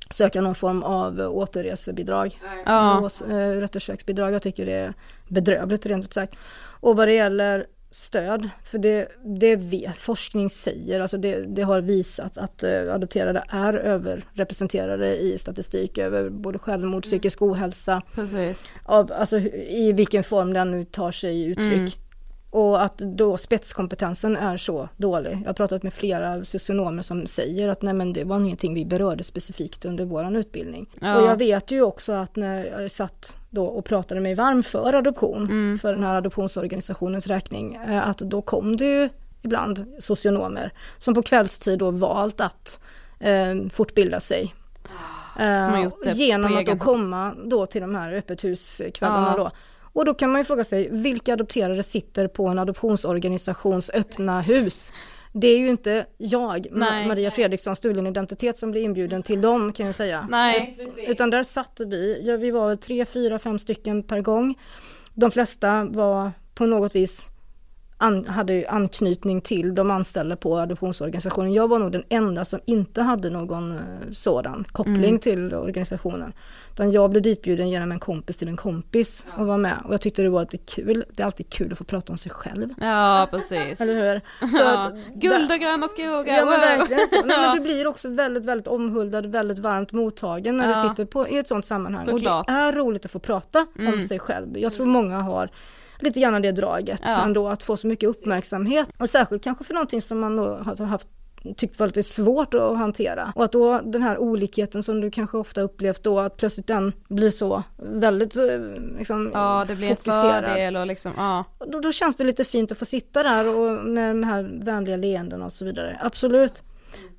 söka 0.09 0.41
någon 0.41 0.55
form 0.55 0.83
av 0.83 1.19
återresebidrag. 1.19 2.39
Ja. 2.65 3.01
Ås- 3.03 3.21
eh. 3.31 4.31
Jag 4.31 4.41
tycker 4.41 4.65
det 4.65 4.71
är 4.73 4.93
bedrövligt 5.27 5.85
rent 5.85 6.05
ut 6.05 6.13
sagt. 6.13 6.35
Och 6.81 6.97
vad 6.97 7.07
det 7.07 7.13
gäller 7.13 7.67
stöd, 7.91 8.49
för 8.63 8.77
det, 8.77 9.07
det 9.39 9.55
vet, 9.55 9.97
forskning 9.97 10.49
säger, 10.49 10.99
alltså 10.99 11.17
det, 11.17 11.41
det 11.41 11.61
har 11.61 11.81
visat 11.81 12.37
att 12.37 12.63
eh, 12.63 12.93
adopterade 12.93 13.43
är 13.49 13.73
överrepresenterade 13.73 15.17
i 15.17 15.37
statistik 15.37 15.97
över 15.97 16.29
både 16.29 16.59
självmord, 16.59 17.03
psykisk 17.03 17.41
ohälsa, 17.41 18.01
Precis. 18.15 18.79
av, 18.83 19.11
alltså 19.11 19.39
i 19.39 19.93
vilken 19.93 20.23
form 20.23 20.53
den 20.53 20.71
nu 20.71 20.83
tar 20.83 21.11
sig 21.11 21.43
uttryck. 21.43 21.71
Mm. 21.71 21.91
Och 22.51 22.83
att 22.83 22.97
då 22.97 23.37
spetskompetensen 23.37 24.37
är 24.37 24.57
så 24.57 24.89
dålig. 24.97 25.31
Jag 25.41 25.45
har 25.49 25.53
pratat 25.53 25.83
med 25.83 25.93
flera 25.93 26.43
socionomer 26.45 27.01
som 27.03 27.25
säger 27.25 27.67
att 27.69 27.81
nej 27.81 27.93
men 27.93 28.13
det 28.13 28.23
var 28.23 28.37
ingenting 28.37 28.73
vi 28.73 28.85
berörde 28.85 29.23
specifikt 29.23 29.85
under 29.85 30.05
våran 30.05 30.35
utbildning. 30.35 30.89
Ja. 31.01 31.15
Och 31.15 31.27
jag 31.27 31.37
vet 31.37 31.71
ju 31.71 31.81
också 31.81 32.13
att 32.13 32.35
när 32.35 32.65
jag 32.81 32.91
satt 32.91 33.37
då 33.49 33.65
och 33.65 33.85
pratade 33.85 34.21
mig 34.21 34.35
varm 34.35 34.63
för 34.63 34.93
adoption, 34.93 35.43
Mm. 35.43 35.77
för 35.77 35.93
den 35.93 36.03
här 36.03 36.15
adoptionsorganisationens 36.15 37.27
räkning, 37.27 37.75
eh, 37.75 38.07
att 38.09 38.17
då 38.17 38.41
kom 38.41 38.77
det 38.77 38.85
ju 38.85 39.09
ibland 39.41 39.85
socionomer 39.99 40.71
som 40.99 41.13
på 41.13 41.21
kvällstid 41.21 41.79
då 41.79 41.91
valt 41.91 42.41
att 42.41 42.81
eh, 43.19 43.55
fortbilda 43.73 44.19
sig. 44.19 44.53
Eh, 45.39 46.13
genom 46.13 46.57
att 46.57 46.65
då 46.65 46.75
komma 46.77 47.35
då 47.45 47.65
till 47.65 47.81
de 47.81 47.95
här 47.95 48.13
öppet 48.13 48.43
huskvällarna 48.43 49.33
Ja. 49.37 49.43
då. 49.43 49.51
Och 49.93 50.05
då 50.05 50.13
kan 50.13 50.31
man 50.31 50.41
ju 50.41 50.45
fråga 50.45 50.63
sig, 50.63 50.89
vilka 50.91 51.33
adopterade 51.33 51.83
sitter 51.83 52.27
på 52.27 52.47
en 52.47 52.59
adoptionsorganisations 52.59 53.91
öppna 53.93 54.41
hus? 54.41 54.93
Det 55.33 55.47
är 55.47 55.57
ju 55.57 55.69
inte 55.69 56.05
jag, 56.17 56.67
Nej. 56.71 57.07
Maria 57.07 57.31
Fredriksson, 57.31 57.75
stulen 57.75 58.07
identitet, 58.07 58.57
som 58.57 58.71
blir 58.71 58.81
inbjuden 58.81 59.23
till 59.23 59.41
dem 59.41 59.73
kan 59.73 59.85
jag 59.85 59.95
säga. 59.95 60.27
Nej. 60.29 60.77
Utan 61.07 61.29
där 61.29 61.43
satt 61.43 61.81
vi, 61.85 62.21
ja, 62.25 62.37
vi 62.37 62.51
var 62.51 62.75
tre, 62.75 63.05
fyra, 63.05 63.39
fem 63.39 63.59
stycken 63.59 64.03
per 64.03 64.21
gång. 64.21 64.55
De 65.13 65.31
flesta 65.31 65.83
var 65.85 66.31
på 66.55 66.65
något 66.65 66.95
vis 66.95 67.27
an, 67.97 68.25
hade 68.25 68.53
ju 68.53 68.65
anknytning 68.65 69.41
till 69.41 69.75
de 69.75 69.91
anställda 69.91 70.35
på 70.35 70.57
adoptionsorganisationen. 70.57 71.53
Jag 71.53 71.67
var 71.67 71.79
nog 71.79 71.91
den 71.91 72.03
enda 72.09 72.45
som 72.45 72.59
inte 72.65 73.01
hade 73.01 73.29
någon 73.29 73.71
eh, 73.71 73.77
sådan 74.11 74.65
koppling 74.71 74.95
Mm. 75.05 75.19
till 75.19 75.53
organisationen. 75.53 76.33
Utan 76.73 76.91
jag 76.91 77.09
blev 77.09 77.21
ditbjuden 77.23 77.69
genom 77.69 77.91
en 77.91 77.99
kompis 77.99 78.37
till 78.37 78.47
en 78.47 78.57
kompis 78.57 79.25
och 79.37 79.45
var 79.47 79.57
med. 79.57 79.77
Och 79.85 79.93
jag 79.93 80.01
tyckte 80.01 80.21
det 80.21 80.29
var 80.29 80.41
lite 80.41 80.57
kul. 80.57 81.05
Det 81.11 81.21
är 81.21 81.25
alltid 81.25 81.49
kul 81.49 81.71
att 81.71 81.77
få 81.77 81.83
prata 81.83 82.13
om 82.13 82.17
sig 82.17 82.31
själv. 82.31 82.69
Ja, 82.81 83.27
precis. 83.31 83.81
Eller 83.81 83.93
hur? 84.13 84.21
Ja. 84.59 84.91
Guld 85.13 85.51
och 85.51 85.57
gröna 85.59 85.87
skogar, 85.87 86.25
Ja 86.37 86.45
men 86.45 86.59
verkligen 86.59 87.01
så. 87.09 87.25
Nej, 87.25 87.35
Ja. 87.37 87.41
men 87.47 87.55
du 87.57 87.63
blir 87.63 87.87
också 87.87 88.09
väldigt, 88.09 88.45
väldigt 88.45 88.67
omhuldad, 88.67 89.25
väldigt 89.25 89.59
varmt 89.59 89.91
mottagen 89.91 90.57
när 90.57 90.69
Ja. 90.71 90.83
du 90.83 90.89
sitter 90.89 91.05
på, 91.05 91.27
i 91.27 91.37
ett 91.37 91.47
sånt 91.47 91.65
sammanhang. 91.65 92.05
Såklart. 92.05 92.47
Och 92.47 92.53
det 92.53 92.59
är 92.59 92.73
roligt 92.73 93.05
att 93.05 93.11
få 93.11 93.19
prata 93.19 93.59
om 93.79 93.87
Mm. 93.87 94.07
sig 94.07 94.19
själv. 94.19 94.57
Jag 94.57 94.73
tror 94.73 94.85
många 94.85 95.19
har 95.19 95.49
lite 95.99 96.19
grann 96.19 96.41
det 96.41 96.51
draget 96.51 97.01
Ja. 97.05 97.23
ändå, 97.23 97.47
att 97.47 97.63
få 97.63 97.77
så 97.77 97.87
mycket 97.87 98.09
uppmärksamhet. 98.09 98.89
Och 98.97 99.09
särskilt 99.09 99.43
kanske 99.43 99.63
för 99.63 99.73
någonting 99.73 100.01
som 100.01 100.19
man 100.19 100.35
då 100.35 100.43
har 100.77 100.85
haft 100.85 101.07
tyckt 101.57 101.79
var 101.79 101.87
lite 101.87 102.03
svårt 102.03 102.53
att 102.53 102.77
hantera. 102.77 103.33
Och 103.35 103.43
att 103.43 103.51
då 103.51 103.81
den 103.81 104.03
här 104.03 104.17
olikheten 104.17 104.83
som 104.83 105.01
du 105.01 105.11
kanske 105.11 105.37
ofta 105.37 105.61
upplevt 105.61 106.03
då, 106.03 106.19
att 106.19 106.37
plötsligt 106.37 106.67
den 106.67 106.93
blir 107.07 107.29
så 107.29 107.63
väldigt 107.77 108.35
eh, 108.35 108.43
liksom, 108.97 109.31
Ja, 109.33 109.65
det 109.67 109.75
blir 109.75 109.89
fokuserad. 109.89 110.45
fördel 110.45 110.75
och 110.75 110.87
liksom, 110.87 111.11
ja. 111.17 111.45
Då, 111.67 111.79
då 111.79 111.91
känns 111.91 112.17
det 112.17 112.23
lite 112.23 112.43
fint 112.43 112.71
att 112.71 112.77
få 112.77 112.85
sitta 112.85 113.23
där 113.23 113.55
och 113.55 113.85
med 113.85 114.15
de 114.15 114.23
här 114.23 114.59
vänliga 114.63 114.97
leenden 114.97 115.41
och 115.41 115.51
så 115.51 115.65
vidare. 115.65 115.99
Absolut. 116.03 116.63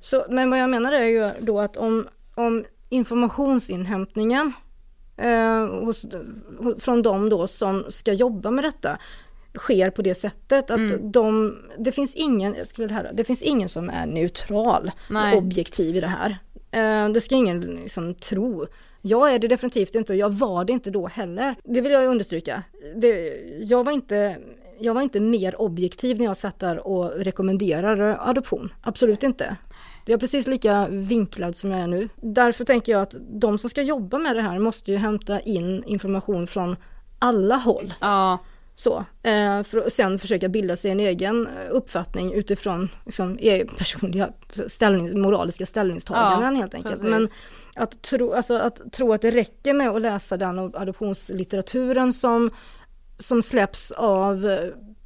Så, 0.01 0.25
men 0.29 0.49
vad 0.49 0.59
jag 0.59 0.69
menar 0.69 0.91
är 0.91 1.03
ju 1.03 1.29
då 1.39 1.59
att 1.59 1.77
om, 1.77 2.07
om 2.35 2.65
informationsinhämtningen 2.89 4.53
eh, 5.17 5.65
hos, 5.85 6.05
från 6.79 7.01
de 7.01 7.29
då 7.29 7.47
som 7.47 7.85
ska 7.89 8.13
jobba 8.13 8.51
med 8.51 8.63
detta 8.63 8.97
sker 9.57 9.89
på 9.89 10.01
det 10.01 10.15
sättet 10.15 10.71
att 10.71 10.77
Mm. 10.77 11.11
de, 11.11 11.57
det 11.77 11.91
finns 11.91 12.15
ingen, 12.15 12.55
jag 12.57 12.67
skulle 12.67 12.93
höra, 12.93 13.13
det 13.13 13.23
finns 13.23 13.43
ingen 13.43 13.69
som 13.69 13.89
är 13.89 14.05
neutral 14.05 14.91
Nej. 15.09 15.31
och 15.31 15.37
objektiv 15.37 15.95
i 15.97 15.99
det 15.99 16.07
här. 16.07 16.37
Eh, 16.71 17.09
det 17.09 17.21
ska 17.21 17.35
ingen 17.35 17.61
liksom 17.61 18.15
tro. 18.15 18.65
Jag 19.01 19.33
är 19.33 19.39
det 19.39 19.47
definitivt 19.47 19.95
inte 19.95 20.13
och 20.13 20.19
jag 20.19 20.29
var 20.33 20.65
det 20.65 20.73
inte 20.73 20.89
då 20.91 21.07
heller. 21.07 21.55
Det 21.63 21.81
vill 21.81 21.91
jag 21.91 22.05
understryka. 22.05 22.63
Det, 22.95 23.33
jag, 23.61 23.83
var 23.83 23.91
inte, 23.91 24.37
jag 24.79 24.93
var 24.93 25.01
inte 25.01 25.19
mer 25.19 25.61
objektiv 25.61 26.17
när 26.17 26.25
jag 26.25 26.37
satt 26.37 26.59
där 26.59 26.87
och 26.87 27.11
rekommenderar 27.15 28.29
adoption. 28.29 28.73
Absolut 28.81 29.23
inte. 29.23 29.55
Jag 30.05 30.13
är 30.13 30.19
precis 30.19 30.47
lika 30.47 30.87
vinklad 30.89 31.55
som 31.55 31.71
jag 31.71 31.79
är 31.79 31.87
nu. 31.87 32.09
Därför 32.15 32.65
tänker 32.65 32.91
jag 32.91 33.01
att 33.01 33.15
de 33.19 33.57
som 33.57 33.69
ska 33.69 33.81
jobba 33.81 34.17
med 34.19 34.35
det 34.35 34.41
här 34.41 34.59
måste 34.59 34.91
ju 34.91 34.97
hämta 34.97 35.39
in 35.39 35.83
information 35.83 36.47
från 36.47 36.75
alla 37.19 37.55
håll. 37.55 37.93
Ja. 38.01 38.39
Så, 38.75 38.97
eh, 39.23 39.63
för 39.63 39.77
att 39.77 39.93
sen 39.93 40.19
försöka 40.19 40.49
bilda 40.49 40.75
sig 40.75 40.91
en 40.91 40.99
egen 40.99 41.47
eh, 41.47 41.53
uppfattning 41.71 42.33
utifrån 42.33 42.89
liksom, 43.05 43.37
e- 43.41 43.65
personliga 43.77 44.29
ställning, 44.67 45.21
moraliska 45.21 45.65
ställningstaganden 45.65 46.53
Ja, 46.53 46.59
helt 46.61 46.73
enkelt. 46.73 47.01
precis. 47.01 47.09
Men 47.09 47.27
att 47.75 48.01
tro, 48.01 48.33
alltså, 48.33 48.57
att 48.57 48.91
tro 48.93 49.13
att 49.13 49.21
det 49.21 49.31
räcker 49.31 49.73
med 49.73 49.89
att 49.89 50.01
läsa 50.01 50.37
den 50.37 50.59
adoptionslitteraturen 50.59 52.13
som, 52.13 52.49
som 53.17 53.41
släpps 53.41 53.91
av 53.91 54.45
eh, 54.49 54.59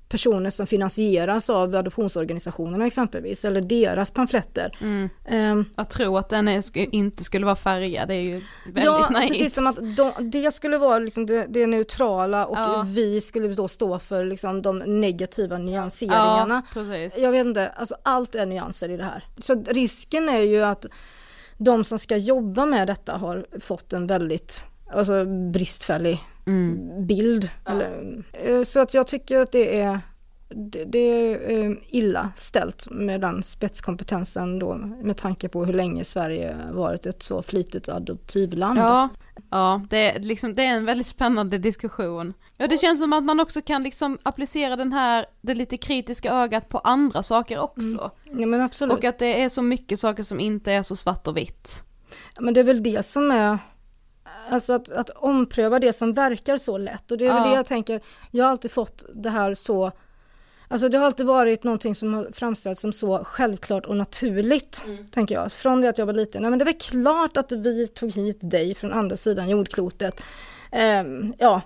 personer 0.09 0.49
som 0.49 0.67
finansieras 0.67 1.49
av 1.49 1.75
adoptionsorganisationerna 1.75 2.87
exempelvis, 2.87 3.45
eller 3.45 3.61
deras 3.61 4.11
pamfletter. 4.11 4.77
Mm. 4.81 5.09
Ehm, 5.25 5.65
Att 5.75 5.89
tro 5.89 6.17
att 6.17 6.29
den 6.29 6.47
är, 6.47 6.61
sk- 6.61 6.89
inte 6.91 7.23
skulle 7.23 7.45
vara 7.45 7.55
färgad, 7.55 8.07
det 8.07 8.13
är 8.15 8.25
ju 8.25 8.41
väldigt 8.65 8.83
ja, 8.83 9.09
naivt. 9.09 9.31
precis 9.31 9.53
som 9.53 9.67
att 9.67 9.75
de, 9.97 10.11
det 10.31 10.51
skulle 10.51 10.77
vara 10.77 10.99
liksom 10.99 11.25
det, 11.25 11.45
det 11.49 11.67
neutrala 11.67 12.45
och 12.45 12.57
Ja. 12.57 12.85
vi 12.87 13.21
skulle 13.21 13.47
då 13.47 13.67
stå 13.67 13.99
för 13.99 14.25
liksom 14.25 14.61
de 14.61 14.79
negativa 14.79 15.57
nyanseringarna. 15.57 16.63
Ja, 16.75 16.81
precis. 16.81 17.17
Jag 17.21 17.31
vet 17.31 17.45
inte, 17.45 17.69
alltså 17.69 17.95
allt 18.03 18.35
är 18.35 18.45
nyanser 18.45 18.89
i 18.89 18.97
det 18.97 19.03
här. 19.03 19.23
Så 19.37 19.63
risken 19.67 20.29
är 20.29 20.41
ju 20.41 20.63
att 20.63 20.85
de 21.57 21.83
som 21.83 21.99
ska 21.99 22.17
jobba 22.17 22.65
med 22.65 22.87
detta 22.87 23.17
har 23.17 23.45
fått 23.59 23.93
en 23.93 24.07
väldigt 24.07 24.65
alltså, 24.93 25.25
bristfällig 25.25 26.19
Mm. 26.47 27.05
bild. 27.07 27.49
Eller, 27.65 28.23
eh, 28.33 28.63
så 28.63 28.79
att 28.79 28.93
jag 28.93 29.07
tycker 29.07 29.39
att 29.39 29.51
det 29.51 29.79
är 29.81 29.99
det, 30.49 30.85
det 30.85 30.99
är 30.99 31.49
eh, 31.49 31.71
illa 31.87 32.31
ställt 32.35 32.89
med 32.89 33.21
den 33.21 33.43
spetskompetensen 33.43 34.59
då 34.59 34.75
med 35.03 35.17
tanke 35.17 35.49
på 35.49 35.65
hur 35.65 35.73
länge 35.73 36.03
Sverige 36.03 36.57
varit 36.71 37.05
ett 37.05 37.23
så 37.23 37.41
flitigt 37.41 37.89
adoptivland. 37.89 38.79
Ja, 38.79 39.09
ja 39.49 39.81
det, 39.89 40.11
är 40.11 40.19
liksom, 40.19 40.53
det 40.53 40.63
är 40.63 40.75
en 40.75 40.85
väldigt 40.85 41.07
spännande 41.07 41.57
diskussion. 41.57 42.33
Ja, 42.57 42.67
det 42.67 42.77
känns 42.77 42.99
som 42.99 43.13
att 43.13 43.23
man 43.23 43.39
också 43.39 43.61
kan 43.61 43.83
liksom 43.83 44.17
applicera 44.23 44.75
den 44.75 44.93
här, 44.93 45.25
det 45.41 45.55
lite 45.55 45.77
kritiska 45.77 46.33
ögat 46.33 46.69
på 46.69 46.77
andra 46.77 47.23
saker 47.23 47.59
också. 47.59 48.11
Ja 48.23 48.47
men 48.47 48.61
absolut. 48.61 48.97
Och 48.97 49.03
att 49.03 49.19
det 49.19 49.41
är 49.41 49.49
så 49.49 49.61
mycket 49.61 49.99
saker 49.99 50.23
som 50.23 50.39
inte 50.39 50.71
är 50.71 50.83
så 50.83 50.95
svart 50.95 51.27
och 51.27 51.37
vitt. 51.37 51.83
Men 52.39 52.53
det 52.53 52.59
är 52.59 52.63
väl 52.63 52.83
det 52.83 53.05
som 53.05 53.31
är 53.31 53.59
Alltså 54.49 54.73
att, 54.73 54.89
att 54.89 55.09
ompröva 55.09 55.79
det 55.79 55.93
som 55.93 56.13
verkar 56.13 56.57
så 56.57 56.77
lätt 56.77 57.11
och 57.11 57.17
det 57.17 57.25
är 57.25 57.33
väl 57.33 57.43
Ja. 57.43 57.49
det 57.49 57.55
jag 57.55 57.65
tänker 57.65 58.01
Jag 58.31 58.45
har 58.45 58.51
alltid 58.51 58.71
fått 58.71 59.05
det 59.13 59.29
här 59.29 59.53
så 59.53 59.91
Alltså 60.69 60.89
det 60.89 60.97
har 60.97 61.05
alltid 61.05 61.25
varit 61.25 61.63
någonting 61.63 61.95
som 61.95 62.13
har 62.13 62.27
framställts 62.33 62.81
som 62.81 62.93
så 62.93 63.23
självklart 63.23 63.85
och 63.85 63.97
naturligt 63.97 64.83
Tänker 65.11 65.35
jag, 65.35 65.51
från 65.51 65.81
det 65.81 65.89
att 65.89 65.97
jag 65.97 66.05
var 66.05 66.13
liten. 66.13 66.41
Nej, 66.41 66.49
men 66.49 66.59
det 66.59 66.65
väl 66.65 66.73
klart 66.79 67.37
att 67.37 67.51
vi 67.51 67.87
tog 67.87 68.11
hit 68.11 68.37
dig 68.41 68.75
från 68.75 68.93
andra 68.93 69.15
sidan 69.15 69.49
jordklotet 69.49 70.23
Ehm, 70.71 71.33
Ja 71.37 71.61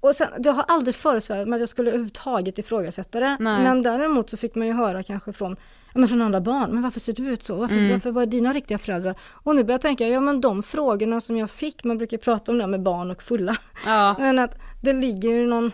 och 0.00 0.14
sen, 0.14 0.28
det 0.38 0.50
har 0.50 0.64
aldrig 0.68 0.94
föresvävat 0.94 1.48
mig 1.48 1.56
att 1.56 1.60
jag 1.60 1.68
skulle 1.68 1.90
överhuvudtaget 1.90 2.58
ifrågasätta 2.58 3.20
det. 3.20 3.36
Nej. 3.40 3.62
Men 3.62 3.82
däremot 3.82 4.30
så 4.30 4.36
fick 4.36 4.54
man 4.54 4.66
ju 4.66 4.72
höra 4.72 5.02
kanske 5.02 5.32
från, 5.32 5.56
men 5.94 6.08
från 6.08 6.22
andra 6.22 6.40
barn, 6.40 6.70
men 6.72 6.82
varför 6.82 7.00
ser 7.00 7.12
du 7.12 7.28
ut 7.28 7.42
så? 7.42 7.54
Varför, 7.56 7.76
Mm. 7.76 7.90
varför 7.90 8.10
var 8.10 8.26
dina 8.26 8.52
riktiga 8.52 8.78
föräldrar? 8.78 9.14
Och 9.32 9.54
nu 9.54 9.64
börjar 9.64 9.74
jag 9.74 9.80
tänka, 9.80 10.08
ja 10.08 10.20
men 10.20 10.40
de 10.40 10.62
frågorna 10.62 11.20
som 11.20 11.36
jag 11.36 11.50
fick, 11.50 11.84
man 11.84 11.98
brukar 11.98 12.18
prata 12.18 12.52
om 12.52 12.58
det 12.58 12.66
med 12.66 12.82
barn 12.82 13.10
och 13.10 13.22
fulla. 13.22 13.56
Ja. 13.86 14.16
Men 14.18 14.38
att 14.38 14.58
det 14.82 14.92
ligger 14.92 15.30
ju 15.30 15.46
någon 15.46 15.72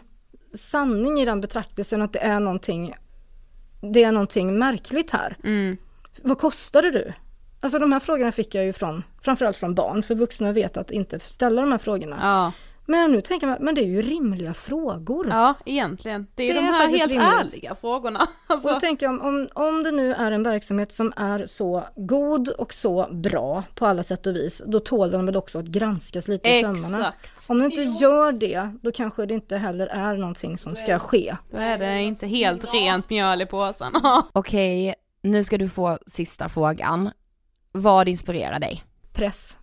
sanning 0.55 1.21
i 1.21 1.25
den 1.25 1.41
betraktelsen 1.41 2.03
att 2.03 2.13
det 2.13 2.19
är 2.19 2.41
någonting, 2.41 2.95
det 3.93 4.05
är 4.05 4.13
någonting 4.13 4.59
märkligt 4.59 5.11
här. 5.11 5.37
Mm. 5.45 5.77
Vad 6.23 6.39
kostade 6.39 6.91
du? 6.91 7.13
Alltså 7.61 7.79
de 7.79 7.93
här 7.93 8.01
frågorna 8.01 8.33
fick 8.33 8.55
jag 8.55 8.65
ju 8.65 8.73
från, 8.73 9.03
framförallt 9.23 9.57
från 9.57 9.75
barn, 9.75 10.03
för 10.03 10.15
vuxna 10.15 10.53
vet 10.53 10.77
att 10.77 10.91
inte 10.91 11.19
ställa 11.21 11.61
de 11.63 11.71
här 11.73 11.79
frågorna. 11.79 12.17
Ja. 12.21 12.53
Men 12.89 13.13
nu 13.13 13.21
tänker 13.21 13.47
man, 13.47 13.57
men 13.61 13.75
det 13.75 13.81
är 13.81 13.87
ju 13.87 14.03
rimliga 14.03 14.55
frågor. 14.55 15.27
Ja, 15.31 15.55
egentligen. 15.65 16.27
Det 16.35 16.43
är 16.43 16.47
ju 16.47 16.53
Det 16.53 16.61
de 16.61 16.67
är 16.67 16.73
här 16.73 16.81
faktiskt 16.81 17.01
helt 17.01 17.13
rimligt. 17.13 17.55
ärliga 17.55 17.75
frågorna. 17.75 18.21
Alltså, 18.47 18.69
Och 18.69 18.75
då 18.75 18.81
tänker 18.81 19.07
jag 19.07 19.13
om, 19.15 19.21
om, 19.21 19.49
om 19.67 19.83
det 19.83 19.91
nu 19.91 20.13
är 20.15 20.33
en 20.33 20.43
verksamhet 20.43 20.93
som 20.93 21.13
är 21.17 21.47
så 21.47 21.85
god 21.97 22.49
och 22.49 22.73
så 22.75 23.09
bra 23.13 23.63
på 23.75 23.87
alla 23.87 24.03
sätt 24.03 24.27
och 24.27 24.37
vis, 24.37 24.63
då 24.67 24.81
tål 24.81 25.11
den 25.11 25.27
väl 25.27 25.37
också 25.37 25.59
att 25.59 25.65
granskas 25.67 26.29
lite 26.29 26.49
i 26.49 26.61
sömmarna. 26.61 26.77
exakt. 27.09 27.51
Om 27.51 27.59
den 27.59 27.73
inte 27.73 27.83
gör 27.83 28.33
det, 28.33 28.71
då 28.83 28.93
kanske 28.93 29.27
det 29.27 29.35
inte 29.35 29.57
heller 29.57 29.87
är 29.87 30.17
någonting 30.17 30.59
som 30.59 30.77
ska 30.77 30.99
ske. 30.99 31.37
Då 31.51 31.57
är 31.59 31.79
det 31.79 32.03
inte 32.03 32.27
helt 32.27 32.75
rent 32.75 33.11
mjöl 33.11 33.43
i 33.43 33.47
påsen. 33.47 33.93
Okej, 34.33 34.95
nu 35.23 35.45
ska 35.45 35.59
du 35.59 35.69
få 35.69 35.99
sista 36.07 36.49
frågan. 36.49 37.11
Vad 37.73 38.09
inspirerar 38.09 38.59
dig? 38.59 38.85
Press. 39.13 39.57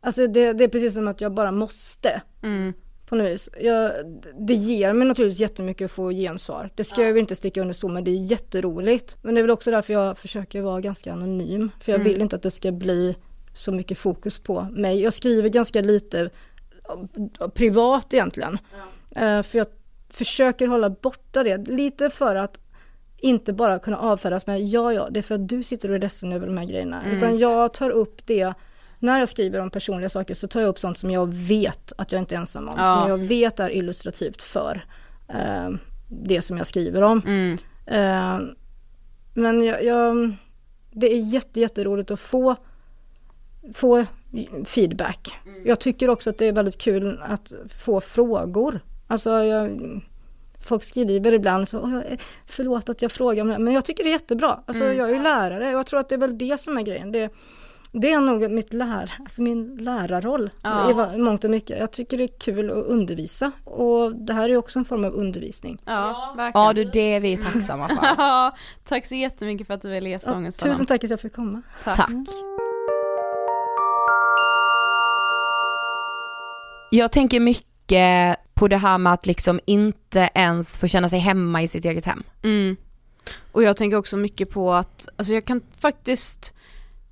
Alltså 0.00 0.26
det, 0.26 0.52
det 0.52 0.64
är 0.64 0.68
precis 0.68 0.94
som 0.94 1.08
att 1.08 1.20
jag 1.20 1.32
bara 1.32 1.52
måste. 1.52 2.22
Mm. 2.42 2.72
På 3.06 3.16
något 3.16 3.26
vis. 3.26 3.48
Jag, 3.60 3.92
det 4.38 4.54
ger 4.54 4.92
mig 4.92 5.08
naturligtvis 5.08 5.40
jättemycket 5.40 5.84
att 5.84 5.90
få 5.90 6.10
gensvar. 6.10 6.70
Det 6.74 6.84
ska 6.84 7.02
jag 7.02 7.08
väl 7.12 7.20
inte 7.20 7.36
sticka 7.36 7.60
under 7.60 7.74
stol 7.74 7.92
med, 7.92 8.04
det 8.04 8.10
är 8.10 8.14
jätteroligt. 8.14 9.16
Men 9.22 9.34
det 9.34 9.40
är 9.40 9.42
väl 9.42 9.50
också 9.50 9.70
därför 9.70 9.92
jag 9.92 10.18
försöker 10.18 10.62
vara 10.62 10.80
ganska 10.80 11.12
anonym. 11.12 11.70
För 11.80 11.92
jag 11.92 12.00
Mm. 12.00 12.12
vill 12.12 12.22
inte 12.22 12.36
att 12.36 12.42
det 12.42 12.50
ska 12.50 12.72
bli 12.72 13.16
så 13.54 13.72
mycket 13.72 13.98
fokus 13.98 14.38
på 14.38 14.62
mig. 14.70 15.00
Jag 15.02 15.12
skriver 15.12 15.48
ganska 15.48 15.80
lite 15.80 16.30
eh, 17.40 17.48
privat 17.48 18.14
egentligen. 18.14 18.58
Eh, 19.16 19.42
För 19.42 19.58
jag 19.58 19.66
försöker 20.08 20.66
hålla 20.66 20.90
borta 20.90 21.42
det, 21.42 21.68
lite 21.68 22.10
för 22.10 22.36
att 22.36 22.58
inte 23.18 23.52
bara 23.52 23.78
kunna 23.78 23.98
avfärdas 23.98 24.46
med 24.46 24.62
ja, 24.62 24.92
ja, 24.92 25.08
det 25.10 25.20
är 25.20 25.22
för 25.22 25.34
att 25.34 25.48
du 25.48 25.62
sitter 25.62 25.88
och 25.88 25.94
är 25.94 25.98
ledsen 25.98 26.32
över 26.32 26.46
de 26.46 26.58
här 26.58 26.64
grejerna. 26.64 27.02
Mm. 27.02 27.16
Utan 27.16 27.38
jag 27.38 27.72
tar 27.74 27.90
upp 27.90 28.26
det, 28.26 28.54
när 29.02 29.18
jag 29.18 29.28
skriver 29.28 29.60
om 29.60 29.70
personliga 29.70 30.08
saker 30.08 30.34
så 30.34 30.48
tar 30.48 30.60
jag 30.60 30.68
upp 30.68 30.78
sånt 30.78 30.98
som 30.98 31.10
jag 31.10 31.34
vet 31.34 31.92
att 31.98 32.12
jag 32.12 32.18
inte 32.18 32.34
är 32.34 32.38
ensam 32.38 32.68
om. 32.68 32.74
Ja. 32.78 33.00
Som 33.00 33.10
jag 33.10 33.18
vet 33.18 33.60
är 33.60 33.70
illustrativt 33.70 34.42
för 34.42 34.84
eh, 35.28 35.68
det 36.08 36.42
som 36.42 36.56
jag 36.56 36.66
skriver 36.66 37.02
om. 37.02 37.22
Mm. 37.26 37.58
Eh, 37.86 38.40
men 39.34 39.62
jag, 39.64 39.84
jag, 39.84 40.32
det 40.92 41.12
är 41.12 41.18
jätte, 41.18 41.60
jätteroligt 41.60 42.10
att 42.10 42.20
få, 42.20 42.56
få 43.74 44.04
feedback. 44.64 45.34
Jag 45.64 45.80
tycker 45.80 46.10
också 46.10 46.30
att 46.30 46.38
det 46.38 46.46
är 46.46 46.52
väldigt 46.52 46.78
kul 46.78 47.20
att 47.22 47.52
få 47.78 48.00
frågor. 48.00 48.80
Alltså 49.06 49.30
jag, 49.44 49.80
folk 50.66 50.82
skriver 50.82 51.32
ibland 51.32 51.68
så, 51.68 51.80
"Åh, 51.80 51.94
jag- 51.94 52.20
förlåt 52.46 52.88
att 52.88 53.02
jag 53.02 53.12
frågar 53.12 53.42
om 53.42 53.46
det, 53.48 53.54
här." 53.54 53.60
men 53.60 53.74
jag 53.74 53.84
tycker 53.84 54.04
det 54.04 54.10
är 54.10 54.12
jättebra. 54.12 54.60
Alltså 54.66 54.84
Mm. 54.84 54.96
jag 54.96 55.10
är 55.10 55.14
ju 55.14 55.22
lärare, 55.22 55.70
jag 55.70 55.86
tror 55.86 56.00
att 56.00 56.08
det 56.08 56.14
är 56.14 56.18
väl 56.18 56.38
det 56.38 56.60
som 56.60 56.78
är 56.78 56.82
grejen. 56.82 57.12
Det, 57.12 57.30
det 57.92 58.12
är 58.12 58.20
nog 58.20 58.50
mitt 58.50 58.72
lär, 58.72 59.12
alltså 59.18 59.42
min 59.42 59.76
lärarroll 59.76 60.50
Ja. 60.62 60.90
i 61.14 61.18
mångt 61.18 61.44
och 61.44 61.50
mycket. 61.50 61.78
Jag 61.78 61.90
tycker 61.92 62.18
det 62.18 62.24
är 62.24 62.38
kul 62.40 62.70
att 62.70 62.86
undervisa 62.86 63.52
och 63.64 64.16
det 64.16 64.32
här 64.32 64.48
är 64.50 64.56
också 64.56 64.78
en 64.78 64.84
form 64.84 65.04
av 65.04 65.12
undervisning. 65.14 65.78
Ja, 65.86 66.34
verkligen. 66.36 66.66
Ja 66.66 66.72
du, 66.72 66.84
det 66.84 67.14
är 67.14 67.20
vi 67.20 67.36
tacksamma 67.36 67.88
för. 67.88 67.96
Ja, 68.18 68.56
tack 68.84 69.06
så 69.06 69.14
jättemycket 69.14 69.66
för 69.66 69.74
att 69.74 69.82
du 69.82 69.88
ville 69.90 70.08
gästa 70.08 70.30
Ja, 70.30 70.36
Ångestpodden. 70.36 70.74
tusen 70.74 70.86
tack 70.86 71.04
att 71.04 71.10
jag 71.10 71.20
fick 71.20 71.34
komma. 71.34 71.62
Tack. 71.84 71.96
Tack. 71.96 72.10
Jag 76.90 77.12
tänker 77.12 77.40
mycket 77.40 78.36
på 78.54 78.68
det 78.68 78.76
här 78.76 78.98
med 78.98 79.12
att 79.12 79.26
liksom 79.26 79.60
inte 79.64 80.30
ens 80.34 80.78
få 80.78 80.86
känna 80.88 81.08
sig 81.08 81.18
hemma 81.18 81.62
i 81.62 81.68
sitt 81.68 81.84
eget 81.84 82.04
hem. 82.04 82.22
Mm. 82.42 82.76
Och 83.52 83.62
jag 83.62 83.76
tänker 83.76 83.96
också 83.96 84.16
mycket 84.16 84.50
på 84.50 84.72
att, 84.72 85.08
alltså 85.16 85.34
jag 85.34 85.44
kan 85.44 85.62
faktiskt, 85.80 86.54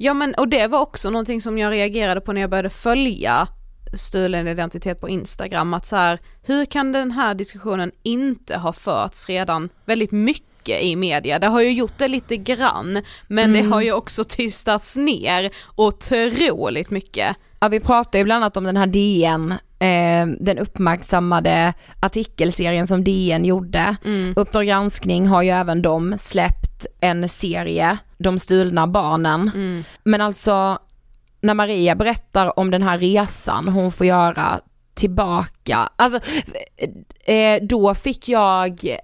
ja 0.01 0.15
men 0.15 0.35
och 0.35 0.49
det 0.49 0.66
var 0.66 0.81
också 0.81 1.11
någonting 1.11 1.41
som 1.41 1.59
jag 1.59 1.73
reagerade 1.73 2.20
på 2.20 2.33
när 2.33 2.41
jag 2.41 2.51
började 2.51 2.70
följa 2.70 3.49
stulen 3.95 4.49
identitet 4.49 5.01
på 5.01 5.09
Instagram, 5.09 5.75
att 5.75 5.87
så 5.87 5.97
här, 5.97 6.19
hur 6.43 6.65
kan 6.65 6.93
den 6.93 7.11
här 7.11 7.35
diskussionen 7.35 7.91
inte 8.03 8.57
ha 8.57 8.73
förts 8.73 9.29
redan 9.29 9.69
väldigt 9.85 10.12
mycket 10.12 10.83
i 10.83 10.97
media? 10.97 11.39
Det 11.39 11.47
har 11.47 11.61
ju 11.61 11.73
gjort 11.73 11.99
det 11.99 12.09
lite 12.09 12.37
grann, 12.37 13.03
men 13.29 13.53
det 13.53 13.59
Mm. 13.59 13.73
har 13.73 13.81
ju 13.81 13.93
också 13.93 14.25
tystats 14.25 14.97
ner 14.97 15.51
otroligt 15.77 16.91
mycket. 16.91 17.37
Ja 17.61 17.69
vi 17.69 17.81
pratar 17.81 18.19
ju 18.19 18.25
bland 18.25 18.45
annat 18.45 18.57
om 18.57 18.65
den 18.65 18.77
här 18.77 18.87
DN, 18.87 19.55
eh, 19.79 20.27
den 20.41 20.59
uppmärksammade 20.59 21.75
artikelserien 22.01 22.87
som 22.87 23.05
DN 23.05 23.45
gjorde. 23.45 23.97
Mm. 24.05 24.35
Uppdrag 24.37 24.67
granskning 24.67 25.27
har 25.27 25.43
ju 25.43 25.51
även 25.51 25.83
de 25.83 26.19
släppt 26.21 26.87
en 27.01 27.29
serie, 27.29 27.99
De 28.19 28.39
stulna 28.39 28.87
barnen. 28.87 29.51
Mm. 29.55 29.85
Men 30.05 30.21
alltså 30.21 30.79
när 31.41 31.55
Maria 31.55 31.95
berättar 31.95 32.59
om 32.59 32.71
den 32.71 32.83
här 32.83 32.99
resan 32.99 33.69
hon 33.69 33.93
får 33.93 34.07
göra 34.07 34.61
tillbaka, 34.95 35.89
alltså 35.97 36.21
eh, 37.25 37.63
då 37.63 37.95
fick 37.95 38.29
jag 38.29 38.97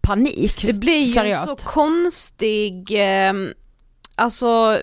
panik. 0.00 0.62
Det 0.66 0.80
blir 0.80 1.04
ju 1.04 1.14
Seriöst. 1.14 1.48
så 1.48 1.56
konstig, 1.56 2.92
eh, 2.92 3.32
alltså 4.14 4.78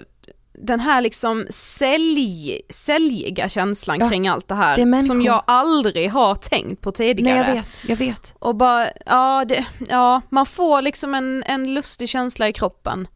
den 0.53 0.80
här 0.80 1.01
liksom 1.01 1.47
sälj, 1.49 2.61
säljiga 2.69 3.49
känslan 3.49 3.99
Ja, 3.99 4.09
kring 4.09 4.27
allt 4.27 4.47
det 4.47 4.55
här 4.55 4.77
det 4.77 5.01
som 5.01 5.21
jag 5.21 5.43
aldrig 5.47 6.11
har 6.11 6.35
tänkt 6.35 6.81
på 6.81 6.91
tidigare. 6.91 7.39
Nej 7.39 7.47
jag 7.47 7.55
vet, 7.55 7.84
jag 7.88 7.95
vet. 7.95 8.34
Och 8.39 8.55
bara, 8.55 8.88
ja, 9.05 9.45
det, 9.45 9.65
ja 9.89 10.21
man 10.30 10.45
får 10.45 10.81
liksom 10.81 11.15
en, 11.15 11.43
en 11.47 11.73
lustig 11.73 12.09
känsla 12.09 12.47
i 12.47 12.53
kroppen. 12.53 13.07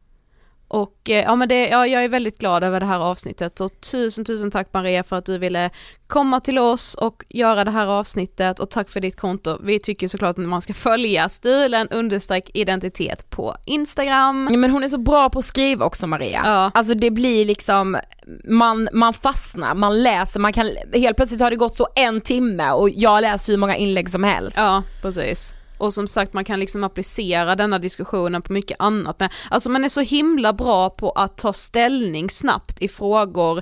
Och 0.67 1.09
eh, 1.09 1.23
ja 1.23 1.35
men 1.35 1.49
det, 1.49 1.67
ja, 1.67 1.87
jag 1.87 2.03
är 2.03 2.09
väldigt 2.09 2.39
glad 2.39 2.63
över 2.63 2.79
det 2.79 2.85
här 2.85 2.99
avsnittet 2.99 3.59
och 3.59 3.81
tusen 3.91 4.25
tusen 4.25 4.51
tack 4.51 4.67
Maria 4.73 5.03
för 5.03 5.15
att 5.15 5.25
du 5.25 5.37
ville 5.37 5.69
komma 6.07 6.39
till 6.39 6.59
oss 6.59 6.93
och 6.93 7.25
göra 7.29 7.63
det 7.63 7.71
här 7.71 7.87
avsnittet 7.87 8.59
och 8.59 8.69
tack 8.69 8.89
för 8.89 8.99
ditt 8.99 9.19
konto. 9.19 9.57
Vi 9.63 9.79
tycker 9.79 10.07
såklart 10.07 10.39
att 10.39 10.45
man 10.45 10.61
ska 10.61 10.73
följa 10.73 11.29
stilen 11.29 11.87
understreck 11.87 12.51
identitet 12.53 13.29
på 13.29 13.55
Instagram. 13.65 14.47
Ja, 14.51 14.57
men 14.57 14.71
hon 14.71 14.83
är 14.83 14.87
så 14.87 14.97
bra 14.97 15.29
på 15.29 15.39
att 15.39 15.45
skriva 15.45 15.85
också 15.85 16.07
Maria. 16.07 16.41
Ja. 16.45 16.71
Alltså 16.73 16.93
det 16.93 17.11
blir 17.11 17.45
liksom, 17.45 17.97
man, 18.43 18.89
man 18.93 19.13
fastnar, 19.13 19.75
man 19.75 20.03
läser, 20.03 20.39
man 20.39 20.53
kan, 20.53 20.71
helt 20.93 21.17
plötsligt 21.17 21.41
har 21.41 21.49
det 21.49 21.55
gått 21.55 21.77
så 21.77 21.87
en 21.95 22.21
timme 22.21 22.71
och 22.71 22.89
jag 22.89 23.21
läser 23.21 23.53
hur 23.53 23.57
många 23.57 23.75
inlägg 23.75 24.09
som 24.09 24.23
helst. 24.23 24.57
Ja, 24.57 24.83
precis. 25.01 25.55
Och 25.77 25.93
som 25.93 26.07
sagt 26.07 26.33
man 26.33 26.45
kan 26.45 26.59
liksom 26.59 26.83
applicera 26.83 27.55
denna 27.55 27.79
diskussionen 27.79 28.41
på 28.41 28.53
mycket 28.53 28.77
annat. 28.79 29.19
Men, 29.19 29.29
alltså 29.49 29.69
man 29.69 29.83
är 29.83 29.89
så 29.89 30.01
himla 30.01 30.53
bra 30.53 30.89
på 30.89 31.11
att 31.11 31.37
ta 31.37 31.53
ställning 31.53 32.29
snabbt 32.29 32.81
i 32.81 32.87
frågor 32.87 33.61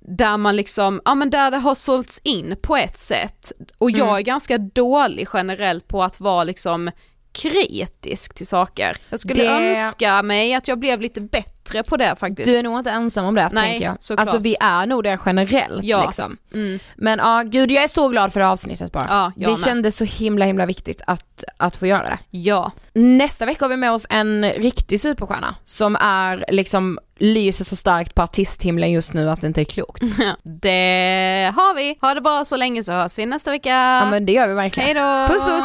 där 0.00 0.36
man 0.36 0.56
liksom, 0.56 1.00
ja 1.04 1.14
men 1.14 1.30
där 1.30 1.50
det 1.50 1.56
har 1.56 1.74
sålts 1.74 2.20
in 2.24 2.56
på 2.62 2.76
ett 2.76 2.98
sätt. 2.98 3.52
Och 3.78 3.90
jag 3.90 4.00
Mm. 4.08 4.14
är 4.16 4.20
ganska 4.20 4.58
dålig 4.58 5.28
generellt 5.32 5.88
på 5.88 6.02
att 6.02 6.20
vara 6.20 6.44
liksom 6.44 6.90
kritisk 7.34 8.34
till 8.34 8.46
saker. 8.46 8.96
Jag 9.10 9.20
skulle 9.20 9.42
Det- 9.42 9.48
önska 9.84 10.22
mig 10.22 10.54
att 10.54 10.68
jag 10.68 10.78
blev 10.78 11.00
lite 11.00 11.20
bättre 11.20 11.82
på 11.88 11.96
det 11.96 12.16
faktiskt. 12.20 12.48
Du 12.48 12.56
är 12.58 12.62
nog 12.62 12.78
inte 12.78 12.90
ensam 12.90 13.24
om 13.24 13.34
det 13.34 13.48
Nej, 13.52 13.70
tänker 13.70 13.86
jag. 13.86 13.96
såklart. 14.02 14.28
Alltså 14.28 14.42
vi 14.42 14.56
är 14.60 14.86
nog 14.86 15.04
det 15.04 15.18
generellt 15.26 15.84
Ja. 15.84 16.04
liksom. 16.06 16.36
Mm. 16.54 16.78
Men 16.96 17.18
ja, 17.18 17.42
gud 17.46 17.70
jag 17.70 17.84
är 17.84 17.88
så 17.88 18.08
glad 18.08 18.32
för 18.32 18.40
det 18.40 18.46
avsnittet 18.48 18.92
bara. 18.92 19.06
Ja, 19.08 19.32
det 19.36 19.50
med. 19.50 19.58
kändes 19.58 19.96
så 19.96 20.04
himla 20.04 20.44
himla 20.44 20.66
viktigt 20.66 21.02
att, 21.06 21.44
att 21.56 21.76
få 21.76 21.86
göra 21.86 22.02
det. 22.08 22.18
Ja. 22.30 22.70
Nästa 22.92 23.46
vecka 23.46 23.64
har 23.64 23.70
vi 23.70 23.76
med 23.76 23.92
oss 23.92 24.06
en 24.10 24.50
riktig 24.52 25.00
superstjärna 25.00 25.54
som 25.64 25.96
är 25.96 26.44
liksom 26.48 26.98
lyser 27.18 27.64
så 27.64 27.76
starkt 27.76 28.14
på 28.14 28.22
artisthimlen 28.22 28.92
just 28.92 29.12
nu 29.12 29.30
att 29.30 29.40
det 29.40 29.46
inte 29.46 29.60
är 29.60 29.64
klokt. 29.64 30.02
Det 30.42 31.52
har 31.56 31.74
vi. 31.74 31.98
Ha 32.00 32.14
det 32.14 32.20
bra 32.20 32.44
så 32.44 32.56
länge 32.56 32.82
så 32.84 32.92
hörs 32.92 33.18
vi 33.18 33.26
nästa 33.26 33.50
vecka. 33.50 33.68
Ja 33.70 34.10
men 34.10 34.26
det 34.26 34.32
gör 34.32 34.48
vi 34.48 34.54
verkligen. 34.54 34.86
Hej 34.86 34.94
då! 34.94 35.34
Puss 35.34 35.42
puss! 35.44 35.64